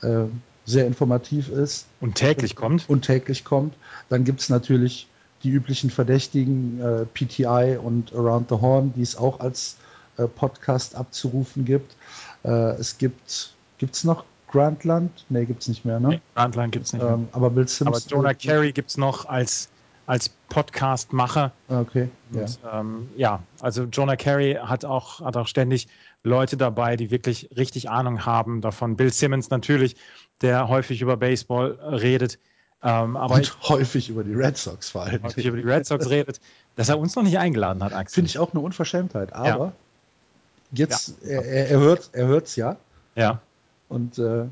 äh, 0.02 0.26
sehr 0.66 0.86
informativ 0.86 1.50
ist. 1.50 1.88
Und 2.00 2.16
täglich 2.16 2.56
kommt. 2.56 2.88
Und 2.88 3.04
täglich 3.04 3.44
kommt. 3.44 3.74
Dann 4.10 4.24
gibt 4.24 4.42
es 4.42 4.50
natürlich 4.50 5.08
die 5.44 5.50
üblichen 5.50 5.90
Verdächtigen, 5.90 6.80
äh, 6.80 7.06
PTI 7.06 7.80
und 7.82 8.14
Around 8.14 8.50
the 8.50 8.56
Horn, 8.56 8.94
die 8.96 9.02
es 9.02 9.16
auch 9.16 9.40
als 9.40 9.78
äh, 10.18 10.28
Podcast 10.28 10.96
abzurufen 10.96 11.66
gibt. 11.66 11.96
es 12.44 12.98
gibt, 12.98 13.54
gibt 13.78 13.94
es 13.94 14.04
noch 14.04 14.26
Grantland? 14.52 15.26
Nee, 15.30 15.46
gibt 15.46 15.62
es 15.62 15.68
nicht 15.68 15.86
mehr, 15.86 16.00
ne? 16.00 16.10
Nee, 16.10 16.22
Grantland 16.36 16.72
gibt 16.74 16.86
es 16.86 16.94
nicht 16.94 17.02
mehr. 17.02 17.14
Ähm, 17.14 17.28
aber 17.32 17.50
Bill 17.50 17.68
Sims. 17.68 17.88
Aber 17.88 18.00
Jonah 18.00 18.34
Carey 18.34 18.72
gibt 18.72 18.90
es 18.90 18.98
noch 18.98 19.26
als, 19.26 19.70
als 20.06 20.30
Podcast-Macher. 20.50 21.52
Okay. 21.70 22.10
Und, 22.34 22.60
ja. 22.64 22.80
Ähm, 22.80 23.10
ja, 23.16 23.44
also 23.62 23.84
Jonah 23.84 24.16
Carey 24.16 24.56
hat 24.62 24.86
auch, 24.86 25.22
hat 25.22 25.38
auch 25.38 25.48
ständig 25.48 25.88
Leute 26.24 26.58
dabei, 26.58 26.98
die 26.98 27.12
wirklich 27.12 27.50
richtig 27.56 27.90
Ahnung 27.90 28.26
haben 28.26 28.62
davon. 28.62 28.96
Bill 28.96 29.12
Simmons 29.12 29.50
natürlich, 29.50 29.96
der 30.42 30.68
häufig 30.68 31.02
über 31.02 31.18
Baseball 31.18 31.80
redet. 31.82 32.38
Ähm, 32.84 33.16
aber 33.16 33.36
Und 33.36 33.42
ich, 33.42 33.70
häufig 33.70 34.10
über 34.10 34.24
die 34.24 34.34
Red 34.34 34.58
Sox 34.58 34.90
vor 34.90 35.04
allem. 35.04 35.24
Häufig 35.24 35.46
über 35.46 35.58
die 35.58 35.64
Red 35.64 35.86
Sox 35.86 36.10
redet, 36.10 36.42
dass 36.76 36.90
er 36.90 37.00
uns 37.00 37.16
noch 37.16 37.24
nicht 37.24 37.38
eingeladen 37.38 37.84
hat, 37.84 37.94
Axel. 37.94 38.16
Finde 38.16 38.30
ich 38.30 38.40
auch 38.40 38.54
eine 38.54 38.62
Unverschämtheit. 38.62 39.34
Aber 39.34 39.66
ja. 39.66 39.74
jetzt, 40.72 41.16
ja. 41.24 41.42
Er, 41.42 41.70
er, 41.70 41.80
hört 41.80 42.48
es 42.48 42.56
ja. 42.56 42.78
Ja. 43.16 43.40
Und 43.92 44.18
äh, 44.20 44.46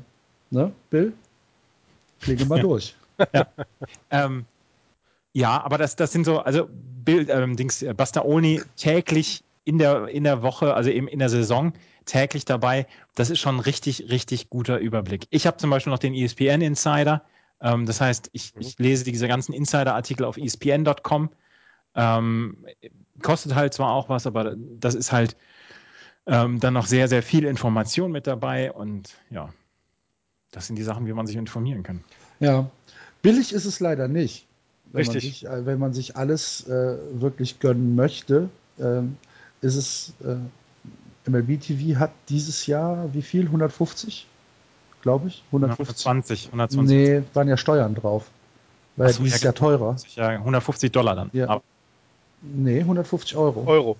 ne, 0.50 0.72
Bill, 0.90 1.14
klinge 2.20 2.44
mal 2.44 2.60
durch. 2.68 2.94
ja. 3.32 3.46
Ähm, 4.10 4.44
ja, 5.32 5.62
aber 5.62 5.78
das, 5.78 5.96
das 5.96 6.12
sind 6.12 6.24
so, 6.24 6.40
also 6.40 6.68
Bill, 6.70 7.26
ähm, 7.30 7.56
Dings, 7.56 7.82
äh, 7.82 7.94
Bastaoni 7.94 8.60
täglich 8.76 9.42
in 9.64 9.78
der, 9.78 10.08
in 10.08 10.24
der 10.24 10.42
Woche, 10.42 10.74
also 10.74 10.90
eben 10.90 11.08
in 11.08 11.20
der 11.20 11.30
Saison 11.30 11.72
täglich 12.04 12.44
dabei. 12.44 12.86
Das 13.14 13.30
ist 13.30 13.38
schon 13.38 13.56
ein 13.56 13.60
richtig, 13.60 14.10
richtig 14.10 14.50
guter 14.50 14.78
Überblick. 14.78 15.26
Ich 15.30 15.46
habe 15.46 15.56
zum 15.56 15.70
Beispiel 15.70 15.90
noch 15.90 15.98
den 15.98 16.14
ESPN 16.14 16.60
Insider. 16.60 17.22
Ähm, 17.62 17.86
das 17.86 18.00
heißt, 18.02 18.28
ich, 18.32 18.52
ich, 18.58 18.78
lese 18.78 19.04
diese 19.04 19.26
ganzen 19.26 19.54
Insider-Artikel 19.54 20.24
auf 20.24 20.36
ESPN.com. 20.36 21.30
Ähm, 21.94 22.66
kostet 23.22 23.54
halt 23.54 23.72
zwar 23.72 23.92
auch 23.92 24.10
was, 24.10 24.26
aber 24.26 24.54
das 24.56 24.94
ist 24.94 25.12
halt 25.12 25.34
ähm, 26.30 26.60
dann 26.60 26.74
noch 26.74 26.86
sehr, 26.86 27.08
sehr 27.08 27.22
viel 27.22 27.44
Information 27.44 28.12
mit 28.12 28.26
dabei 28.26 28.72
und 28.72 29.10
ja, 29.30 29.50
das 30.52 30.66
sind 30.66 30.76
die 30.76 30.82
Sachen, 30.82 31.06
wie 31.06 31.12
man 31.12 31.26
sich 31.26 31.36
informieren 31.36 31.82
kann. 31.82 32.02
Ja, 32.38 32.70
billig 33.20 33.52
ist 33.52 33.64
es 33.64 33.80
leider 33.80 34.08
nicht. 34.08 34.46
Wenn 34.92 35.00
Richtig. 35.00 35.14
Man 35.14 35.20
sich, 35.20 35.46
äh, 35.46 35.66
wenn 35.66 35.78
man 35.78 35.92
sich 35.92 36.16
alles 36.16 36.66
äh, 36.68 36.96
wirklich 37.12 37.58
gönnen 37.58 37.96
möchte, 37.96 38.48
äh, 38.78 39.02
ist 39.60 39.74
es, 39.74 40.12
äh, 40.24 40.36
MLB 41.28 41.60
TV 41.60 41.98
hat 41.98 42.12
dieses 42.28 42.66
Jahr 42.66 43.12
wie 43.12 43.22
viel? 43.22 43.46
150? 43.46 44.26
Glaube 45.02 45.28
ich? 45.28 45.42
150? 45.46 46.06
120, 46.06 46.46
120. 46.46 46.96
Nee, 46.96 47.22
waren 47.34 47.48
ja 47.48 47.56
Steuern 47.56 47.94
drauf. 47.94 48.26
Weil 48.96 49.12
so, 49.12 49.22
dieses 49.22 49.40
ja, 49.40 49.46
Jahr 49.46 49.54
teurer. 49.54 49.96
Ja, 50.14 50.28
150 50.28 50.92
Dollar 50.92 51.14
dann. 51.14 51.30
Ja. 51.32 51.48
Aber 51.48 51.62
Nee, 52.42 52.80
150 52.80 53.36
Euro. 53.36 53.64
Euro. 53.66 53.96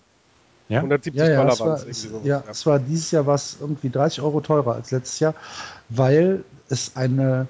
Ja? 0.70 0.78
170 0.78 1.20
Ja, 1.20 1.28
ja, 1.28 1.36
Dollar 1.38 1.52
es 1.52 1.60
waren 1.60 1.68
war, 1.68 1.86
es. 1.86 2.02
sowas, 2.02 2.20
ja, 2.24 2.44
es 2.48 2.64
war 2.64 2.78
dieses 2.78 3.10
Jahr 3.10 3.26
was 3.26 3.58
irgendwie 3.60 3.90
30 3.90 4.22
Euro 4.22 4.40
teurer 4.40 4.74
als 4.76 4.90
letztes 4.92 5.18
Jahr, 5.20 5.34
weil 5.88 6.44
es 6.68 6.96
eine, 6.96 7.48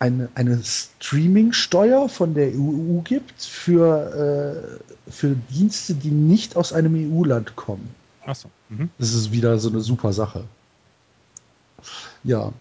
eine, 0.00 0.28
eine 0.34 0.60
Streaming-Steuer 0.62 2.08
von 2.08 2.34
der 2.34 2.48
EU 2.48 3.00
gibt 3.04 3.40
für, 3.40 4.80
äh, 5.06 5.10
für 5.10 5.36
Dienste, 5.50 5.94
die 5.94 6.10
nicht 6.10 6.56
aus 6.56 6.72
einem 6.72 6.94
EU-Land 6.96 7.56
kommen. 7.56 7.94
Achso. 8.26 8.50
Mhm. 8.68 8.90
Das 8.98 9.14
ist 9.14 9.32
wieder 9.32 9.58
so 9.58 9.70
eine 9.70 9.80
super 9.80 10.12
Sache. 10.12 10.44
Ja. 12.24 12.52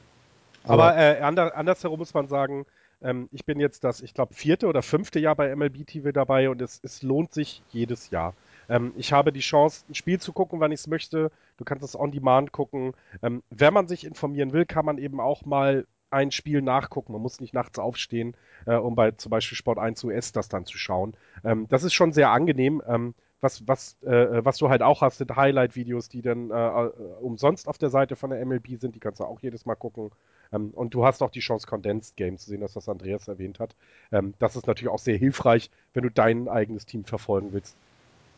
Aber 0.63 0.95
äh, 0.95 1.19
ander, 1.21 1.55
andersherum 1.55 1.99
muss 1.99 2.13
man 2.13 2.27
sagen, 2.27 2.65
ähm, 3.01 3.29
ich 3.31 3.45
bin 3.45 3.59
jetzt 3.59 3.83
das, 3.83 4.01
ich 4.01 4.13
glaube, 4.13 4.33
vierte 4.33 4.67
oder 4.67 4.81
fünfte 4.83 5.19
Jahr 5.19 5.35
bei 5.35 5.55
MLB 5.55 5.85
TV 5.85 6.11
dabei 6.11 6.49
und 6.49 6.61
es, 6.61 6.79
es 6.83 7.01
lohnt 7.03 7.33
sich 7.33 7.63
jedes 7.71 8.09
Jahr. 8.09 8.33
Ähm, 8.69 8.93
ich 8.97 9.13
habe 9.13 9.31
die 9.31 9.39
Chance, 9.39 9.85
ein 9.89 9.95
Spiel 9.95 10.19
zu 10.19 10.33
gucken, 10.33 10.59
wann 10.59 10.71
ich 10.71 10.81
es 10.81 10.87
möchte. 10.87 11.31
Du 11.57 11.65
kannst 11.65 11.83
es 11.83 11.97
on 11.97 12.11
demand 12.11 12.51
gucken. 12.51 12.93
Ähm, 13.21 13.43
wenn 13.49 13.73
man 13.73 13.87
sich 13.87 14.05
informieren 14.05 14.53
will, 14.53 14.65
kann 14.65 14.85
man 14.85 14.97
eben 14.97 15.19
auch 15.19 15.45
mal 15.45 15.85
ein 16.09 16.31
Spiel 16.31 16.61
nachgucken. 16.61 17.13
Man 17.13 17.21
muss 17.21 17.39
nicht 17.39 17.53
nachts 17.53 17.79
aufstehen, 17.79 18.35
äh, 18.65 18.75
um 18.75 18.95
bei 18.95 19.11
zum 19.11 19.29
Beispiel 19.29 19.57
Sport 19.57 19.79
1 19.79 20.03
US 20.05 20.31
das 20.31 20.49
dann 20.49 20.65
zu 20.65 20.77
schauen. 20.77 21.15
Ähm, 21.43 21.67
das 21.69 21.83
ist 21.83 21.93
schon 21.93 22.13
sehr 22.13 22.29
angenehm. 22.29 22.81
Ähm, 22.87 23.13
was, 23.39 23.67
was, 23.67 24.01
äh, 24.01 24.43
was 24.43 24.57
du 24.57 24.69
halt 24.69 24.81
auch 24.81 25.01
hast, 25.01 25.19
sind 25.19 25.35
Highlight-Videos, 25.35 26.09
die 26.09 26.21
dann 26.21 26.49
äh, 26.49 26.53
äh, 26.55 26.91
umsonst 27.21 27.67
auf 27.67 27.77
der 27.77 27.89
Seite 27.89 28.15
von 28.15 28.31
der 28.31 28.43
MLB 28.43 28.79
sind. 28.79 28.95
Die 28.95 28.99
kannst 28.99 29.19
du 29.19 29.25
auch 29.25 29.39
jedes 29.41 29.65
Mal 29.65 29.75
gucken. 29.75 30.11
Ähm, 30.51 30.71
und 30.71 30.93
du 30.93 31.05
hast 31.05 31.21
auch 31.21 31.29
die 31.29 31.41
Chance, 31.41 31.67
Condensed 31.67 32.17
Games 32.17 32.43
zu 32.43 32.49
sehen, 32.49 32.61
das, 32.61 32.75
was 32.75 32.89
Andreas 32.89 33.27
erwähnt 33.27 33.59
hat. 33.59 33.75
Ähm, 34.11 34.33
das 34.39 34.55
ist 34.55 34.65
natürlich 34.65 34.91
auch 34.91 34.99
sehr 34.99 35.17
hilfreich, 35.17 35.69
wenn 35.93 36.03
du 36.03 36.09
dein 36.09 36.47
eigenes 36.47 36.85
Team 36.85 37.05
verfolgen 37.05 37.53
willst. 37.53 37.77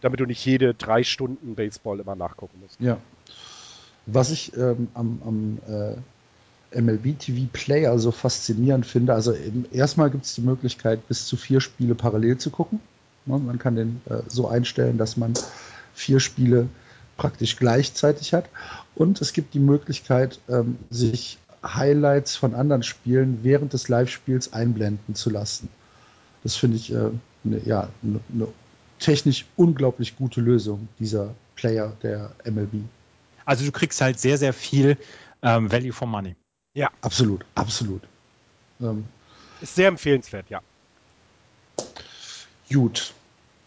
Damit 0.02 0.20
du 0.20 0.26
nicht 0.26 0.44
jede 0.46 0.74
drei 0.74 1.04
Stunden 1.04 1.56
Baseball 1.56 2.00
immer 2.00 2.16
nachgucken 2.16 2.60
musst. 2.62 2.80
Ja. 2.80 2.98
Was 4.06 4.32
ich 4.32 4.56
ähm, 4.56 4.88
am, 4.94 5.22
am 5.26 5.60
äh, 5.68 6.82
MLB 6.82 7.18
TV 7.18 7.48
Player 7.52 7.98
so 8.00 8.12
faszinierend 8.12 8.86
finde, 8.86 9.14
also 9.14 9.34
eben, 9.34 9.66
erstmal 9.72 10.10
gibt 10.10 10.26
es 10.26 10.36
die 10.36 10.42
Möglichkeit, 10.42 11.08
bis 11.08 11.26
zu 11.26 11.36
vier 11.36 11.62
Spiele 11.62 11.96
parallel 11.96 12.38
zu 12.38 12.50
gucken. 12.50 12.80
Ne, 13.26 13.38
Man 13.38 13.60
kann 13.60 13.76
den 13.76 14.02
äh, 14.10 14.20
so 14.28 14.48
einstellen, 14.48 14.98
dass 14.98 15.18
man 15.18 15.34
vier 15.94 16.20
Spiele 16.20 16.70
praktisch 17.18 17.58
gleichzeitig 17.58 18.34
hat. 18.34 18.46
Und 18.96 19.22
es 19.22 19.34
gibt 19.34 19.54
die 19.54 19.60
Möglichkeit, 19.60 20.40
ähm, 20.48 20.78
sich 20.90 21.38
Highlights 21.64 22.36
von 22.36 22.56
anderen 22.56 22.84
Spielen 22.84 23.40
während 23.44 23.74
des 23.74 23.90
Live-Spiels 23.90 24.54
einblenden 24.54 25.16
zu 25.16 25.30
lassen. 25.30 25.70
Das 26.44 26.56
finde 26.56 26.78
ich 26.78 26.92
äh, 26.94 27.10
ne, 27.44 27.62
ja, 27.66 27.90
eine 28.02 28.20
ne 28.30 28.48
technisch 29.00 29.46
unglaublich 29.56 30.16
gute 30.18 30.42
Lösung, 30.42 30.88
dieser 31.00 31.34
Player 31.56 31.94
der 32.04 32.32
MLB. 32.46 32.84
Also 33.46 33.66
du 33.66 33.72
kriegst 33.72 34.00
halt 34.02 34.20
sehr, 34.20 34.38
sehr 34.38 34.54
viel 34.54 34.98
ähm, 35.42 35.72
Value 35.72 35.94
for 35.94 36.08
Money. 36.08 36.36
Absolut, 37.02 37.46
absolut. 37.56 38.04
Ähm, 38.80 39.06
Ist 39.62 39.76
sehr 39.76 39.88
empfehlenswert, 39.88 40.50
ja. 40.50 40.62
gut, 42.72 43.14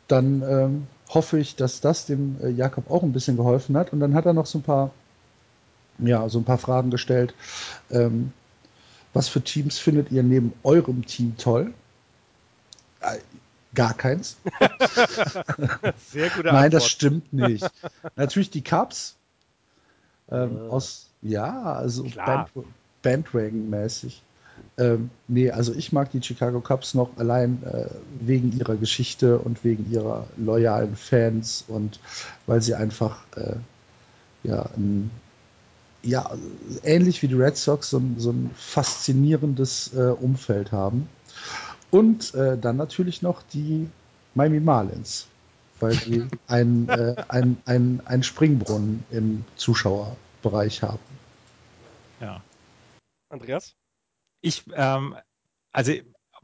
dann 0.08 0.42
ähm, 0.42 0.86
hoffe 1.08 1.38
ich, 1.38 1.56
dass 1.56 1.80
das 1.80 2.06
dem 2.06 2.36
äh, 2.42 2.48
Jakob 2.48 2.90
auch 2.90 3.02
ein 3.02 3.12
bisschen 3.12 3.36
geholfen 3.36 3.76
hat. 3.76 3.92
Und 3.92 4.00
dann 4.00 4.14
hat 4.14 4.26
er 4.26 4.32
noch 4.32 4.46
so 4.46 4.58
ein 4.58 4.62
paar, 4.62 4.90
ja, 5.98 6.28
so 6.28 6.38
ein 6.38 6.44
paar 6.44 6.58
Fragen 6.58 6.90
gestellt. 6.90 7.34
Ähm, 7.90 8.32
was 9.12 9.28
für 9.28 9.42
Teams 9.42 9.78
findet 9.78 10.10
ihr 10.10 10.22
neben 10.22 10.52
eurem 10.62 11.04
Team 11.04 11.36
toll? 11.36 11.74
Gar 13.74 13.94
keins. 13.94 14.36
Sehr 16.10 16.28
gute 16.30 16.48
Nein, 16.48 16.70
das 16.70 16.82
Antwort. 16.84 16.90
stimmt 16.90 17.32
nicht. 17.32 17.70
Natürlich 18.16 18.50
die 18.50 18.62
Cubs. 18.62 19.16
Ähm, 20.30 20.56
Äh. 20.56 20.68
aus, 20.70 21.08
ja, 21.22 21.62
also. 21.74 22.04
Band, 22.14 22.48
Bandwagon-mäßig. 23.02 24.22
Ähm, 24.78 25.10
nee, 25.28 25.50
also 25.50 25.74
ich 25.74 25.92
mag 25.92 26.10
die 26.12 26.22
Chicago 26.22 26.60
Cubs 26.60 26.94
noch 26.94 27.16
allein 27.16 27.62
äh, 27.64 27.86
wegen 28.20 28.56
ihrer 28.56 28.76
Geschichte 28.76 29.38
und 29.38 29.64
wegen 29.64 29.90
ihrer 29.90 30.26
loyalen 30.36 30.96
Fans 30.96 31.64
und 31.68 31.98
weil 32.46 32.62
sie 32.62 32.74
einfach 32.74 33.18
äh, 33.36 33.56
ja, 34.44 34.66
ein, 34.76 35.10
ja, 36.02 36.30
ähnlich 36.84 37.22
wie 37.22 37.28
die 37.28 37.34
Red 37.34 37.56
Sox 37.56 37.90
so 37.90 37.98
ein, 37.98 38.16
so 38.18 38.30
ein 38.30 38.50
faszinierendes 38.56 39.92
äh, 39.94 40.10
Umfeld 40.10 40.72
haben. 40.72 41.08
Und 41.92 42.34
äh, 42.34 42.56
dann 42.56 42.76
natürlich 42.78 43.20
noch 43.20 43.42
die 43.42 43.88
Miami 44.34 44.60
Marlins, 44.60 45.28
weil 45.78 45.92
sie 45.92 46.26
einen 46.48 46.88
äh, 46.88 47.14
ein, 47.28 47.58
ein, 47.66 48.00
ein 48.06 48.22
Springbrunnen 48.22 49.04
im 49.10 49.44
Zuschauerbereich 49.56 50.82
haben. 50.82 50.98
Ja. 52.20 52.42
Andreas? 53.28 53.74
Ich, 54.40 54.64
ähm, 54.74 55.16
also 55.72 55.92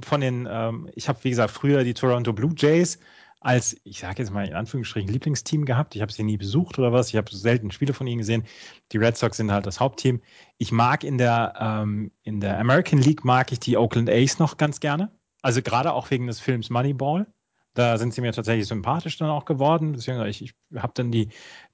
von 0.00 0.20
den, 0.20 0.46
ähm, 0.50 0.90
ich 0.94 1.08
habe 1.08 1.24
wie 1.24 1.30
gesagt 1.30 1.50
früher 1.50 1.82
die 1.82 1.94
Toronto 1.94 2.32
Blue 2.32 2.52
Jays 2.54 2.98
als, 3.40 3.76
ich 3.84 4.00
sage 4.00 4.22
jetzt 4.22 4.32
mal 4.32 4.46
in 4.46 4.54
Anführungsstrichen, 4.54 5.10
Lieblingsteam 5.10 5.64
gehabt. 5.64 5.94
Ich 5.94 6.02
habe 6.02 6.12
sie 6.12 6.24
nie 6.24 6.36
besucht 6.36 6.78
oder 6.78 6.92
was. 6.92 7.08
Ich 7.08 7.16
habe 7.16 7.34
selten 7.34 7.70
Spiele 7.70 7.94
von 7.94 8.06
ihnen 8.06 8.18
gesehen. 8.18 8.44
Die 8.92 8.98
Red 8.98 9.16
Sox 9.16 9.36
sind 9.36 9.52
halt 9.52 9.64
das 9.64 9.80
Hauptteam. 9.80 10.20
Ich 10.58 10.72
mag 10.72 11.04
in 11.04 11.18
der, 11.18 11.54
ähm, 11.58 12.10
in 12.22 12.40
der 12.40 12.58
American 12.58 12.98
League 12.98 13.24
mag 13.24 13.52
ich 13.52 13.60
die 13.60 13.76
Oakland 13.76 14.10
A's 14.10 14.38
noch 14.38 14.56
ganz 14.56 14.80
gerne. 14.80 15.10
Also 15.42 15.62
gerade 15.62 15.92
auch 15.92 16.10
wegen 16.10 16.26
des 16.26 16.40
Films 16.40 16.70
Moneyball. 16.70 17.26
Da 17.74 17.96
sind 17.96 18.12
sie 18.12 18.22
mir 18.22 18.32
tatsächlich 18.32 18.66
sympathisch 18.66 19.18
dann 19.18 19.30
auch 19.30 19.44
geworden. 19.44 19.92
Deswegen, 19.92 20.20
ich, 20.26 20.42
ich 20.42 20.54
habe 20.74 20.92
dann 20.96 21.12
die, 21.12 21.28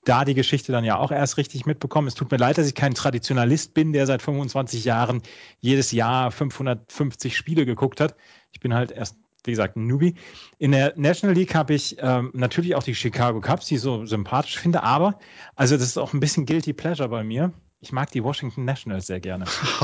da 0.04 0.26
die 0.26 0.34
Geschichte 0.34 0.70
dann 0.70 0.84
ja 0.84 0.98
auch 0.98 1.10
erst 1.10 1.38
richtig 1.38 1.64
mitbekommen. 1.64 2.08
Es 2.08 2.14
tut 2.14 2.30
mir 2.30 2.36
leid, 2.36 2.58
dass 2.58 2.66
ich 2.66 2.74
kein 2.74 2.94
Traditionalist 2.94 3.72
bin, 3.72 3.94
der 3.94 4.06
seit 4.06 4.20
25 4.20 4.84
Jahren 4.84 5.22
jedes 5.60 5.92
Jahr 5.92 6.30
550 6.30 7.34
Spiele 7.34 7.64
geguckt 7.64 8.00
hat. 8.00 8.16
Ich 8.52 8.60
bin 8.60 8.74
halt 8.74 8.90
erst, 8.90 9.16
wie 9.44 9.52
gesagt, 9.52 9.76
ein 9.76 9.86
Newbie. 9.86 10.14
In 10.58 10.72
der 10.72 10.92
National 10.96 11.34
League 11.34 11.54
habe 11.54 11.72
ich 11.72 11.96
ähm, 12.00 12.32
natürlich 12.34 12.74
auch 12.74 12.82
die 12.82 12.94
Chicago 12.94 13.40
Cubs, 13.40 13.66
die 13.66 13.76
ich 13.76 13.80
so 13.80 14.04
sympathisch 14.04 14.58
finde, 14.58 14.82
aber, 14.82 15.18
also 15.56 15.76
das 15.76 15.86
ist 15.86 15.96
auch 15.96 16.12
ein 16.12 16.20
bisschen 16.20 16.44
Guilty 16.44 16.74
Pleasure 16.74 17.08
bei 17.08 17.24
mir. 17.24 17.54
Ich 17.80 17.92
mag 17.92 18.10
die 18.10 18.22
Washington 18.22 18.66
Nationals 18.66 19.06
sehr 19.06 19.20
gerne. 19.20 19.46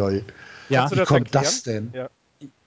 Joi, 0.00 0.24
Ja, 0.68 0.90
Wie 0.90 0.96
das 0.96 1.08
kommt 1.08 1.34
erklären? 1.34 1.44
das 1.44 1.62
denn? 1.62 1.90
Ja. 1.94 2.08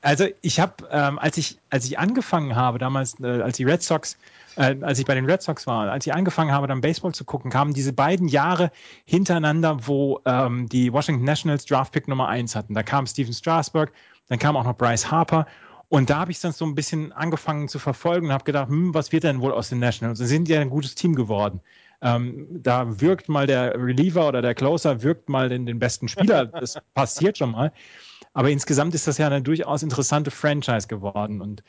Also 0.01 0.25
ich 0.41 0.59
habe, 0.59 0.87
ähm, 0.91 1.19
als 1.19 1.37
ich 1.37 1.59
als 1.69 1.85
ich 1.85 1.99
angefangen 1.99 2.55
habe 2.55 2.77
damals, 2.77 3.19
äh, 3.19 3.41
als 3.41 3.57
die 3.57 3.63
Red 3.63 3.83
Sox, 3.83 4.17
äh, 4.55 4.75
als 4.81 4.99
ich 4.99 5.05
bei 5.05 5.15
den 5.15 5.25
Red 5.25 5.41
Sox 5.41 5.67
war, 5.67 5.89
als 5.91 6.05
ich 6.07 6.13
angefangen 6.13 6.51
habe, 6.51 6.67
dann 6.67 6.81
Baseball 6.81 7.13
zu 7.13 7.25
gucken, 7.25 7.51
kamen 7.51 7.73
diese 7.73 7.93
beiden 7.93 8.27
Jahre 8.27 8.71
hintereinander, 9.05 9.85
wo 9.87 10.21
ähm, 10.25 10.69
die 10.69 10.93
Washington 10.93 11.25
Nationals 11.25 11.65
Draftpick 11.65 12.07
Nummer 12.07 12.27
1 12.27 12.55
hatten. 12.55 12.73
Da 12.73 12.83
kam 12.83 13.05
Steven 13.05 13.33
Strasburg, 13.33 13.91
dann 14.29 14.39
kam 14.39 14.55
auch 14.55 14.63
noch 14.63 14.77
Bryce 14.77 15.11
Harper. 15.11 15.45
Und 15.89 16.09
da 16.09 16.19
habe 16.19 16.31
ich 16.31 16.39
dann 16.41 16.51
so 16.51 16.65
ein 16.65 16.75
bisschen 16.75 17.13
angefangen 17.13 17.69
zu 17.69 17.79
verfolgen 17.79 18.27
und 18.27 18.33
habe 18.33 18.43
gedacht, 18.43 18.69
hm, 18.69 18.93
was 18.93 19.11
wird 19.11 19.23
denn 19.23 19.41
wohl 19.41 19.53
aus 19.53 19.69
den 19.69 19.79
Nationals? 19.79 20.19
Sie 20.19 20.25
sind 20.25 20.49
ja 20.49 20.59
ein 20.59 20.69
gutes 20.69 20.95
Team 20.95 21.15
geworden. 21.15 21.61
Ähm, 22.01 22.47
da 22.49 23.01
wirkt 23.01 23.27
mal 23.27 23.47
der 23.47 23.73
Reliever 23.75 24.27
oder 24.27 24.41
der 24.41 24.53
Closer, 24.53 25.01
wirkt 25.01 25.29
mal 25.29 25.49
den, 25.49 25.65
den 25.65 25.79
besten 25.79 26.07
Spieler. 26.07 26.45
Das 26.59 26.77
passiert 26.93 27.37
schon 27.37 27.51
mal. 27.51 27.71
Aber 28.33 28.49
insgesamt 28.51 28.93
ist 28.93 29.07
das 29.07 29.17
ja 29.17 29.27
eine 29.27 29.41
durchaus 29.41 29.81
interessante 29.81 30.29
Franchise 30.29 30.87
geworden. 30.87 31.41
Und 31.41 31.63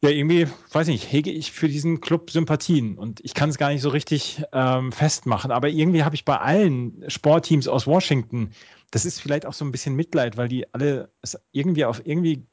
ja, 0.00 0.10
irgendwie, 0.10 0.46
weiß 0.70 0.86
nicht, 0.86 1.10
hege 1.10 1.30
ich 1.30 1.50
für 1.50 1.66
diesen 1.68 2.00
Club 2.00 2.30
Sympathien. 2.30 2.96
Und 2.96 3.20
ich 3.24 3.34
kann 3.34 3.50
es 3.50 3.58
gar 3.58 3.70
nicht 3.70 3.82
so 3.82 3.88
richtig 3.88 4.44
ähm, 4.52 4.92
festmachen. 4.92 5.50
Aber 5.50 5.68
irgendwie 5.68 6.04
habe 6.04 6.14
ich 6.14 6.24
bei 6.24 6.36
allen 6.36 7.04
Sportteams 7.08 7.66
aus 7.66 7.88
Washington, 7.88 8.50
das 8.92 9.04
ist 9.04 9.20
vielleicht 9.20 9.44
auch 9.44 9.52
so 9.52 9.64
ein 9.64 9.72
bisschen 9.72 9.96
Mitleid, 9.96 10.36
weil 10.36 10.48
die 10.48 10.72
alle 10.72 11.10
es 11.20 11.38
irgendwie 11.52 11.84
auf 11.84 12.00
irgendwie 12.04 12.46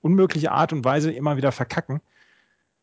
unmögliche 0.00 0.52
Art 0.52 0.72
und 0.72 0.84
Weise 0.84 1.12
immer 1.12 1.36
wieder 1.36 1.52
verkacken. 1.52 2.00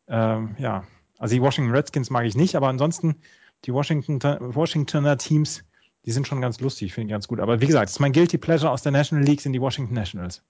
Ähm, 0.08 0.54
ja, 0.58 0.84
also 1.18 1.34
die 1.34 1.42
Washington 1.42 1.72
Redskins 1.72 2.10
mag 2.10 2.24
ich 2.26 2.36
nicht, 2.36 2.56
aber 2.56 2.68
ansonsten 2.68 3.16
die 3.64 3.72
Washington, 3.72 4.20
Washingtoner 4.20 5.16
Teams, 5.16 5.64
die 6.04 6.12
sind 6.12 6.26
schon 6.26 6.40
ganz 6.40 6.60
lustig, 6.60 6.92
finde 6.92 7.08
ich 7.08 7.12
ganz 7.12 7.28
gut. 7.28 7.40
Aber 7.40 7.60
wie 7.60 7.66
gesagt, 7.66 7.84
das 7.84 7.92
ist 7.92 8.00
mein 8.00 8.12
Guilty 8.12 8.38
Pleasure 8.38 8.70
aus 8.70 8.82
der 8.82 8.92
National 8.92 9.24
League 9.24 9.40
sind 9.40 9.52
die 9.52 9.60
Washington 9.60 9.94
Nationals. 9.94 10.42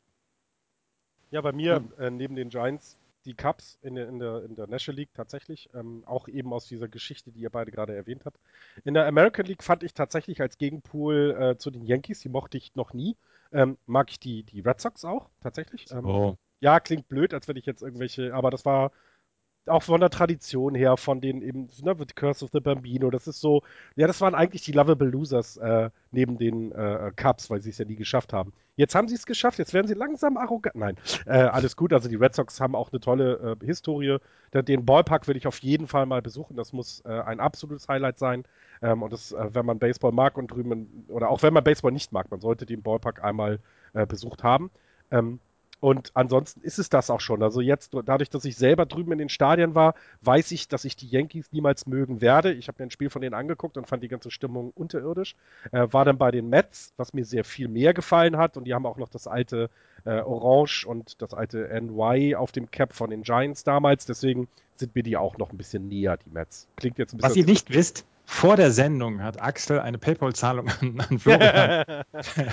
Ja, 1.31 1.41
bei 1.41 1.53
mir 1.53 1.85
äh, 1.99 2.11
neben 2.11 2.37
den 2.37 2.51
Giants 2.51 2.97
die 3.27 3.35
Cubs 3.35 3.79
in 3.83 3.97
der, 3.97 4.09
in 4.09 4.19
der, 4.21 4.45
in 4.45 4.55
der 4.55 4.69
National 4.69 5.01
League 5.01 5.13
tatsächlich, 5.13 5.69
ähm, 5.75 6.05
auch 6.07 6.29
eben 6.29 6.53
aus 6.53 6.67
dieser 6.67 6.89
Geschichte, 6.89 7.33
die 7.33 7.41
ihr 7.41 7.51
beide 7.51 7.73
gerade 7.73 7.95
erwähnt 7.95 8.25
habt. 8.25 8.39
In 8.85 8.95
der 8.95 9.07
American 9.07 9.45
League 9.47 9.65
fand 9.65 9.83
ich 9.83 9.95
tatsächlich 9.95 10.41
als 10.41 10.59
Gegenpool 10.59 11.37
äh, 11.39 11.59
zu 11.59 11.71
den 11.71 11.85
Yankees, 11.85 12.21
die 12.21 12.29
mochte 12.29 12.57
ich 12.57 12.75
noch 12.77 12.95
nie, 12.95 13.17
ähm, 13.53 13.77
mag 13.87 14.11
ich 14.11 14.21
die, 14.21 14.45
die 14.45 14.61
Red 14.61 14.81
Sox 14.81 15.05
auch 15.05 15.29
tatsächlich. 15.43 15.91
Ähm, 15.91 16.07
Oh. 16.07 16.37
Ja, 16.61 16.81
klingt 16.81 17.09
blöd, 17.09 17.35
als 17.35 17.49
wenn 17.49 17.57
ich 17.57 17.67
jetzt 17.67 17.83
irgendwelche, 17.83 18.33
aber 18.33 18.51
das 18.51 18.65
war 18.65 18.91
auch 19.69 19.83
von 19.83 20.01
der 20.01 20.11
Tradition 20.11 20.75
her, 20.75 20.97
von 20.97 21.21
den 21.21 21.43
eben, 21.43 21.69
ne, 21.83 21.95
The 21.99 22.07
Curse 22.15 22.45
of 22.45 22.51
the 22.53 22.61
Bambino, 22.61 23.11
das 23.11 23.27
ist 23.27 23.41
so, 23.41 23.63
ja, 23.97 24.07
das 24.07 24.21
waren 24.21 24.35
eigentlich 24.35 24.63
die 24.63 24.73
Lovable 24.73 25.09
Losers 25.09 25.57
äh, 25.57 25.91
neben 26.13 26.39
den 26.39 26.73
äh, 26.73 27.13
Cubs, 27.17 27.51
weil 27.51 27.63
sie 27.63 27.71
es 27.71 27.79
ja 27.79 27.85
nie 27.85 27.97
geschafft 27.97 28.33
haben. 28.33 28.53
Jetzt 28.77 28.95
haben 28.95 29.09
sie 29.09 29.15
es 29.15 29.25
geschafft, 29.25 29.59
jetzt 29.59 29.73
werden 29.73 29.87
sie 29.87 29.95
langsam 29.95 30.37
arrogant. 30.37 30.77
Nein, 30.77 30.97
äh, 31.25 31.39
alles 31.39 31.77
gut, 31.77 31.93
also 31.93 32.09
die 32.09 32.17
Red 32.17 32.35
Sox 32.35 32.61
haben 32.61 32.75
auch 32.75 32.93
eine 32.93 33.01
tolle 33.01 33.57
äh, 33.61 33.65
Historie. 33.65 34.19
Den 34.53 34.85
Ballpark 34.85 35.27
würde 35.27 35.39
ich 35.39 35.47
auf 35.47 35.59
jeden 35.61 35.87
Fall 35.87 36.07
mal 36.07 36.23
besuchen, 36.23 36.57
das 36.57 36.73
muss 36.73 37.03
äh, 37.05 37.09
ein 37.09 37.41
absolutes 37.41 37.89
Highlight 37.89 38.19
sein. 38.19 38.45
Ähm, 38.83 39.03
und 39.03 39.13
das, 39.13 39.33
äh, 39.33 39.55
wenn 39.55 39.65
man 39.65 39.79
Baseball 39.79 40.13
mag 40.13 40.37
und 40.37 40.49
drüben, 40.49 41.07
oder 41.09 41.31
auch 41.31 41.43
wenn 41.43 41.55
man 41.55 41.65
Baseball 41.65 41.93
nicht 41.93 42.13
mag, 42.13 42.31
man 42.31 42.41
sollte 42.41 42.67
den 42.67 42.83
Ballpark 42.83 43.25
einmal 43.25 43.61
besucht 44.09 44.43
haben. 44.43 44.71
Ähm, 45.11 45.41
und 45.81 46.11
ansonsten 46.15 46.63
ist 46.63 46.79
es 46.79 46.89
das 46.89 47.11
auch 47.11 47.21
schon. 47.21 47.43
Also 47.43 47.61
jetzt, 47.61 47.95
dadurch, 48.07 48.31
dass 48.31 48.45
ich 48.45 48.57
selber 48.57 48.87
drüben 48.87 49.13
in 49.13 49.19
den 49.19 49.29
Stadien 49.29 49.75
war, 49.75 49.95
weiß 50.23 50.53
ich, 50.53 50.69
dass 50.69 50.85
ich 50.85 50.97
die 50.97 51.07
Yankees 51.07 51.53
niemals 51.53 51.87
mögen 51.87 52.21
werde. 52.21 52.53
Ich 52.53 52.69
habe 52.69 52.77
mir 52.83 52.87
ein 52.87 52.91
Spiel 52.91 53.11
von 53.11 53.21
denen 53.21 53.35
angeguckt 53.35 53.77
und 53.77 53.87
fand 53.87 54.03
die 54.03 54.09
ganze 54.09 54.31
Stimmung 54.31 54.73
unterirdisch. 54.75 55.37
Äh, 55.73 55.87
war 55.91 56.05
dann 56.05 56.17
bei 56.17 56.31
den 56.31 56.49
Mets, 56.49 56.95
was 56.97 57.13
mir 57.13 57.25
sehr 57.25 57.45
viel 57.45 57.69
mehr 57.69 57.93
gefallen 57.93 58.39
hat. 58.39 58.57
Und 58.57 58.65
die 58.65 58.75
haben 58.75 58.87
auch 58.87 58.97
noch 58.97 59.11
das 59.11 59.27
alte 59.27 59.69
äh, 60.07 60.21
Orange 60.21 60.87
und 60.87 61.21
das 61.21 61.35
alte 61.35 61.69
NY 61.81 62.37
auf 62.37 62.53
dem 62.53 62.71
Cap 62.71 62.95
von 62.95 63.11
den 63.11 63.23
Giants 63.23 63.63
damals. 63.63 64.07
Deswegen 64.07 64.49
sind 64.77 64.95
mir 64.95 65.03
die 65.03 65.19
auch 65.19 65.37
noch 65.37 65.53
ein 65.53 65.59
bisschen 65.59 65.89
näher, 65.89 66.17
die 66.17 66.31
Mets. 66.31 66.69
Klingt 66.77 66.99
jetzt 66.99 67.13
ein 67.13 67.19
bisschen. 67.19 67.31
Was 67.31 67.37
ihr 67.37 67.45
nicht 67.45 67.73
wisst, 67.73 68.07
vor 68.29 68.57
der 68.57 68.73
Sendung 68.73 69.23
hat 69.23 69.41
Axel 69.41 69.79
eine 69.79 69.99
PayPal-Zahlung 69.99 70.69
an, 70.81 71.01
an, 71.01 71.19
Florian 71.19 71.85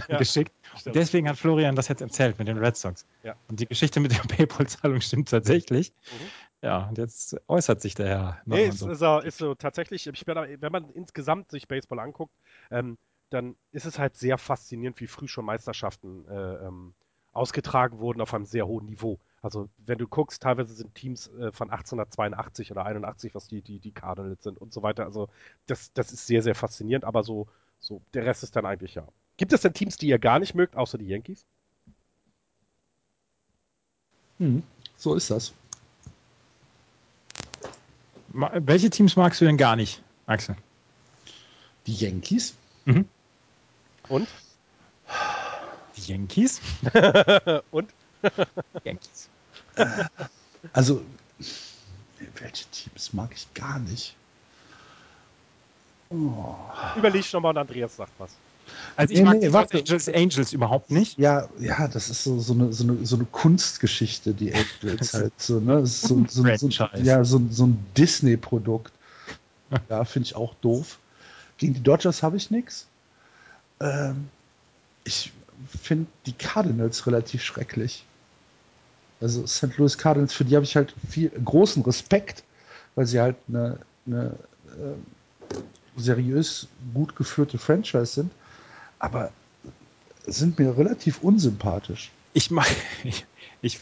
ja, 0.07 0.17
geschickt. 0.17 0.53
Und 0.85 0.95
deswegen 0.95 1.27
hat 1.27 1.37
Florian 1.37 1.75
das 1.75 1.87
jetzt 1.87 2.01
erzählt 2.01 2.37
mit 2.37 2.47
den 2.47 2.59
Red 2.59 2.77
Sox. 2.77 3.05
Ja. 3.23 3.35
Und 3.49 3.59
die 3.59 3.65
Geschichte 3.65 3.99
mit 3.99 4.11
der 4.11 4.19
PayPal-Zahlung 4.35 5.01
stimmt 5.01 5.29
tatsächlich. 5.29 5.91
Mhm. 6.11 6.27
Ja, 6.61 6.87
und 6.87 6.97
jetzt 6.97 7.35
äußert 7.47 7.81
sich 7.81 7.95
der 7.95 8.07
Herr. 8.07 8.41
Nee, 8.45 8.67
ist, 8.67 8.79
so. 8.79 8.89
Ist, 8.89 8.99
so, 8.99 9.19
ist 9.19 9.37
so 9.37 9.55
tatsächlich, 9.55 10.07
ich 10.07 10.25
bin, 10.25 10.37
wenn 10.37 10.71
man 10.71 10.89
insgesamt 10.91 11.51
sich 11.51 11.67
Baseball 11.67 11.99
anguckt, 11.99 12.33
ähm, 12.71 12.97
dann 13.31 13.55
ist 13.71 13.85
es 13.85 13.99
halt 13.99 14.15
sehr 14.15 14.37
faszinierend, 14.37 15.01
wie 15.01 15.07
früh 15.07 15.27
schon 15.27 15.43
Meisterschaften 15.43 16.25
äh, 16.29 16.67
ähm, 16.67 16.93
ausgetragen 17.33 17.99
wurden 17.99 18.21
auf 18.21 18.33
einem 18.33 18.45
sehr 18.45 18.67
hohen 18.67 18.85
Niveau. 18.85 19.19
Also 19.41 19.67
wenn 19.85 19.97
du 19.97 20.07
guckst, 20.07 20.41
teilweise 20.41 20.73
sind 20.73 20.95
Teams 20.95 21.27
äh, 21.27 21.51
von 21.51 21.69
1882 21.69 22.71
oder 22.71 22.85
81, 22.85 23.35
was 23.35 23.47
die, 23.47 23.61
die, 23.61 23.79
die 23.79 23.91
Cardinals 23.91 24.43
sind 24.43 24.57
und 24.59 24.71
so 24.71 24.83
weiter. 24.83 25.05
Also 25.05 25.27
das, 25.67 25.91
das 25.93 26.13
ist 26.13 26.27
sehr, 26.27 26.41
sehr 26.41 26.55
faszinierend, 26.55 27.03
aber 27.03 27.23
so, 27.23 27.47
so, 27.79 28.01
der 28.13 28.25
Rest 28.25 28.43
ist 28.43 28.55
dann 28.55 28.65
eigentlich 28.65 28.95
ja. 28.95 29.05
Gibt 29.35 29.51
es 29.51 29.61
denn 29.61 29.73
Teams, 29.73 29.97
die 29.97 30.07
ihr 30.07 30.19
gar 30.19 30.39
nicht 30.39 30.55
mögt, 30.55 30.77
außer 30.77 30.97
die 30.97 31.07
Yankees? 31.07 31.45
Hm, 34.37 34.63
so 34.95 35.15
ist 35.15 35.29
das. 35.29 35.53
Welche 38.31 38.89
Teams 38.89 39.15
magst 39.15 39.41
du 39.41 39.45
denn 39.45 39.57
gar 39.57 39.75
nicht, 39.75 40.01
Axel? 40.25 40.55
Die 41.85 41.93
Yankees. 41.93 42.55
Mhm. 42.85 43.07
Und? 44.07 44.27
Die 46.05 46.11
Yankees? 46.11 46.61
Und? 47.71 47.89
Yankees. 48.83 49.29
Also, 50.71 51.01
welche 52.39 52.65
Teams 52.71 53.13
mag 53.13 53.31
ich 53.33 53.53
gar 53.53 53.79
nicht? 53.79 54.15
Oh. 56.09 56.55
Überleg 56.95 57.25
schon 57.25 57.41
mal 57.41 57.49
und 57.49 57.57
Andreas 57.57 57.95
sagt 57.95 58.11
was. 58.19 58.31
Also 58.95 59.13
ich 59.13 59.19
nee, 59.19 59.25
mag 59.25 59.33
nee, 59.39 59.49
die 59.49 59.79
Angels, 59.79 60.09
Angels 60.09 60.53
überhaupt 60.53 60.91
nicht. 60.91 61.17
Ja, 61.17 61.49
ja, 61.59 61.87
das 61.87 62.09
ist 62.09 62.23
so, 62.23 62.39
so, 62.39 62.53
eine, 62.53 62.71
so, 62.71 62.83
eine, 62.83 63.05
so 63.05 63.15
eine 63.15 63.25
Kunstgeschichte, 63.25 64.33
die 64.33 64.53
Angels 64.53 65.13
halt 65.13 65.33
so, 65.37 65.59
ne? 65.59 65.85
so, 65.85 66.23
so, 66.29 66.55
so, 66.55 66.87
ja, 67.01 67.23
so, 67.23 67.41
so 67.49 67.65
ein 67.65 67.85
Disney-Produkt. 67.97 68.93
Ja, 69.89 70.05
finde 70.05 70.27
ich 70.27 70.35
auch 70.35 70.53
doof. 70.55 70.99
Gegen 71.57 71.73
die 71.73 71.81
Dodgers 71.81 72.21
habe 72.21 72.37
ich 72.37 72.51
nichts. 72.51 72.87
Ähm, 73.79 74.29
ich 75.03 75.31
finde 75.67 76.07
die 76.25 76.33
Cardinals 76.33 77.05
relativ 77.07 77.43
schrecklich. 77.43 78.03
Also 79.21 79.45
St. 79.47 79.77
Louis 79.77 79.97
Cardinals, 79.97 80.33
für 80.33 80.45
die 80.45 80.55
habe 80.55 80.65
ich 80.65 80.75
halt 80.75 80.93
viel 81.09 81.29
großen 81.29 81.83
Respekt, 81.83 82.43
weil 82.95 83.05
sie 83.05 83.19
halt 83.19 83.37
eine, 83.47 83.77
eine 84.05 84.35
äh, 84.67 85.55
seriös 85.97 86.67
gut 86.93 87.15
geführte 87.15 87.57
Franchise 87.57 88.07
sind, 88.07 88.31
aber 88.99 89.31
sind 90.25 90.59
mir 90.59 90.77
relativ 90.77 91.21
unsympathisch. 91.21 92.11
Ich 92.33 92.51
mag, 92.51 92.67
ich, 93.03 93.25
ich, 93.61 93.79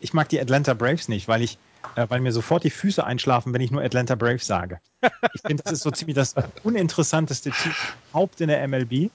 ich 0.00 0.14
mag 0.14 0.28
die 0.28 0.40
Atlanta 0.40 0.74
Braves 0.74 1.08
nicht, 1.08 1.28
weil 1.28 1.42
ich 1.42 1.58
äh, 1.96 2.06
weil 2.08 2.20
mir 2.20 2.32
sofort 2.32 2.64
die 2.64 2.70
Füße 2.70 3.04
einschlafen, 3.04 3.52
wenn 3.52 3.60
ich 3.60 3.70
nur 3.70 3.82
Atlanta 3.82 4.14
Braves 4.14 4.46
sage. 4.46 4.80
Ich 5.34 5.42
finde, 5.42 5.62
das 5.62 5.72
ist 5.72 5.82
so 5.82 5.90
ziemlich 5.90 6.14
das 6.14 6.34
uninteressanteste 6.62 7.50
Team 7.50 7.72
überhaupt 8.10 8.40
in 8.40 8.48
der 8.48 8.66
MLB. 8.66 9.10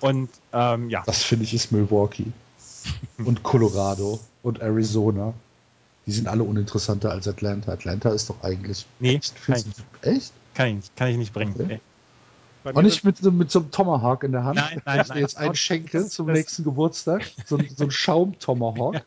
Und 0.00 0.28
ähm, 0.52 0.90
ja. 0.90 1.02
Das 1.06 1.22
finde 1.22 1.44
ich 1.44 1.54
ist 1.54 1.72
Milwaukee. 1.72 2.32
und 3.18 3.42
Colorado 3.42 4.20
und 4.42 4.60
Arizona. 4.60 5.34
Die 6.06 6.12
sind 6.12 6.28
alle 6.28 6.44
uninteressanter 6.44 7.10
als 7.10 7.26
Atlanta. 7.26 7.72
Atlanta 7.72 8.10
ist 8.10 8.30
doch 8.30 8.42
eigentlich. 8.42 8.86
Nee, 9.00 9.16
echt? 9.16 9.34
Kann 9.44 9.56
ich, 9.56 10.08
echt? 10.08 10.32
Kann 10.54 10.68
ich 10.68 10.74
nicht, 10.74 10.96
kann 10.96 11.08
ich 11.08 11.16
nicht 11.16 11.32
bringen. 11.32 11.54
Okay. 11.58 11.80
Und 12.62 12.84
nicht 12.84 13.04
mit, 13.04 13.22
mit 13.22 13.50
so 13.50 13.60
einem 13.60 13.70
Tomahawk 13.70 14.24
in 14.24 14.32
der 14.32 14.44
Hand. 14.44 14.56
Nein, 14.56 14.82
nein, 14.84 15.00
ich 15.02 15.08
nein. 15.08 15.18
jetzt 15.18 15.36
einen 15.36 15.54
Schenkel 15.54 16.06
zum 16.06 16.26
das, 16.28 16.36
nächsten 16.36 16.64
Geburtstag. 16.64 17.24
So, 17.44 17.58
so 17.76 17.84
ein 17.84 17.90
Schaum-Tomahawk. 17.90 19.02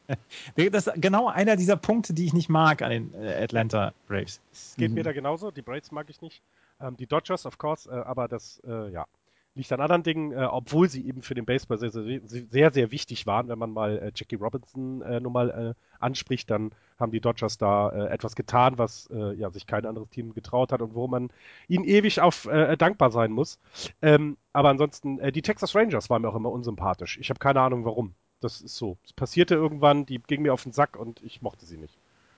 das 0.72 0.88
ist 0.88 0.94
genau 1.02 1.28
einer 1.28 1.56
dieser 1.56 1.76
Punkte, 1.76 2.14
die 2.14 2.26
ich 2.26 2.34
nicht 2.34 2.50
mag 2.50 2.82
an 2.82 2.92
den 2.92 3.14
äh, 3.14 3.44
Atlanta 3.44 3.94
Braves. 4.08 4.40
Es 4.52 4.76
geht 4.78 4.90
mhm. 4.90 4.96
mir 4.96 5.04
da 5.04 5.12
genauso. 5.12 5.52
Die 5.52 5.62
Braves 5.62 5.92
mag 5.92 6.10
ich 6.10 6.22
nicht. 6.22 6.42
Ähm, 6.82 6.96
die 6.96 7.08
Dodgers, 7.08 7.46
of 7.46 7.58
course, 7.58 7.90
äh, 7.90 7.96
aber 7.96 8.30
das, 8.30 8.62
äh, 8.66 8.92
ja 8.92 9.06
liegt 9.56 9.72
an 9.72 9.82
anderen 9.82 10.04
Dingen, 10.04 10.32
äh, 10.32 10.46
obwohl 10.46 10.90
sie 10.90 11.06
eben 11.06 11.22
für 11.22 11.34
den 11.34 11.46
Baseball 11.46 11.78
sehr, 11.78 11.92
sehr, 11.92 12.22
sehr, 12.24 12.72
sehr 12.72 12.92
wichtig 12.92 13.28
waren. 13.28 13.48
Wenn 13.48 13.60
man 13.60 13.72
mal 13.72 13.98
äh, 13.98 14.12
Jackie 14.16 14.36
Robinson 14.36 15.02
äh, 15.02 15.20
nun 15.20 15.34
mal 15.34 15.50
äh, 15.50 15.74
anspricht, 16.00 16.50
dann 16.50 16.72
haben 17.00 17.12
die 17.12 17.20
Dodgers 17.20 17.58
da 17.58 17.90
äh, 17.90 18.08
etwas 18.08 18.36
getan, 18.36 18.78
was 18.78 19.10
äh, 19.12 19.34
ja, 19.36 19.50
sich 19.50 19.68
kein 19.68 19.86
anderes 19.86 20.10
Team 20.10 20.34
getraut 20.34 20.72
hat 20.72 20.82
und 20.82 20.96
wo 20.96 21.08
man 21.08 21.30
ihnen 21.68 21.84
ewig 21.84 22.22
auf 22.22 22.48
dankbar 22.78 23.12
sein 23.12 23.32
muss. 23.32 23.60
Ähm, 24.02 24.38
aber 24.54 24.70
ansonsten, 24.70 25.20
die 25.32 25.42
Texas 25.42 25.76
Rangers 25.76 26.10
waren 26.10 26.22
mir 26.22 26.30
auch 26.30 26.36
immer 26.36 26.52
unsympathisch. 26.52 27.18
Ich 27.20 27.30
habe 27.30 27.40
keine 27.40 27.62
Ahnung 27.62 27.86
warum. 27.86 28.14
Das 28.40 28.62
ist 28.62 28.76
so. 28.76 28.98
Es 29.04 29.14
passierte 29.14 29.56
irgendwann, 29.56 30.06
die 30.06 30.20
ging 30.20 30.42
mir 30.42 30.54
auf 30.54 30.64
den 30.64 30.72
Sack 30.72 30.98
und 30.98 31.22
ich 31.24 31.42
mochte 31.42 31.66
sie 31.66 31.78
nicht. 31.78 31.98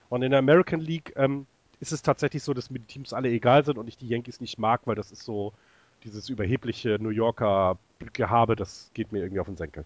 Und 0.10 0.24
in 0.24 0.32
der 0.32 0.40
American 0.40 0.80
League 0.80 1.14
ähm, 1.16 1.46
ist 1.80 1.92
es 1.92 2.02
tatsächlich 2.02 2.44
so, 2.44 2.54
dass 2.54 2.70
mir 2.70 2.80
die 2.80 2.86
Teams 2.86 3.14
alle 3.14 3.30
egal 3.30 3.66
sind 3.66 3.78
und 3.78 3.88
ich 3.88 3.98
die 3.98 4.08
Yankees 4.08 4.42
nicht 4.42 4.58
mag, 4.60 4.82
weil 4.86 4.96
das 4.96 5.12
ist 5.12 5.24
so, 5.24 5.54
dieses 6.04 6.30
überhebliche 6.30 6.98
New 7.00 7.10
Yorker 7.10 7.78
Gehabe, 8.14 8.56
das 8.56 8.90
geht 8.94 9.12
mir 9.12 9.20
irgendwie 9.20 9.40
auf 9.40 9.48
den 9.48 9.58
Senkel. 9.58 9.86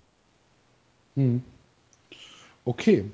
Hm. 1.16 1.44
Okay. 2.64 3.06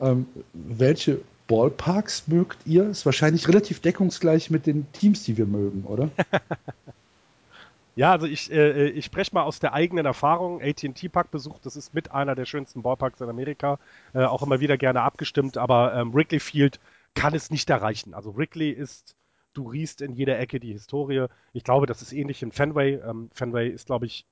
Ähm, 0.00 0.26
welche 0.52 1.20
Ballparks 1.46 2.26
mögt 2.28 2.58
ihr? 2.66 2.88
Ist 2.88 3.06
wahrscheinlich 3.06 3.48
relativ 3.48 3.80
deckungsgleich 3.80 4.50
mit 4.50 4.66
den 4.66 4.90
Teams, 4.92 5.22
die 5.24 5.36
wir 5.36 5.46
mögen, 5.46 5.84
oder? 5.84 6.10
ja, 7.96 8.12
also 8.12 8.26
ich, 8.26 8.50
äh, 8.50 8.88
ich 8.88 9.04
spreche 9.04 9.34
mal 9.34 9.44
aus 9.44 9.60
der 9.60 9.72
eigenen 9.72 10.06
Erfahrung. 10.06 10.60
AT&T 10.60 11.08
Park 11.08 11.30
besucht, 11.30 11.64
das 11.64 11.76
ist 11.76 11.94
mit 11.94 12.12
einer 12.12 12.34
der 12.34 12.46
schönsten 12.46 12.82
Ballparks 12.82 13.20
in 13.20 13.28
Amerika. 13.28 13.78
Äh, 14.12 14.24
auch 14.24 14.42
immer 14.42 14.60
wieder 14.60 14.76
gerne 14.76 15.02
abgestimmt, 15.02 15.56
aber 15.56 15.94
ähm, 15.94 16.12
Wrigley 16.12 16.40
Field 16.40 16.80
kann 17.14 17.34
es 17.34 17.50
nicht 17.50 17.70
erreichen. 17.70 18.12
Also 18.12 18.36
Wrigley 18.36 18.70
ist 18.70 19.14
du 19.56 19.68
riechst 19.68 20.00
in 20.02 20.14
jeder 20.14 20.38
Ecke 20.38 20.60
die 20.60 20.72
Historie. 20.72 21.26
Ich 21.52 21.64
glaube, 21.64 21.86
das 21.86 22.02
ist 22.02 22.12
ähnlich 22.12 22.42
in 22.42 22.52
Fenway. 22.52 22.94
Ähm, 22.94 23.30
Fenway 23.32 23.68
ist, 23.68 23.86
glaube 23.86 24.06
ich, 24.06 24.26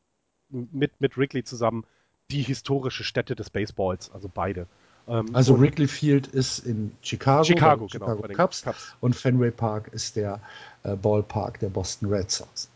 mit, 0.51 1.01
mit 1.01 1.17
Wrigley 1.17 1.45
zusammen 1.45 1.85
die 2.31 2.43
historische 2.43 3.05
Stätte 3.05 3.35
des 3.35 3.51
Baseballs, 3.51 4.11
also 4.13 4.31
beide. 4.33 4.67
Ähm, 5.07 5.35
also 5.35 5.59
Wrigley 5.59 5.89
Field 5.89 6.27
ist 6.27 6.61
in 6.61 6.93
Chicago, 7.03 7.45
Chicago, 7.45 7.87
genau, 7.91 8.17
Chicago 8.17 8.35
Cubs, 8.35 8.63
Cubs, 8.63 8.97
und 9.01 9.15
Fenway 9.15 9.51
Park 9.51 9.89
ist 9.89 10.17
der 10.17 10.41
äh, 10.83 10.97
Ballpark 10.97 11.61
der 11.61 11.69
Boston 11.69 12.09
Red 12.09 12.31
Sox. 12.31 12.71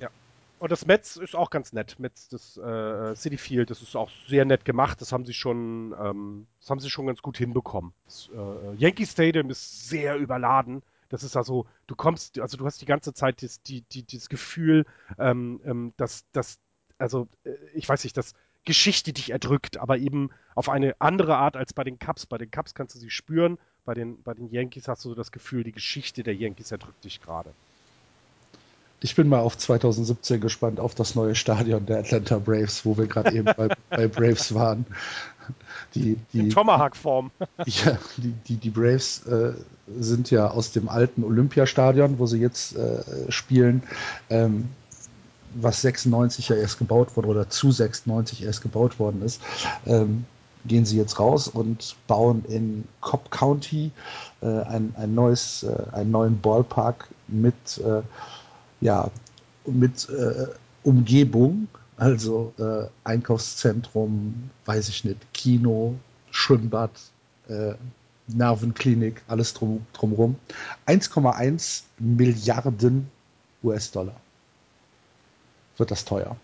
Ja. 0.00 0.10
Und 0.58 0.72
das 0.72 0.86
Mets 0.86 1.16
ist 1.16 1.36
auch 1.36 1.50
ganz 1.50 1.74
nett. 1.74 1.96
Mets, 1.98 2.28
das 2.30 2.56
äh, 2.56 3.14
City 3.14 3.36
Field, 3.36 3.70
das 3.70 3.82
ist 3.82 3.94
auch 3.94 4.10
sehr 4.26 4.46
nett 4.46 4.64
gemacht. 4.64 5.00
Das 5.02 5.12
haben 5.12 5.26
sie 5.26 5.34
schon, 5.34 5.94
ähm, 6.02 6.46
das 6.60 6.70
haben 6.70 6.80
sie 6.80 6.88
schon 6.88 7.06
ganz 7.06 7.20
gut 7.20 7.36
hinbekommen. 7.36 7.92
Das, 8.06 8.30
äh, 8.34 8.74
Yankee 8.76 9.04
Stadium 9.04 9.50
ist 9.50 9.88
sehr 9.88 10.16
überladen. 10.16 10.82
Das 11.08 11.22
ist 11.22 11.36
also, 11.36 11.66
du 11.86 11.94
kommst, 11.94 12.38
also 12.38 12.56
du 12.56 12.66
hast 12.66 12.80
die 12.80 12.86
ganze 12.86 13.12
Zeit 13.14 13.42
das, 13.42 13.62
die, 13.62 13.82
die, 13.82 14.02
dieses 14.02 14.28
Gefühl, 14.28 14.84
ähm, 15.18 15.60
ähm, 15.64 15.92
dass, 15.96 16.24
dass, 16.32 16.58
also 16.98 17.28
äh, 17.44 17.54
ich 17.74 17.88
weiß 17.88 18.04
nicht, 18.04 18.16
dass 18.16 18.34
Geschichte 18.64 19.12
dich 19.12 19.30
erdrückt, 19.30 19.78
aber 19.78 19.98
eben 19.98 20.30
auf 20.54 20.68
eine 20.68 21.00
andere 21.00 21.36
Art 21.36 21.56
als 21.56 21.72
bei 21.72 21.84
den 21.84 21.98
Cubs. 21.98 22.26
Bei 22.26 22.38
den 22.38 22.50
Cubs 22.50 22.74
kannst 22.74 22.96
du 22.96 22.98
sie 22.98 23.10
spüren, 23.10 23.58
bei 23.84 23.94
den, 23.94 24.22
bei 24.22 24.34
den 24.34 24.50
Yankees 24.50 24.88
hast 24.88 25.04
du 25.04 25.14
das 25.14 25.30
Gefühl, 25.30 25.62
die 25.62 25.72
Geschichte 25.72 26.22
der 26.24 26.34
Yankees 26.34 26.72
erdrückt 26.72 27.04
dich 27.04 27.20
gerade. 27.20 27.54
Ich 29.00 29.14
bin 29.14 29.28
mal 29.28 29.40
auf 29.40 29.58
2017 29.58 30.40
gespannt, 30.40 30.80
auf 30.80 30.94
das 30.94 31.14
neue 31.14 31.34
Stadion 31.34 31.84
der 31.86 31.98
Atlanta 31.98 32.38
Braves, 32.38 32.84
wo 32.84 32.96
wir 32.96 33.06
gerade 33.06 33.32
eben 33.32 33.44
bei, 33.44 33.68
bei, 33.90 34.08
Braves 34.08 34.54
waren. 34.54 34.86
Die, 35.94 36.18
die, 36.32 36.48
Tomahawk-Form. 36.48 37.30
Ja, 37.66 37.98
die, 38.16 38.32
die, 38.48 38.56
die 38.56 38.70
Braves 38.70 39.26
äh, 39.26 39.52
sind 39.98 40.30
ja 40.30 40.50
aus 40.50 40.72
dem 40.72 40.88
alten 40.88 41.24
Olympiastadion, 41.24 42.18
wo 42.18 42.26
sie 42.26 42.38
jetzt 42.38 42.76
äh, 42.76 43.30
spielen, 43.30 43.82
ähm, 44.30 44.68
was 45.54 45.82
96 45.82 46.48
ja 46.48 46.56
erst 46.56 46.78
gebaut 46.78 47.16
wurde 47.16 47.28
oder 47.28 47.48
zu 47.48 47.70
96 47.70 48.44
erst 48.44 48.62
gebaut 48.62 48.98
worden 48.98 49.22
ist, 49.22 49.40
ähm, 49.86 50.24
gehen 50.66 50.84
sie 50.84 50.96
jetzt 50.96 51.18
raus 51.18 51.48
und 51.48 51.96
bauen 52.06 52.44
in 52.48 52.84
Cobb 53.00 53.30
County 53.30 53.90
äh, 54.42 54.46
ein, 54.46 54.94
ein 54.96 55.14
neues, 55.14 55.62
äh, 55.62 55.94
einen 55.94 56.10
neuen 56.10 56.40
Ballpark 56.40 57.08
mit, 57.28 57.54
äh, 57.78 58.02
ja, 58.86 59.10
mit 59.66 60.08
äh, 60.10 60.46
Umgebung, 60.84 61.66
also 61.96 62.54
äh, 62.56 62.86
Einkaufszentrum, 63.02 64.50
weiß 64.64 64.88
ich 64.88 65.04
nicht, 65.04 65.18
Kino, 65.34 65.96
Schwimmbad, 66.30 66.92
äh, 67.48 67.74
Nervenklinik, 68.28 69.22
alles 69.26 69.54
drum, 69.54 69.84
drumherum. 69.92 70.36
1,1 70.86 71.82
Milliarden 71.98 73.10
US-Dollar 73.64 74.14
wird 75.78 75.90
das 75.90 76.04
teuer. 76.04 76.36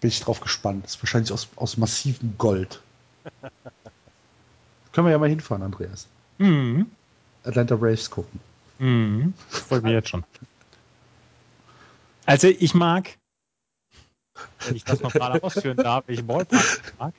Bin 0.00 0.08
ich 0.08 0.20
drauf 0.20 0.40
gespannt. 0.40 0.84
Das 0.84 0.96
ist 0.96 1.02
wahrscheinlich 1.02 1.32
aus, 1.32 1.48
aus 1.56 1.78
massivem 1.78 2.34
Gold. 2.36 2.82
Können 4.92 5.06
wir 5.06 5.12
ja 5.12 5.18
mal 5.18 5.28
hinfahren, 5.30 5.62
Andreas. 5.62 6.06
Mhm. 6.36 6.90
Atlanta 7.44 7.76
Braves 7.76 8.10
gucken. 8.10 8.40
Mhm. 8.78 9.32
Freut 9.48 9.82
mich 9.84 9.92
jetzt 9.92 10.10
schon. 10.10 10.24
Also 12.26 12.48
ich 12.48 12.74
mag, 12.74 13.18
wenn 14.66 14.76
ich 14.76 14.84
das 14.84 15.00
noch 15.00 15.14
mal 15.14 15.40
ausführen 15.40 15.76
darf, 15.76 16.04
ich 16.08 16.24
Ballpark 16.24 16.94
mag. 16.98 17.14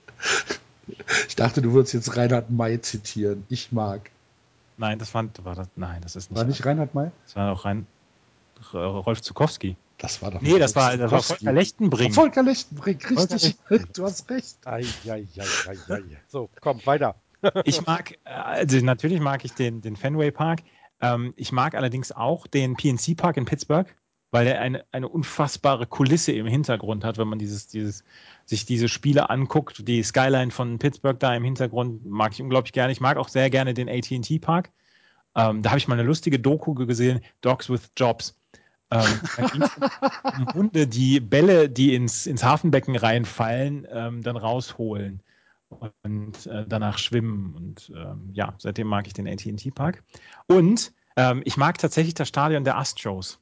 Ich 1.27 1.35
dachte, 1.35 1.61
du 1.61 1.73
würdest 1.73 1.93
jetzt 1.93 2.15
Reinhard 2.17 2.49
May 2.49 2.79
zitieren. 2.81 3.45
Ich 3.49 3.71
mag. 3.71 4.09
Nein, 4.77 4.99
das 4.99 5.13
war, 5.13 5.25
war 5.43 5.55
das, 5.55 5.67
nein, 5.75 6.01
das 6.01 6.15
ist 6.15 6.31
nicht. 6.31 6.39
War 6.39 6.45
nicht 6.45 6.65
Reinhard 6.65 6.93
May? 6.93 7.11
Das 7.25 7.35
war 7.35 7.53
auch 7.53 7.65
Rein, 7.65 7.87
Rolf 8.73 9.21
Zukowski. 9.21 9.75
Das 9.97 10.21
war 10.21 10.31
doch 10.31 10.41
Nee, 10.41 10.59
das 10.59 10.75
war, 10.75 10.97
das 10.97 11.11
war 11.11 11.21
Volker 11.21 11.53
Lechtenbrink. 11.53 12.13
Volker 12.13 12.43
Lechtenbrink, 12.43 13.09
richtig. 13.09 13.55
Du 13.93 14.03
hast 14.03 14.29
recht. 14.29 14.57
Ei, 14.65 14.83
ei, 15.05 15.25
ei, 15.37 15.45
ei, 15.67 15.93
ei. 15.93 16.01
So, 16.27 16.49
komm, 16.59 16.85
weiter. 16.85 17.15
ich 17.63 17.85
mag, 17.85 18.17
also 18.23 18.77
natürlich 18.79 19.19
mag 19.19 19.45
ich 19.45 19.53
den, 19.53 19.81
den 19.81 19.95
Fenway 19.95 20.31
Park. 20.31 20.61
Ähm, 21.01 21.33
ich 21.37 21.51
mag 21.51 21.75
allerdings 21.75 22.11
auch 22.11 22.47
den 22.47 22.75
PNC 22.75 23.15
Park 23.15 23.37
in 23.37 23.45
Pittsburgh, 23.45 23.87
weil 24.33 24.47
er 24.47 24.59
eine, 24.61 24.83
eine 24.91 25.07
unfassbare 25.07 25.85
Kulisse 25.85 26.31
im 26.31 26.47
Hintergrund 26.47 27.05
hat, 27.05 27.19
wenn 27.19 27.27
man 27.27 27.37
dieses, 27.37 27.67
dieses, 27.67 28.03
sich 28.45 28.65
diese 28.65 28.89
Spiele 28.89 29.29
anguckt. 29.29 29.87
Die 29.87 30.01
Skyline 30.01 30.49
von 30.49 30.79
Pittsburgh 30.79 31.19
da 31.19 31.35
im 31.35 31.43
Hintergrund 31.43 32.03
mag 32.03 32.31
ich 32.33 32.41
unglaublich 32.41 32.73
gerne. 32.73 32.91
Ich 32.91 32.99
mag 32.99 33.17
auch 33.17 33.29
sehr 33.29 33.51
gerne 33.51 33.75
den 33.75 33.87
AT&T 33.87 34.39
Park. 34.39 34.71
Ähm, 35.35 35.61
da 35.61 35.69
habe 35.69 35.77
ich 35.77 35.87
mal 35.87 35.93
eine 35.93 36.07
lustige 36.07 36.39
Doku 36.39 36.73
gesehen, 36.73 37.21
Dogs 37.41 37.69
with 37.69 37.91
Jobs. 37.95 38.35
Ähm, 38.89 39.05
da 39.37 39.45
ging 39.45 39.63
um 40.39 40.47
Hunde, 40.55 40.87
die 40.87 41.19
Bälle, 41.19 41.69
die 41.69 41.93
ins, 41.93 42.25
ins 42.25 42.43
Hafenbecken 42.43 42.95
reinfallen, 42.95 43.87
ähm, 43.91 44.23
dann 44.23 44.35
rausholen 44.35 45.21
und 46.01 46.47
äh, 46.47 46.65
danach 46.67 46.97
schwimmen. 46.97 47.53
Und 47.53 47.91
ähm, 47.95 48.31
ja, 48.33 48.55
seitdem 48.57 48.87
mag 48.87 49.05
ich 49.05 49.13
den 49.13 49.27
ATT 49.27 49.75
Park. 49.75 50.03
Und 50.47 50.91
ähm, 51.17 51.43
ich 51.45 51.55
mag 51.55 51.77
tatsächlich 51.77 52.15
das 52.15 52.29
Stadion 52.29 52.63
der 52.63 52.79
Astros. 52.79 53.39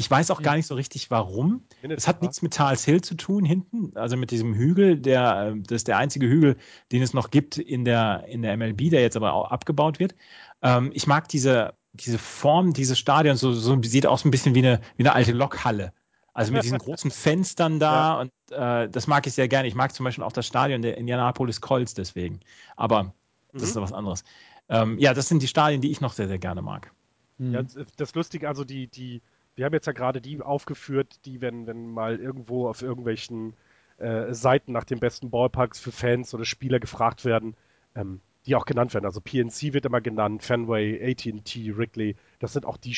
Ich 0.00 0.10
weiß 0.10 0.30
auch 0.30 0.42
gar 0.42 0.56
nicht 0.56 0.66
so 0.66 0.74
richtig, 0.74 1.10
warum. 1.10 1.62
Es 1.82 2.08
hat 2.08 2.22
nichts 2.22 2.40
mit 2.40 2.54
Tals 2.54 2.84
Hill 2.84 3.02
zu 3.02 3.14
tun 3.14 3.44
hinten, 3.44 3.96
also 3.96 4.16
mit 4.16 4.30
diesem 4.30 4.54
Hügel. 4.54 4.98
Der, 4.98 5.52
äh, 5.52 5.60
das 5.60 5.76
ist 5.76 5.88
der 5.88 5.98
einzige 5.98 6.26
Hügel, 6.26 6.56
den 6.90 7.02
es 7.02 7.12
noch 7.12 7.30
gibt 7.30 7.58
in 7.58 7.84
der, 7.84 8.24
in 8.26 8.42
der 8.42 8.56
MLB, 8.56 8.90
der 8.90 9.02
jetzt 9.02 9.16
aber 9.16 9.34
auch 9.34 9.50
abgebaut 9.50 9.98
wird. 9.98 10.14
Ähm, 10.62 10.90
ich 10.94 11.06
mag 11.06 11.28
diese 11.28 11.74
diese 11.92 12.18
Form 12.18 12.72
dieses 12.72 12.98
Stadions 12.98 13.40
so, 13.40 13.52
so 13.52 13.82
sieht 13.82 14.06
aus 14.06 14.24
ein 14.24 14.30
bisschen 14.30 14.54
wie 14.54 14.60
eine, 14.60 14.80
wie 14.96 15.02
eine 15.02 15.12
alte 15.12 15.32
Lokhalle. 15.32 15.92
Also 16.32 16.52
mit 16.52 16.62
diesen 16.62 16.78
großen 16.78 17.10
Fenstern 17.10 17.78
da 17.78 17.92
ja. 17.92 18.20
und 18.20 18.32
äh, 18.52 18.88
das 18.88 19.06
mag 19.06 19.26
ich 19.26 19.34
sehr 19.34 19.48
gerne. 19.48 19.68
Ich 19.68 19.74
mag 19.74 19.92
zum 19.92 20.04
Beispiel 20.04 20.24
auch 20.24 20.32
das 20.32 20.46
Stadion 20.46 20.82
der 20.82 20.96
Indianapolis 20.96 21.60
Colts 21.60 21.94
deswegen. 21.94 22.40
Aber 22.76 23.12
das 23.52 23.62
mhm. 23.62 23.68
ist 23.68 23.76
was 23.76 23.92
anderes. 23.92 24.24
Ähm, 24.68 24.98
ja, 24.98 25.12
das 25.12 25.28
sind 25.28 25.42
die 25.42 25.48
Stadien, 25.48 25.80
die 25.80 25.90
ich 25.90 26.00
noch 26.00 26.12
sehr, 26.12 26.28
sehr 26.28 26.38
gerne 26.38 26.62
mag. 26.62 26.92
Mhm. 27.38 27.54
Ja, 27.54 27.62
das 27.96 28.14
Lustige, 28.14 28.48
also 28.48 28.64
die, 28.64 28.86
die, 28.86 29.22
wir 29.60 29.66
haben 29.66 29.74
jetzt 29.74 29.86
ja 29.86 29.92
gerade 29.92 30.22
die 30.22 30.40
aufgeführt, 30.40 31.20
die, 31.26 31.42
wenn, 31.42 31.66
wenn 31.66 31.90
mal 31.90 32.18
irgendwo 32.18 32.66
auf 32.66 32.80
irgendwelchen 32.80 33.52
äh, 33.98 34.32
Seiten 34.32 34.72
nach 34.72 34.84
den 34.84 35.00
besten 35.00 35.28
Ballparks 35.28 35.78
für 35.78 35.92
Fans 35.92 36.32
oder 36.32 36.46
Spieler 36.46 36.80
gefragt 36.80 37.26
werden, 37.26 37.54
ähm, 37.94 38.22
die 38.46 38.56
auch 38.56 38.64
genannt 38.64 38.94
werden. 38.94 39.04
Also 39.04 39.20
PNC 39.20 39.74
wird 39.74 39.84
immer 39.84 40.00
genannt, 40.00 40.42
Fenway, 40.42 40.98
AT&T, 41.12 41.76
Wrigley. 41.76 42.16
Das 42.38 42.54
sind 42.54 42.64
auch 42.64 42.78
die 42.78 42.96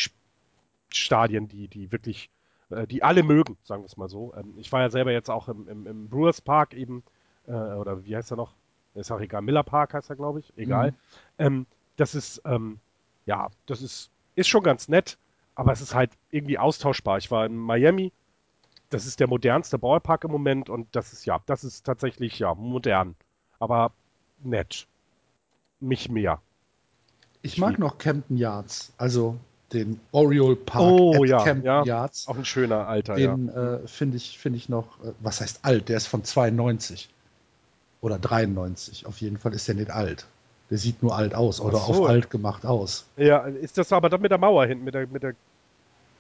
Stadien, 0.91 1.49
die, 1.49 1.67
die 1.67 1.91
wirklich, 1.91 2.31
äh, 2.71 2.87
die 2.87 3.03
alle 3.03 3.25
mögen, 3.25 3.57
sagen 3.65 3.83
wir 3.83 3.87
es 3.87 3.97
mal 3.97 4.09
so. 4.09 4.33
Ähm, 4.37 4.55
ich 4.57 4.71
war 4.71 4.83
ja 4.83 4.91
selber 4.91 5.11
jetzt 5.11 5.31
auch 5.31 5.49
im, 5.49 5.67
im, 5.67 5.89
im 5.89 6.09
Brewers 6.09 6.41
Park 6.41 6.75
eben, 6.75 7.03
äh, 7.49 7.55
oder 7.55 8.05
wie 8.05 8.15
heißt 8.15 8.31
er 8.31 8.37
noch? 8.37 8.55
Ist 8.95 9.11
auch 9.11 9.21
egal, 9.21 9.43
Miller 9.43 9.65
Park 9.65 9.95
heißt 9.95 10.11
er, 10.11 10.15
glaube 10.15 10.39
ich. 10.39 10.57
Egal. 10.57 10.93
Mhm. 10.93 10.97
Ähm, 11.39 11.67
das 11.97 12.15
ist, 12.15 12.41
ähm, 12.45 12.79
ja, 13.27 13.51
das 13.67 13.83
ist, 13.83 14.13
ist 14.37 14.47
schon 14.47 14.63
ganz 14.63 14.87
nett, 14.87 15.19
aber 15.55 15.73
es 15.73 15.81
ist 15.81 15.95
halt 15.95 16.12
irgendwie 16.31 16.59
austauschbar. 16.59 17.19
Ich 17.19 17.31
war 17.31 17.47
in 17.47 17.57
Miami, 17.57 18.12
das 18.91 19.07
ist 19.07 19.20
der 19.20 19.27
modernste 19.27 19.79
Ballpark 19.79 20.24
im 20.24 20.31
Moment 20.31 20.69
und 20.69 20.89
das 20.95 21.12
ist, 21.12 21.24
ja, 21.24 21.41
das 21.47 21.65
ist 21.65 21.85
tatsächlich, 21.85 22.39
ja, 22.39 22.55
modern, 22.55 23.16
aber 23.59 23.93
nett 24.43 24.87
mich 25.81 26.09
mehr. 26.09 26.41
Ich 27.43 27.59
mag 27.59 27.79
noch 27.79 27.99
Camden 27.99 28.37
Yards, 28.37 28.93
also 28.99 29.37
den 29.73 30.01
Oriole 30.12 30.57
Park 30.57 30.83
oh, 30.83 31.24
ja, 31.24 31.43
Camden 31.43 31.66
ja. 31.66 31.85
Yards. 31.85 32.29
Auch 32.29 32.37
ein 32.37 32.45
schöner 32.45 32.87
alter, 32.87 33.15
Den 33.15 33.49
ja. 33.49 33.74
äh, 33.74 33.89
finde 33.89 34.16
ich, 34.16 34.39
find 34.39 34.55
ich 34.57 34.69
noch, 34.69 35.03
äh, 35.03 35.12
was 35.20 35.41
heißt 35.41 35.65
alt? 35.65 35.89
Der 35.89 35.97
ist 35.97 36.07
von 36.07 36.23
92 36.23 37.09
oder 38.01 38.19
93. 38.19 39.07
Auf 39.07 39.20
jeden 39.20 39.39
Fall 39.39 39.55
ist 39.55 39.66
der 39.66 39.74
nicht 39.74 39.91
alt. 39.91 40.27
Der 40.73 40.78
sieht 40.78 41.03
nur 41.03 41.15
alt 41.15 41.35
aus 41.35 41.61
oder 41.61 41.77
so. 41.77 41.85
auf 41.85 42.09
alt 42.09 42.31
gemacht 42.31 42.65
aus. 42.65 43.05
Ja, 43.19 43.40
ist 43.40 43.77
das 43.77 43.93
aber 43.93 44.09
dann 44.09 44.23
mit 44.23 44.31
der 44.31 44.39
Mauer 44.39 44.65
hinten, 44.65 44.85
mit 44.85 44.94
der, 44.94 45.07
mit 45.07 45.23
der, 45.23 45.35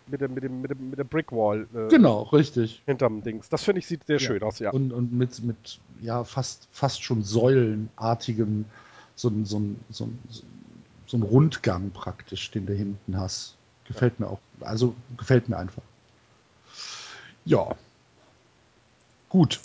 mit 0.08 0.20
der, 0.20 0.28
mit 0.28 0.44
dem, 0.44 0.60
mit, 0.60 0.70
dem, 0.70 0.90
mit 0.90 0.98
der 0.98 1.04
Brickwall. 1.04 1.66
Äh, 1.74 1.88
genau, 1.88 2.24
richtig. 2.24 2.82
Hinterm 2.84 3.22
Dings. 3.22 3.48
Das 3.48 3.64
finde 3.64 3.78
ich 3.78 3.86
sieht 3.86 4.04
sehr 4.04 4.18
schön 4.18 4.42
aus, 4.42 4.58
ja. 4.58 4.70
Und, 4.70 4.92
und 4.92 5.10
mit, 5.10 5.42
mit 5.42 5.80
ja, 6.02 6.22
fast, 6.24 6.68
fast 6.70 7.02
schon 7.02 7.22
säulenartigem 7.22 8.66
so 9.14 9.28
ein, 9.28 9.46
so 9.46 9.58
ein, 9.58 9.80
so 9.88 10.04
ein, 10.04 10.18
so 11.06 11.16
ein 11.16 11.22
Rundgang 11.22 11.90
praktisch, 11.90 12.50
den 12.50 12.66
du 12.66 12.74
hinten 12.74 13.18
hast. 13.18 13.56
Gefällt 13.86 14.20
mir 14.20 14.26
auch. 14.26 14.40
Also 14.60 14.94
gefällt 15.16 15.48
mir 15.48 15.56
einfach. 15.56 15.82
Ja. 17.46 17.74
Gut. 19.30 19.60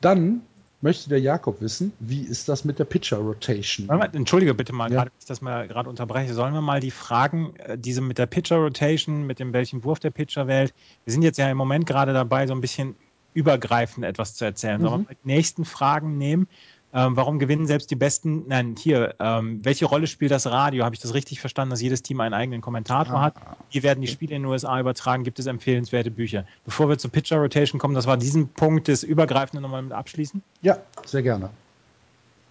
Dann 0.00 0.42
möchte 0.84 1.08
der 1.08 1.18
Jakob 1.18 1.60
wissen, 1.60 1.92
wie 1.98 2.20
ist 2.20 2.48
das 2.48 2.64
mit 2.64 2.78
der 2.78 2.84
Pitcher 2.84 3.16
Rotation? 3.16 3.88
Entschuldige 4.12 4.54
bitte 4.54 4.72
mal, 4.72 4.90
ja. 4.90 4.98
gerade, 4.98 5.10
ich 5.18 5.24
das 5.24 5.40
mal 5.40 5.66
gerade 5.66 5.88
unterbreche. 5.88 6.34
Sollen 6.34 6.52
wir 6.52 6.60
mal 6.60 6.78
die 6.78 6.92
Fragen, 6.92 7.56
äh, 7.56 7.76
diese 7.76 8.02
mit 8.02 8.18
der 8.18 8.26
Pitcher 8.26 8.56
Rotation, 8.56 9.26
mit 9.26 9.40
dem 9.40 9.52
welchen 9.54 9.82
Wurf 9.82 9.98
der 9.98 10.10
Pitcher 10.10 10.46
wählt? 10.46 10.74
Wir 11.04 11.12
sind 11.12 11.22
jetzt 11.22 11.38
ja 11.38 11.50
im 11.50 11.56
Moment 11.56 11.86
gerade 11.86 12.12
dabei, 12.12 12.46
so 12.46 12.54
ein 12.54 12.60
bisschen 12.60 12.94
übergreifend 13.32 14.04
etwas 14.04 14.34
zu 14.34 14.44
erzählen. 14.44 14.80
Mhm. 14.80 14.84
Sollen 14.84 15.00
wir 15.00 15.08
mal 15.08 15.16
die 15.24 15.26
nächsten 15.26 15.64
Fragen 15.64 16.18
nehmen? 16.18 16.48
Ähm, 16.94 17.16
warum 17.16 17.40
gewinnen 17.40 17.66
selbst 17.66 17.90
die 17.90 17.96
besten? 17.96 18.44
Nein, 18.46 18.76
hier, 18.78 19.16
ähm, 19.18 19.60
welche 19.64 19.84
Rolle 19.84 20.06
spielt 20.06 20.30
das 20.30 20.46
Radio? 20.46 20.84
Habe 20.84 20.94
ich 20.94 21.00
das 21.00 21.12
richtig 21.12 21.40
verstanden, 21.40 21.70
dass 21.70 21.82
jedes 21.82 22.02
Team 22.02 22.20
einen 22.20 22.34
eigenen 22.34 22.60
Kommentator 22.60 23.16
ah, 23.16 23.22
hat? 23.22 23.34
Wie 23.70 23.82
werden 23.82 24.00
die 24.00 24.06
Spiele 24.06 24.36
in 24.36 24.42
den 24.42 24.50
USA 24.50 24.78
übertragen? 24.78 25.24
Gibt 25.24 25.40
es 25.40 25.46
empfehlenswerte 25.46 26.12
Bücher? 26.12 26.46
Bevor 26.64 26.88
wir 26.88 26.96
zur 26.96 27.10
Pitcher 27.10 27.38
Rotation 27.38 27.80
kommen, 27.80 27.94
das 27.94 28.06
war 28.06 28.16
diesen 28.16 28.48
Punkt 28.48 28.86
des 28.86 29.02
Übergreifenden 29.02 29.62
nochmal 29.62 29.82
mit 29.82 29.92
abschließen? 29.92 30.40
Ja, 30.62 30.78
sehr 31.04 31.22
gerne. 31.22 31.50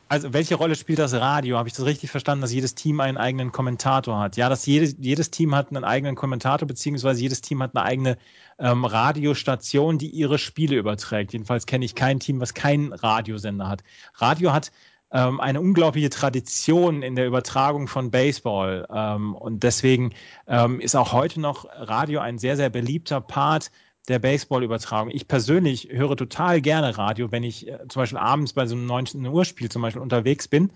Also, 0.09 0.33
welche 0.33 0.55
Rolle 0.55 0.75
spielt 0.75 0.99
das 0.99 1.13
Radio? 1.13 1.57
Habe 1.57 1.69
ich 1.69 1.73
das 1.73 1.85
richtig 1.85 2.11
verstanden, 2.11 2.41
dass 2.41 2.53
jedes 2.53 2.75
Team 2.75 2.99
einen 2.99 3.17
eigenen 3.17 3.51
Kommentator 3.51 4.19
hat? 4.19 4.37
Ja, 4.37 4.49
dass 4.49 4.65
jedes, 4.65 4.95
jedes 4.99 5.31
Team 5.31 5.55
hat 5.55 5.69
einen 5.69 5.83
eigenen 5.83 6.15
Kommentator, 6.15 6.67
beziehungsweise 6.67 7.21
jedes 7.21 7.41
Team 7.41 7.63
hat 7.63 7.75
eine 7.75 7.85
eigene 7.85 8.17
ähm, 8.59 8.85
Radiostation, 8.85 9.97
die 9.97 10.09
ihre 10.09 10.37
Spiele 10.37 10.75
überträgt. 10.75 11.33
Jedenfalls 11.33 11.65
kenne 11.65 11.85
ich 11.85 11.95
kein 11.95 12.19
Team, 12.19 12.39
was 12.39 12.53
keinen 12.53 12.93
Radiosender 12.93 13.67
hat. 13.67 13.83
Radio 14.15 14.53
hat 14.53 14.71
ähm, 15.13 15.39
eine 15.39 15.61
unglaubliche 15.61 16.09
Tradition 16.09 17.01
in 17.01 17.15
der 17.15 17.27
Übertragung 17.27 17.87
von 17.87 18.11
Baseball. 18.11 18.87
Ähm, 18.93 19.35
und 19.35 19.63
deswegen 19.63 20.13
ähm, 20.47 20.79
ist 20.79 20.95
auch 20.95 21.13
heute 21.13 21.39
noch 21.39 21.65
Radio 21.71 22.19
ein 22.19 22.39
sehr, 22.39 22.57
sehr 22.57 22.69
beliebter 22.69 23.21
Part 23.21 23.71
der 24.07 24.19
Baseball-Übertragung. 24.19 25.11
Ich 25.11 25.27
persönlich 25.27 25.89
höre 25.91 26.15
total 26.17 26.61
gerne 26.61 26.97
Radio, 26.97 27.31
wenn 27.31 27.43
ich 27.43 27.67
äh, 27.67 27.79
zum 27.87 28.01
Beispiel 28.01 28.17
abends 28.17 28.53
bei 28.53 28.65
so 28.65 28.75
einem 28.75 28.85
19 28.85 29.25
Uhr 29.25 29.45
Spiel 29.45 29.69
zum 29.69 29.81
Beispiel 29.81 30.01
unterwegs 30.01 30.47
bin, 30.47 30.71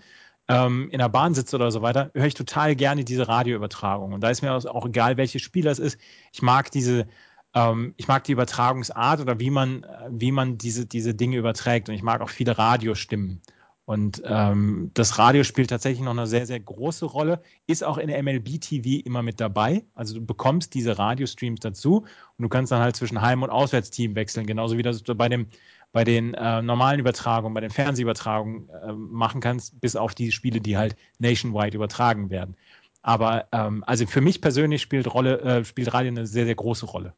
ähm, 0.48 0.90
in 0.92 1.00
der 1.00 1.10
Bahn 1.10 1.34
sitze 1.34 1.58
oder 1.58 1.72
so 1.72 1.82
weiter, 1.82 2.12
höre 2.14 2.26
ich 2.26 2.34
total 2.34 2.76
gerne 2.76 3.04
diese 3.04 3.28
Radioübertragung. 3.28 4.14
Und 4.14 4.22
da 4.22 4.30
ist 4.30 4.42
mir 4.42 4.54
auch 4.54 4.86
egal, 4.86 5.18
welches 5.18 5.42
Spiel 5.42 5.64
das 5.64 5.80
ist. 5.80 6.00
Ich 6.32 6.42
mag 6.42 6.72
diese 6.72 7.08
ähm, 7.54 7.94
ich 7.98 8.08
mag 8.08 8.24
die 8.24 8.34
Übertragungsart 8.34 9.20
oder 9.20 9.40
wie 9.40 9.50
man, 9.50 9.86
wie 10.10 10.32
man 10.32 10.58
diese, 10.58 10.86
diese 10.86 11.14
Dinge 11.16 11.38
überträgt. 11.38 11.90
Und 11.90 11.96
ich 11.96 12.04
mag 12.04 12.22
auch 12.22 12.30
viele 12.30 12.58
Radiostimmen. 12.58 13.42
Und 13.88 14.22
ähm, 14.26 14.92
das 14.96 15.18
Radio 15.18 15.46
spielt 15.46 15.70
tatsächlich 15.70 16.04
noch 16.04 16.12
eine 16.12 16.28
sehr, 16.28 16.46
sehr 16.46 16.60
große 16.60 17.06
Rolle, 17.06 17.42
ist 17.68 17.86
auch 17.86 17.98
in 17.98 18.10
MLB 18.10 18.60
TV 18.60 19.02
immer 19.06 19.24
mit 19.24 19.40
dabei. 19.40 19.86
Also 19.96 20.16
du 20.16 20.26
bekommst 20.26 20.74
diese 20.74 21.00
Radiostreams 21.00 21.62
dazu 21.62 22.00
und 22.00 22.44
du 22.44 22.50
kannst 22.50 22.74
dann 22.74 22.82
halt 22.82 22.98
zwischen 22.98 23.22
Heim- 23.22 23.44
und 23.44 23.50
Auswärtsteam 23.50 24.14
wechseln, 24.16 24.46
genauso 24.46 24.78
wie 24.78 24.82
das 24.82 25.04
du 25.04 25.16
bei, 25.16 25.30
dem, 25.30 25.48
bei 25.94 26.04
den 26.04 26.34
äh, 26.34 26.62
normalen 26.62 27.00
Übertragungen, 27.00 27.54
bei 27.54 27.62
den 27.62 27.70
Fernsehübertragungen 27.70 28.68
äh, 28.70 28.92
machen 28.92 29.40
kannst, 29.40 29.80
bis 29.80 29.96
auf 29.96 30.14
die 30.14 30.34
Spiele, 30.34 30.60
die 30.60 30.76
halt 30.76 30.98
nationwide 31.20 31.78
übertragen 31.78 32.30
werden. 32.30 32.58
Aber 33.04 33.48
ähm, 33.54 33.86
also 33.88 34.06
für 34.06 34.20
mich 34.20 34.42
persönlich 34.42 34.82
spielt, 34.82 35.14
Rolle, 35.14 35.40
äh, 35.40 35.64
spielt 35.64 35.94
Radio 35.94 36.12
eine 36.12 36.28
sehr, 36.28 36.44
sehr 36.44 36.56
große 36.56 36.88
Rolle. 36.88 37.14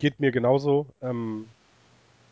Geht 0.00 0.18
mir 0.18 0.32
genauso. 0.32 0.88
Ähm, 1.02 1.44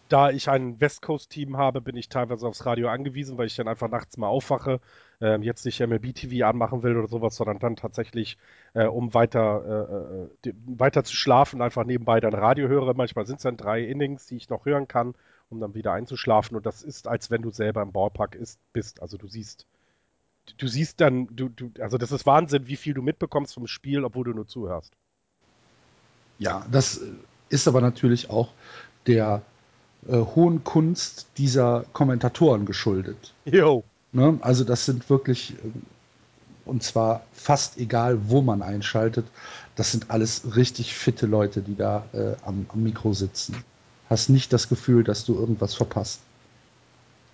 da 0.08 0.30
ich 0.30 0.48
ein 0.48 0.80
West 0.80 1.02
Coast-Team 1.02 1.56
habe, 1.56 1.80
bin 1.80 1.96
ich 1.96 2.08
teilweise 2.08 2.46
aufs 2.46 2.64
Radio 2.66 2.88
angewiesen, 2.88 3.38
weil 3.38 3.46
ich 3.46 3.56
dann 3.56 3.68
einfach 3.68 3.88
nachts 3.88 4.16
mal 4.16 4.28
aufwache, 4.28 4.80
ähm, 5.20 5.42
jetzt 5.42 5.64
nicht 5.64 5.80
MLB-TV 5.80 6.46
anmachen 6.46 6.82
will 6.82 6.96
oder 6.96 7.08
sowas, 7.08 7.36
sondern 7.36 7.58
dann 7.58 7.76
tatsächlich, 7.76 8.38
äh, 8.74 8.84
um 8.84 9.14
weiter, 9.14 10.28
äh, 10.44 10.48
äh 10.48 10.54
weiter 10.66 11.04
zu 11.04 11.14
schlafen, 11.14 11.62
einfach 11.62 11.84
nebenbei 11.84 12.20
dann 12.20 12.34
Radio 12.34 12.68
höre. 12.68 12.94
Manchmal 12.94 13.26
sind 13.26 13.36
es 13.36 13.42
dann 13.42 13.56
drei 13.56 13.82
Innings, 13.82 14.26
die 14.26 14.36
ich 14.36 14.48
noch 14.48 14.64
hören 14.64 14.88
kann, 14.88 15.14
um 15.50 15.60
dann 15.60 15.74
wieder 15.74 15.92
einzuschlafen. 15.92 16.56
Und 16.56 16.66
das 16.66 16.82
ist, 16.82 17.08
als 17.08 17.30
wenn 17.30 17.42
du 17.42 17.50
selber 17.50 17.82
im 17.82 17.92
Ballpark 17.92 18.34
ist, 18.34 18.58
bist. 18.72 19.02
Also 19.02 19.18
du 19.18 19.26
siehst, 19.26 19.66
du 20.56 20.68
siehst 20.68 21.00
dann, 21.00 21.28
du, 21.30 21.48
du, 21.48 21.70
also 21.80 21.98
das 21.98 22.12
ist 22.12 22.26
Wahnsinn, 22.26 22.66
wie 22.66 22.76
viel 22.76 22.94
du 22.94 23.02
mitbekommst 23.02 23.54
vom 23.54 23.66
Spiel, 23.66 24.04
obwohl 24.04 24.24
du 24.24 24.32
nur 24.32 24.46
zuhörst. 24.46 24.92
Ja, 26.38 26.64
das 26.70 27.02
ist 27.48 27.66
aber 27.66 27.80
natürlich 27.80 28.30
auch 28.30 28.52
der 29.06 29.42
äh, 30.06 30.16
hohen 30.16 30.64
Kunst 30.64 31.26
dieser 31.38 31.84
Kommentatoren 31.92 32.66
geschuldet. 32.66 33.34
Jo. 33.44 33.84
Ne? 34.12 34.38
Also 34.40 34.64
das 34.64 34.84
sind 34.84 35.10
wirklich, 35.10 35.54
äh, 35.54 35.70
und 36.64 36.82
zwar 36.82 37.22
fast 37.32 37.78
egal, 37.78 38.18
wo 38.28 38.40
man 38.42 38.62
einschaltet, 38.62 39.26
das 39.74 39.92
sind 39.92 40.10
alles 40.10 40.56
richtig 40.56 40.94
fitte 40.94 41.26
Leute, 41.26 41.62
die 41.62 41.76
da 41.76 42.04
äh, 42.12 42.34
am, 42.44 42.66
am, 42.68 42.82
Mikro 42.82 43.12
sitzen. 43.12 43.64
Hast 44.08 44.28
nicht 44.28 44.52
das 44.52 44.68
Gefühl, 44.68 45.04
dass 45.04 45.24
du 45.24 45.34
irgendwas 45.34 45.74
verpasst. 45.74 46.20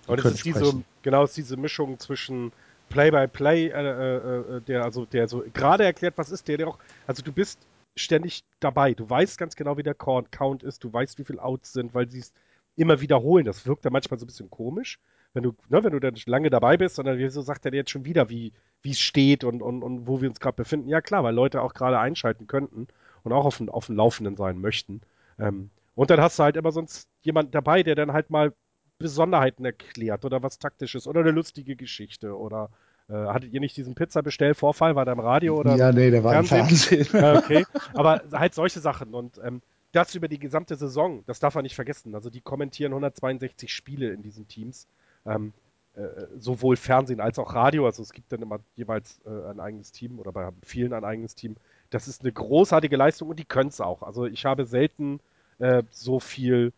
Und 0.07 0.23
es 0.23 0.35
ist 0.35 0.45
diese, 0.45 0.83
genau, 1.01 1.23
ist 1.23 1.37
diese 1.37 1.57
Mischung 1.57 1.99
zwischen 1.99 2.51
Play-by-Play, 2.89 3.71
-play, 3.71 3.73
äh, 3.73 4.57
äh, 4.57 4.61
der 4.61 4.83
also 4.83 5.05
der 5.05 5.27
so 5.27 5.43
gerade 5.53 5.83
erklärt, 5.83 6.15
was 6.17 6.29
ist 6.29 6.47
der, 6.47 6.57
der 6.57 6.67
auch, 6.67 6.77
also 7.07 7.23
du 7.23 7.31
bist 7.31 7.59
ständig 7.95 8.43
dabei. 8.59 8.93
Du 8.93 9.09
weißt 9.09 9.37
ganz 9.37 9.55
genau, 9.55 9.77
wie 9.77 9.83
der 9.83 9.95
Count 9.95 10.63
ist, 10.63 10.83
du 10.83 10.91
weißt, 10.91 11.17
wie 11.17 11.23
viele 11.23 11.41
Outs 11.41 11.73
sind, 11.73 11.93
weil 11.93 12.09
sie 12.09 12.19
es 12.19 12.33
immer 12.75 13.01
wiederholen. 13.01 13.45
Das 13.45 13.65
wirkt 13.65 13.85
dann 13.85 13.93
manchmal 13.93 14.19
so 14.19 14.25
ein 14.25 14.27
bisschen 14.27 14.49
komisch, 14.49 14.99
wenn 15.33 15.43
du, 15.43 15.53
ne, 15.69 15.83
wenn 15.83 15.91
du 15.91 15.99
dann 15.99 16.15
lange 16.25 16.49
dabei 16.49 16.77
bist, 16.77 16.95
sondern 16.95 17.17
wieso 17.17 17.41
sagt 17.41 17.65
er 17.65 17.71
dir 17.71 17.77
jetzt 17.77 17.91
schon 17.91 18.05
wieder, 18.05 18.29
wie 18.29 18.53
es 18.83 18.99
steht 18.99 19.43
und, 19.43 19.61
und, 19.61 19.83
und 19.83 20.07
wo 20.07 20.21
wir 20.21 20.29
uns 20.29 20.39
gerade 20.39 20.55
befinden? 20.55 20.89
Ja 20.89 21.01
klar, 21.01 21.23
weil 21.23 21.33
Leute 21.33 21.61
auch 21.61 21.73
gerade 21.73 21.99
einschalten 21.99 22.47
könnten 22.47 22.87
und 23.23 23.33
auch 23.33 23.45
auf, 23.45 23.61
auf 23.67 23.87
dem 23.87 23.95
Laufenden 23.95 24.37
sein 24.37 24.59
möchten. 24.59 25.01
Ähm, 25.39 25.69
und 25.95 26.09
dann 26.09 26.21
hast 26.21 26.39
du 26.39 26.43
halt 26.43 26.57
immer 26.57 26.71
sonst 26.71 27.09
jemand 27.21 27.55
dabei, 27.55 27.83
der 27.83 27.95
dann 27.95 28.13
halt 28.13 28.29
mal 28.29 28.53
Besonderheiten 28.97 29.65
erklärt 29.65 30.23
oder 30.23 30.41
was 30.43 30.59
Taktisches 30.59 31.07
oder 31.07 31.21
eine 31.21 31.31
lustige 31.31 31.75
Geschichte 31.75 32.37
oder 32.37 32.69
äh, 33.09 33.13
hattet 33.13 33.53
ihr 33.53 33.59
nicht 33.59 33.75
diesen 33.75 33.95
Pizza-Bestellvorfall? 33.95 34.95
War 34.95 35.05
der 35.05 35.13
im 35.13 35.19
Radio 35.19 35.57
oder? 35.57 35.75
Ja, 35.75 35.91
nee, 35.91 36.11
der 36.11 36.23
war 36.23 36.37
im 36.37 36.45
Fernsehen. 36.45 37.07
okay, 37.13 37.65
aber 37.93 38.21
halt 38.31 38.53
solche 38.53 38.79
Sachen 38.79 39.13
und 39.13 39.39
ähm, 39.43 39.61
das 39.95 40.15
über 40.15 40.27
die 40.27 40.39
gesamte 40.39 40.75
Saison, 40.75 41.23
das 41.25 41.39
darf 41.39 41.55
man 41.55 41.63
nicht 41.63 41.75
vergessen. 41.75 42.15
Also 42.15 42.29
die 42.29 42.41
kommentieren 42.41 42.91
162 42.91 43.73
Spiele 43.73 44.11
in 44.11 44.21
diesen 44.21 44.47
Teams. 44.47 44.87
Ähm, 45.25 45.53
äh, 45.95 46.27
sowohl 46.37 46.75
Fernsehen 46.75 47.21
als 47.21 47.39
auch 47.39 47.53
Radio. 47.53 47.85
Also 47.85 48.03
es 48.03 48.11
gibt 48.11 48.31
dann 48.31 48.41
immer 48.41 48.59
jeweils 48.75 49.21
äh, 49.25 49.49
ein 49.49 49.61
eigenes 49.61 49.93
Team 49.93 50.19
oder 50.19 50.33
bei 50.33 50.49
vielen 50.63 50.91
ein 50.91 51.05
eigenes 51.05 51.35
Team. 51.35 51.55
Das 51.89 52.09
ist 52.09 52.21
eine 52.21 52.33
großartige 52.33 52.97
Leistung 52.97 53.29
und 53.29 53.39
die 53.39 53.45
können 53.45 53.69
es 53.69 53.79
auch. 53.79 54.03
Also 54.03 54.25
ich 54.25 54.45
habe 54.45 54.65
selten 54.65 55.21
äh, 55.59 55.83
so 55.91 56.19
viel 56.19 56.73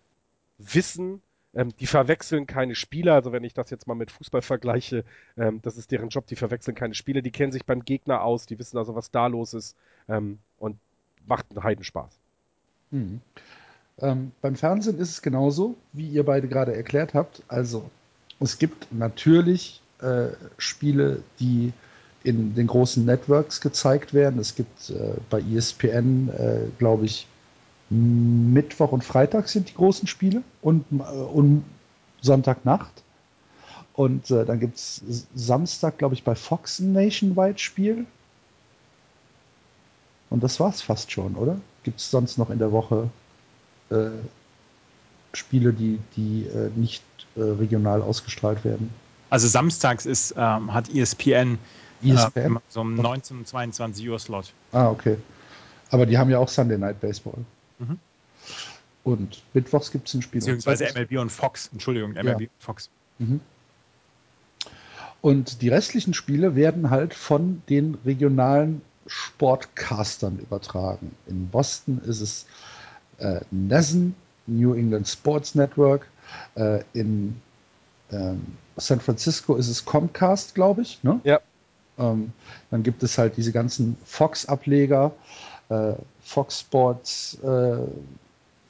Wissen. 0.60 1.22
Ähm, 1.56 1.74
die 1.80 1.88
verwechseln 1.88 2.46
keine 2.46 2.76
Spieler. 2.76 3.16
Also 3.16 3.32
wenn 3.32 3.44
ich 3.44 3.56
das 3.56 3.72
jetzt 3.72 3.88
mal 3.88 3.96
mit 3.96 4.12
Fußball 4.12 4.44
vergleiche, 4.44 5.04
ähm, 5.36 5.62
das 5.64 5.78
ist 5.78 5.92
deren 5.92 6.10
Job. 6.10 6.28
Die 6.28 6.36
verwechseln 6.36 6.76
keine 6.76 6.94
Spieler. 6.94 7.24
Die 7.24 7.32
kennen 7.32 7.52
sich 7.52 7.66
beim 7.66 7.84
Gegner 7.84 8.22
aus. 8.22 8.46
Die 8.46 8.60
wissen 8.60 8.78
also, 8.78 8.94
was 8.94 9.10
da 9.10 9.26
los 9.26 9.56
ist. 9.56 9.76
Ähm, 10.08 10.38
und 10.60 10.78
macht 11.26 11.48
einen 11.50 11.64
Heidenspaß. 11.64 12.20
Hm. 12.92 13.22
Ähm, 14.00 14.32
beim 14.42 14.56
Fernsehen 14.56 15.00
ist 15.00 15.10
es 15.10 15.22
genauso, 15.22 15.76
wie 15.94 16.08
ihr 16.08 16.24
beide 16.24 16.48
gerade 16.48 16.76
erklärt 16.76 17.14
habt. 17.14 17.42
Also 17.48 17.90
es 18.40 18.60
gibt 18.60 18.92
natürlich 18.92 19.82
äh, 20.02 20.28
Spiele, 20.58 21.24
die 21.40 21.74
in 22.24 22.56
den 22.56 22.68
großen 22.68 23.06
Networks 23.06 23.62
gezeigt 23.62 24.14
werden. 24.14 24.40
Es 24.40 24.56
gibt 24.56 24.90
äh, 24.90 25.14
bei 25.30 25.42
ESPN, 25.42 26.30
äh, 26.30 26.60
glaube 26.78 27.06
ich, 27.06 27.28
Mittwoch 27.90 28.92
und 28.92 29.04
Freitag 29.04 29.48
sind 29.48 29.70
die 29.70 29.74
großen 29.74 30.08
Spiele 30.08 30.44
und, 30.62 30.86
äh, 30.92 31.04
und 31.04 31.64
Sonntagnacht. 32.22 33.04
Und 33.94 34.30
äh, 34.30 34.46
dann 34.46 34.60
gibt 34.60 34.78
es 34.78 35.02
Samstag, 35.34 35.98
glaube 35.98 36.14
ich, 36.14 36.24
bei 36.24 36.36
Fox 36.36 36.80
ein 36.80 36.94
Nationwide-Spiel. 36.94 38.06
Und 40.30 40.44
das 40.44 40.60
war 40.60 40.70
es 40.70 40.82
fast 40.82 41.12
schon, 41.12 41.36
oder? 41.36 41.58
Gibt 41.84 42.00
es 42.00 42.12
sonst 42.12 42.38
noch 42.38 42.50
in 42.50 42.60
der 42.60 42.72
Woche 42.72 43.10
äh, 43.90 44.10
Spiele, 45.34 45.74
die, 45.74 46.00
die 46.16 46.46
äh, 46.48 46.70
nicht 46.76 47.04
äh, 47.36 47.42
regional 47.42 48.02
ausgestrahlt 48.02 48.66
werden? 48.66 48.90
Also 49.30 49.48
samstags 49.48 50.06
ist, 50.06 50.36
ähm, 50.38 50.74
hat 50.74 50.90
ESPN, 50.90 51.60
ESPN? 52.04 52.60
so 52.70 52.82
um 52.82 52.96
19 52.96 53.46
22 53.46 54.10
Uhr 54.10 54.20
Slot. 54.20 54.54
Ah, 54.72 54.90
okay. 54.90 55.18
Aber 55.92 56.06
die 56.06 56.18
haben 56.18 56.30
ja 56.30 56.40
auch 56.40 56.50
Sunday 56.50 56.78
Night 56.78 57.00
Baseball. 57.00 57.46
Mhm. 57.80 58.00
Und 59.04 59.42
mittwochs 59.54 59.92
gibt 59.92 60.08
es 60.08 60.14
ein 60.14 60.22
Spiel. 60.22 60.42
Beziehungsweise 60.42 60.86
MLB 60.94 61.18
und 61.20 61.32
Fox. 61.32 61.70
Entschuldigung, 61.72 62.12
MLB 62.12 62.26
ja. 62.26 62.36
und 62.36 62.50
Fox. 62.60 62.90
Mhm. 63.20 63.40
Und 65.22 65.62
die 65.62 65.70
restlichen 65.70 66.14
Spiele 66.14 66.56
werden 66.56 66.90
halt 66.90 67.14
von 67.14 67.62
den 67.70 67.98
regionalen 68.06 68.82
Sportcastern 69.08 70.40
übertragen. 70.40 71.16
In 71.28 71.50
Boston 71.50 72.02
ist 72.06 72.22
es 72.22 72.46
äh, 73.20 73.42
NESN, 73.52 74.16
New 74.48 74.74
England 74.74 75.08
Sports 75.08 75.56
Network. 75.56 76.08
Äh, 76.56 76.84
in 76.94 77.42
ähm, 78.12 78.58
San 78.78 79.00
Francisco 79.00 79.56
ist 79.56 79.70
es 79.70 79.86
Comcast, 79.86 80.56
glaube 80.56 80.82
ich. 80.82 81.04
Ne? 81.04 81.20
Ja. 81.24 81.40
Ähm, 81.98 82.32
dann 82.70 82.84
gibt 82.84 83.04
es 83.04 83.18
halt 83.18 83.38
diese 83.38 83.52
ganzen 83.52 83.98
Fox-Ableger, 84.06 85.12
äh, 85.70 85.94
Fox 86.22 86.60
Sports, 86.60 87.38
äh, 87.44 87.78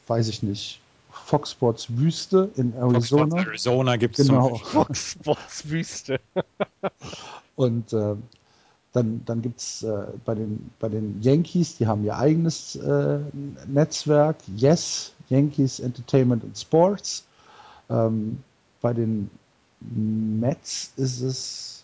weiß 0.07 0.29
ich 0.29 0.43
nicht, 0.43 0.79
Fox 1.25 1.51
Sports 1.51 1.87
Wüste 1.89 2.49
in 2.55 2.73
Arizona. 2.75 3.37
Fox 3.37 3.47
Arizona 3.47 3.95
gibt 3.97 4.17
es 4.17 4.27
genau. 4.27 4.55
Fox 4.55 5.11
Sports 5.11 5.69
Wüste. 5.69 6.19
Und 7.55 7.91
äh, 7.91 8.15
dann, 8.97 9.21
dann 9.25 9.43
gibt 9.43 9.59
es 9.59 9.83
äh, 9.83 10.07
bei, 10.25 10.33
den, 10.33 10.71
bei 10.79 10.89
den 10.89 11.21
Yankees, 11.21 11.77
die 11.77 11.85
haben 11.85 12.03
ihr 12.03 12.17
eigenes 12.17 12.75
äh, 12.75 13.19
Netzwerk, 13.67 14.37
Yes, 14.55 15.13
Yankees 15.29 15.79
Entertainment 15.79 16.43
and 16.43 16.57
Sports. 16.57 17.23
Ähm, 17.91 18.39
bei 18.81 18.93
den 18.93 19.29
Mets 19.81 20.93
ist 20.97 21.21
es, 21.21 21.83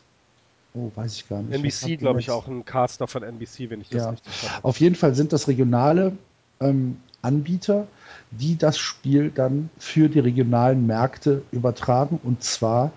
oh, 0.74 0.92
weiß 0.96 1.18
ich 1.18 1.30
gar 1.30 1.44
nicht. 1.44 1.54
NBC, 1.54 2.00
glaube 2.00 2.20
ich, 2.20 2.32
auch 2.32 2.48
ein 2.48 2.66
Caster 2.66 3.08
von 3.08 3.22
NBC, 3.22 3.70
wenn 3.70 3.82
ich 3.82 3.90
das 3.90 4.02
ja. 4.02 4.10
richtig 4.10 4.50
habe. 4.50 4.66
Auf 4.66 4.80
jeden 4.80 4.96
Fall 4.96 5.14
sind 5.14 5.34
das 5.34 5.48
regionale 5.48 6.18
ähm, 6.60 6.98
Anbieter, 7.22 7.88
die 8.32 8.58
das 8.58 8.80
Spiel 8.80 9.30
dann 9.30 9.70
für 9.78 10.10
die 10.10 10.20
regionalen 10.20 10.88
Märkte 10.88 11.44
übertragen 11.52 12.20
und 12.24 12.44
zwar 12.44 12.92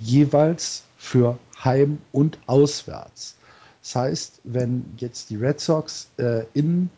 jeweils 0.00 0.82
für 0.96 1.38
Heim 1.62 1.98
und 2.10 2.38
Auswärts. 2.46 3.36
Das 3.82 3.96
heißt, 3.96 4.40
wenn 4.44 4.84
jetzt 4.98 5.30
die 5.30 5.36
Red 5.36 5.60
Sox 5.60 6.08
äh, 6.18 6.44
in 6.52 6.90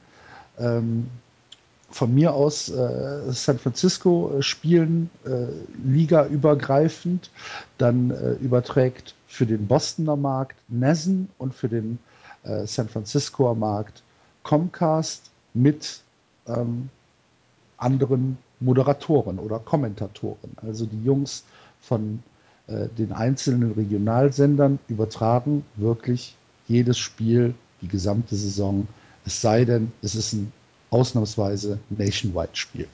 ähm, 0.59 1.09
von 1.91 2.15
mir 2.15 2.33
aus 2.35 2.69
äh, 2.71 3.33
San 3.33 3.59
Francisco 3.59 4.33
äh, 4.39 4.43
spielen, 4.43 5.11
äh, 5.25 5.47
Liga 5.85 6.27
übergreifend, 6.27 7.31
dann 7.79 8.11
äh, 8.11 8.33
überträgt 8.35 9.15
für 9.27 9.47
den 9.47 9.67
Bostoner 9.67 10.17
Markt 10.17 10.57
Nessen 10.69 11.29
und 11.39 11.55
für 11.55 11.69
den 11.69 11.99
äh, 12.45 12.67
San 12.67 12.89
Franciscoer 12.89 13.55
Markt 13.55 14.03
Comcast 14.43 15.31
mit 15.55 16.01
ähm, 16.47 16.89
anderen 17.77 18.39
Moderatoren 18.61 19.39
oder 19.39 19.59
Kommentatoren. 19.59 20.57
Also 20.63 20.87
die 20.87 21.03
Jungs 21.05 21.45
von 21.81 22.23
äh, 22.69 22.89
den 22.89 23.13
einzelnen 23.13 23.73
Regionalsendern 23.73 24.79
übertragen 24.89 25.65
wirklich 25.77 26.37
jedes 26.73 26.99
Spiel, 26.99 27.55
die 27.81 27.89
gesamte 27.89 28.35
Saison. 28.35 28.89
Es 29.25 29.41
sei 29.41 29.65
denn, 29.65 29.93
es 30.03 30.15
ist 30.15 30.33
ein 30.33 30.53
ausnahmsweise 30.91 31.79
Nationwide 31.91 32.55
spielen. 32.55 32.89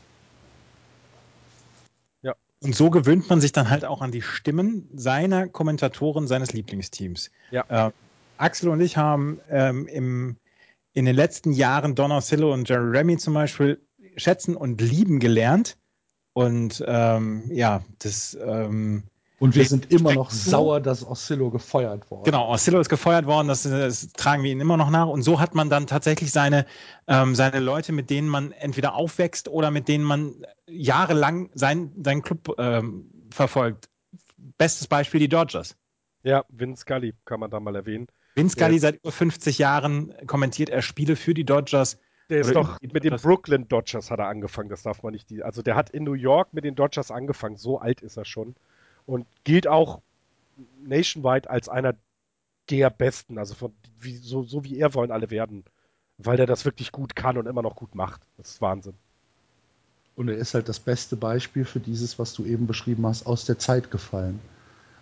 Ja. 2.23 2.35
Und 2.63 2.75
so 2.75 2.91
gewöhnt 2.91 3.29
man 3.31 3.41
sich 3.41 3.53
dann 3.53 3.71
halt 3.71 3.85
auch 3.85 4.03
an 4.03 4.13
die 4.13 4.23
Stimmen 4.23 4.89
seiner 4.95 5.49
Kommentatoren 5.49 6.27
seines 6.27 6.53
Lieblingsteams. 6.53 7.31
Ja. 7.51 7.89
Äh, 7.89 7.93
Axel 8.37 8.69
und 8.69 8.81
ich 8.81 8.97
haben 8.97 9.41
ähm, 9.51 9.87
im, 9.87 10.37
in 10.93 11.05
den 11.05 11.17
letzten 11.17 11.53
Jahren 11.53 11.95
Don 11.95 12.13
Orsillo 12.13 12.53
und 12.53 12.69
Jerry 12.69 12.97
Remy 12.97 13.19
zum 13.19 13.35
Beispiel 13.35 13.81
schätzen 14.17 14.57
und 14.57 14.81
lieben 14.81 15.19
gelernt. 15.19 15.77
Und 16.35 16.85
ähm, 16.87 17.51
ja, 17.51 17.85
das 17.99 18.39
ähm, 18.41 19.03
und 19.41 19.55
wir 19.55 19.65
sind 19.65 19.93
immer 19.93 20.15
noch 20.15 20.31
sauer, 20.31 20.81
dass 20.81 21.07
Oscillo 21.07 21.51
gefeuert 21.51 22.11
wurde. 22.11 22.25
Genau, 22.25 22.49
Oscillo 22.49 22.81
ist 22.81 22.89
gefeuert 22.89 23.27
worden, 23.27 23.47
das, 23.47 23.63
das, 23.63 24.09
tragen 24.13 24.43
wir 24.43 24.51
ihn 24.51 24.61
immer 24.61 24.77
noch 24.77 24.91
nach. 24.91 25.07
Und 25.07 25.23
so 25.23 25.39
hat 25.39 25.55
man 25.55 25.71
dann 25.71 25.87
tatsächlich 25.87 26.33
seine, 26.33 26.67
ähm, 27.07 27.37
seine 27.37 27.61
Leute, 27.61 27.93
mit 27.93 28.11
denen 28.11 28.29
man 28.29 28.51
entweder 28.51 28.95
aufwächst 28.95 29.49
oder 29.49 29.71
mit 29.71 29.87
denen 29.87 30.05
man 30.05 30.45
jahrelang 30.67 31.51
sein, 31.55 31.93
seinen 32.03 32.23
Club 32.23 32.55
ähm, 32.59 33.11
verfolgt. 33.31 33.89
Bestes 34.37 34.89
Beispiel 34.89 35.21
die 35.21 35.29
Dodgers. 35.29 35.77
Ja, 36.25 36.45
Vince 36.49 36.83
Scully 36.83 37.15
kann 37.25 37.39
man 37.39 37.51
da 37.51 37.61
mal 37.61 37.77
erwähnen. 37.77 38.09
Vince 38.35 38.55
Scully 38.55 38.75
ja. 38.75 38.81
seit 38.81 38.97
über 38.97 39.13
50 39.13 39.59
Jahren 39.59 40.15
kommentiert 40.27 40.69
er 40.69 40.83
Spiele 40.83 41.15
für 41.15 41.35
die 41.35 41.45
Dodgers. 41.45 41.99
Der 42.29 42.41
ist 42.41 42.55
doch 42.55 42.79
mit 42.83 43.05
den 43.05 43.17
Brooklyn 43.17 43.69
Dodgers 43.69 44.11
hat 44.11 44.19
er 44.19 44.27
angefangen, 44.27 44.69
das 44.69 44.83
darf 44.83 45.03
man 45.03 45.13
nicht. 45.13 45.33
Also 45.43 45.63
der 45.63 45.77
hat 45.77 45.91
in 45.91 46.05
New 46.05 46.13
York 46.13 46.53
mit 46.53 46.65
den 46.65 46.75
Dodgers 46.75 47.11
angefangen, 47.11 47.57
so 47.57 47.79
alt 47.79 48.03
ist 48.03 48.19
er 48.19 48.27
schon 48.27 48.55
und 49.09 49.27
gilt 49.45 49.67
auch 49.67 50.03
nationwide 50.85 51.49
als 51.49 51.69
einer 51.69 51.95
der 52.69 52.91
Besten. 52.91 53.39
Also 53.39 53.55
von, 53.55 53.73
wie, 53.99 54.17
so, 54.17 54.43
so 54.43 54.65
wie 54.65 54.79
er 54.79 54.93
wollen 54.93 55.11
alle 55.11 55.31
werden, 55.31 55.65
weil 56.19 56.37
der 56.37 56.47
das 56.47 56.67
wirklich 56.67 56.93
gut 56.93 57.17
kann 57.17 57.39
und 57.39 57.47
immer 57.47 57.63
noch 57.63 57.75
gut 57.75 57.95
macht. 57.95 58.21
Das 58.37 58.51
ist 58.51 58.61
Wahnsinn. 58.61 58.95
Und 60.15 60.29
er 60.29 60.37
ist 60.37 60.53
halt 60.53 60.69
das 60.69 60.79
beste 60.79 61.17
Beispiel 61.17 61.65
für 61.65 61.81
dieses, 61.81 62.19
was 62.19 62.35
du 62.35 62.45
eben 62.45 62.67
beschrieben 62.67 63.07
hast, 63.07 63.27
aus 63.27 63.47
der 63.47 63.59
Zeit 63.59 63.91
gefallen. 63.91 64.41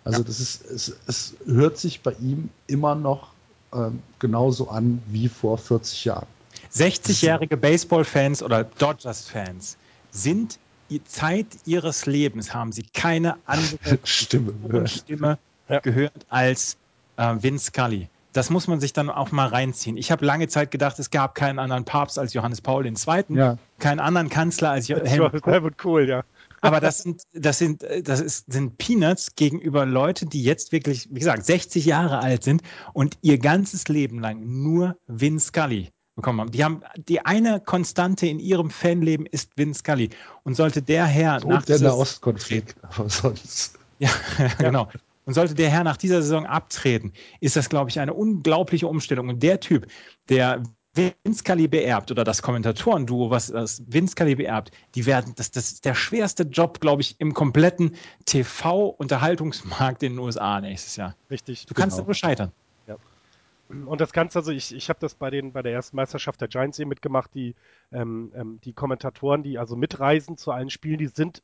Also 0.05 0.19
ja. 0.19 0.25
das 0.25 0.39
ist, 0.39 0.65
es, 0.65 0.95
es 1.07 1.35
hört 1.45 1.77
sich 1.77 2.01
bei 2.01 2.13
ihm 2.13 2.49
immer 2.67 2.95
noch 2.95 3.33
ähm, 3.73 4.01
genauso 4.19 4.69
an 4.69 5.01
wie 5.07 5.27
vor 5.27 5.57
40 5.57 6.05
Jahren. 6.05 6.27
60-jährige 6.73 7.57
Baseball-Fans 7.57 8.41
oder 8.41 8.63
Dodgers-Fans 8.63 9.77
sind 10.11 10.59
Zeit 11.03 11.47
ihres 11.65 12.05
Lebens 12.05 12.53
haben 12.53 12.71
sie 12.71 12.83
keine 12.93 13.37
andere 13.45 13.99
Stimme, 14.03 14.87
Stimme 14.87 15.37
ja. 15.69 15.79
gehört 15.79 16.25
als 16.29 16.77
äh, 17.17 17.35
Vince 17.39 17.65
Scully. 17.65 18.09
Das 18.33 18.49
muss 18.49 18.67
man 18.67 18.79
sich 18.79 18.93
dann 18.93 19.09
auch 19.09 19.31
mal 19.31 19.47
reinziehen. 19.47 19.97
Ich 19.97 20.11
habe 20.11 20.23
lange 20.23 20.47
Zeit 20.47 20.69
gedacht, 20.69 20.99
es 20.99 21.09
gab 21.09 21.33
keinen 21.33 21.59
anderen 21.59 21.85
Papst 21.85 22.19
als 22.19 22.33
Johannes 22.33 22.61
Paul 22.61 22.85
II., 22.85 22.95
ja. 23.29 23.57
keinen 23.79 23.99
anderen 23.99 24.29
Kanzler 24.29 24.71
als 24.71 24.87
Helmut 24.89 25.41
Kohl. 25.41 25.53
Helmut 25.53 25.77
Kohl, 25.77 26.07
ja. 26.07 26.23
Aber 26.61 26.79
das 26.79 26.99
sind, 26.99 27.23
das 27.33 27.57
sind, 27.59 27.85
das 28.03 28.19
ist, 28.19 28.51
sind 28.51 28.77
Peanuts 28.77 29.35
gegenüber 29.35 29.85
Leuten, 29.85 30.29
die 30.29 30.43
jetzt 30.43 30.71
wirklich, 30.71 31.07
wie 31.11 31.19
gesagt, 31.19 31.45
60 31.45 31.85
Jahre 31.85 32.19
alt 32.19 32.43
sind 32.43 32.61
und 32.93 33.17
ihr 33.21 33.37
ganzes 33.37 33.87
Leben 33.87 34.19
lang 34.19 34.41
nur 34.63 34.97
Vince 35.07 35.47
Scully 35.47 35.91
bekommen 36.17 36.41
haben. 36.41 36.51
Die 36.51 36.63
haben 36.65 36.81
die 36.97 37.25
eine 37.25 37.61
Konstante 37.61 38.27
in 38.27 38.39
ihrem 38.39 38.69
Fanleben 38.69 39.25
ist 39.25 39.51
Vince 39.55 39.79
Scully. 39.79 40.09
Und 40.43 40.55
sollte 40.55 40.81
der 40.81 41.05
Herr 41.05 41.39
so 41.39 41.47
nach 41.47 41.63
der 41.63 41.79
Nahostkonflikt, 41.79 42.75
aber 42.81 43.09
sonst. 43.09 43.79
Ja, 43.99 44.09
genau. 44.57 44.89
Und 45.23 45.33
sollte 45.33 45.55
der 45.55 45.69
Herr 45.69 45.83
nach 45.83 45.97
dieser 45.97 46.21
Saison 46.21 46.45
abtreten, 46.45 47.13
ist 47.39 47.55
das, 47.55 47.69
glaube 47.69 47.89
ich, 47.89 47.99
eine 47.99 48.13
unglaubliche 48.13 48.87
Umstellung. 48.87 49.29
Und 49.29 49.43
der 49.43 49.59
Typ, 49.59 49.87
der 50.29 50.63
Vince 50.95 51.39
Scully 51.39 51.67
beerbt 51.67 52.11
oder 52.11 52.23
das 52.23 52.41
Kommentatorenduo, 52.41 53.29
was 53.29 53.47
das 53.47 53.83
Vince 53.87 54.13
Scully 54.13 54.35
beerbt, 54.35 54.71
die 54.95 55.05
werden, 55.05 55.33
das, 55.35 55.51
das 55.51 55.73
ist 55.73 55.85
der 55.85 55.93
schwerste 55.93 56.43
Job, 56.43 56.79
glaube 56.79 57.01
ich, 57.01 57.15
im 57.19 57.33
kompletten 57.33 57.95
TV-Unterhaltungsmarkt 58.25 60.01
in 60.01 60.13
den 60.13 60.19
USA 60.19 60.59
nächstes 60.61 60.95
Jahr. 60.95 61.15
Richtig. 61.29 61.65
Du 61.67 61.73
kannst 61.73 61.97
genau. 61.97 62.07
nur 62.07 62.15
scheitern. 62.15 62.51
Und 63.69 63.99
das 63.99 64.13
Ganze, 64.13 64.39
also 64.39 64.51
ich, 64.51 64.73
ich 64.73 64.89
habe 64.89 64.99
das 64.99 65.15
bei 65.15 65.29
den 65.29 65.51
bei 65.51 65.61
der 65.61 65.73
ersten 65.73 65.97
Meisterschaft 65.97 66.39
der 66.39 66.47
Giants 66.47 66.79
eben 66.79 66.89
mitgemacht, 66.89 67.33
die, 67.33 67.55
ähm, 67.91 68.31
ähm, 68.33 68.61
die 68.63 68.73
Kommentatoren, 68.73 69.43
die 69.43 69.57
also 69.57 69.75
mitreisen 69.75 70.37
zu 70.37 70.51
allen 70.51 70.69
Spielen, 70.69 70.99
die 70.99 71.07
sind 71.07 71.43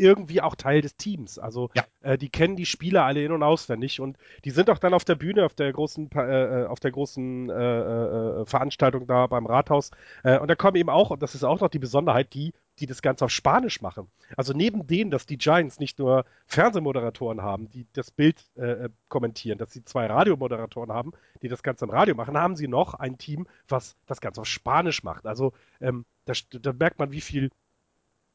irgendwie 0.00 0.40
auch 0.40 0.54
Teil 0.54 0.80
des 0.80 0.96
Teams. 0.96 1.38
Also 1.38 1.70
ja. 1.74 1.84
äh, 2.00 2.18
die 2.18 2.30
kennen 2.30 2.56
die 2.56 2.66
Spieler 2.66 3.04
alle 3.04 3.24
in- 3.24 3.32
und 3.32 3.42
auswendig 3.42 4.00
und 4.00 4.16
die 4.44 4.50
sind 4.50 4.70
auch 4.70 4.78
dann 4.78 4.94
auf 4.94 5.04
der 5.04 5.14
Bühne, 5.14 5.44
auf 5.44 5.54
der 5.54 5.72
großen, 5.72 6.10
äh, 6.12 6.62
äh 6.62 6.66
auf 6.66 6.80
der 6.80 6.90
großen 6.90 7.50
äh, 7.50 7.52
äh, 7.52 8.46
Veranstaltung 8.46 9.06
da 9.06 9.26
beim 9.26 9.46
Rathaus. 9.46 9.90
Äh, 10.24 10.38
und 10.38 10.48
da 10.48 10.54
kommen 10.54 10.76
eben 10.76 10.90
auch, 10.90 11.10
und 11.10 11.22
das 11.22 11.34
ist 11.34 11.44
auch 11.44 11.60
noch 11.60 11.68
die 11.68 11.78
Besonderheit, 11.78 12.32
die 12.34 12.52
die 12.80 12.86
das 12.86 13.02
Ganze 13.02 13.26
auf 13.26 13.30
Spanisch 13.30 13.82
machen. 13.82 14.10
Also 14.36 14.52
neben 14.52 14.86
denen, 14.86 15.10
dass 15.10 15.26
die 15.26 15.36
Giants 15.36 15.78
nicht 15.78 15.98
nur 15.98 16.24
Fernsehmoderatoren 16.46 17.42
haben, 17.42 17.68
die 17.70 17.86
das 17.92 18.10
Bild 18.10 18.42
äh, 18.56 18.70
äh, 18.70 18.88
kommentieren, 19.08 19.58
dass 19.58 19.72
sie 19.72 19.84
zwei 19.84 20.06
Radiomoderatoren 20.06 20.90
haben, 20.90 21.12
die 21.42 21.48
das 21.48 21.62
Ganze 21.62 21.84
im 21.84 21.90
Radio 21.90 22.14
machen, 22.14 22.38
haben 22.38 22.56
sie 22.56 22.68
noch 22.68 22.94
ein 22.94 23.18
Team, 23.18 23.46
was 23.68 23.96
das 24.06 24.20
Ganze 24.20 24.40
auf 24.40 24.46
Spanisch 24.46 25.02
macht. 25.02 25.26
Also 25.26 25.52
ähm, 25.80 26.06
da, 26.24 26.32
da 26.60 26.72
merkt 26.72 26.98
man, 26.98 27.12
wie 27.12 27.20
viel 27.20 27.50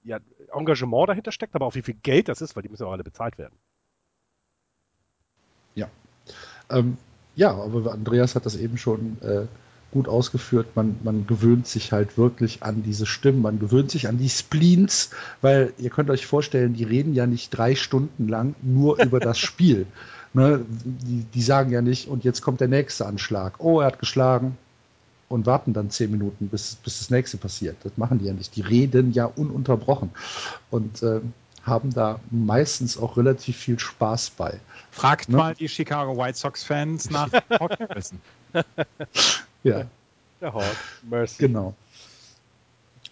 ja, 0.06 0.20
Engagement 0.54 1.10
dahinter 1.10 1.32
steckt, 1.32 1.56
aber 1.56 1.66
auch 1.66 1.76
wie 1.76 1.82
viel 1.82 1.96
Geld 2.02 2.30
das 2.30 2.42
ist, 2.42 2.56
weil 2.56 2.64
die 2.64 2.70
müssen 2.70 2.86
auch 2.86 2.92
alle 2.92 3.04
bezahlt 3.04 3.38
werden. 3.38 3.58
Ja. 5.74 5.90
Ähm, 6.70 6.98
ja, 7.36 7.52
aber 7.52 7.92
Andreas 7.92 8.36
hat 8.36 8.46
das 8.46 8.56
eben 8.56 8.78
schon 8.78 9.18
äh, 9.22 9.46
gut 9.92 10.08
ausgeführt. 10.08 10.76
Man, 10.76 10.98
man 11.04 11.28
gewöhnt 11.28 11.68
sich 11.68 11.92
halt 11.92 12.18
wirklich 12.18 12.64
an 12.64 12.84
diese 12.84 13.06
Stimmen, 13.06 13.42
man 13.42 13.60
gewöhnt 13.60 13.92
sich 13.92 14.08
an 14.08 14.18
die 14.18 14.30
Spleens, 14.30 15.10
weil 15.42 15.74
ihr 15.78 15.90
könnt 15.90 16.10
euch 16.10 16.26
vorstellen, 16.26 16.74
die 16.74 16.84
reden 16.84 17.14
ja 17.14 17.26
nicht 17.26 17.50
drei 17.50 17.76
Stunden 17.76 18.28
lang 18.28 18.56
nur 18.62 19.00
über 19.04 19.20
das 19.20 19.40
Spiel. 19.40 19.88
Ne? 20.34 20.66
Die, 20.70 21.26
die 21.34 21.42
sagen 21.42 21.72
ja 21.72 21.82
nicht, 21.82 22.08
und 22.08 22.24
jetzt 22.24 22.42
kommt 22.42 22.62
der 22.62 22.68
nächste 22.68 23.06
Anschlag. 23.06 23.60
Oh, 23.60 23.80
er 23.82 23.88
hat 23.88 24.00
geschlagen. 24.00 24.58
Und 25.28 25.48
warten 25.48 25.74
dann 25.74 25.90
zehn 25.90 26.12
Minuten, 26.12 26.50
bis, 26.50 26.76
bis 26.76 27.00
das 27.00 27.10
nächste 27.10 27.38
passiert. 27.38 27.78
Das 27.84 27.98
machen 27.98 28.20
die 28.20 28.26
ja 28.26 28.34
nicht. 28.34 28.56
Die 28.56 28.62
reden 28.62 29.12
ja 29.12 29.26
ununterbrochen. 29.26 30.12
Und 30.70 31.02
äh, 31.02 31.22
haben 31.66 31.94
da 31.94 32.20
meistens 32.30 32.98
auch 32.98 33.18
relativ 33.18 33.58
viel 33.58 33.80
Spaß 33.80 34.32
bei. 34.32 34.60
Fragt 34.92 35.30
ne? 35.30 35.38
mal 35.38 35.56
die 35.56 35.68
Chicago 35.68 36.16
White 36.16 36.38
Sox-Fans 36.38 37.10
nach 37.10 37.32
Hawk. 37.60 37.78
Ja. 39.64 39.86
Der 40.42 40.54
Hawk, 40.54 40.76
Mercy. 41.04 41.38
Genau. 41.40 41.74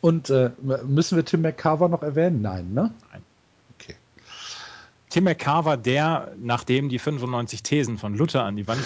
Und 0.02 0.30
äh, 0.30 0.52
müssen 0.85 1.15
wir 1.15 1.26
Tim 1.26 1.41
McCarver 1.41 1.90
noch 1.90 2.03
erwähnen? 2.03 2.41
Nein, 2.41 2.73
ne? 2.73 2.94
Nein. 3.11 3.23
Okay. 3.76 3.95
Tim 5.10 5.23
McCarver, 5.23 5.77
der, 5.77 6.34
nachdem 6.38 6.90
die 6.90 6.99
95 6.99 7.64
Thesen 7.64 7.98
von 7.98 8.14
Luther 8.14 8.44
an 8.44 8.56
die 8.56 8.68
Wand 8.68 8.81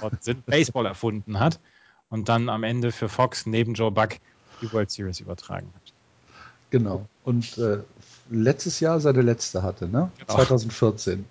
worden 0.00 0.18
sind, 0.20 0.44
Baseball 0.46 0.86
erfunden 0.86 1.38
hat 1.38 1.60
und 2.14 2.28
dann 2.28 2.48
am 2.48 2.62
Ende 2.62 2.92
für 2.92 3.08
Fox 3.08 3.44
neben 3.44 3.74
Joe 3.74 3.90
Buck 3.90 4.10
die 4.62 4.72
World 4.72 4.88
Series 4.88 5.18
übertragen 5.18 5.66
hat. 5.74 5.92
Genau. 6.70 7.06
Und 7.24 7.58
äh, 7.58 7.78
letztes 8.30 8.78
Jahr 8.78 9.00
seine 9.00 9.20
letzte 9.20 9.64
hatte, 9.64 9.88
ne? 9.88 10.12
Genau. 10.18 10.34
2014. 10.34 11.24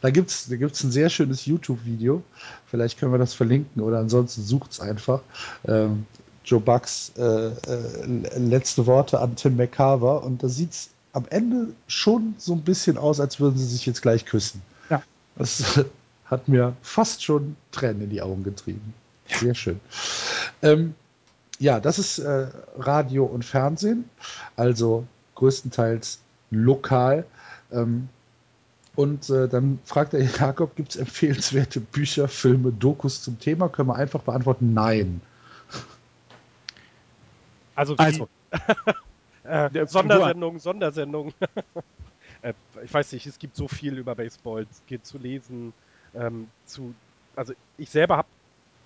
Da 0.00 0.10
gibt 0.10 0.30
es 0.30 0.48
da 0.48 0.56
gibt's 0.56 0.82
ein 0.84 0.90
sehr 0.90 1.10
schönes 1.10 1.44
YouTube-Video. 1.44 2.22
Vielleicht 2.66 2.98
können 2.98 3.12
wir 3.12 3.18
das 3.18 3.34
verlinken 3.34 3.82
oder 3.82 3.98
ansonsten 3.98 4.42
sucht 4.42 4.72
es 4.72 4.80
einfach. 4.80 5.20
Ähm, 5.66 6.06
Joe 6.46 6.60
Bucks 6.60 7.12
äh, 7.18 7.48
äh, 7.48 8.38
letzte 8.38 8.86
Worte 8.86 9.20
an 9.20 9.36
Tim 9.36 9.56
McCarver 9.56 10.22
und 10.22 10.42
da 10.42 10.48
sieht 10.48 10.72
es 10.72 10.90
am 11.12 11.26
Ende 11.28 11.68
schon 11.88 12.34
so 12.38 12.54
ein 12.54 12.62
bisschen 12.62 12.96
aus, 12.96 13.20
als 13.20 13.38
würden 13.38 13.58
sie 13.58 13.66
sich 13.66 13.84
jetzt 13.84 14.00
gleich 14.00 14.24
küssen. 14.24 14.62
Ja. 14.88 15.02
Das 15.36 15.84
hat 16.24 16.48
mir 16.48 16.74
fast 16.80 17.22
schon 17.22 17.56
Tränen 17.70 18.02
in 18.02 18.10
die 18.10 18.22
Augen 18.22 18.44
getrieben. 18.44 18.94
Sehr 19.26 19.54
schön. 19.54 19.80
Ähm, 20.62 20.94
ja, 21.58 21.80
das 21.80 21.98
ist 21.98 22.18
äh, 22.18 22.48
Radio 22.76 23.24
und 23.24 23.44
Fernsehen, 23.44 24.08
also 24.56 25.06
größtenteils 25.34 26.20
lokal. 26.50 27.24
Ähm, 27.72 28.08
und 28.96 29.28
äh, 29.28 29.48
dann 29.48 29.80
fragt 29.84 30.14
er 30.14 30.22
Jakob, 30.22 30.76
gibt 30.76 30.90
es 30.90 30.96
empfehlenswerte 30.96 31.80
Bücher, 31.80 32.28
Filme, 32.28 32.70
Dokus 32.70 33.22
zum 33.22 33.40
Thema? 33.40 33.68
Können 33.68 33.88
wir 33.88 33.96
einfach 33.96 34.22
beantworten, 34.22 34.72
nein. 34.72 35.20
Also, 37.74 37.96
also. 37.96 38.28
äh, 39.44 39.86
Sondersendung, 39.86 40.60
Sondersendung. 40.60 41.34
äh, 42.42 42.52
ich 42.84 42.94
weiß 42.94 43.12
nicht, 43.12 43.26
es 43.26 43.38
gibt 43.38 43.56
so 43.56 43.66
viel 43.66 43.98
über 43.98 44.14
Baseball 44.14 44.66
geht 44.86 45.04
zu 45.04 45.18
lesen. 45.18 45.72
Ähm, 46.14 46.48
zu, 46.66 46.94
also 47.34 47.52
ich 47.78 47.90
selber 47.90 48.18
habe, 48.18 48.28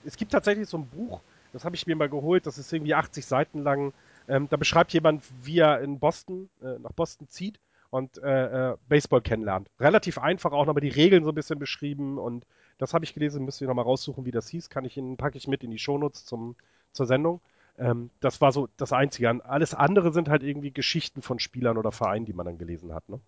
es 0.08 0.16
gibt 0.16 0.32
tatsächlich 0.32 0.66
so 0.68 0.78
ein 0.78 0.86
Buch, 0.86 1.20
das 1.52 1.66
habe 1.66 1.76
ich 1.76 1.86
mir 1.86 1.94
mal 1.94 2.08
geholt, 2.08 2.46
das 2.46 2.56
ist 2.56 2.72
irgendwie 2.72 2.94
80 2.94 3.26
Seiten 3.26 3.62
lang. 3.62 3.92
Ähm, 4.26 4.48
da 4.48 4.56
beschreibt 4.56 4.92
jemand, 4.94 5.22
wie 5.42 5.58
er 5.58 5.80
in 5.80 5.98
Boston, 5.98 6.48
äh, 6.62 6.78
nach 6.78 6.92
Boston 6.92 7.28
zieht 7.28 7.60
und 7.90 8.16
äh, 8.22 8.70
äh, 8.70 8.76
Baseball 8.88 9.20
kennenlernt. 9.20 9.68
Relativ 9.78 10.18
einfach, 10.18 10.52
auch 10.52 10.64
nochmal 10.64 10.80
die 10.80 10.88
Regeln 10.88 11.24
so 11.24 11.30
ein 11.30 11.34
bisschen 11.34 11.58
beschrieben 11.58 12.18
und 12.18 12.46
das 12.78 12.94
habe 12.94 13.04
ich 13.04 13.12
gelesen, 13.12 13.44
müsst 13.44 13.60
ihr 13.60 13.66
nochmal 13.66 13.84
raussuchen, 13.84 14.24
wie 14.24 14.30
das 14.30 14.48
hieß, 14.48 14.70
kann 14.70 14.86
ich 14.86 14.96
Ihnen, 14.96 15.18
packe 15.18 15.36
ich 15.36 15.46
mit 15.46 15.62
in 15.62 15.70
die 15.70 15.78
Shownotes 15.78 16.24
zum, 16.24 16.56
zur 16.92 17.06
Sendung. 17.06 17.40
Ähm, 17.76 18.08
das 18.20 18.40
war 18.40 18.52
so 18.52 18.68
das 18.78 18.92
Einzige. 18.94 19.44
Alles 19.44 19.74
andere 19.74 20.12
sind 20.12 20.30
halt 20.30 20.42
irgendwie 20.42 20.70
Geschichten 20.70 21.20
von 21.20 21.38
Spielern 21.38 21.76
oder 21.76 21.92
Vereinen, 21.92 22.24
die 22.24 22.32
man 22.32 22.46
dann 22.46 22.56
gelesen 22.56 22.94
hat. 22.94 23.06
Ne? 23.10 23.20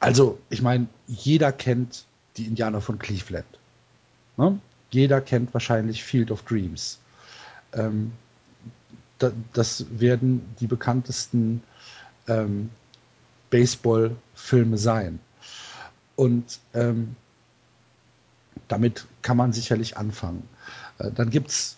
Also, 0.00 0.38
ich 0.50 0.62
meine, 0.62 0.88
jeder 1.06 1.52
kennt 1.52 2.06
die 2.36 2.46
Indianer 2.46 2.80
von 2.80 2.98
Cleveland. 2.98 3.46
Ne? 4.36 4.58
Jeder 4.96 5.20
kennt 5.20 5.52
wahrscheinlich 5.52 6.02
Field 6.02 6.30
of 6.30 6.40
Dreams. 6.44 7.00
Ähm, 7.74 8.12
da, 9.18 9.30
das 9.52 9.84
werden 9.90 10.40
die 10.58 10.66
bekanntesten 10.66 11.62
ähm, 12.26 12.70
Baseball-Filme 13.50 14.78
sein. 14.78 15.20
Und 16.16 16.60
ähm, 16.72 17.14
damit 18.68 19.04
kann 19.20 19.36
man 19.36 19.52
sicherlich 19.52 19.98
anfangen. 19.98 20.48
Äh, 20.96 21.12
dann 21.12 21.28
gibt 21.28 21.50
es 21.50 21.76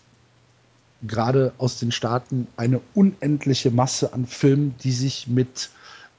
gerade 1.01 1.51
aus 1.57 1.77
den 1.77 1.91
Staaten 1.91 2.47
eine 2.55 2.79
unendliche 2.93 3.69
Masse 3.69 4.13
an 4.13 4.27
Filmen, 4.27 4.75
die 4.81 4.93
sich 4.93 5.27
mit 5.27 5.71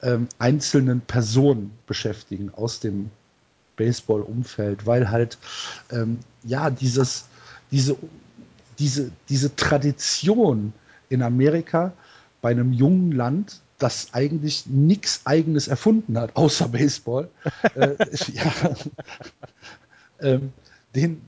ähm, 0.03 0.29
einzelnen 0.37 1.01
Personen 1.01 1.71
beschäftigen 1.87 2.53
aus 2.53 2.79
dem 2.79 3.09
Baseball-Umfeld, 3.81 4.85
weil 4.85 5.09
halt 5.09 5.39
ähm, 5.91 6.19
ja 6.43 6.69
dieses, 6.69 7.25
diese, 7.71 7.97
diese, 8.77 9.11
diese 9.27 9.55
Tradition 9.55 10.73
in 11.09 11.23
Amerika 11.23 11.93
bei 12.41 12.51
einem 12.51 12.73
jungen 12.73 13.11
Land, 13.11 13.59
das 13.79 14.13
eigentlich 14.13 14.67
nichts 14.67 15.21
eigenes 15.25 15.67
erfunden 15.67 16.19
hat, 16.19 16.35
außer 16.35 16.67
Baseball, 16.67 17.27
äh, 17.73 17.95
ja, 18.33 18.53
ähm, 20.21 20.53
den 20.93 21.21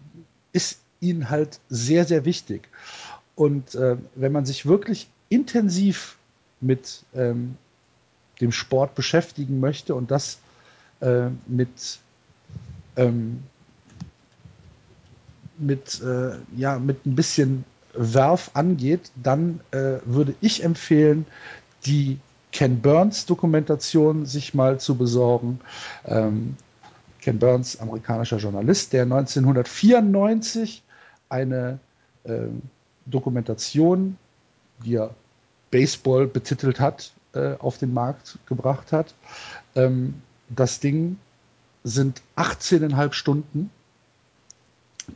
ist 0.52 0.78
ihnen 1.00 1.32
halt 1.32 1.60
sehr, 1.70 2.06
sehr 2.06 2.24
wichtig. 2.24 2.70
Und 3.36 3.74
äh, 3.74 3.98
wenn 4.14 4.32
man 4.32 4.46
sich 4.46 4.68
wirklich 4.68 5.08
intensiv 5.30 6.18
mit 6.62 7.04
ähm, 7.16 7.58
dem 8.42 8.52
Sport 8.52 8.94
beschäftigen 8.94 9.60
möchte 9.60 9.96
und 9.96 10.12
das 10.12 10.38
äh, 11.00 11.30
mit 11.48 12.00
ähm, 12.96 13.44
mit 15.58 16.02
äh, 16.02 16.38
ja 16.56 16.80
mit 16.80 17.06
ein 17.06 17.16
bisschen 17.16 17.66
Werf 17.94 18.52
angeht, 18.54 19.12
dann 19.22 19.60
äh, 19.72 19.98
würde 20.06 20.36
ich 20.42 20.64
empfehlen, 20.64 21.26
die 21.86 22.20
Ken 22.52 22.82
Burns 22.82 23.26
Dokumentation 23.26 24.26
sich 24.26 24.54
mal 24.54 24.80
zu 24.80 24.96
besorgen. 24.96 25.60
Ähm, 26.06 26.56
Ken 27.22 27.40
Burns, 27.40 27.80
amerikanischer 27.80 28.38
Journalist, 28.38 28.94
der 28.94 29.04
1994 29.04 30.84
eine 31.30 31.80
ähm, 32.26 32.62
Dokumentation, 33.06 34.18
die 34.84 34.96
er 34.96 35.12
Baseball 35.72 36.28
betitelt 36.28 36.80
hat, 36.80 37.14
äh, 37.34 37.56
auf 37.60 37.78
den 37.78 37.94
Markt 37.94 38.38
gebracht 38.46 38.92
hat. 38.92 39.14
Ähm, 39.76 40.22
das 40.50 40.80
Ding 40.80 41.18
sind 41.84 42.22
18,5 42.38 43.14
Stunden, 43.14 43.70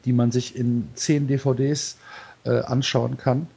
die 0.06 0.14
man 0.14 0.32
sich 0.32 0.56
in 0.56 0.90
10 0.96 1.28
DVDs 1.28 1.98
äh, 2.44 2.60
anschauen 2.60 3.18
kann. 3.18 3.48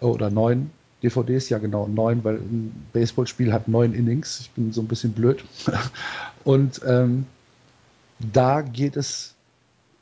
Oder 0.00 0.30
9 0.30 0.70
DVDs, 1.02 1.48
ja 1.48 1.58
genau, 1.58 1.86
9, 1.86 2.24
weil 2.24 2.36
ein 2.36 2.86
Baseballspiel 2.92 3.52
hat 3.52 3.68
9 3.68 3.92
Innings. 3.92 4.40
Ich 4.40 4.50
bin 4.50 4.72
so 4.72 4.80
ein 4.80 4.88
bisschen 4.88 5.12
blöd. 5.12 5.44
Und 6.44 6.80
ähm, 6.84 7.26
da 8.18 8.62
geht 8.62 8.96
es 8.96 9.34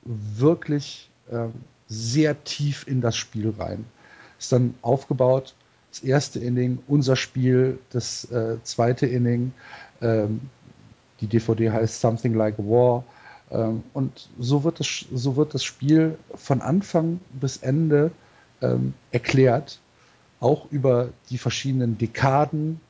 wirklich 0.02 1.10
ähm, 1.30 1.52
sehr 1.88 2.42
tief 2.44 2.86
in 2.86 3.00
das 3.00 3.16
Spiel 3.16 3.54
rein. 3.58 3.84
Ist 4.38 4.52
dann 4.52 4.74
aufgebaut, 4.82 5.54
das 5.90 6.00
erste 6.00 6.38
Inning, 6.38 6.78
unser 6.86 7.16
Spiel, 7.16 7.78
das 7.90 8.24
äh, 8.30 8.56
zweite 8.62 9.06
Inning, 9.06 9.52
ähm, 10.00 10.40
die 11.20 11.26
DVD 11.26 11.70
heißt 11.70 12.00
Something 12.00 12.34
Like 12.34 12.58
War. 12.58 13.04
Ähm, 13.50 13.82
und 13.92 14.28
so 14.38 14.64
wird, 14.64 14.80
das, 14.80 15.06
so 15.12 15.36
wird 15.36 15.54
das 15.54 15.64
Spiel 15.64 16.16
von 16.34 16.60
Anfang 16.60 17.20
bis 17.32 17.58
Ende 17.58 18.10
ähm, 18.62 18.94
erklärt, 19.10 19.80
auch 20.40 20.70
über 20.70 21.10
die 21.30 21.38
verschiedenen 21.38 21.98
Dekaden, 21.98 22.80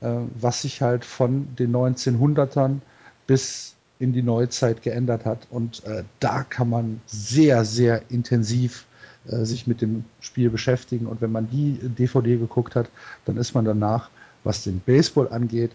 äh, 0.00 0.10
was 0.38 0.62
sich 0.62 0.82
halt 0.82 1.04
von 1.04 1.48
den 1.56 1.74
1900ern 1.74 2.80
bis 3.26 3.74
in 3.98 4.12
die 4.12 4.22
Neuzeit 4.22 4.82
geändert 4.82 5.24
hat. 5.24 5.46
Und 5.50 5.84
äh, 5.84 6.04
da 6.20 6.42
kann 6.42 6.68
man 6.68 7.00
sehr, 7.06 7.64
sehr 7.64 8.02
intensiv 8.10 8.86
äh, 9.28 9.44
sich 9.44 9.66
mit 9.66 9.80
dem 9.80 10.04
Spiel 10.20 10.50
beschäftigen. 10.50 11.06
Und 11.06 11.20
wenn 11.20 11.32
man 11.32 11.48
die 11.50 11.78
DVD 11.82 12.36
geguckt 12.36 12.76
hat, 12.76 12.88
dann 13.24 13.36
ist 13.36 13.54
man 13.54 13.64
danach, 13.64 14.10
was 14.44 14.64
den 14.64 14.80
Baseball 14.80 15.28
angeht, 15.28 15.72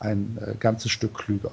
ein 0.00 0.38
äh, 0.40 0.54
ganzes 0.58 0.90
Stück 0.90 1.14
klüger. 1.14 1.52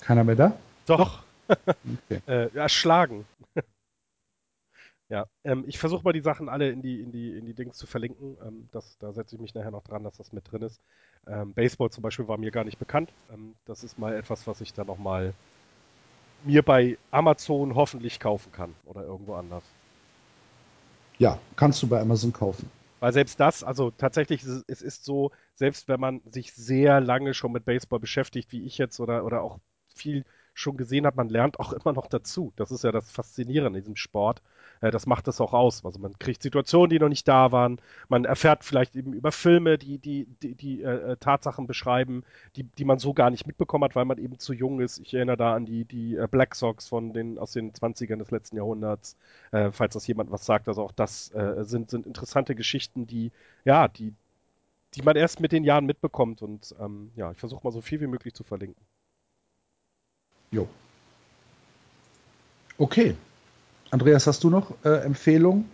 Keiner 0.00 0.24
mehr 0.24 0.36
da? 0.36 0.56
Doch. 0.86 1.22
Okay. 1.48 2.22
äh, 2.26 2.48
erschlagen. 2.56 3.26
Ja, 5.10 5.26
ähm, 5.42 5.64
ich 5.66 5.76
versuche 5.80 6.04
mal 6.04 6.12
die 6.12 6.20
Sachen 6.20 6.48
alle 6.48 6.70
in 6.70 6.82
die, 6.82 7.00
in 7.00 7.10
die, 7.10 7.36
in 7.36 7.44
die 7.44 7.52
Dings 7.52 7.76
zu 7.76 7.88
verlinken. 7.88 8.36
Ähm, 8.46 8.68
das, 8.70 8.96
da 8.98 9.12
setze 9.12 9.34
ich 9.34 9.40
mich 9.40 9.54
nachher 9.56 9.72
noch 9.72 9.82
dran, 9.82 10.04
dass 10.04 10.16
das 10.16 10.32
mit 10.32 10.48
drin 10.50 10.62
ist. 10.62 10.80
Ähm, 11.26 11.52
Baseball 11.52 11.90
zum 11.90 12.02
Beispiel 12.02 12.28
war 12.28 12.38
mir 12.38 12.52
gar 12.52 12.62
nicht 12.62 12.78
bekannt. 12.78 13.10
Ähm, 13.32 13.56
das 13.64 13.82
ist 13.82 13.98
mal 13.98 14.14
etwas, 14.14 14.46
was 14.46 14.60
ich 14.60 14.72
da 14.72 14.84
nochmal 14.84 15.34
mir 16.44 16.62
bei 16.62 16.96
Amazon 17.10 17.74
hoffentlich 17.74 18.20
kaufen 18.20 18.52
kann 18.52 18.72
oder 18.86 19.02
irgendwo 19.02 19.34
anders. 19.34 19.64
Ja, 21.18 21.40
kannst 21.56 21.82
du 21.82 21.88
bei 21.88 22.00
Amazon 22.00 22.32
kaufen. 22.32 22.70
Weil 23.00 23.12
selbst 23.12 23.40
das, 23.40 23.64
also 23.64 23.90
tatsächlich, 23.90 24.44
es, 24.44 24.82
ist 24.82 25.04
so, 25.04 25.32
selbst 25.54 25.88
wenn 25.88 26.00
man 26.00 26.20
sich 26.30 26.52
sehr 26.54 27.00
lange 27.00 27.34
schon 27.34 27.52
mit 27.52 27.64
Baseball 27.64 27.98
beschäftigt, 27.98 28.52
wie 28.52 28.64
ich 28.64 28.78
jetzt 28.78 29.00
oder, 29.00 29.24
oder 29.24 29.42
auch 29.42 29.58
viel 29.94 30.24
schon 30.54 30.76
gesehen 30.76 31.06
hat, 31.06 31.16
man 31.16 31.28
lernt 31.28 31.58
auch 31.58 31.72
immer 31.84 31.92
noch 31.94 32.06
dazu. 32.06 32.52
Das 32.56 32.70
ist 32.70 32.84
ja 32.84 32.92
das 32.92 33.10
Faszinierende 33.10 33.78
in 33.78 33.82
diesem 33.84 33.96
Sport. 33.96 34.42
Äh, 34.80 34.90
das 34.90 35.06
macht 35.06 35.28
es 35.28 35.40
auch 35.40 35.52
aus. 35.52 35.84
Also 35.84 35.98
man 35.98 36.18
kriegt 36.18 36.42
Situationen, 36.42 36.90
die 36.90 36.98
noch 36.98 37.08
nicht 37.08 37.28
da 37.28 37.52
waren. 37.52 37.80
Man 38.08 38.24
erfährt 38.24 38.64
vielleicht 38.64 38.96
eben 38.96 39.12
über 39.12 39.32
Filme, 39.32 39.78
die 39.78 39.98
die, 39.98 40.26
die, 40.42 40.54
die 40.54 40.82
äh, 40.82 41.16
Tatsachen 41.16 41.66
beschreiben, 41.66 42.24
die, 42.56 42.64
die 42.64 42.84
man 42.84 42.98
so 42.98 43.14
gar 43.14 43.30
nicht 43.30 43.46
mitbekommen 43.46 43.84
hat, 43.84 43.96
weil 43.96 44.04
man 44.04 44.18
eben 44.18 44.38
zu 44.38 44.52
jung 44.52 44.80
ist. 44.80 44.98
Ich 44.98 45.14
erinnere 45.14 45.36
da 45.36 45.54
an 45.54 45.66
die, 45.66 45.84
die 45.84 46.16
äh, 46.16 46.26
Black 46.30 46.54
Sox 46.54 46.88
von 46.88 47.12
den, 47.12 47.38
aus 47.38 47.52
den 47.52 47.72
20ern 47.72 48.18
des 48.18 48.30
letzten 48.30 48.56
Jahrhunderts, 48.56 49.16
äh, 49.52 49.70
falls 49.70 49.94
das 49.94 50.06
jemand 50.06 50.30
was 50.30 50.44
sagt. 50.46 50.68
Also 50.68 50.82
auch 50.82 50.92
das 50.92 51.30
äh, 51.32 51.64
sind, 51.64 51.90
sind 51.90 52.06
interessante 52.06 52.54
Geschichten, 52.54 53.06
die, 53.06 53.32
ja, 53.64 53.88
die, 53.88 54.14
die 54.94 55.02
man 55.02 55.16
erst 55.16 55.40
mit 55.40 55.52
den 55.52 55.64
Jahren 55.64 55.86
mitbekommt. 55.86 56.42
Und 56.42 56.74
ähm, 56.80 57.10
ja, 57.16 57.32
ich 57.32 57.38
versuche 57.38 57.64
mal 57.64 57.72
so 57.72 57.80
viel 57.80 58.00
wie 58.00 58.06
möglich 58.06 58.34
zu 58.34 58.44
verlinken. 58.44 58.82
Jo. 60.50 60.68
Okay. 62.78 63.14
Andreas, 63.90 64.26
hast 64.26 64.44
du 64.44 64.50
noch 64.50 64.72
äh, 64.84 65.04
Empfehlungen? 65.04 65.68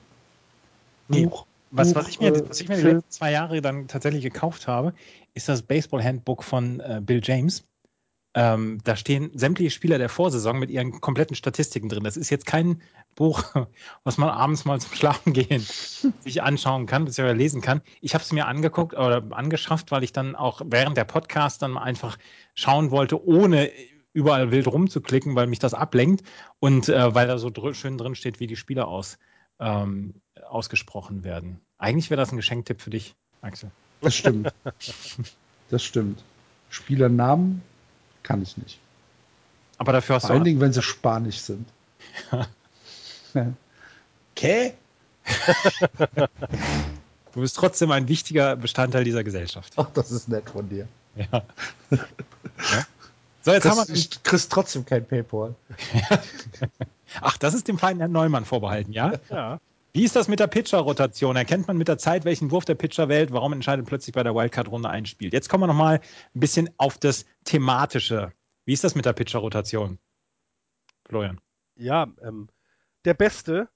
Nee. 1.08 1.26
Buch, 1.26 1.46
was, 1.70 1.92
Buch, 1.92 2.00
was, 2.00 2.08
ich 2.08 2.20
mir, 2.20 2.34
äh, 2.34 2.48
was 2.48 2.60
ich 2.60 2.68
mir 2.68 2.76
die 2.76 2.82
letzten 2.82 3.10
zwei 3.10 3.32
Jahre 3.32 3.60
dann 3.60 3.88
tatsächlich 3.88 4.22
gekauft 4.22 4.66
habe, 4.66 4.94
ist 5.34 5.48
das 5.48 5.62
Baseball-Handbook 5.62 6.42
von 6.42 6.80
äh, 6.80 7.00
Bill 7.02 7.20
James. 7.22 7.64
Ähm, 8.34 8.80
da 8.84 8.96
stehen 8.96 9.30
sämtliche 9.34 9.70
Spieler 9.70 9.96
der 9.96 10.10
Vorsaison 10.10 10.58
mit 10.58 10.68
ihren 10.70 11.00
kompletten 11.00 11.34
Statistiken 11.34 11.88
drin. 11.88 12.04
Das 12.04 12.18
ist 12.18 12.28
jetzt 12.28 12.44
kein 12.44 12.82
Buch, 13.14 13.42
was 14.04 14.18
man 14.18 14.28
abends 14.28 14.66
mal 14.66 14.78
zum 14.80 14.92
Schlafen 14.92 15.32
gehen 15.32 15.64
sich 16.20 16.42
anschauen 16.42 16.86
kann, 16.86 17.06
bzw. 17.06 17.32
lesen 17.32 17.62
kann. 17.62 17.80
Ich 18.02 18.14
habe 18.14 18.22
es 18.22 18.32
mir 18.32 18.46
angeguckt 18.46 18.94
oder 18.94 19.22
angeschafft, 19.30 19.90
weil 19.90 20.04
ich 20.04 20.12
dann 20.12 20.36
auch 20.36 20.60
während 20.66 20.98
der 20.98 21.04
Podcast 21.04 21.62
dann 21.62 21.78
einfach 21.78 22.18
schauen 22.54 22.90
wollte, 22.90 23.24
ohne 23.26 23.70
überall 24.16 24.50
wild 24.50 24.66
rumzuklicken, 24.66 25.36
weil 25.36 25.46
mich 25.46 25.58
das 25.58 25.74
ablenkt 25.74 26.24
und 26.58 26.88
äh, 26.88 27.14
weil 27.14 27.28
da 27.28 27.36
so 27.36 27.50
dr 27.50 27.74
schön 27.74 27.98
drin 27.98 28.14
steht, 28.14 28.40
wie 28.40 28.46
die 28.46 28.56
Spieler 28.56 28.88
aus, 28.88 29.18
ähm, 29.60 30.14
ausgesprochen 30.48 31.22
werden. 31.22 31.60
Eigentlich 31.78 32.08
wäre 32.08 32.20
das 32.20 32.32
ein 32.32 32.36
Geschenktipp 32.36 32.80
für 32.80 32.90
dich, 32.90 33.14
Axel. 33.42 33.70
Das 34.00 34.14
stimmt. 34.14 34.52
das 35.70 35.84
stimmt. 35.84 36.24
Spielernamen 36.70 37.62
kann 38.22 38.42
ich 38.42 38.56
nicht. 38.56 38.80
Aber 39.78 39.92
dafür 39.92 40.16
hast 40.16 40.22
Vor 40.22 40.28
du. 40.28 40.32
Vor 40.32 40.36
allen 40.36 40.44
Dingen, 40.44 40.60
wenn 40.60 40.72
sie 40.72 40.82
spanisch 40.82 41.40
sind. 41.40 41.68
Kä? 44.34 44.72
du 47.34 47.40
bist 47.40 47.56
trotzdem 47.56 47.90
ein 47.90 48.08
wichtiger 48.08 48.56
Bestandteil 48.56 49.04
dieser 49.04 49.24
Gesellschaft. 49.24 49.74
Ach, 49.76 49.90
das 49.92 50.10
ist 50.10 50.28
nett 50.28 50.48
von 50.48 50.68
dir. 50.68 50.88
Ja. 51.16 51.42
ja? 51.90 52.86
So, 53.46 53.52
jetzt 53.52 53.62
Chris, 53.62 53.78
haben 53.78 53.88
wir. 53.88 53.94
Ich 53.94 54.22
kriegst 54.24 54.50
trotzdem 54.50 54.84
kein 54.84 55.06
PayPal. 55.06 55.54
Ach, 57.20 57.36
das 57.38 57.54
ist 57.54 57.68
dem 57.68 57.78
feinen 57.78 58.00
Herrn 58.00 58.10
Neumann 58.10 58.44
vorbehalten, 58.44 58.92
ja? 58.92 59.12
Ja. 59.30 59.60
Wie 59.92 60.02
ist 60.02 60.16
das 60.16 60.26
mit 60.26 60.40
der 60.40 60.48
Pitcher-Rotation? 60.48 61.36
Erkennt 61.36 61.68
man 61.68 61.76
mit 61.76 61.86
der 61.86 61.96
Zeit, 61.96 62.24
welchen 62.24 62.50
Wurf 62.50 62.64
der 62.64 62.74
Pitcher 62.74 63.08
wählt? 63.08 63.30
Warum 63.30 63.52
entscheidet 63.52 63.86
plötzlich 63.86 64.16
bei 64.16 64.24
der 64.24 64.34
Wildcard-Runde 64.34 64.88
ein 64.88 65.06
Spiel? 65.06 65.32
Jetzt 65.32 65.48
kommen 65.48 65.62
wir 65.62 65.68
nochmal 65.68 66.00
ein 66.34 66.40
bisschen 66.40 66.70
auf 66.76 66.98
das 66.98 67.24
Thematische. 67.44 68.32
Wie 68.64 68.72
ist 68.72 68.82
das 68.82 68.96
mit 68.96 69.04
der 69.04 69.12
Pitcher-Rotation? 69.12 70.00
Florian. 71.04 71.40
Ja, 71.76 72.08
ähm, 72.22 72.48
der 73.04 73.14
Beste 73.14 73.68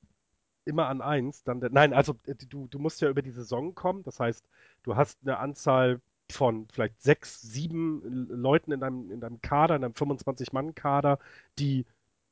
immer 0.64 0.88
an 0.88 1.00
eins, 1.00 1.44
dann 1.44 1.60
der, 1.60 1.70
nein, 1.70 1.94
also 1.94 2.16
äh, 2.26 2.34
du, 2.34 2.66
du 2.66 2.80
musst 2.80 3.00
ja 3.02 3.08
über 3.08 3.22
die 3.22 3.30
Saison 3.30 3.76
kommen, 3.76 4.02
das 4.02 4.18
heißt, 4.18 4.44
du 4.82 4.96
hast 4.96 5.20
eine 5.22 5.38
Anzahl 5.38 6.00
von 6.32 6.66
vielleicht 6.72 7.02
sechs, 7.02 7.40
sieben 7.40 8.28
Leuten 8.28 8.72
in 8.72 8.80
deinem, 8.80 9.10
in 9.10 9.20
deinem 9.20 9.40
Kader, 9.40 9.76
in 9.76 9.82
deinem 9.82 9.92
25-Mann-Kader, 9.92 11.18
die 11.58 11.86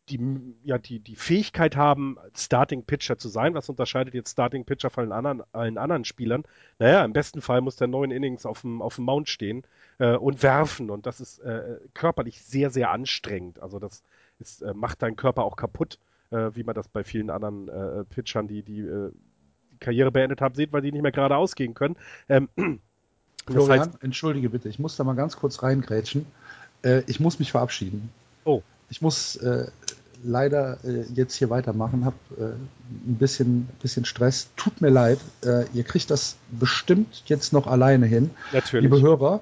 die, 0.09 0.55
ja, 0.65 0.79
die, 0.79 1.01
die 1.01 1.17
Fähigkeit 1.17 1.77
haben, 1.77 2.17
Starting 2.35 2.85
Pitcher 2.85 3.19
zu 3.19 3.29
sein. 3.29 3.55
Was 3.55 3.69
unterscheidet 3.69 4.15
jetzt 4.15 4.33
Starting 4.33 4.65
Pitcher 4.65 4.91
von 4.91 5.13
allen 5.13 5.27
anderen, 5.27 5.43
allen 5.53 5.79
anderen 5.79 6.05
Spielern? 6.05 6.45
Naja, 6.79 7.05
im 7.05 7.13
besten 7.13 7.41
Fall 7.41 7.61
muss 7.61 7.77
der 7.77 7.89
neuen 7.89 8.11
Innings 8.11 8.47
auf 8.47 8.63
dem, 8.63 8.83
auf 8.83 8.97
dem 8.97 9.05
Mount 9.05 9.29
stehen 9.29 9.65
äh, 9.99 10.17
und 10.17 10.43
werfen. 10.43 10.91
Und 10.91 11.07
das 11.07 11.21
ist 11.21 11.41
äh, 11.41 11.79
körperlich 11.95 12.43
sehr, 12.43 12.71
sehr 12.71 12.91
anstrengend. 12.91 13.61
Also 13.61 13.79
das 13.79 14.03
ist, 14.39 14.63
äh, 14.63 14.75
macht 14.75 15.03
deinen 15.03 15.17
Körper 15.17 15.45
auch 15.45 15.57
kaputt, 15.57 15.99
äh, 16.31 16.51
wie 16.55 16.65
man 16.65 16.75
das 16.75 16.89
bei 16.89 17.05
vielen 17.05 17.31
anderen 17.31 17.69
äh, 17.69 18.05
Pitchern, 18.05 18.49
die 18.49 18.63
die, 18.63 18.81
äh, 18.81 19.13
die 19.73 19.79
Karriere 19.79 20.11
beendet 20.11 20.41
haben, 20.41 20.55
sieht, 20.55 20.73
weil 20.73 20.83
die 20.83 20.93
nicht 20.93 21.03
mehr 21.03 21.13
geradeaus 21.13 21.55
gehen 21.55 21.75
können. 21.75 21.97
Ähm, 22.29 22.49
Florian, 23.53 23.81
heißt, 23.81 24.03
entschuldige 24.03 24.51
bitte, 24.51 24.69
ich 24.69 24.79
muss 24.79 24.97
da 24.97 25.05
mal 25.05 25.15
ganz 25.15 25.37
kurz 25.37 25.63
reingrätschen. 25.63 26.27
Äh, 26.83 27.03
ich 27.07 27.21
muss 27.21 27.39
mich 27.39 27.53
verabschieden. 27.53 28.11
Oh. 28.45 28.63
Ich 28.91 29.03
muss 29.03 29.37
äh, 29.37 29.67
leider 30.23 30.79
äh, 30.85 31.05
jetzt 31.15 31.35
hier 31.35 31.51
weitermachen, 31.51 32.05
habe 32.05 32.17
äh, 32.39 32.43
ein 32.45 33.17
bisschen, 33.19 33.69
bisschen 33.83 34.05
Stress. 34.05 34.49
Tut 34.57 34.81
mir 34.81 34.91
leid, 34.91 35.19
äh, 35.45 35.65
ihr 35.73 35.85
kriegt 35.85 36.11
das 36.11 36.37
bestimmt 36.51 37.23
jetzt 37.27 37.53
noch 37.53 37.67
alleine 37.67 38.07
hin. 38.07 38.31
Natürlich. 38.53 38.91
Liebe 38.91 39.01
Hörer, 39.01 39.41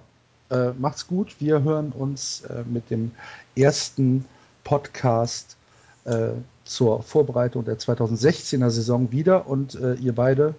äh, 0.50 0.70
macht's 0.78 1.06
gut. 1.06 1.36
Wir 1.40 1.62
hören 1.62 1.92
uns 1.92 2.42
äh, 2.42 2.62
mit 2.66 2.90
dem 2.90 3.12
ersten 3.56 4.24
Podcast 4.64 5.56
äh, 6.04 6.30
zur 6.64 7.02
Vorbereitung 7.02 7.64
der 7.64 7.78
2016er 7.78 8.70
Saison 8.70 9.12
wieder 9.12 9.46
und 9.46 9.74
ihr 10.00 10.12
beide 10.12 10.56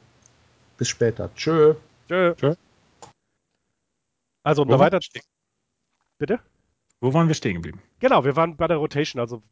bis 0.78 0.88
später. 0.88 1.30
Tschö. 1.36 1.74
Tschö. 2.08 2.34
Tschö. 2.36 2.54
Also, 4.48 4.62
um 4.62 4.70
da 4.70 4.80
weiter. 4.80 5.00
Bitte? 6.18 6.40
Wo 7.02 7.14
waren 7.14 7.28
wir 7.28 7.36
stehen 7.36 7.56
geblieben? 7.56 7.82
Genau, 8.00 8.24
wir 8.24 8.38
waren 8.38 8.56
bei 8.56 8.68
der 8.68 8.78
Rotation. 8.78 9.20
Also, 9.20 9.44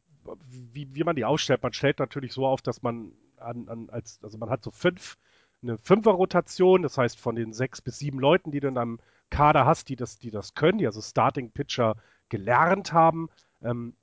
wie, 0.48 0.88
wie 0.96 1.04
man 1.04 1.18
die 1.18 1.26
aufstellt. 1.26 1.62
Man 1.62 1.74
stellt 1.74 2.00
natürlich 2.00 2.32
so 2.32 2.48
auf, 2.48 2.62
dass 2.62 2.82
man 2.82 3.12
an, 3.36 3.68
an 3.68 3.90
als, 3.90 4.20
also 4.24 4.38
man 4.38 4.50
hat 4.50 4.64
so 4.64 4.72
fünf, 4.72 5.18
eine 5.62 5.78
Fünfer-Rotation, 5.78 6.82
das 6.82 6.98
heißt 6.98 7.20
von 7.20 7.36
den 7.36 7.52
sechs 7.52 7.82
bis 7.82 8.00
sieben 8.00 8.20
Leuten, 8.20 8.52
die 8.52 8.62
du 8.62 8.70
in 8.70 8.78
einem 8.78 9.00
Kader 9.30 9.66
hast, 9.66 9.90
die 9.90 9.98
das, 9.98 10.18
die 10.18 10.32
das 10.32 10.54
können, 10.54 10.78
die 10.78 10.86
also 10.86 11.02
Starting 11.02 11.52
Pitcher 11.52 11.98
gelernt 12.30 12.94
haben, 12.94 13.28
ähm, 13.62 13.98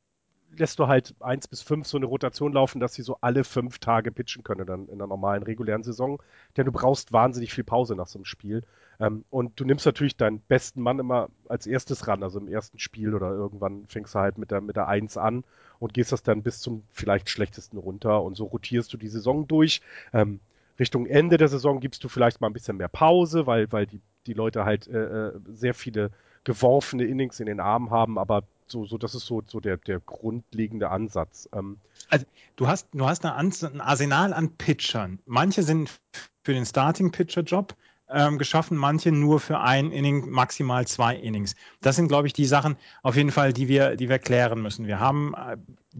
lässt 0.55 0.79
du 0.79 0.89
halt 0.89 1.15
eins 1.21 1.49
bis 1.49 1.63
fünf 1.63 1.87
so 1.87 1.97
eine 1.97 2.05
Rotation 2.05 2.53
laufen, 2.53 2.81
dass 2.81 2.93
sie 2.93 3.03
so 3.03 3.17
alle 3.23 3.45
fünf 3.45 3.79
Tage 3.79 4.13
pitchen 4.13 4.43
können 4.43 4.67
dann 4.67 4.89
in 4.89 4.99
der 4.99 5.07
normalen 5.07 5.43
regulären 5.43 5.85
Saison. 5.85 6.23
Denn 6.59 6.67
du 6.67 6.73
brauchst 6.73 7.15
wahnsinnig 7.15 7.55
viel 7.55 7.65
Pause 7.65 7.97
nach 7.97 8.09
so 8.09 8.19
einem 8.19 8.27
Spiel. 8.27 8.63
Ähm, 9.01 9.25
und 9.31 9.59
du 9.59 9.65
nimmst 9.65 9.87
natürlich 9.87 10.17
deinen 10.17 10.41
besten 10.41 10.83
Mann 10.83 10.99
immer 10.99 11.29
als 11.49 11.67
erstes 11.67 12.07
ran, 12.09 12.23
also 12.23 12.39
im 12.39 12.49
ersten 12.49 12.79
Spiel 12.79 13.15
oder 13.15 13.31
irgendwann 13.31 13.87
fängst 13.87 14.15
du 14.15 14.19
halt 14.19 14.39
mit 14.39 14.51
der, 14.51 14.61
mit 14.61 14.77
der 14.77 14.89
Eins 14.89 15.17
an 15.17 15.45
und 15.79 15.95
gehst 15.95 16.13
das 16.13 16.23
dann 16.23 16.43
bis 16.43 16.61
zum 16.61 16.85
vielleicht 16.93 17.29
schlechtesten 17.29 17.79
runter 17.79 18.23
und 18.23 18.37
so 18.37 18.45
rotierst 18.45 18.93
du 18.93 18.97
die 18.97 19.09
Saison 19.09 19.49
durch. 19.49 19.81
Ähm, 20.13 20.41
Richtung 20.79 21.07
Ende 21.07 21.37
der 21.37 21.49
Saison 21.49 21.81
gibst 21.81 22.03
du 22.05 22.09
vielleicht 22.09 22.41
mal 22.41 22.49
ein 22.49 22.53
bisschen 22.53 22.77
mehr 22.77 22.89
Pause, 22.89 23.47
weil, 23.47 23.71
weil 23.73 23.87
die, 23.87 24.01
die 24.27 24.35
Leute 24.35 24.65
halt 24.65 24.89
äh, 24.89 25.29
äh 25.29 25.33
sehr 25.53 25.75
viele 25.75 26.11
geworfene 26.45 27.05
Innings 27.05 27.41
in 27.41 27.47
den 27.47 27.61
Armen 27.61 27.91
haben, 27.91 28.19
aber 28.19 28.43
so, 28.67 28.87
so 28.87 28.99
das 28.99 29.15
ist 29.15 29.27
so, 29.27 29.43
so 29.47 29.61
der, 29.61 29.77
der 29.77 30.01
grundlegende 30.01 30.91
Ansatz. 30.91 31.49
Ähm, 31.53 31.79
also 32.09 32.27
du 32.57 32.67
hast, 32.67 32.89
du 32.93 33.07
hast 33.07 33.25
ein 33.25 33.81
Arsenal 33.81 34.33
an 34.33 34.57
Pitchern. 34.57 35.21
Manche 35.27 35.63
sind 35.63 35.91
für 36.43 36.53
den 36.53 36.67
Starting-Pitcher-Job, 36.67 37.75
ähm, 38.13 38.39
geschaffen, 38.39 38.77
manche 38.77 39.13
nur 39.13 39.41
für 39.41 39.61
ein 39.61 39.91
Inning, 39.91 40.31
maximal 40.31 40.87
zwei 40.87 41.17
Innings. 41.17 41.55
Das 41.81 41.97
sind, 41.97 42.09
glaube 42.09 42.27
ich, 42.27 42.33
die 42.33 42.47
Sachen 42.47 42.77
auf 43.03 43.17
jeden 43.17 43.31
Fall, 43.31 43.53
die 43.53 43.69
wir, 43.69 43.97
die 43.97 44.09
wir 44.09 44.19
klären 44.19 44.63
müssen. 44.63 44.87
Wir 44.87 45.01
haben 45.01 45.35
äh, 45.35 45.57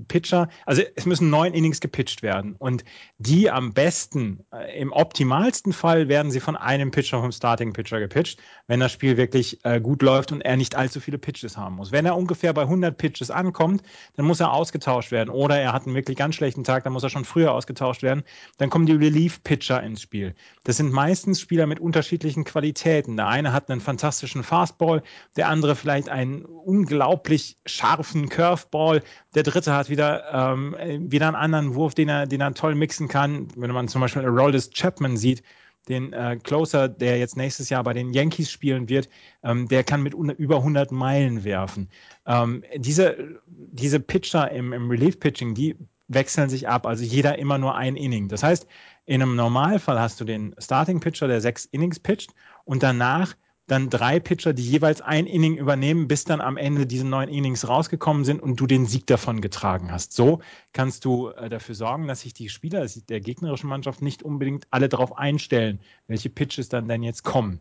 Pitcher, 0.09 0.49
also 0.67 0.83
es 0.95 1.07
müssen 1.07 1.31
neun 1.31 1.55
Innings 1.55 1.81
gepitcht 1.81 2.23
werden 2.23 2.55
und 2.59 2.85
die 3.19 3.51
am 3.51 3.73
besten, 3.73 4.45
äh, 4.53 4.81
im 4.81 4.93
optimalsten 4.93 5.73
Fall 5.73 6.09
werden 6.09 6.31
sie 6.31 6.41
von 6.41 6.57
einem 6.57 6.91
Pitcher 6.91 7.21
vom 7.21 7.33
Starting 7.33 7.73
Pitcher 7.73 8.01
gepitcht, 8.01 8.41
wenn 8.67 8.81
das 8.81 8.93
Spiel 8.93 9.17
wirklich 9.17 9.65
äh, 9.65 9.81
gut 9.81 10.03
läuft 10.03 10.33
und 10.33 10.41
er 10.41 10.57
nicht 10.57 10.75
allzu 10.75 11.01
viele 11.01 11.19
Pitches 11.19 11.57
haben 11.57 11.77
muss. 11.77 11.93
Wenn 11.93 12.07
er 12.07 12.17
ungefähr 12.17 12.53
bei 12.53 12.63
100 12.63 12.97
Pitches 12.97 13.31
ankommt, 13.31 13.83
dann 14.17 14.27
muss 14.27 14.41
er 14.41 14.53
ausgetauscht 14.53 15.11
werden 15.11 15.31
oder 15.31 15.59
er 15.59 15.73
hat 15.73 15.87
einen 15.87 15.95
wirklich 15.95 16.17
ganz 16.17 16.35
schlechten 16.35 16.65
Tag, 16.65 16.85
dann 16.85 16.93
muss 16.93 17.03
er 17.03 17.11
schon 17.11 17.25
früher 17.25 17.53
ausgetauscht 17.53 18.03
werden. 18.03 18.23
Dann 18.59 18.71
kommen 18.71 18.87
die 18.87 18.93
Relief 18.93 19.43
Pitcher 19.43 19.83
ins 19.83 20.03
Spiel. 20.03 20.35
Das 20.65 20.77
sind 20.77 20.93
meistens 20.93 21.41
Spieler 21.41 21.67
mit 21.67 21.81
unterschiedlichen 21.81 22.45
Qualitäten. 22.45 23.17
Der 23.17 23.29
eine 23.29 23.53
hat 23.53 23.71
einen 23.71 23.81
fantastischen 23.81 24.43
Fastball, 24.43 25.03
der 25.37 25.49
andere 25.49 25.77
vielleicht 25.77 26.09
einen 26.09 26.45
unglaublich 26.45 27.59
scharfen 27.67 28.29
Curveball, 28.29 29.03
der 29.35 29.43
dritte 29.43 29.75
hat 29.75 29.89
wieder, 29.89 30.25
ähm, 30.33 30.77
wieder 31.11 31.27
einen 31.27 31.37
anderen 31.37 31.75
Wurf, 31.75 31.95
den 31.95 32.09
er, 32.09 32.27
den 32.27 32.41
er 32.41 32.55
toll 32.55 32.75
mixen 32.75 33.09
kann. 33.09 33.49
Wenn 33.57 33.71
man 33.71 33.89
zum 33.89 34.01
Beispiel 34.01 34.27
Roldis 34.27 34.71
Chapman 34.71 35.17
sieht, 35.17 35.43
den 35.89 36.13
äh, 36.13 36.39
Closer, 36.43 36.89
der 36.89 37.19
jetzt 37.19 37.37
nächstes 37.37 37.69
Jahr 37.69 37.83
bei 37.83 37.93
den 37.93 38.13
Yankees 38.13 38.51
spielen 38.51 38.89
wird, 38.89 39.09
ähm, 39.43 39.69
der 39.69 39.83
kann 39.83 40.03
mit 40.03 40.15
über 40.15 40.57
100 40.57 40.93
Meilen 40.93 41.45
werfen. 41.45 41.89
Ähm, 42.27 42.63
diese, 42.77 43.41
diese 43.47 43.99
Pitcher 43.99 44.51
im, 44.53 44.73
im 44.73 44.91
Relief-Pitching, 44.91 45.55
die 45.55 45.77
wechseln 46.09 46.49
sich 46.49 46.69
ab, 46.69 46.87
also 46.87 47.03
jeder 47.03 47.39
immer 47.39 47.59
nur 47.59 47.75
ein 47.75 47.97
Inning. 47.97 48.29
Das 48.29 48.43
heißt, 48.43 48.67
in 49.07 49.23
einem 49.23 49.35
Normalfall 49.35 49.99
hast 49.99 50.21
du 50.21 50.25
den 50.25 50.55
Starting-Pitcher, 50.59 51.27
der 51.27 51.41
sechs 51.41 51.65
Innings 51.67 51.99
pitcht 51.99 52.33
und 52.65 52.83
danach 52.83 53.35
dann 53.67 53.91
drei 53.91 54.19
Pitcher, 54.19 54.53
die 54.53 54.63
jeweils 54.63 55.01
ein 55.01 55.27
Inning 55.27 55.57
übernehmen, 55.57 56.09
bis 56.09 56.25
dann 56.25 56.41
am 56.41 56.57
Ende 56.57 56.87
diese 56.87 57.07
neun 57.07 57.29
Innings 57.29 57.69
rausgekommen 57.69 58.25
sind 58.25 58.43
und 58.43 58.57
du 58.57 58.67
den 58.67 58.87
Sieg 58.87 59.07
davon 59.07 59.41
getragen 59.41 59.93
hast. 59.93 60.13
So 60.13 60.41
kannst 60.73 61.05
du 61.05 61.29
äh, 61.29 61.49
dafür 61.49 61.75
sorgen, 61.75 62.09
dass 62.09 62.23
sich 62.23 62.35
die 62.35 62.49
Spieler 62.49 62.87
der 63.09 63.21
gegnerischen 63.21 63.69
Mannschaft 63.69 64.03
nicht 64.03 64.23
unbedingt 64.23 64.67
alle 64.71 64.89
darauf 64.89 65.17
einstellen, 65.17 65.81
welche 66.09 66.29
Pitches 66.29 66.69
dann 66.69 66.89
denn 66.89 67.03
jetzt 67.03 67.23
kommen. 67.23 67.61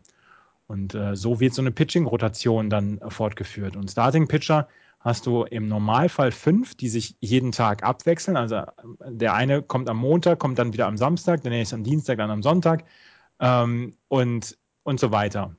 Und 0.66 0.94
äh, 0.94 1.14
so 1.14 1.38
wird 1.38 1.54
so 1.54 1.62
eine 1.62 1.70
Pitching-Rotation 1.70 2.70
dann 2.70 2.98
äh, 2.98 3.10
fortgeführt. 3.10 3.76
Und 3.76 3.90
Starting-Pitcher 3.90 4.68
hast 5.00 5.26
du 5.26 5.44
im 5.44 5.68
Normalfall 5.68 6.32
fünf, 6.32 6.74
die 6.74 6.88
sich 6.88 7.16
jeden 7.20 7.52
Tag 7.52 7.82
abwechseln. 7.82 8.36
Also 8.36 8.62
der 9.04 9.34
eine 9.34 9.62
kommt 9.62 9.88
am 9.88 9.98
Montag, 9.98 10.38
kommt 10.38 10.58
dann 10.58 10.72
wieder 10.72 10.86
am 10.86 10.96
Samstag, 10.96 11.42
der 11.42 11.50
nächste 11.50 11.76
am 11.76 11.84
Dienstag, 11.84 12.18
dann 12.18 12.30
am 12.30 12.42
Sonntag 12.42 12.84
ähm, 13.40 13.96
und, 14.08 14.56
und 14.84 15.00
so 15.00 15.10
weiter. 15.10 15.56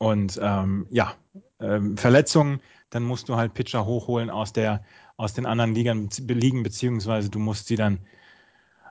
Und 0.00 0.40
ähm, 0.42 0.86
ja, 0.88 1.14
ähm, 1.60 1.98
Verletzungen, 1.98 2.62
dann 2.88 3.02
musst 3.02 3.28
du 3.28 3.36
halt 3.36 3.52
Pitcher 3.52 3.84
hochholen 3.84 4.30
aus, 4.30 4.54
der, 4.54 4.82
aus 5.18 5.34
den 5.34 5.44
anderen 5.44 5.74
Ligern, 5.74 6.08
Ligen, 6.26 6.62
beziehungsweise 6.62 7.28
du 7.28 7.38
musst 7.38 7.66
sie 7.66 7.76
dann 7.76 7.98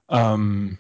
ähm, 0.08 0.78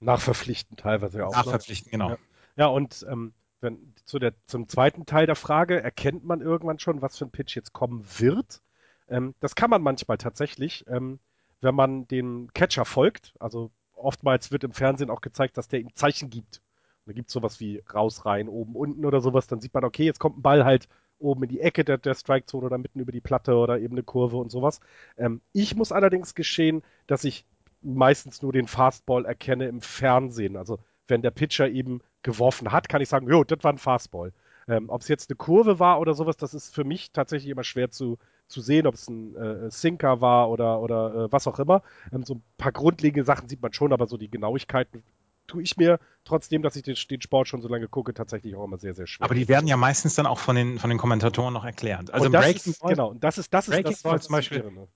nachverpflichten, 0.00 0.76
teilweise 0.76 1.26
auch. 1.26 1.30
Ne? 1.30 1.38
Nachverpflichten, 1.38 1.90
genau. 1.90 2.10
Ja, 2.10 2.18
ja 2.56 2.66
und 2.66 3.06
ähm, 3.08 3.32
wenn, 3.62 3.94
zu 4.04 4.18
der, 4.18 4.34
zum 4.46 4.68
zweiten 4.68 5.06
Teil 5.06 5.24
der 5.24 5.34
Frage, 5.34 5.82
erkennt 5.82 6.26
man 6.26 6.42
irgendwann 6.42 6.78
schon, 6.78 7.00
was 7.00 7.16
für 7.16 7.24
ein 7.24 7.30
Pitch 7.30 7.56
jetzt 7.56 7.72
kommen 7.72 8.04
wird? 8.18 8.60
Ähm, 9.08 9.34
das 9.40 9.54
kann 9.54 9.70
man 9.70 9.80
manchmal 9.80 10.18
tatsächlich, 10.18 10.84
ähm, 10.88 11.20
wenn 11.62 11.74
man 11.74 12.06
dem 12.06 12.50
Catcher 12.52 12.84
folgt. 12.84 13.32
Also 13.40 13.70
oftmals 13.94 14.52
wird 14.52 14.62
im 14.62 14.74
Fernsehen 14.74 15.08
auch 15.08 15.22
gezeigt, 15.22 15.56
dass 15.56 15.68
der 15.68 15.80
ihm 15.80 15.94
Zeichen 15.94 16.28
gibt 16.28 16.60
da 17.08 17.14
gibt 17.14 17.28
es 17.28 17.32
sowas 17.32 17.58
wie 17.58 17.82
raus, 17.92 18.26
rein, 18.26 18.48
oben, 18.48 18.76
unten 18.76 19.04
oder 19.06 19.20
sowas. 19.20 19.46
Dann 19.46 19.60
sieht 19.60 19.72
man, 19.72 19.84
okay, 19.84 20.04
jetzt 20.04 20.20
kommt 20.20 20.38
ein 20.38 20.42
Ball 20.42 20.64
halt 20.64 20.88
oben 21.18 21.42
in 21.44 21.48
die 21.48 21.60
Ecke 21.60 21.84
der, 21.84 21.98
der 21.98 22.14
Strike-Zone 22.14 22.66
oder 22.66 22.78
mitten 22.78 23.00
über 23.00 23.12
die 23.12 23.20
Platte 23.20 23.56
oder 23.56 23.80
eben 23.80 23.94
eine 23.94 24.02
Kurve 24.02 24.36
und 24.36 24.50
sowas. 24.50 24.80
Ähm, 25.16 25.40
ich 25.52 25.74
muss 25.74 25.90
allerdings 25.90 26.34
geschehen, 26.34 26.82
dass 27.06 27.24
ich 27.24 27.46
meistens 27.82 28.42
nur 28.42 28.52
den 28.52 28.66
Fastball 28.66 29.24
erkenne 29.24 29.66
im 29.66 29.80
Fernsehen. 29.80 30.56
Also 30.56 30.78
wenn 31.06 31.22
der 31.22 31.30
Pitcher 31.30 31.68
eben 31.68 32.02
geworfen 32.22 32.72
hat, 32.72 32.88
kann 32.88 33.00
ich 33.00 33.08
sagen, 33.08 33.28
jo, 33.28 33.42
das 33.42 33.64
war 33.64 33.72
ein 33.72 33.78
Fastball. 33.78 34.32
Ähm, 34.68 34.90
ob 34.90 35.00
es 35.00 35.08
jetzt 35.08 35.30
eine 35.30 35.36
Kurve 35.36 35.78
war 35.78 35.98
oder 35.98 36.12
sowas, 36.12 36.36
das 36.36 36.52
ist 36.52 36.74
für 36.74 36.84
mich 36.84 37.12
tatsächlich 37.12 37.50
immer 37.50 37.64
schwer 37.64 37.90
zu, 37.90 38.18
zu 38.48 38.60
sehen, 38.60 38.86
ob 38.86 38.94
es 38.94 39.08
ein 39.08 39.34
äh, 39.34 39.70
Sinker 39.70 40.20
war 40.20 40.50
oder, 40.50 40.80
oder 40.80 41.14
äh, 41.14 41.32
was 41.32 41.46
auch 41.46 41.58
immer. 41.58 41.82
Ähm, 42.12 42.22
so 42.22 42.34
ein 42.34 42.42
paar 42.58 42.72
grundlegende 42.72 43.24
Sachen 43.24 43.48
sieht 43.48 43.62
man 43.62 43.72
schon, 43.72 43.94
aber 43.94 44.06
so 44.06 44.18
die 44.18 44.30
Genauigkeiten 44.30 45.02
tue 45.48 45.62
ich 45.62 45.76
mir 45.76 45.98
trotzdem, 46.24 46.62
dass 46.62 46.76
ich 46.76 46.84
den, 46.84 46.94
den, 47.10 47.20
Sport 47.20 47.48
schon 47.48 47.60
so 47.60 47.68
lange 47.68 47.88
gucke, 47.88 48.14
tatsächlich 48.14 48.54
auch 48.54 48.64
immer 48.64 48.78
sehr, 48.78 48.94
sehr 48.94 49.08
schwer. 49.08 49.24
Aber 49.24 49.34
die 49.34 49.48
werden 49.48 49.66
ja 49.66 49.76
meistens 49.76 50.14
dann 50.14 50.26
auch 50.26 50.38
von 50.38 50.54
den, 50.54 50.78
von 50.78 50.90
den 50.90 50.98
Kommentatoren 50.98 51.52
noch 51.52 51.64
erklärt. 51.64 52.12
Also 52.12 52.26
und 52.26 52.32
das 52.32 52.44
Breaking 52.44 52.72
ist, 52.72 52.80
Ball, 52.80 52.90
genau, 52.92 53.08
und 53.10 53.24
das 53.24 53.38
ist 53.38 53.52
das, 53.52 53.66
ist 53.66 53.74
Breaking 53.74 53.92
das, 53.92 54.02
Ball 54.02 54.22
zum 54.22 54.32
Beispiel. 54.32 54.88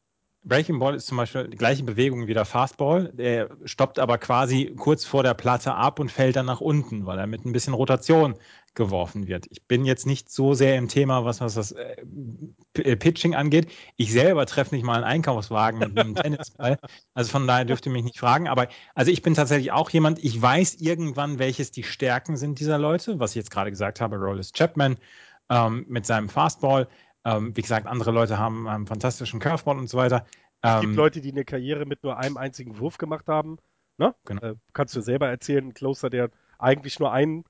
Breaking 0.44 0.80
Ball 0.80 0.96
ist 0.96 1.06
zum 1.06 1.18
Beispiel 1.18 1.46
die 1.48 1.56
gleiche 1.56 1.84
Bewegung 1.84 2.26
wie 2.26 2.34
der 2.34 2.44
Fastball. 2.44 3.12
Der 3.12 3.50
stoppt 3.64 4.00
aber 4.00 4.18
quasi 4.18 4.74
kurz 4.76 5.04
vor 5.04 5.22
der 5.22 5.34
Platte 5.34 5.74
ab 5.74 6.00
und 6.00 6.10
fällt 6.10 6.34
dann 6.34 6.46
nach 6.46 6.60
unten, 6.60 7.06
weil 7.06 7.18
er 7.18 7.28
mit 7.28 7.44
ein 7.44 7.52
bisschen 7.52 7.74
Rotation 7.74 8.34
geworfen 8.74 9.28
wird. 9.28 9.46
Ich 9.50 9.66
bin 9.66 9.84
jetzt 9.84 10.06
nicht 10.06 10.30
so 10.30 10.54
sehr 10.54 10.76
im 10.76 10.88
Thema, 10.88 11.24
was, 11.24 11.40
was 11.40 11.54
das 11.54 11.72
äh, 11.72 12.96
Pitching 12.96 13.34
angeht. 13.34 13.70
Ich 13.96 14.12
selber 14.12 14.46
treffe 14.46 14.74
nicht 14.74 14.84
mal 14.84 14.96
einen 14.96 15.04
Einkaufswagen 15.04 15.78
mit 15.78 15.98
einem 15.98 16.14
Tennisball. 16.16 16.78
Also 17.14 17.30
von 17.30 17.46
daher 17.46 17.64
dürft 17.64 17.86
ihr 17.86 17.92
mich 17.92 18.04
nicht 18.04 18.18
fragen. 18.18 18.48
Aber 18.48 18.68
also 18.94 19.12
ich 19.12 19.22
bin 19.22 19.34
tatsächlich 19.34 19.70
auch 19.70 19.90
jemand, 19.90 20.24
ich 20.24 20.40
weiß 20.40 20.76
irgendwann, 20.76 21.38
welches 21.38 21.70
die 21.70 21.84
Stärken 21.84 22.36
sind 22.36 22.58
dieser 22.58 22.78
Leute, 22.78 23.20
was 23.20 23.32
ich 23.32 23.36
jetzt 23.36 23.50
gerade 23.50 23.70
gesagt 23.70 24.00
habe, 24.00 24.16
Rollis 24.16 24.52
Chapman 24.52 24.96
ähm, 25.50 25.84
mit 25.88 26.06
seinem 26.06 26.28
Fastball. 26.28 26.88
Ähm, 27.24 27.56
wie 27.56 27.62
gesagt, 27.62 27.86
andere 27.86 28.10
Leute 28.10 28.38
haben 28.38 28.68
einen 28.68 28.86
fantastischen 28.86 29.40
Curveball 29.40 29.78
und 29.78 29.88
so 29.88 29.96
weiter. 29.96 30.26
Es 30.60 30.80
gibt 30.80 30.92
ähm, 30.92 30.96
Leute, 30.96 31.20
die 31.20 31.32
eine 31.32 31.44
Karriere 31.44 31.86
mit 31.86 32.02
nur 32.02 32.16
einem 32.16 32.36
einzigen 32.36 32.78
Wurf 32.78 32.98
gemacht 32.98 33.28
haben. 33.28 33.58
Ne? 33.98 34.14
Genau. 34.24 34.42
Äh, 34.42 34.54
kannst 34.72 34.96
du 34.96 35.00
selber 35.00 35.28
erzählen, 35.28 35.68
ein 35.68 35.74
Closer, 35.74 36.10
der 36.10 36.30
eigentlich 36.58 36.98
nur 36.98 37.12
einen 37.12 37.44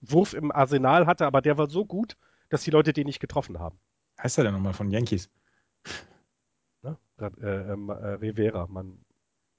Wurf 0.00 0.34
im 0.34 0.50
Arsenal 0.52 1.06
hatte, 1.06 1.26
aber 1.26 1.42
der 1.42 1.58
war 1.58 1.68
so 1.68 1.84
gut, 1.84 2.16
dass 2.48 2.62
die 2.62 2.70
Leute 2.70 2.92
den 2.92 3.06
nicht 3.06 3.20
getroffen 3.20 3.58
haben. 3.58 3.78
Heißt 4.22 4.38
er 4.38 4.44
denn 4.44 4.54
nochmal 4.54 4.72
von 4.72 4.90
Yankees? 4.90 5.30
Ne? 6.82 6.96
Äh, 7.18 7.26
ähm, 7.46 7.88
äh, 7.88 7.92
Rivera, 7.92 8.66
Mann. 8.66 8.98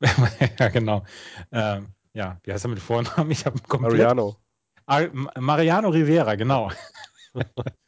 ja, 0.60 0.70
genau. 0.70 1.04
Ähm, 1.52 1.88
ja, 2.14 2.40
wie 2.44 2.54
heißt 2.54 2.66
er 2.66 2.70
mit 2.70 2.80
Vornamen? 2.80 3.32
Ich 3.32 3.46
habe 3.46 3.60
komplett... 3.68 3.94
Mariano. 3.94 4.38
Ar 4.86 5.10
Mariano 5.40 5.90
Rivera, 5.90 6.36
genau. 6.36 6.72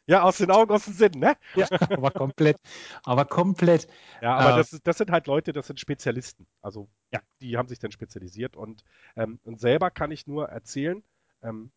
Ja, 0.06 0.22
aus 0.22 0.38
den 0.38 0.50
Augen, 0.50 0.72
aus 0.72 0.86
dem 0.86 0.94
Sinn, 0.94 1.12
ne? 1.16 1.36
Ja, 1.54 1.66
aber 1.90 2.10
komplett. 2.10 2.56
Aber 3.04 3.24
komplett. 3.26 3.86
Ja, 4.22 4.36
aber 4.36 4.54
äh, 4.54 4.56
das, 4.56 4.80
das 4.82 4.98
sind 4.98 5.10
halt 5.10 5.26
Leute, 5.26 5.52
das 5.52 5.66
sind 5.66 5.78
Spezialisten. 5.80 6.46
Also, 6.62 6.88
ja, 7.12 7.20
die 7.40 7.56
haben 7.56 7.68
sich 7.68 7.78
dann 7.78 7.92
spezialisiert 7.92 8.56
und, 8.56 8.84
ähm, 9.16 9.38
und 9.44 9.60
selber 9.60 9.90
kann 9.90 10.10
ich 10.10 10.26
nur 10.26 10.48
erzählen, 10.48 11.02
ähm, 11.42 11.70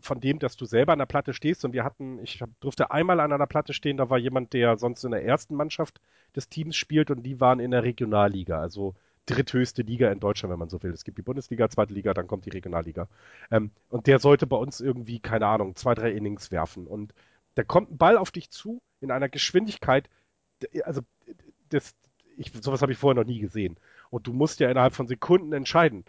von 0.00 0.20
dem, 0.20 0.38
dass 0.38 0.56
du 0.56 0.66
selber 0.66 0.92
an 0.92 0.98
der 0.98 1.06
Platte 1.06 1.32
stehst 1.32 1.64
und 1.64 1.72
wir 1.72 1.84
hatten, 1.84 2.18
ich 2.18 2.42
durfte 2.60 2.90
einmal 2.90 3.20
an 3.20 3.32
einer 3.32 3.46
Platte 3.46 3.72
stehen, 3.72 3.96
da 3.96 4.10
war 4.10 4.18
jemand, 4.18 4.52
der 4.52 4.76
sonst 4.76 5.04
in 5.04 5.12
der 5.12 5.24
ersten 5.24 5.54
Mannschaft 5.54 6.00
des 6.34 6.48
Teams 6.48 6.76
spielt 6.76 7.10
und 7.10 7.22
die 7.22 7.40
waren 7.40 7.60
in 7.60 7.70
der 7.70 7.82
Regionalliga, 7.82 8.60
also 8.60 8.94
dritthöchste 9.26 9.82
Liga 9.82 10.10
in 10.10 10.20
Deutschland, 10.20 10.52
wenn 10.52 10.58
man 10.58 10.68
so 10.68 10.82
will. 10.82 10.92
Es 10.92 11.04
gibt 11.04 11.18
die 11.18 11.22
Bundesliga, 11.22 11.68
zweite 11.68 11.92
Liga, 11.94 12.14
dann 12.14 12.26
kommt 12.26 12.46
die 12.46 12.50
Regionalliga. 12.50 13.08
Ähm, 13.50 13.70
und 13.90 14.06
der 14.06 14.18
sollte 14.18 14.46
bei 14.46 14.56
uns 14.56 14.80
irgendwie, 14.80 15.20
keine 15.20 15.46
Ahnung, 15.46 15.76
zwei, 15.76 15.94
drei 15.94 16.12
Innings 16.12 16.50
werfen. 16.50 16.86
Und 16.86 17.12
da 17.54 17.64
kommt 17.64 17.90
ein 17.90 17.98
Ball 17.98 18.16
auf 18.16 18.30
dich 18.30 18.50
zu 18.50 18.80
in 19.00 19.10
einer 19.10 19.28
Geschwindigkeit, 19.28 20.08
also 20.84 21.02
das, 21.68 21.94
ich, 22.36 22.52
sowas 22.60 22.82
habe 22.82 22.92
ich 22.92 22.98
vorher 22.98 23.20
noch 23.20 23.28
nie 23.28 23.40
gesehen. 23.40 23.76
Und 24.10 24.26
du 24.26 24.32
musst 24.32 24.60
ja 24.60 24.70
innerhalb 24.70 24.94
von 24.94 25.08
Sekunden 25.08 25.52
entscheiden, 25.52 26.04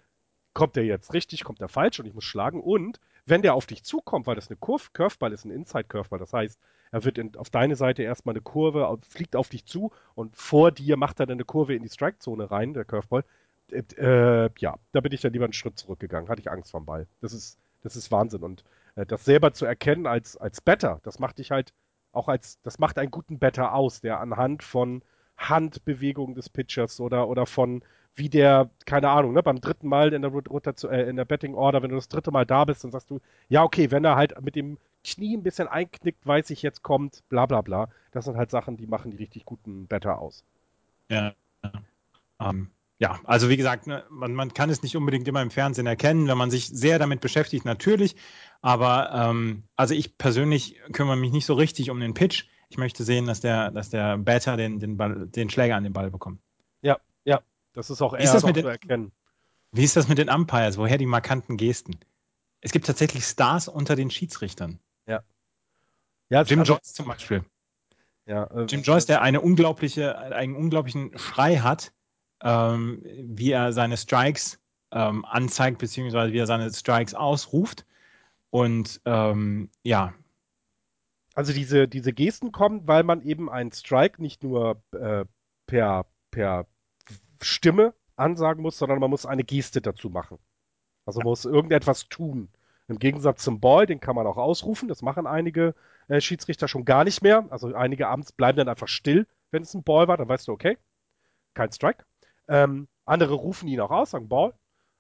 kommt 0.54 0.76
der 0.76 0.86
jetzt 0.86 1.14
richtig, 1.14 1.44
kommt 1.44 1.62
der 1.62 1.70
falsch 1.70 2.00
und 2.00 2.06
ich 2.06 2.14
muss 2.14 2.24
schlagen. 2.24 2.62
Und 2.62 3.00
wenn 3.28 3.42
der 3.42 3.54
auf 3.54 3.66
dich 3.66 3.84
zukommt, 3.84 4.28
weil 4.28 4.36
das 4.36 4.50
eine 4.50 4.58
Kurve, 4.58 4.90
Curveball 4.94 5.34
ist, 5.34 5.46
ein 5.46 5.52
Inside-Curveball, 5.52 6.20
das 6.20 6.34
heißt, 6.34 6.60
er 6.92 7.04
wird 7.04 7.18
in, 7.18 7.36
auf 7.36 7.50
deine 7.50 7.76
Seite 7.76 8.04
erstmal 8.04 8.34
eine 8.34 8.42
Kurve, 8.42 8.98
fliegt 9.08 9.36
auf 9.36 9.50
dich 9.50 9.66
zu 9.66 9.92
und 10.16 10.36
vor 10.36 10.72
dir 10.72 10.98
macht 10.98 11.20
er 11.20 11.26
dann 11.26 11.38
eine 11.38 11.46
Kurve 11.46 11.76
in 11.76 11.84
die 11.84 11.90
Strike-Zone 11.90 12.50
rein, 12.50 12.74
der 12.74 12.86
Curveball. 12.86 13.24
Äh, 13.72 13.84
äh, 13.98 14.50
ja, 14.60 14.76
da 14.94 15.02
bin 15.02 15.12
ich 15.12 15.22
dann 15.22 15.34
lieber 15.34 15.46
einen 15.46 15.54
Schritt 15.54 15.78
zurückgegangen, 15.78 16.30
hatte 16.30 16.42
ich 16.42 16.50
Angst 16.50 16.72
vom 16.72 16.86
Ball. 16.86 17.08
Das 17.22 17.34
ist, 17.34 17.60
das 17.84 17.96
ist 17.96 18.12
Wahnsinn. 18.12 18.44
Und 18.44 18.64
äh, 18.96 19.06
das 19.06 19.26
selber 19.26 19.54
zu 19.54 19.66
erkennen 19.66 20.08
als, 20.08 20.38
als 20.38 20.62
Better, 20.62 21.02
das 21.04 21.20
macht 21.20 21.40
dich 21.40 21.52
halt 21.52 21.74
auch 22.14 22.30
als, 22.30 22.60
das 22.64 22.80
macht 22.80 22.98
einen 22.98 23.12
guten 23.12 23.38
Better 23.38 23.74
aus, 23.74 24.02
der 24.02 24.20
anhand 24.20 24.64
von 24.64 25.04
Handbewegungen 25.38 26.36
des 26.36 26.50
Pitchers 26.50 27.00
oder, 27.00 27.28
oder 27.28 27.46
von 27.46 27.84
wie 28.18 28.30
der, 28.30 28.70
keine 28.86 29.10
Ahnung, 29.10 29.34
ne, 29.34 29.44
beim 29.44 29.62
dritten 29.62 29.88
Mal 29.88 30.14
in 30.14 30.24
der 30.24 30.32
Rotation, 30.32 30.92
äh, 30.92 31.04
in 31.04 31.16
der 31.16 31.26
Betting 31.26 31.54
Order, 31.54 31.84
wenn 31.84 31.92
du 31.92 31.96
das 31.96 32.10
dritte 32.10 32.32
Mal 32.32 32.46
da 32.46 32.66
bist, 32.66 32.84
dann 32.84 32.92
sagst 32.92 33.10
du, 33.10 33.20
ja, 33.48 33.64
okay, 33.64 33.92
wenn 33.92 34.04
er 34.04 34.16
halt 34.16 34.42
mit 34.42 34.56
dem 34.56 34.78
Knie 35.04 35.38
ein 35.38 35.44
bisschen 35.44 35.68
einknickt, 35.68 36.26
weiß 36.26 36.50
ich, 36.50 36.62
jetzt 36.62 36.84
kommt, 36.84 37.24
bla 37.30 37.46
bla 37.46 37.62
bla. 37.62 37.90
Das 38.12 38.26
sind 38.26 38.36
halt 38.36 38.52
Sachen, 38.52 38.76
die 38.76 38.88
machen 38.88 39.12
die 39.12 39.18
richtig 39.18 39.46
guten 39.46 39.88
Better 39.88 40.20
aus. 40.20 40.44
Ja. 41.10 41.34
Ähm, 42.40 42.72
ja, 43.00 43.20
also 43.24 43.50
wie 43.50 43.58
gesagt, 43.58 43.86
ne, 43.86 44.04
man, 44.10 44.34
man, 44.34 44.54
kann 44.54 44.72
es 44.72 44.82
nicht 44.82 44.98
unbedingt 44.98 45.28
immer 45.28 45.42
im 45.42 45.52
Fernsehen 45.52 45.86
erkennen, 45.86 46.28
wenn 46.28 46.38
man 46.38 46.50
sich 46.50 46.68
sehr 46.68 46.98
damit 46.98 47.22
beschäftigt, 47.22 47.64
natürlich. 47.64 48.16
Aber 48.62 49.12
ähm, 49.14 49.64
also 49.76 49.94
ich 49.94 50.18
persönlich 50.18 50.82
kümmere 50.92 51.16
mich 51.16 51.32
nicht 51.32 51.46
so 51.46 51.54
richtig 51.54 51.92
um 51.92 52.00
den 52.00 52.16
Pitch. 52.16 52.46
Ich 52.70 52.78
möchte 52.78 53.04
sehen, 53.04 53.28
dass 53.28 53.40
der, 53.40 53.72
dass 53.72 53.90
der 53.90 54.18
Batter 54.18 54.58
den, 54.58 54.80
den, 54.80 54.98
Ball, 54.98 55.28
den 55.28 55.50
Schläger 55.50 55.76
an 55.76 55.84
den 55.84 55.94
Ball 55.94 56.10
bekommt. 56.10 56.42
Ja, 56.82 56.98
das 57.78 57.92
ist 57.92 58.02
auch 58.02 58.16
eher 58.16 58.34
ist 58.34 58.44
den, 58.44 58.56
zu 58.56 58.68
erkennen. 58.68 59.12
Wie 59.72 59.84
ist 59.84 59.96
das 59.96 60.08
mit 60.08 60.18
den 60.18 60.30
Umpires? 60.30 60.80
Woher 60.80 60.98
die 60.98 61.06
markanten 61.06 61.58
Gesten? 61.58 62.00
Es 62.60 62.72
gibt 62.72 62.88
tatsächlich 62.88 63.24
Stars 63.24 63.68
unter 63.68 63.96
den 63.96 64.10
Schiedsrichtern. 64.10 64.80
Ja. 65.06 65.22
ja 66.30 66.42
Jim 66.42 66.62
also, 66.62 66.74
Joyce 66.74 66.94
zum 66.94 67.06
Beispiel. 67.06 67.46
Ja, 68.26 68.46
äh, 68.46 68.64
Jim 68.64 68.82
Joyce, 68.82 69.06
der 69.06 69.22
eine 69.22 69.42
unglaubliche, 69.42 70.18
einen 70.18 70.56
unglaublichen 70.56 71.16
Schrei 71.20 71.58
hat, 71.58 71.94
ähm, 72.42 73.04
wie 73.04 73.52
er 73.52 73.72
seine 73.74 73.96
Strikes 73.96 74.60
ähm, 74.92 75.24
anzeigt, 75.24 75.78
beziehungsweise 75.78 76.34
wie 76.34 76.40
er 76.40 76.48
seine 76.48 76.74
Strikes 76.74 77.14
ausruft. 77.14 77.86
Und 78.50 79.02
ähm, 79.06 79.70
ja. 79.84 80.16
Also 81.36 81.54
diese, 81.54 81.88
diese 81.88 82.12
Gesten 82.12 82.52
kommen, 82.52 82.88
weil 82.88 83.04
man 83.04 83.22
eben 83.22 83.52
einen 83.52 83.72
Strike 83.72 84.20
nicht 84.20 84.42
nur 84.42 84.82
äh, 84.94 85.26
per, 85.68 86.08
per 86.32 86.66
Stimme 87.42 87.94
ansagen 88.16 88.62
muss, 88.62 88.78
sondern 88.78 89.00
man 89.00 89.10
muss 89.10 89.26
eine 89.26 89.44
Geste 89.44 89.82
dazu 89.82 90.10
machen. 90.10 90.40
Also 91.06 91.20
man 91.20 91.28
muss 91.28 91.46
irgendetwas 91.46 92.10
tun. 92.10 92.50
Im 92.88 93.00
Gegensatz 93.00 93.44
zum 93.44 93.60
Ball, 93.60 93.86
den 93.86 94.00
kann 94.00 94.16
man 94.16 94.28
auch 94.28 94.38
ausrufen. 94.38 94.88
Das 94.88 95.02
machen 95.02 95.28
einige 95.28 95.76
äh, 96.08 96.22
Schiedsrichter 96.22 96.68
schon 96.68 96.86
gar 96.86 97.04
nicht 97.04 97.22
mehr. 97.22 97.46
Also 97.50 97.74
einige 97.76 98.08
abends 98.08 98.32
bleiben 98.32 98.58
dann 98.58 98.70
einfach 98.70 98.88
still, 98.88 99.28
wenn 99.52 99.64
es 99.64 99.74
ein 99.74 99.84
Ball 99.84 100.08
war. 100.08 100.18
Dann 100.18 100.30
weißt 100.30 100.48
du, 100.48 100.54
okay, 100.54 100.78
kein 101.54 101.72
Strike. 101.72 102.06
Ähm, 102.48 102.88
andere 103.06 103.34
rufen 103.34 103.68
ihn 103.68 103.82
auch 103.82 103.92
aus, 103.92 104.12
sagen 104.12 104.30
Ball. 104.30 104.54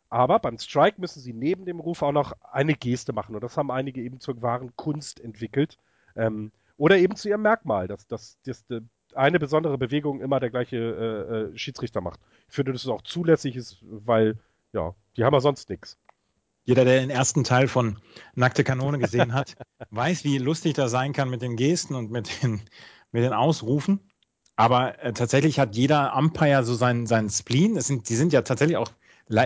Aber 0.09 0.39
beim 0.39 0.57
Strike 0.57 0.99
müssen 0.99 1.19
sie 1.19 1.33
neben 1.33 1.65
dem 1.65 1.79
Ruf 1.79 2.01
auch 2.01 2.11
noch 2.11 2.33
eine 2.51 2.73
Geste 2.73 3.13
machen. 3.13 3.35
Und 3.35 3.43
das 3.43 3.57
haben 3.57 3.71
einige 3.71 4.01
eben 4.01 4.19
zur 4.19 4.41
wahren 4.41 4.75
Kunst 4.75 5.19
entwickelt. 5.19 5.77
Ähm, 6.15 6.51
oder 6.77 6.97
eben 6.97 7.15
zu 7.15 7.29
ihrem 7.29 7.41
Merkmal, 7.41 7.87
dass, 7.87 8.07
dass, 8.07 8.37
dass, 8.43 8.65
dass 8.67 8.83
eine 9.17 9.39
besondere 9.39 9.77
Bewegung 9.77 10.21
immer 10.21 10.39
der 10.39 10.49
gleiche 10.49 10.77
äh, 10.77 11.35
äh, 11.53 11.57
Schiedsrichter 11.57 12.01
macht. 12.01 12.19
Ich 12.47 12.55
finde, 12.55 12.71
dass 12.71 12.83
es 12.83 12.89
auch 12.89 13.01
zulässig 13.01 13.55
ist, 13.55 13.77
weil, 13.81 14.37
ja, 14.73 14.95
die 15.15 15.23
haben 15.23 15.33
ja 15.33 15.41
sonst 15.41 15.69
nichts. 15.69 15.97
Jeder, 16.63 16.83
der 16.83 16.99
den 16.99 17.09
ersten 17.09 17.43
Teil 17.43 17.67
von 17.67 17.97
Nackte 18.35 18.63
Kanone 18.63 18.99
gesehen 18.99 19.33
hat, 19.33 19.55
weiß, 19.91 20.23
wie 20.23 20.37
lustig 20.37 20.73
das 20.73 20.91
sein 20.91 21.13
kann 21.13 21.29
mit 21.29 21.41
den 21.41 21.55
Gesten 21.55 21.95
und 21.95 22.11
mit 22.11 22.43
den, 22.43 22.61
mit 23.11 23.23
den 23.23 23.33
Ausrufen. 23.33 24.01
Aber 24.55 25.01
äh, 25.01 25.13
tatsächlich 25.13 25.59
hat 25.59 25.75
jeder 25.75 26.15
Umpire 26.15 26.63
so 26.63 26.73
seinen, 26.73 27.05
seinen 27.07 27.29
Spleen. 27.29 27.77
Es 27.77 27.87
sind, 27.87 28.09
die 28.09 28.15
sind 28.15 28.33
ja 28.33 28.41
tatsächlich 28.41 28.77
auch 28.77 28.91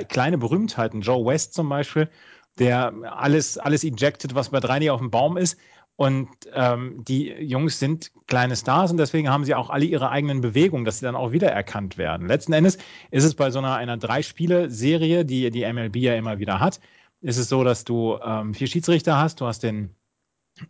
kleine 0.07 0.37
Berühmtheiten. 0.37 1.01
Joe 1.01 1.25
West 1.25 1.53
zum 1.53 1.69
Beispiel, 1.69 2.09
der 2.57 2.93
alles, 3.03 3.57
alles 3.57 3.83
ejected, 3.83 4.35
was 4.35 4.49
bei 4.49 4.59
3D 4.59 4.91
auf 4.91 4.99
dem 4.99 5.11
Baum 5.11 5.37
ist. 5.37 5.57
Und 5.95 6.29
ähm, 6.53 7.03
die 7.03 7.27
Jungs 7.27 7.77
sind 7.79 8.11
kleine 8.25 8.55
Stars 8.55 8.91
und 8.91 8.97
deswegen 8.97 9.29
haben 9.29 9.45
sie 9.45 9.53
auch 9.53 9.69
alle 9.69 9.85
ihre 9.85 10.09
eigenen 10.09 10.41
Bewegungen, 10.41 10.83
dass 10.83 10.99
sie 10.99 11.05
dann 11.05 11.15
auch 11.15 11.31
wiedererkannt 11.31 11.97
werden. 11.97 12.27
Letzten 12.27 12.53
Endes 12.53 12.77
ist 13.11 13.23
es 13.23 13.35
bei 13.35 13.51
so 13.51 13.59
einer, 13.59 13.75
einer 13.75 13.97
Drei-Spiele-Serie, 13.97 15.25
die 15.25 15.51
die 15.51 15.71
MLB 15.71 15.97
ja 15.97 16.15
immer 16.15 16.39
wieder 16.39 16.59
hat, 16.59 16.79
ist 17.21 17.37
es 17.37 17.49
so, 17.49 17.63
dass 17.63 17.83
du 17.83 18.17
ähm, 18.23 18.53
vier 18.53 18.67
Schiedsrichter 18.67 19.17
hast. 19.17 19.41
Du 19.41 19.45
hast 19.45 19.61
den, 19.61 19.95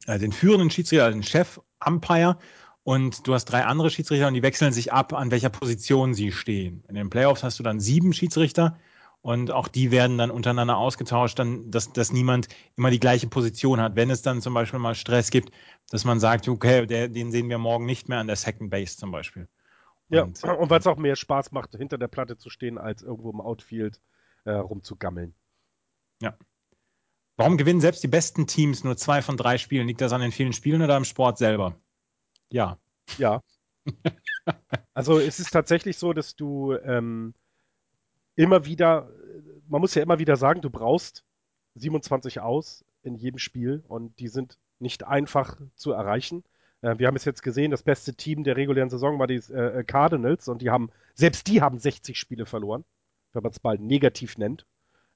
äh, 0.06 0.20
den 0.20 0.34
führenden 0.34 0.70
Schiedsrichter, 0.70 1.10
den 1.10 1.24
Chef-Umpire 1.24 2.38
und 2.84 3.28
du 3.28 3.34
hast 3.34 3.46
drei 3.46 3.64
andere 3.64 3.90
Schiedsrichter 3.90 4.28
und 4.28 4.34
die 4.34 4.44
wechseln 4.44 4.74
sich 4.74 4.92
ab, 4.92 5.14
an 5.14 5.32
welcher 5.32 5.50
Position 5.50 6.14
sie 6.14 6.32
stehen. 6.32 6.84
In 6.90 6.96
den 6.96 7.10
Playoffs 7.10 7.44
hast 7.44 7.58
du 7.60 7.64
dann 7.64 7.80
sieben 7.80 8.12
Schiedsrichter 8.12 8.78
und 9.22 9.52
auch 9.52 9.68
die 9.68 9.92
werden 9.92 10.18
dann 10.18 10.32
untereinander 10.32 10.78
ausgetauscht, 10.78 11.38
dann, 11.38 11.70
dass, 11.70 11.94
dass 11.94 12.12
niemand 12.12 12.48
immer 12.76 12.90
die 12.90 13.00
gleiche 13.00 13.28
Position 13.28 13.80
hat. 13.80 13.96
Wenn 13.96 14.10
es 14.10 14.24
dann 14.24 14.42
zum 14.42 14.54
Beispiel 14.54 14.80
mal 14.80 14.96
Stress 14.96 15.30
gibt, 15.30 15.52
dass 15.90 16.06
man 16.06 16.20
sagt, 16.20 16.48
okay, 16.48 16.88
der, 16.88 17.08
den 17.08 17.32
sehen 17.32 17.50
wir 17.50 17.60
morgen 17.60 17.86
nicht 17.86 18.10
mehr 18.10 18.20
an 18.20 18.28
der 18.28 18.36
Second 18.36 18.72
Base 18.72 18.98
zum 18.98 19.12
Beispiel. 19.12 19.48
Und, 20.10 20.42
ja, 20.42 20.54
und 20.54 20.70
weil 20.70 20.80
es 20.80 20.88
auch 20.88 20.98
mehr 20.98 21.16
Spaß 21.16 21.52
macht, 21.52 21.76
hinter 21.76 21.98
der 21.98 22.08
Platte 22.08 22.38
zu 22.38 22.50
stehen, 22.50 22.78
als 22.78 23.04
irgendwo 23.04 23.30
im 23.32 23.42
Outfield 23.42 24.02
äh, 24.44 24.52
rumzugammeln. 24.52 25.36
Ja. 26.22 26.36
Warum 27.38 27.58
gewinnen 27.58 27.82
selbst 27.82 28.04
die 28.04 28.08
besten 28.08 28.48
Teams 28.48 28.84
nur 28.84 28.98
zwei 28.98 29.22
von 29.22 29.38
drei 29.38 29.58
Spielen? 29.58 29.88
Liegt 29.88 30.02
das 30.02 30.14
an 30.14 30.22
den 30.22 30.32
vielen 30.32 30.54
Spielen 30.54 30.82
oder 30.82 30.96
am 30.96 31.06
Sport 31.06 31.38
selber? 31.38 31.80
Ja. 32.50 32.78
Ja. 33.18 33.42
also 34.94 35.20
es 35.20 35.40
ist 35.40 35.52
tatsächlich 35.52 35.98
so, 35.98 36.14
dass 36.14 36.36
du 36.36 36.74
ähm, 36.74 37.34
immer 38.36 38.66
wieder, 38.66 39.10
man 39.68 39.82
muss 39.82 39.96
ja 39.96 40.04
immer 40.04 40.20
wieder 40.20 40.36
sagen, 40.36 40.62
du 40.62 40.70
brauchst 40.70 41.24
27 41.76 42.40
aus 42.40 42.84
in 43.04 43.16
jedem 43.16 43.40
Spiel 43.40 43.84
und 43.88 44.20
die 44.20 44.28
sind 44.28 44.58
nicht 44.80 45.06
einfach 45.06 45.58
zu 45.76 45.92
erreichen. 45.92 46.44
Äh, 46.82 46.98
wir 46.98 47.08
haben 47.08 47.16
es 47.16 47.26
jetzt 47.26 47.44
gesehen, 47.44 47.72
das 47.72 47.84
beste 47.84 48.14
Team 48.14 48.44
der 48.44 48.58
regulären 48.58 48.90
Saison 48.90 49.20
war 49.20 49.28
die 49.28 49.42
äh, 49.50 49.80
äh 49.80 49.84
Cardinals 49.84 50.48
und 50.48 50.62
die 50.62 50.70
haben, 50.70 50.90
selbst 51.14 51.48
die 51.48 51.62
haben 51.62 51.80
60 51.80 52.18
Spiele 52.18 52.46
verloren, 52.46 52.84
wenn 53.34 53.44
man 53.44 53.52
es 53.52 53.64
mal 53.64 53.78
negativ 53.78 54.38
nennt. 54.38 54.66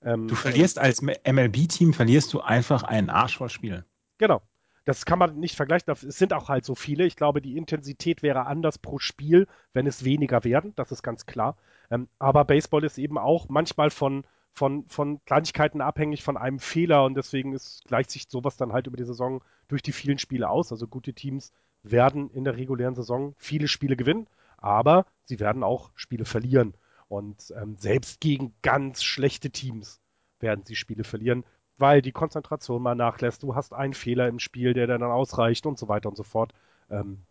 Ähm, 0.02 0.28
du 0.28 0.36
verlierst 0.36 0.78
als 0.80 1.02
MLB-Team, 1.02 1.94
verlierst 1.94 2.34
du 2.34 2.42
einfach 2.42 2.84
einen 2.84 3.10
Arsch 3.10 3.38
vor 3.38 3.50
Spielen. 3.50 3.84
Genau. 4.18 4.42
Das 4.86 5.06
kann 5.06 5.20
man 5.20 5.40
nicht 5.40 5.56
vergleichen. 5.56 5.92
Es 5.92 6.18
sind 6.18 6.32
auch 6.32 6.48
halt 6.48 6.64
so 6.64 6.76
viele. 6.76 7.06
Ich 7.06 7.16
glaube, 7.16 7.42
die 7.42 7.58
Intensität 7.58 8.22
wäre 8.22 8.46
anders 8.46 8.78
pro 8.78 9.00
Spiel, 9.00 9.48
wenn 9.74 9.88
es 9.88 10.06
weniger 10.06 10.44
werden. 10.44 10.74
Das 10.76 10.92
ist 10.92 11.02
ganz 11.02 11.26
klar. 11.26 11.58
Ähm, 11.90 12.08
aber 12.20 12.46
Baseball 12.46 12.84
ist 12.84 13.00
eben 13.00 13.18
auch 13.18 13.50
manchmal 13.50 13.90
von, 13.90 14.26
von, 14.54 14.86
von 14.88 15.24
Kleinigkeiten 15.26 15.82
abhängig, 15.82 16.24
von 16.24 16.38
einem 16.38 16.60
Fehler. 16.60 17.04
Und 17.04 17.16
deswegen 17.16 17.54
ist, 17.54 17.84
gleicht 17.86 18.12
sich 18.12 18.28
sowas 18.30 18.58
dann 18.58 18.74
halt 18.74 18.86
über 18.86 18.98
die 18.98 19.06
Saison 19.06 19.44
durch 19.68 19.82
die 19.82 19.92
vielen 19.92 20.20
Spiele 20.20 20.50
aus. 20.50 20.72
Also 20.72 20.88
gute 20.88 21.14
Teams 21.14 21.52
werden 21.82 22.30
in 22.30 22.44
der 22.44 22.56
regulären 22.56 22.96
Saison 22.96 23.34
viele 23.38 23.68
Spiele 23.68 23.96
gewinnen, 23.96 24.28
aber 24.58 25.06
sie 25.26 25.40
werden 25.40 25.64
auch 25.64 25.92
Spiele 25.96 26.26
verlieren. 26.26 26.76
Und 27.08 27.54
ähm, 27.60 27.76
selbst 27.78 28.20
gegen 28.20 28.54
ganz 28.62 29.04
schlechte 29.04 29.50
Teams 29.50 30.00
werden 30.40 30.66
sie 30.66 30.76
Spiele 30.76 31.04
verlieren 31.04 31.44
weil 31.78 32.02
die 32.02 32.12
Konzentration 32.12 32.82
mal 32.82 32.96
nachlässt. 32.96 33.44
Du 33.44 33.56
hast 33.56 33.74
einen 33.74 33.94
Fehler 33.94 34.28
im 34.28 34.40
Spiel, 34.40 34.74
der 34.74 34.88
dann 34.88 35.04
ausreicht 35.04 35.66
und 35.66 35.78
so 35.78 35.88
weiter 35.88 36.10
und 36.10 36.16
so 36.16 36.24
fort. 36.24 36.54
Ähm, 36.90 37.24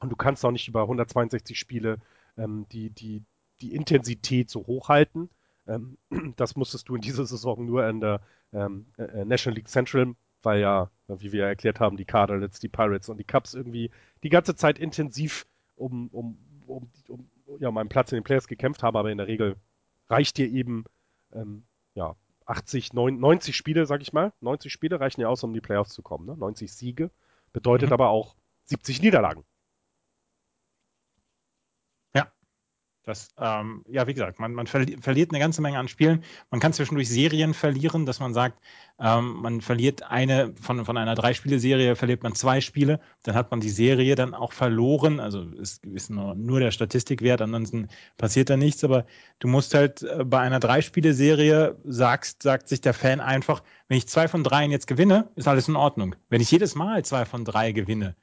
und 0.00 0.10
du 0.10 0.16
kannst 0.16 0.44
auch 0.44 0.50
nicht 0.50 0.68
über 0.68 0.82
162 0.82 1.58
Spiele 1.58 1.98
ähm, 2.36 2.66
die, 2.72 2.90
die, 2.90 3.22
die 3.60 3.74
Intensität 3.74 4.50
so 4.50 4.66
hochhalten. 4.66 5.30
Ähm, 5.66 5.98
das 6.36 6.56
musstest 6.56 6.88
du 6.88 6.96
in 6.96 7.02
dieser 7.02 7.26
Saison 7.26 7.64
nur 7.64 7.86
in 7.88 8.00
der 8.00 8.20
ähm, 8.52 8.86
äh, 8.96 9.24
National 9.24 9.56
League 9.56 9.68
Central, 9.68 10.14
weil 10.42 10.60
ja, 10.60 10.90
wie 11.08 11.32
wir 11.32 11.44
erklärt 11.44 11.80
haben, 11.80 11.96
die 11.96 12.04
Cardinals, 12.04 12.60
die 12.60 12.68
Pirates 12.68 13.08
und 13.08 13.18
die 13.18 13.24
Cubs 13.24 13.54
irgendwie 13.54 13.90
die 14.22 14.30
ganze 14.30 14.54
Zeit 14.56 14.78
intensiv 14.78 15.46
um, 15.76 16.08
um, 16.08 16.38
um, 16.66 16.90
um 17.08 17.28
ja, 17.58 17.68
um 17.68 17.76
einen 17.76 17.88
Platz 17.88 18.12
in 18.12 18.16
den 18.16 18.24
Players 18.24 18.48
gekämpft 18.48 18.82
haben, 18.82 18.96
aber 18.96 19.10
in 19.10 19.18
der 19.18 19.26
Regel 19.26 19.56
reicht 20.08 20.38
dir 20.38 20.48
eben 20.48 20.84
ähm, 21.32 21.64
ja, 21.94 22.14
80, 22.50 22.92
90 22.92 23.56
Spiele, 23.56 23.86
sag 23.86 24.02
ich 24.02 24.12
mal. 24.12 24.32
90 24.40 24.72
Spiele 24.72 25.00
reichen 25.00 25.20
ja 25.20 25.28
aus, 25.28 25.42
um 25.44 25.50
in 25.50 25.54
die 25.54 25.60
Playoffs 25.60 25.92
zu 25.92 26.02
kommen. 26.02 26.26
Ne? 26.26 26.36
90 26.36 26.72
Siege 26.72 27.10
bedeutet 27.52 27.90
mhm. 27.90 27.94
aber 27.94 28.10
auch 28.10 28.34
70 28.64 29.02
Niederlagen. 29.02 29.44
Das, 33.02 33.30
ähm, 33.38 33.82
ja, 33.88 34.06
wie 34.06 34.12
gesagt, 34.12 34.38
man, 34.38 34.52
man 34.52 34.66
verli 34.66 34.98
verliert 35.00 35.30
eine 35.30 35.38
ganze 35.38 35.62
Menge 35.62 35.78
an 35.78 35.88
Spielen. 35.88 36.22
Man 36.50 36.60
kann 36.60 36.74
zwischendurch 36.74 37.08
Serien 37.08 37.54
verlieren, 37.54 38.04
dass 38.04 38.20
man 38.20 38.34
sagt, 38.34 38.62
ähm, 38.98 39.40
man 39.40 39.62
verliert 39.62 40.02
eine, 40.02 40.52
von, 40.60 40.84
von 40.84 40.98
einer 40.98 41.14
Drei-Spiele-Serie 41.14 41.96
verliert 41.96 42.22
man 42.22 42.34
zwei 42.34 42.60
Spiele, 42.60 43.00
dann 43.22 43.34
hat 43.34 43.50
man 43.50 43.60
die 43.60 43.70
Serie 43.70 44.16
dann 44.16 44.34
auch 44.34 44.52
verloren. 44.52 45.18
Also 45.18 45.42
ist, 45.42 45.84
ist 45.86 46.10
nur, 46.10 46.34
nur 46.34 46.60
der 46.60 46.72
Statistikwert, 46.72 47.40
ansonsten 47.40 47.88
passiert 48.18 48.50
da 48.50 48.58
nichts. 48.58 48.84
Aber 48.84 49.06
du 49.38 49.48
musst 49.48 49.72
halt 49.72 50.02
äh, 50.02 50.22
bei 50.24 50.40
einer 50.40 50.60
Drei-Spiele-Serie 50.60 51.78
sagst, 51.84 52.42
sagt 52.42 52.68
sich 52.68 52.82
der 52.82 52.92
Fan 52.92 53.20
einfach, 53.20 53.62
wenn 53.88 53.96
ich 53.96 54.08
zwei 54.08 54.28
von 54.28 54.44
dreien 54.44 54.70
jetzt 54.70 54.86
gewinne, 54.86 55.30
ist 55.36 55.48
alles 55.48 55.68
in 55.68 55.76
Ordnung. 55.76 56.16
Wenn 56.28 56.42
ich 56.42 56.50
jedes 56.50 56.74
Mal 56.74 57.02
zwei 57.04 57.24
von 57.24 57.46
drei 57.46 57.72
gewinne, 57.72 58.14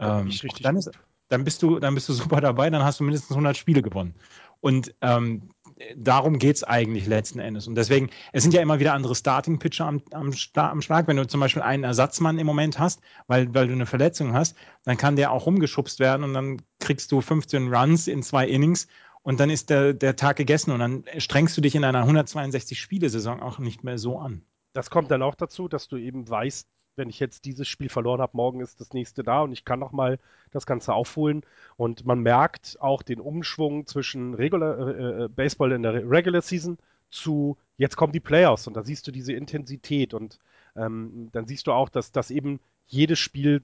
ähm, 0.00 0.30
dann 0.60 0.76
ist 0.76 0.90
dann 1.34 1.44
bist 1.44 1.62
du, 1.62 1.78
dann 1.78 1.94
bist 1.94 2.08
du 2.08 2.12
super 2.22 2.40
dabei, 2.40 2.70
dann 2.70 2.84
hast 2.84 3.00
du 3.00 3.04
mindestens 3.04 3.32
100 3.32 3.56
Spiele 3.56 3.82
gewonnen. 3.82 4.14
Und 4.60 4.94
ähm, 5.02 5.50
darum 5.96 6.38
geht 6.38 6.56
es 6.56 6.64
eigentlich 6.64 7.06
letzten 7.06 7.38
Endes. 7.38 7.66
Und 7.66 7.74
deswegen, 7.74 8.10
es 8.32 8.42
sind 8.42 8.54
ja 8.54 8.62
immer 8.62 8.78
wieder 8.80 8.94
andere 8.94 9.14
Starting-Pitcher 9.14 9.84
am, 9.84 10.02
am, 10.12 10.32
am, 10.54 10.82
Schlag. 10.82 11.08
Wenn 11.08 11.16
du 11.16 11.26
zum 11.26 11.40
Beispiel 11.40 11.62
einen 11.62 11.84
Ersatzmann 11.84 12.38
im 12.38 12.46
Moment 12.46 12.78
hast, 12.78 13.00
weil, 13.26 13.52
weil 13.52 13.66
du 13.66 13.72
eine 13.72 13.86
Verletzung 13.86 14.32
hast, 14.32 14.56
dann 14.84 14.96
kann 14.96 15.16
der 15.16 15.32
auch 15.32 15.46
rumgeschubst 15.46 15.98
werden 15.98 16.24
und 16.24 16.34
dann 16.34 16.62
kriegst 16.78 17.12
du 17.12 17.20
15 17.20 17.74
Runs 17.74 18.06
in 18.06 18.22
zwei 18.22 18.46
Innings 18.46 18.86
und 19.22 19.40
dann 19.40 19.50
ist 19.50 19.70
der, 19.70 19.92
der 19.92 20.16
Tag 20.16 20.36
gegessen 20.36 20.70
und 20.70 20.78
dann 20.78 21.04
strengst 21.18 21.56
du 21.56 21.60
dich 21.60 21.74
in 21.74 21.84
einer 21.84 22.06
162-Spiele-Saison 22.06 23.42
auch 23.42 23.58
nicht 23.58 23.82
mehr 23.82 23.98
so 23.98 24.18
an. 24.18 24.42
Das 24.72 24.90
kommt 24.90 25.10
dann 25.10 25.22
auch 25.22 25.34
dazu, 25.34 25.68
dass 25.68 25.88
du 25.88 25.96
eben 25.96 26.28
weißt, 26.28 26.68
wenn 26.96 27.08
ich 27.08 27.20
jetzt 27.20 27.44
dieses 27.44 27.68
Spiel 27.68 27.88
verloren 27.88 28.20
habe, 28.20 28.36
morgen 28.36 28.60
ist 28.60 28.80
das 28.80 28.92
nächste 28.92 29.22
da 29.22 29.42
und 29.42 29.52
ich 29.52 29.64
kann 29.64 29.78
nochmal 29.78 30.18
das 30.50 30.66
Ganze 30.66 30.94
aufholen. 30.94 31.42
Und 31.76 32.04
man 32.06 32.20
merkt 32.20 32.76
auch 32.80 33.02
den 33.02 33.20
Umschwung 33.20 33.86
zwischen 33.86 34.34
Regular, 34.34 34.88
äh, 34.88 35.24
äh, 35.24 35.28
Baseball 35.28 35.72
in 35.72 35.82
der 35.82 36.08
Regular 36.08 36.42
Season 36.42 36.78
zu 37.10 37.56
jetzt 37.76 37.96
kommen 37.96 38.12
die 38.12 38.20
Playoffs 38.20 38.66
und 38.66 38.74
da 38.74 38.82
siehst 38.82 39.06
du 39.06 39.12
diese 39.12 39.32
Intensität 39.32 40.14
und 40.14 40.38
ähm, 40.76 41.28
dann 41.32 41.46
siehst 41.46 41.66
du 41.66 41.72
auch, 41.72 41.88
dass, 41.88 42.12
dass 42.12 42.30
eben 42.30 42.60
jedes 42.86 43.18
Spiel 43.18 43.62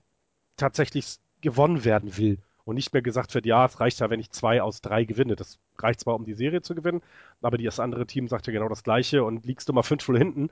tatsächlich 0.57 1.19
gewonnen 1.41 1.85
werden 1.85 2.17
will 2.17 2.39
und 2.65 2.77
nicht 2.77 2.93
mehr 2.93 3.03
gesagt 3.03 3.35
wird, 3.35 3.47
ja, 3.47 3.65
es 3.65 3.81
reicht 3.81 4.01
ja, 4.01 4.11
wenn 4.11 4.21
ich 4.21 4.31
zwei 4.31 4.63
aus 4.63 4.81
drei 4.81 5.05
gewinne. 5.05 5.35
Das 5.35 5.59
reicht 5.79 6.01
zwar, 6.01 6.15
um 6.15 6.25
die 6.25 6.35
Serie 6.35 6.63
zu 6.63 6.75
gewinnen, 6.75 7.03
aber 7.43 7.59
das 7.59 7.81
andere 7.81 8.07
Team 8.07 8.29
sagt 8.29 8.47
ja 8.47 8.53
genau 8.53 8.69
das 8.69 8.85
Gleiche 8.85 9.25
und 9.25 9.45
liegst 9.45 9.69
du 9.69 9.73
mal 9.73 9.83
5-0 9.83 10.17
hinten, 10.19 10.51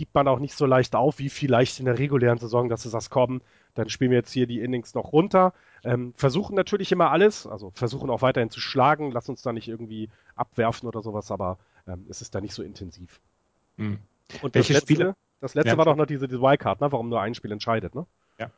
gibt 0.00 0.14
man 0.14 0.28
auch 0.28 0.38
nicht 0.38 0.54
so 0.54 0.64
leicht 0.64 0.96
auf, 0.96 1.18
wie 1.18 1.28
vielleicht 1.28 1.78
in 1.78 1.84
der 1.84 1.98
regulären 1.98 2.38
Saison, 2.38 2.70
dass 2.70 2.82
du 2.84 2.88
sagst, 2.88 3.10
komm, 3.10 3.42
dann 3.74 3.90
spielen 3.90 4.10
wir 4.10 4.16
jetzt 4.16 4.32
hier 4.32 4.46
die 4.46 4.60
Innings 4.60 4.94
noch 4.94 5.12
runter. 5.12 5.52
Ähm, 5.84 6.14
versuchen 6.16 6.56
natürlich 6.56 6.90
immer 6.90 7.10
alles, 7.10 7.46
also 7.46 7.70
versuchen 7.74 8.08
auch 8.08 8.22
weiterhin 8.22 8.48
zu 8.48 8.60
schlagen, 8.60 9.10
lass 9.12 9.28
uns 9.28 9.42
da 9.42 9.52
nicht 9.52 9.68
irgendwie 9.68 10.08
abwerfen 10.36 10.88
oder 10.88 11.02
sowas, 11.02 11.30
aber 11.30 11.58
ähm, 11.86 12.06
es 12.08 12.22
ist 12.22 12.34
da 12.34 12.40
nicht 12.40 12.54
so 12.54 12.62
intensiv. 12.62 13.20
Mhm. 13.76 13.98
Und 14.40 14.54
Welche 14.54 14.72
das 14.72 14.80
letzte, 14.80 14.94
Spiele? 14.94 15.16
Das 15.42 15.52
letzte 15.52 15.72
ja. 15.72 15.76
war 15.76 15.84
doch 15.84 15.96
noch 15.96 16.06
diese, 16.06 16.28
diese 16.28 16.40
Wildcard, 16.40 16.80
ne? 16.80 16.90
warum 16.90 17.10
nur 17.10 17.20
ein 17.20 17.34
Spiel 17.34 17.52
entscheidet, 17.52 17.94
ne? 17.94 18.06
Ja. 18.38 18.50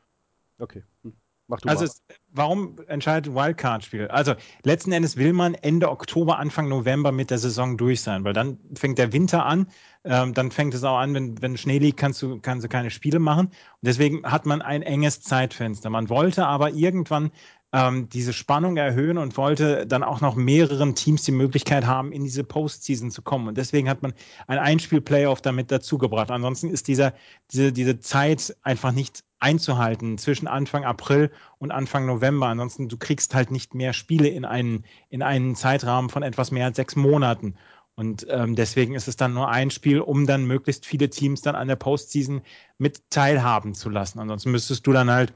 Okay. 0.60 0.84
Hm. 1.02 1.12
Mach 1.52 1.60
du 1.60 1.68
also 1.68 1.84
es, 1.84 2.02
warum 2.30 2.78
entscheidet 2.88 3.34
Wildcard-Spiel? 3.34 4.08
Also 4.08 4.32
letzten 4.62 4.90
Endes 4.90 5.18
will 5.18 5.34
man 5.34 5.52
Ende 5.52 5.90
Oktober, 5.90 6.38
Anfang 6.38 6.66
November 6.66 7.12
mit 7.12 7.30
der 7.30 7.36
Saison 7.36 7.76
durch 7.76 8.00
sein, 8.00 8.24
weil 8.24 8.32
dann 8.32 8.58
fängt 8.74 8.96
der 8.96 9.12
Winter 9.12 9.44
an, 9.44 9.66
ähm, 10.04 10.32
dann 10.32 10.50
fängt 10.50 10.72
es 10.72 10.82
auch 10.82 10.96
an, 10.96 11.12
wenn, 11.12 11.42
wenn 11.42 11.58
Schnee 11.58 11.76
liegt, 11.76 11.98
kannst 11.98 12.22
du, 12.22 12.40
kannst 12.40 12.64
du 12.64 12.70
keine 12.70 12.90
Spiele 12.90 13.18
machen. 13.18 13.48
Und 13.48 13.54
deswegen 13.82 14.24
hat 14.24 14.46
man 14.46 14.62
ein 14.62 14.80
enges 14.80 15.20
Zeitfenster. 15.20 15.90
Man 15.90 16.08
wollte 16.08 16.46
aber 16.46 16.70
irgendwann 16.70 17.32
ähm, 17.72 18.08
diese 18.10 18.32
Spannung 18.34 18.76
erhöhen 18.76 19.16
und 19.16 19.36
wollte 19.36 19.86
dann 19.86 20.02
auch 20.02 20.20
noch 20.20 20.36
mehreren 20.36 20.94
Teams 20.94 21.22
die 21.22 21.32
Möglichkeit 21.32 21.86
haben, 21.86 22.12
in 22.12 22.22
diese 22.22 22.44
Postseason 22.44 23.10
zu 23.10 23.22
kommen. 23.22 23.48
Und 23.48 23.56
deswegen 23.56 23.88
hat 23.88 24.02
man 24.02 24.12
ein 24.46 24.58
Einspiel-Playoff 24.58 25.40
damit 25.40 25.70
dazugebracht. 25.72 26.30
Ansonsten 26.30 26.70
ist 26.70 26.86
dieser, 26.86 27.14
diese, 27.50 27.72
diese 27.72 27.98
Zeit 27.98 28.54
einfach 28.62 28.92
nicht 28.92 29.24
einzuhalten 29.40 30.18
zwischen 30.18 30.46
Anfang 30.46 30.84
April 30.84 31.30
und 31.58 31.72
Anfang 31.72 32.06
November. 32.06 32.48
Ansonsten, 32.48 32.88
du 32.88 32.98
kriegst 32.98 33.34
halt 33.34 33.50
nicht 33.50 33.74
mehr 33.74 33.94
Spiele 33.94 34.28
in 34.28 34.44
einen, 34.44 34.84
in 35.08 35.22
einen 35.22 35.56
Zeitrahmen 35.56 36.10
von 36.10 36.22
etwas 36.22 36.50
mehr 36.50 36.66
als 36.66 36.76
sechs 36.76 36.94
Monaten. 36.94 37.54
Und 37.94 38.26
ähm, 38.28 38.54
deswegen 38.54 38.94
ist 38.94 39.08
es 39.08 39.16
dann 39.16 39.34
nur 39.34 39.48
ein 39.48 39.70
Spiel, 39.70 40.00
um 40.00 40.26
dann 40.26 40.44
möglichst 40.44 40.86
viele 40.86 41.10
Teams 41.10 41.40
dann 41.40 41.54
an 41.54 41.68
der 41.68 41.76
Postseason 41.76 42.42
mit 42.78 43.10
teilhaben 43.10 43.74
zu 43.74 43.88
lassen. 43.90 44.18
Ansonsten 44.18 44.50
müsstest 44.50 44.86
du 44.86 44.92
dann 44.92 45.10
halt 45.10 45.32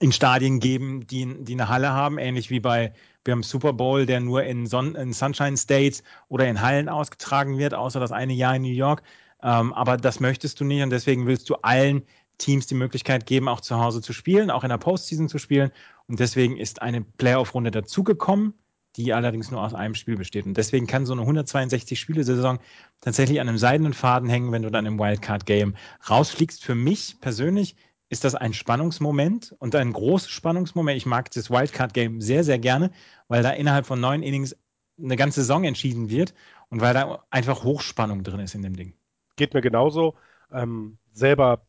in 0.00 0.12
Stadien 0.12 0.60
geben, 0.60 1.06
die, 1.06 1.44
die 1.44 1.52
eine 1.54 1.68
Halle 1.68 1.90
haben, 1.90 2.18
ähnlich 2.18 2.50
wie 2.50 2.60
bei 2.60 2.92
beim 3.26 3.42
Super 3.42 3.72
Bowl, 3.72 4.06
der 4.06 4.20
nur 4.20 4.44
in, 4.44 4.66
Son 4.66 4.94
in 4.94 5.12
Sunshine 5.12 5.56
State 5.56 6.02
oder 6.28 6.46
in 6.46 6.62
Hallen 6.62 6.88
ausgetragen 6.88 7.58
wird, 7.58 7.74
außer 7.74 8.00
das 8.00 8.12
eine 8.12 8.32
Jahr 8.32 8.56
in 8.56 8.62
New 8.62 8.68
York. 8.68 9.02
Ähm, 9.42 9.72
aber 9.74 9.96
das 9.96 10.20
möchtest 10.20 10.60
du 10.60 10.64
nicht 10.64 10.82
und 10.82 10.90
deswegen 10.90 11.26
willst 11.26 11.50
du 11.50 11.56
allen 11.56 12.02
Teams 12.38 12.66
die 12.66 12.74
Möglichkeit 12.74 13.26
geben, 13.26 13.48
auch 13.48 13.60
zu 13.60 13.78
Hause 13.78 14.00
zu 14.00 14.12
spielen, 14.12 14.50
auch 14.50 14.62
in 14.62 14.70
der 14.70 14.78
Postseason 14.78 15.28
zu 15.28 15.38
spielen. 15.38 15.70
Und 16.06 16.20
deswegen 16.20 16.56
ist 16.56 16.82
eine 16.82 17.02
Playoff-Runde 17.02 17.70
dazugekommen, 17.70 18.54
die 18.96 19.12
allerdings 19.12 19.50
nur 19.50 19.62
aus 19.62 19.74
einem 19.74 19.94
Spiel 19.94 20.16
besteht. 20.16 20.46
Und 20.46 20.56
deswegen 20.56 20.86
kann 20.86 21.06
so 21.06 21.12
eine 21.12 21.22
162-Spiele-Saison 21.22 22.58
tatsächlich 23.00 23.40
an 23.40 23.48
einem 23.48 23.58
seidenen 23.58 23.92
Faden 23.92 24.28
hängen, 24.28 24.52
wenn 24.52 24.62
du 24.62 24.70
dann 24.70 24.86
im 24.86 24.98
Wildcard-Game 24.98 25.76
rausfliegst. 26.08 26.62
Für 26.62 26.74
mich 26.74 27.16
persönlich 27.20 27.76
ist 28.08 28.24
das 28.24 28.34
ein 28.34 28.52
Spannungsmoment 28.52 29.54
und 29.58 29.74
ein 29.74 29.92
großes 29.92 30.30
Spannungsmoment. 30.30 30.96
Ich 30.96 31.06
mag 31.06 31.30
das 31.32 31.50
Wildcard-Game 31.50 32.20
sehr, 32.20 32.44
sehr 32.44 32.58
gerne, 32.58 32.90
weil 33.28 33.42
da 33.42 33.50
innerhalb 33.50 33.86
von 33.86 34.00
neun 34.00 34.22
Innings 34.22 34.56
eine 34.98 35.16
ganze 35.16 35.40
Saison 35.40 35.64
entschieden 35.64 36.08
wird 36.08 36.32
und 36.70 36.80
weil 36.80 36.94
da 36.94 37.24
einfach 37.30 37.64
Hochspannung 37.64 38.22
drin 38.22 38.40
ist 38.40 38.54
in 38.54 38.62
dem 38.62 38.76
Ding. 38.76 38.94
Geht 39.36 39.54
mir 39.54 39.60
genauso. 39.60 40.14
Ähm, 40.52 40.98
selber 41.12 41.66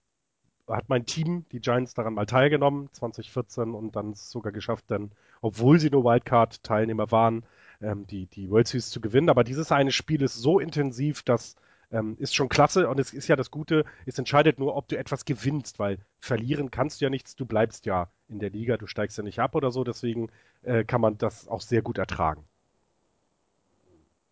hat 0.67 0.89
mein 0.89 1.05
Team, 1.05 1.45
die 1.51 1.61
Giants, 1.61 1.93
daran 1.93 2.13
mal 2.13 2.25
teilgenommen, 2.25 2.89
2014, 2.91 3.73
und 3.73 3.95
dann 3.95 4.13
sogar 4.13 4.51
geschafft, 4.51 4.85
dann, 4.87 5.11
obwohl 5.41 5.79
sie 5.79 5.89
nur 5.89 6.03
Wildcard-Teilnehmer 6.03 7.11
waren, 7.11 7.45
ähm, 7.81 8.05
die, 8.07 8.27
die 8.27 8.49
World 8.49 8.67
Series 8.67 8.89
zu 8.89 9.01
gewinnen. 9.01 9.29
Aber 9.29 9.43
dieses 9.43 9.71
eine 9.71 9.91
Spiel 9.91 10.21
ist 10.21 10.35
so 10.35 10.59
intensiv, 10.59 11.23
dass 11.23 11.55
ähm, 11.91 12.15
ist 12.19 12.35
schon 12.35 12.49
klasse 12.49 12.89
und 12.89 12.99
es 12.99 13.13
ist 13.13 13.27
ja 13.27 13.35
das 13.35 13.51
Gute, 13.51 13.85
es 14.05 14.17
entscheidet 14.17 14.59
nur, 14.59 14.75
ob 14.75 14.87
du 14.87 14.97
etwas 14.97 15.25
gewinnst, 15.25 15.79
weil 15.79 15.99
verlieren 16.19 16.71
kannst 16.71 16.99
du 16.99 17.05
ja 17.05 17.09
nichts, 17.09 17.35
du 17.35 17.45
bleibst 17.45 17.85
ja 17.85 18.09
in 18.27 18.39
der 18.39 18.49
Liga, 18.49 18.77
du 18.77 18.87
steigst 18.87 19.17
ja 19.17 19.23
nicht 19.23 19.39
ab 19.39 19.55
oder 19.55 19.71
so, 19.71 19.83
deswegen 19.83 20.29
äh, 20.63 20.83
kann 20.83 21.01
man 21.01 21.17
das 21.17 21.47
auch 21.47 21.61
sehr 21.61 21.81
gut 21.81 21.97
ertragen. 21.97 22.43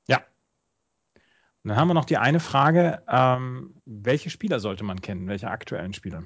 Ja. 0.07 0.17
Und 1.63 1.69
dann 1.69 1.77
haben 1.77 1.87
wir 1.87 1.93
noch 1.93 2.05
die 2.05 2.17
eine 2.17 2.39
Frage, 2.39 3.03
ähm, 3.07 3.75
welche 3.85 4.29
Spieler 4.29 4.59
sollte 4.59 4.83
man 4.83 5.01
kennen, 5.01 5.27
welche 5.27 5.49
aktuellen 5.49 5.93
Spieler? 5.93 6.23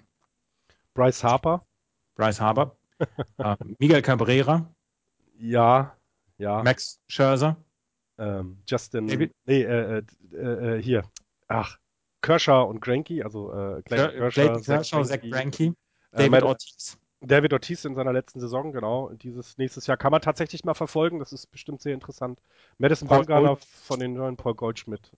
Bryce 0.94 1.24
Harper. 1.24 1.66
Bryce 2.16 2.42
Harper. 2.42 2.76
äh, 3.38 3.56
Miguel 3.78 4.02
Cabrera. 4.02 4.74
Ja, 5.38 5.96
ja. 6.38 6.64
Max 6.64 7.00
Scherzer. 7.08 7.56
Ähm, 8.18 8.62
Justin. 8.68 9.08
David? 9.08 9.32
Nee, 9.46 9.62
äh, 9.62 10.04
äh, 10.34 10.38
äh, 10.38 10.82
hier. 10.82 11.04
Ach, 11.50 11.78
Kershaw 12.22 12.64
und 12.70 12.80
Granky, 12.80 13.24
also 13.24 13.52
äh, 13.52 13.82
Kershaw, 13.84 14.62
Kershaw, 14.62 15.04
Zach 15.04 15.22
Granky. 15.22 15.74
David 16.12 16.44
Ortiz. 16.44 16.98
David 17.22 17.52
Ortiz 17.52 17.84
in 17.84 17.96
seiner 17.96 18.14
letzten 18.14 18.40
Saison, 18.40 18.72
genau. 18.72 19.10
Dieses 19.10 19.58
nächstes 19.58 19.88
Jahr 19.88 19.98
kann 19.98 20.12
man 20.12 20.22
tatsächlich 20.22 20.64
mal 20.64 20.74
verfolgen. 20.74 21.20
Das 21.20 21.34
ist 21.34 21.48
bestimmt 21.48 21.82
sehr 21.82 21.94
interessant. 21.94 22.42
Madison 22.78 23.10
Bumgarner 23.10 23.58
von 23.58 24.00
den 24.00 24.14
neuen 24.14 24.38
Paul 24.38 24.56
Goldschmidt. 24.56 25.12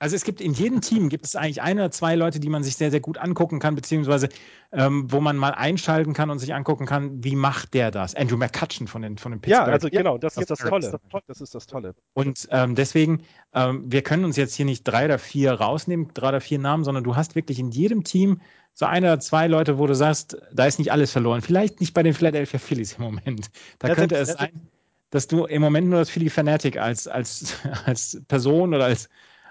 Also 0.00 0.16
es 0.16 0.24
gibt 0.24 0.40
in 0.40 0.54
jedem 0.54 0.80
Team 0.80 1.10
gibt 1.10 1.26
es 1.26 1.36
eigentlich 1.36 1.60
ein 1.60 1.78
oder 1.78 1.90
zwei 1.90 2.16
Leute, 2.16 2.40
die 2.40 2.48
man 2.48 2.62
sich 2.64 2.74
sehr, 2.76 2.90
sehr 2.90 3.00
gut 3.00 3.18
angucken 3.18 3.58
kann, 3.58 3.74
beziehungsweise 3.74 4.30
ähm, 4.72 5.12
wo 5.12 5.20
man 5.20 5.36
mal 5.36 5.50
einschalten 5.50 6.14
kann 6.14 6.30
und 6.30 6.38
sich 6.38 6.54
angucken 6.54 6.86
kann, 6.86 7.22
wie 7.22 7.36
macht 7.36 7.74
der 7.74 7.90
das? 7.90 8.14
Andrew 8.14 8.38
McCutcheon 8.38 8.88
von 8.88 9.02
den, 9.02 9.18
von 9.18 9.32
den 9.32 9.42
Pittsburgh. 9.42 9.68
Ja, 9.68 9.72
also 9.72 9.90
genau, 9.90 10.16
das, 10.16 10.38
ist 10.38 10.50
das 10.50 10.60
Tolle. 10.60 10.98
Das 11.26 11.42
ist 11.42 11.54
das 11.54 11.66
Tolle. 11.66 11.94
Und 12.14 12.48
ähm, 12.50 12.76
deswegen, 12.76 13.24
ähm, 13.52 13.84
wir 13.92 14.00
können 14.00 14.24
uns 14.24 14.38
jetzt 14.38 14.54
hier 14.54 14.64
nicht 14.64 14.84
drei 14.84 15.04
oder 15.04 15.18
vier 15.18 15.52
rausnehmen, 15.52 16.08
drei 16.14 16.30
oder 16.30 16.40
vier 16.40 16.58
Namen, 16.58 16.82
sondern 16.82 17.04
du 17.04 17.14
hast 17.14 17.34
wirklich 17.34 17.58
in 17.58 17.70
jedem 17.70 18.02
Team 18.02 18.40
so 18.72 18.86
ein 18.86 19.04
oder 19.04 19.20
zwei 19.20 19.48
Leute, 19.48 19.78
wo 19.78 19.86
du 19.86 19.94
sagst, 19.94 20.38
da 20.50 20.64
ist 20.64 20.78
nicht 20.78 20.92
alles 20.92 21.12
verloren. 21.12 21.42
Vielleicht 21.42 21.80
nicht 21.80 21.92
bei 21.92 22.02
den 22.02 22.14
Philadelphia 22.14 22.58
Phillies 22.58 22.94
im 22.94 23.04
Moment. 23.04 23.50
Da 23.78 23.88
ja, 23.88 23.94
könnte 23.94 24.16
es 24.16 24.32
sein, 24.32 24.70
dass 25.10 25.26
du 25.26 25.44
im 25.44 25.60
Moment 25.60 25.88
nur 25.88 25.98
das 25.98 26.08
Philly 26.08 26.30
Fanatic 26.30 26.78
als, 26.78 27.06
als, 27.06 27.54
als 27.84 28.22
Person 28.28 28.72
oder 28.72 28.86
als 28.86 29.10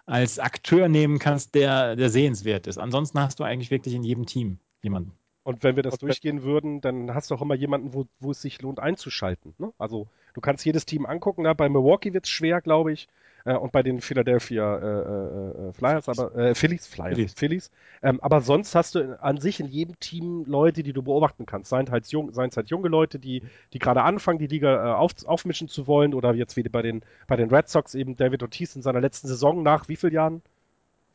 als 0.09 0.39
Akteur 0.39 0.89
nehmen 0.89 1.19
kannst, 1.19 1.53
der, 1.55 1.95
der 1.95 2.09
sehenswert 2.09 2.67
ist. 2.67 2.79
Ansonsten 2.79 3.19
hast 3.19 3.39
du 3.39 3.43
eigentlich 3.43 3.69
wirklich 3.69 3.93
in 3.93 4.03
jedem 4.03 4.25
Team 4.25 4.57
jemanden. 4.81 5.11
Und 5.43 5.63
wenn 5.63 5.75
wir 5.75 5.83
das 5.83 5.97
durchgehen 5.97 6.43
würden, 6.43 6.81
dann 6.81 7.13
hast 7.13 7.31
du 7.31 7.35
auch 7.35 7.41
immer 7.41 7.55
jemanden, 7.55 7.93
wo, 7.93 8.07
wo 8.19 8.31
es 8.31 8.41
sich 8.41 8.61
lohnt 8.61 8.79
einzuschalten. 8.79 9.53
Ne? 9.57 9.71
Also 9.77 10.07
du 10.33 10.41
kannst 10.41 10.65
jedes 10.65 10.85
Team 10.85 11.05
angucken. 11.05 11.43
Da 11.43 11.53
bei 11.53 11.69
Milwaukee 11.69 12.13
wird 12.13 12.25
es 12.25 12.29
schwer, 12.29 12.61
glaube 12.61 12.91
ich. 12.91 13.07
Äh, 13.45 13.55
und 13.55 13.71
bei 13.71 13.83
den 13.83 14.01
Philadelphia 14.01 14.77
äh, 14.77 14.85
äh, 14.85 15.69
äh 15.69 15.73
Flyers, 15.73 16.09
aber 16.09 16.35
äh, 16.35 16.55
Phillies, 16.55 16.87
Flyers, 16.87 17.15
Phillies. 17.15 17.33
Phillies. 17.33 17.71
Ähm, 18.01 18.19
aber 18.21 18.41
sonst 18.41 18.75
hast 18.75 18.95
du 18.95 19.21
an 19.21 19.37
sich 19.39 19.59
in 19.59 19.67
jedem 19.67 19.99
Team 19.99 20.45
Leute, 20.45 20.83
die 20.83 20.93
du 20.93 21.01
beobachten 21.01 21.45
kannst. 21.45 21.69
Seien 21.69 21.85
es 21.85 21.91
halt, 21.91 22.07
jung, 22.07 22.33
seien 22.33 22.51
halt 22.55 22.69
junge 22.69 22.89
Leute, 22.89 23.19
die, 23.19 23.43
die 23.73 23.79
gerade 23.79 24.03
anfangen, 24.03 24.39
die 24.39 24.47
Liga 24.47 24.91
äh, 24.91 24.95
auf, 24.95 25.11
aufmischen 25.25 25.67
zu 25.67 25.87
wollen, 25.87 26.13
oder 26.13 26.33
jetzt 26.33 26.55
wieder 26.55 26.69
bei 26.69 26.81
den, 26.81 27.03
bei 27.27 27.35
den 27.35 27.49
Red 27.49 27.69
Sox 27.69 27.95
eben 27.95 28.15
David 28.15 28.43
Ortiz 28.43 28.75
in 28.75 28.81
seiner 28.81 29.01
letzten 29.01 29.27
Saison 29.27 29.63
nach 29.63 29.87
wie 29.87 29.95
vielen 29.95 30.13
Jahren? 30.13 30.41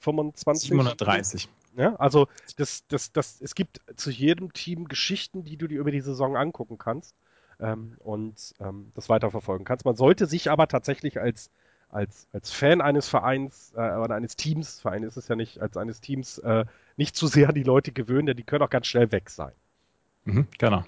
25? 0.00 0.68
730. 0.68 1.48
Ja, 1.76 1.96
also 1.96 2.28
das, 2.56 2.86
das, 2.88 3.12
das, 3.12 3.40
es 3.40 3.54
gibt 3.54 3.80
zu 3.96 4.10
jedem 4.10 4.52
Team 4.52 4.86
Geschichten, 4.86 5.44
die 5.44 5.56
du 5.56 5.66
dir 5.66 5.80
über 5.80 5.90
die 5.90 6.02
Saison 6.02 6.36
angucken 6.36 6.78
kannst 6.78 7.16
ähm, 7.58 7.96
und 7.98 8.54
ähm, 8.60 8.92
das 8.94 9.08
weiterverfolgen 9.08 9.64
kannst. 9.64 9.84
Man 9.84 9.96
sollte 9.96 10.26
sich 10.26 10.50
aber 10.50 10.68
tatsächlich 10.68 11.20
als 11.20 11.50
als, 11.94 12.26
als 12.32 12.50
Fan 12.50 12.80
eines 12.80 13.08
Vereins 13.08 13.72
äh, 13.76 13.96
oder 13.96 14.16
eines 14.16 14.36
Teams, 14.36 14.80
Verein 14.80 15.04
ist 15.04 15.16
es 15.16 15.28
ja 15.28 15.36
nicht, 15.36 15.60
als 15.60 15.76
eines 15.76 16.00
Teams 16.00 16.38
äh, 16.38 16.64
nicht 16.96 17.16
zu 17.16 17.28
sehr 17.28 17.48
an 17.48 17.54
die 17.54 17.62
Leute 17.62 17.92
gewöhnen, 17.92 18.26
denn 18.26 18.36
die 18.36 18.42
können 18.42 18.62
auch 18.62 18.70
ganz 18.70 18.88
schnell 18.88 19.12
weg 19.12 19.30
sein. 19.30 19.52
Mhm, 20.24 20.48
genau. 20.58 20.84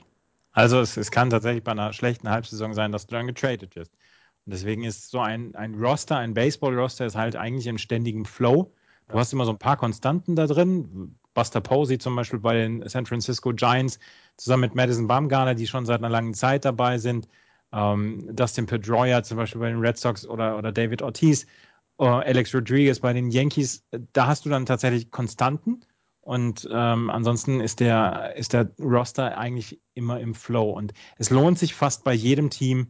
Also 0.52 0.80
es, 0.80 0.96
es 0.96 1.10
kann 1.10 1.30
tatsächlich 1.30 1.62
bei 1.62 1.72
einer 1.72 1.92
schlechten 1.92 2.28
Halbsaison 2.28 2.74
sein, 2.74 2.90
dass 2.90 3.06
du 3.06 3.14
dann 3.14 3.26
getradet 3.26 3.76
wirst. 3.76 3.92
Und 4.46 4.52
deswegen 4.52 4.82
ist 4.82 5.10
so 5.10 5.20
ein, 5.20 5.54
ein 5.54 5.74
Roster, 5.74 6.16
ein 6.16 6.34
Baseball-Roster 6.34 7.06
ist 7.06 7.16
halt 7.16 7.36
eigentlich 7.36 7.66
im 7.66 7.78
ständigen 7.78 8.24
Flow. 8.24 8.72
Du 9.08 9.18
hast 9.18 9.32
immer 9.32 9.44
so 9.44 9.52
ein 9.52 9.58
paar 9.58 9.76
Konstanten 9.76 10.34
da 10.34 10.46
drin. 10.46 11.16
Buster 11.34 11.60
Posey 11.60 11.98
zum 11.98 12.16
Beispiel 12.16 12.40
bei 12.40 12.54
den 12.54 12.88
San 12.88 13.06
Francisco 13.06 13.52
Giants, 13.52 14.00
zusammen 14.36 14.62
mit 14.62 14.74
Madison 14.74 15.06
Bumgarner, 15.06 15.54
die 15.54 15.66
schon 15.66 15.86
seit 15.86 15.98
einer 15.98 16.08
langen 16.08 16.34
Zeit 16.34 16.64
dabei 16.64 16.98
sind 16.98 17.28
ähm, 17.72 18.34
Dustin 18.34 18.66
Pedroia 18.66 19.22
zum 19.22 19.36
Beispiel 19.36 19.60
bei 19.60 19.68
den 19.68 19.80
Red 19.80 19.98
Sox 19.98 20.26
oder, 20.26 20.59
oder 20.59 20.72
David 20.72 21.02
Ortiz, 21.02 21.47
äh, 21.98 22.05
Alex 22.05 22.55
Rodriguez 22.55 23.01
bei 23.01 23.12
den 23.12 23.30
Yankees, 23.30 23.84
da 24.12 24.26
hast 24.26 24.44
du 24.44 24.51
dann 24.51 24.66
tatsächlich 24.66 25.10
Konstanten 25.10 25.80
und 26.20 26.68
ähm, 26.72 27.10
ansonsten 27.10 27.60
ist 27.60 27.80
der, 27.80 28.34
ist 28.36 28.52
der 28.52 28.70
Roster 28.80 29.38
eigentlich 29.38 29.80
immer 29.94 30.20
im 30.20 30.34
Flow 30.34 30.70
und 30.70 30.93
es 31.18 31.30
lohnt 31.30 31.59
sich 31.59 31.74
fast 31.74 32.05
bei 32.05 32.12
jedem 32.12 32.51
Team, 32.51 32.88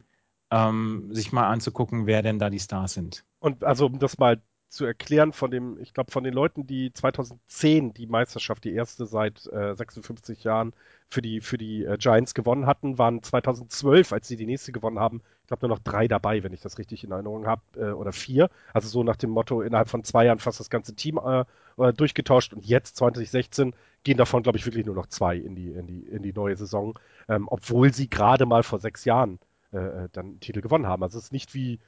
ähm, 0.51 1.09
sich 1.13 1.31
mal 1.31 1.47
anzugucken, 1.47 2.07
wer 2.07 2.21
denn 2.21 2.39
da 2.39 2.49
die 2.49 2.59
Stars 2.59 2.93
sind. 2.93 3.25
Und 3.39 3.63
also 3.63 3.85
um 3.85 3.99
das 3.99 4.17
mal 4.17 4.41
zu 4.69 4.85
erklären 4.85 5.33
von 5.33 5.49
dem, 5.49 5.79
ich 5.79 5.93
glaube, 5.93 6.11
von 6.11 6.23
den 6.23 6.33
Leuten, 6.33 6.67
die 6.67 6.91
2010 6.93 7.93
die 7.93 8.07
Meisterschaft, 8.07 8.63
die 8.63 8.73
erste 8.73 9.05
seit 9.05 9.45
äh, 9.47 9.73
56 9.75 10.43
Jahren 10.43 10.73
für 11.09 11.21
die, 11.21 11.39
für 11.39 11.57
die 11.57 11.85
äh, 11.85 11.97
Giants 11.97 12.33
gewonnen 12.33 12.65
hatten, 12.65 12.97
waren 12.97 13.23
2012, 13.23 14.11
als 14.11 14.27
sie 14.27 14.35
die 14.35 14.45
nächste 14.45 14.71
gewonnen 14.71 14.99
haben, 14.99 15.21
ich 15.41 15.47
glaube 15.47 15.65
nur 15.65 15.77
noch 15.77 15.83
drei 15.83 16.09
dabei, 16.09 16.43
wenn 16.43 16.51
ich 16.51 16.59
das 16.59 16.77
richtig 16.77 17.05
in 17.05 17.11
Erinnerung 17.11 17.47
habe, 17.47 17.61
äh, 17.77 17.91
oder 17.91 18.11
vier. 18.11 18.49
Also 18.73 18.89
so 18.89 19.03
nach 19.03 19.15
dem 19.15 19.29
Motto, 19.29 19.61
innerhalb 19.61 19.87
von 19.87 20.03
zwei 20.03 20.25
Jahren 20.25 20.39
fast 20.39 20.59
das 20.59 20.69
ganze 20.69 20.93
Team 20.95 21.17
äh, 21.23 21.45
äh 21.77 21.93
durchgetauscht 21.93 22.53
und 22.53 22.65
jetzt 22.65 22.97
2016 22.97 23.73
gehen 24.03 24.17
davon, 24.17 24.43
glaube 24.43 24.57
ich, 24.57 24.65
wirklich 24.65 24.85
nur 24.85 24.95
noch 24.95 25.07
zwei 25.07 25.37
in 25.37 25.55
die, 25.55 25.71
in 25.71 25.87
die, 25.87 26.01
in 26.01 26.23
die 26.23 26.33
neue 26.33 26.57
Saison, 26.57 26.99
ähm, 27.29 27.47
obwohl 27.49 27.93
sie 27.93 28.09
gerade 28.09 28.45
mal 28.45 28.63
vor 28.63 28.79
sechs 28.79 29.05
Jahren 29.05 29.39
äh, 29.71 30.09
dann 30.11 30.39
Titel 30.41 30.61
gewonnen 30.61 30.87
haben. 30.87 31.03
Also 31.03 31.17
es 31.17 31.25
ist 31.25 31.31
nicht 31.31 31.53
wie 31.53 31.79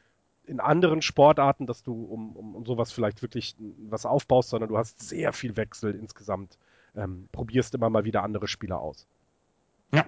in 0.49 0.59
anderen 0.59 1.01
Sportarten, 1.01 1.67
dass 1.67 1.83
du 1.83 1.93
um, 1.93 2.35
um, 2.35 2.55
um 2.55 2.65
sowas 2.65 2.91
vielleicht 2.91 3.21
wirklich 3.21 3.55
was 3.89 4.05
aufbaust, 4.05 4.49
sondern 4.49 4.69
du 4.69 4.77
hast 4.77 5.01
sehr 5.01 5.31
viel 5.31 5.55
Wechsel 5.55 5.95
insgesamt. 5.95 6.57
Ähm, 6.95 7.29
probierst 7.31 7.75
immer 7.75 7.89
mal 7.89 8.03
wieder 8.03 8.23
andere 8.23 8.47
Spieler 8.47 8.79
aus. 8.79 9.07
Ja. 9.93 10.05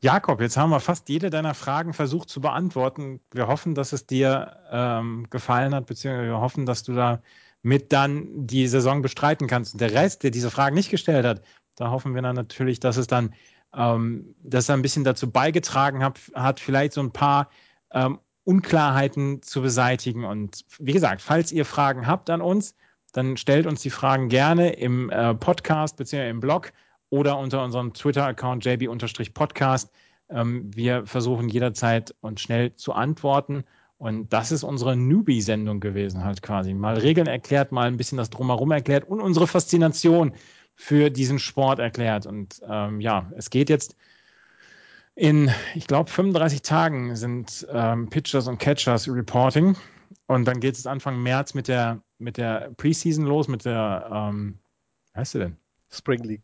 Jakob, 0.00 0.40
jetzt 0.40 0.56
haben 0.56 0.70
wir 0.70 0.80
fast 0.80 1.08
jede 1.08 1.30
deiner 1.30 1.54
Fragen 1.54 1.92
versucht 1.92 2.28
zu 2.28 2.40
beantworten. 2.40 3.20
Wir 3.32 3.48
hoffen, 3.48 3.74
dass 3.74 3.92
es 3.92 4.06
dir 4.06 4.56
ähm, 4.70 5.26
gefallen 5.30 5.74
hat, 5.74 5.86
beziehungsweise 5.86 6.28
wir 6.28 6.40
hoffen, 6.40 6.64
dass 6.64 6.84
du 6.84 6.92
da 6.92 7.22
mit 7.62 7.92
dann 7.92 8.46
die 8.46 8.66
Saison 8.66 9.02
bestreiten 9.02 9.46
kannst. 9.46 9.74
Und 9.74 9.80
der 9.80 9.92
Rest, 9.92 10.22
der 10.22 10.30
diese 10.30 10.50
Fragen 10.50 10.74
nicht 10.74 10.90
gestellt 10.90 11.24
hat, 11.26 11.42
da 11.76 11.90
hoffen 11.90 12.14
wir 12.14 12.22
dann 12.22 12.36
natürlich, 12.36 12.80
dass 12.80 12.96
es 12.96 13.06
dann, 13.06 13.34
ähm, 13.74 14.34
dass 14.42 14.68
er 14.68 14.76
ein 14.76 14.82
bisschen 14.82 15.04
dazu 15.04 15.30
beigetragen 15.30 16.04
hat, 16.04 16.20
hat 16.34 16.60
vielleicht 16.60 16.92
so 16.92 17.00
ein 17.00 17.12
paar 17.12 17.48
ähm, 17.92 18.18
Unklarheiten 18.44 19.42
zu 19.42 19.62
beseitigen. 19.62 20.24
Und 20.24 20.64
wie 20.78 20.92
gesagt, 20.92 21.22
falls 21.22 21.52
ihr 21.52 21.64
Fragen 21.64 22.06
habt 22.06 22.30
an 22.30 22.40
uns, 22.40 22.74
dann 23.12 23.36
stellt 23.36 23.66
uns 23.66 23.82
die 23.82 23.90
Fragen 23.90 24.28
gerne 24.28 24.72
im 24.72 25.10
äh, 25.10 25.34
Podcast 25.34 25.96
bzw. 25.96 26.28
im 26.28 26.40
Blog 26.40 26.72
oder 27.10 27.38
unter 27.38 27.62
unserem 27.62 27.92
Twitter-Account 27.92 28.64
jb-podcast. 28.64 29.90
Ähm, 30.30 30.70
wir 30.74 31.06
versuchen 31.06 31.48
jederzeit 31.48 32.14
und 32.20 32.40
schnell 32.40 32.74
zu 32.74 32.94
antworten. 32.94 33.64
Und 33.98 34.32
das 34.32 34.50
ist 34.50 34.64
unsere 34.64 34.96
Newbie-Sendung 34.96 35.78
gewesen, 35.78 36.24
halt 36.24 36.42
quasi. 36.42 36.74
Mal 36.74 36.98
Regeln 36.98 37.28
erklärt, 37.28 37.70
mal 37.70 37.86
ein 37.86 37.96
bisschen 37.96 38.18
das 38.18 38.30
Drumherum 38.30 38.72
erklärt 38.72 39.06
und 39.06 39.20
unsere 39.20 39.46
Faszination 39.46 40.32
für 40.74 41.10
diesen 41.10 41.38
Sport 41.38 41.78
erklärt. 41.78 42.26
Und 42.26 42.60
ähm, 42.68 43.00
ja, 43.00 43.30
es 43.36 43.50
geht 43.50 43.70
jetzt 43.70 43.94
in, 45.14 45.50
ich 45.74 45.86
glaube, 45.86 46.10
35 46.10 46.62
Tagen 46.62 47.16
sind 47.16 47.66
ähm, 47.70 48.08
Pitchers 48.08 48.48
und 48.48 48.58
Catchers 48.58 49.08
Reporting. 49.08 49.76
Und 50.26 50.46
dann 50.46 50.60
geht 50.60 50.76
es 50.76 50.86
Anfang 50.86 51.22
März 51.22 51.54
mit 51.54 51.68
der, 51.68 52.00
mit 52.18 52.36
der 52.36 52.72
Preseason 52.76 53.26
los, 53.26 53.48
mit 53.48 53.64
der, 53.64 54.08
ähm, 54.12 54.58
wie 55.12 55.20
heißt 55.20 55.32
sie 55.32 55.38
denn? 55.38 55.56
Spring 55.90 56.22
League. 56.22 56.42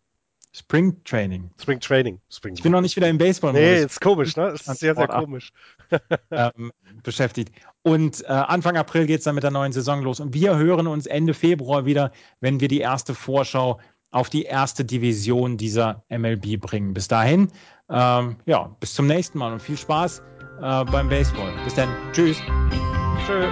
Spring 0.52 1.02
Training. 1.04 1.50
Spring 1.60 1.78
Training. 1.78 2.20
Spring 2.30 2.54
ich 2.54 2.62
bin 2.62 2.72
noch 2.72 2.80
nicht 2.80 2.96
wieder 2.96 3.08
im 3.08 3.18
Baseball. 3.18 3.52
-Modus. 3.52 3.54
Nee, 3.54 3.82
ist 3.84 4.00
komisch, 4.00 4.36
ne? 4.36 4.48
Ist 4.48 4.64
sehr, 4.64 4.94
sehr 4.94 5.06
komisch. 5.06 5.52
ähm, 6.30 6.72
beschäftigt. 7.02 7.52
Und 7.82 8.22
äh, 8.24 8.28
Anfang 8.28 8.76
April 8.76 9.06
geht 9.06 9.18
es 9.18 9.24
dann 9.24 9.34
mit 9.34 9.44
der 9.44 9.50
neuen 9.50 9.72
Saison 9.72 10.02
los. 10.02 10.20
Und 10.20 10.34
wir 10.34 10.56
hören 10.56 10.86
uns 10.86 11.06
Ende 11.06 11.34
Februar 11.34 11.84
wieder, 11.84 12.12
wenn 12.40 12.60
wir 12.60 12.68
die 12.68 12.80
erste 12.80 13.14
Vorschau 13.14 13.78
auf 14.10 14.30
die 14.30 14.42
erste 14.42 14.84
Division 14.84 15.56
dieser 15.56 16.04
MLB 16.08 16.60
bringen. 16.60 16.94
Bis 16.94 17.08
dahin, 17.08 17.48
ähm, 17.90 18.36
ja, 18.46 18.76
bis 18.80 18.94
zum 18.94 19.06
nächsten 19.06 19.38
Mal 19.38 19.52
und 19.52 19.60
viel 19.60 19.76
Spaß 19.76 20.22
äh, 20.60 20.84
beim 20.84 21.08
Baseball. 21.08 21.52
Bis 21.64 21.74
dann. 21.74 21.88
Tschüss. 22.12 22.38
Tschö. 23.26 23.46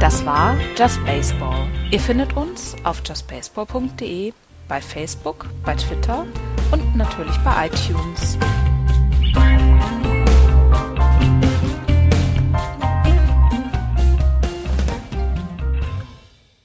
Das 0.00 0.24
war 0.24 0.56
Just 0.78 1.04
Baseball. 1.04 1.68
Ihr 1.90 2.00
findet 2.00 2.34
uns 2.34 2.74
auf 2.84 3.02
justbaseball.de, 3.06 4.32
bei 4.66 4.80
Facebook, 4.80 5.46
bei 5.64 5.74
Twitter 5.74 6.26
und 6.70 6.96
natürlich 6.96 7.36
bei 7.44 7.66
iTunes. 7.66 8.38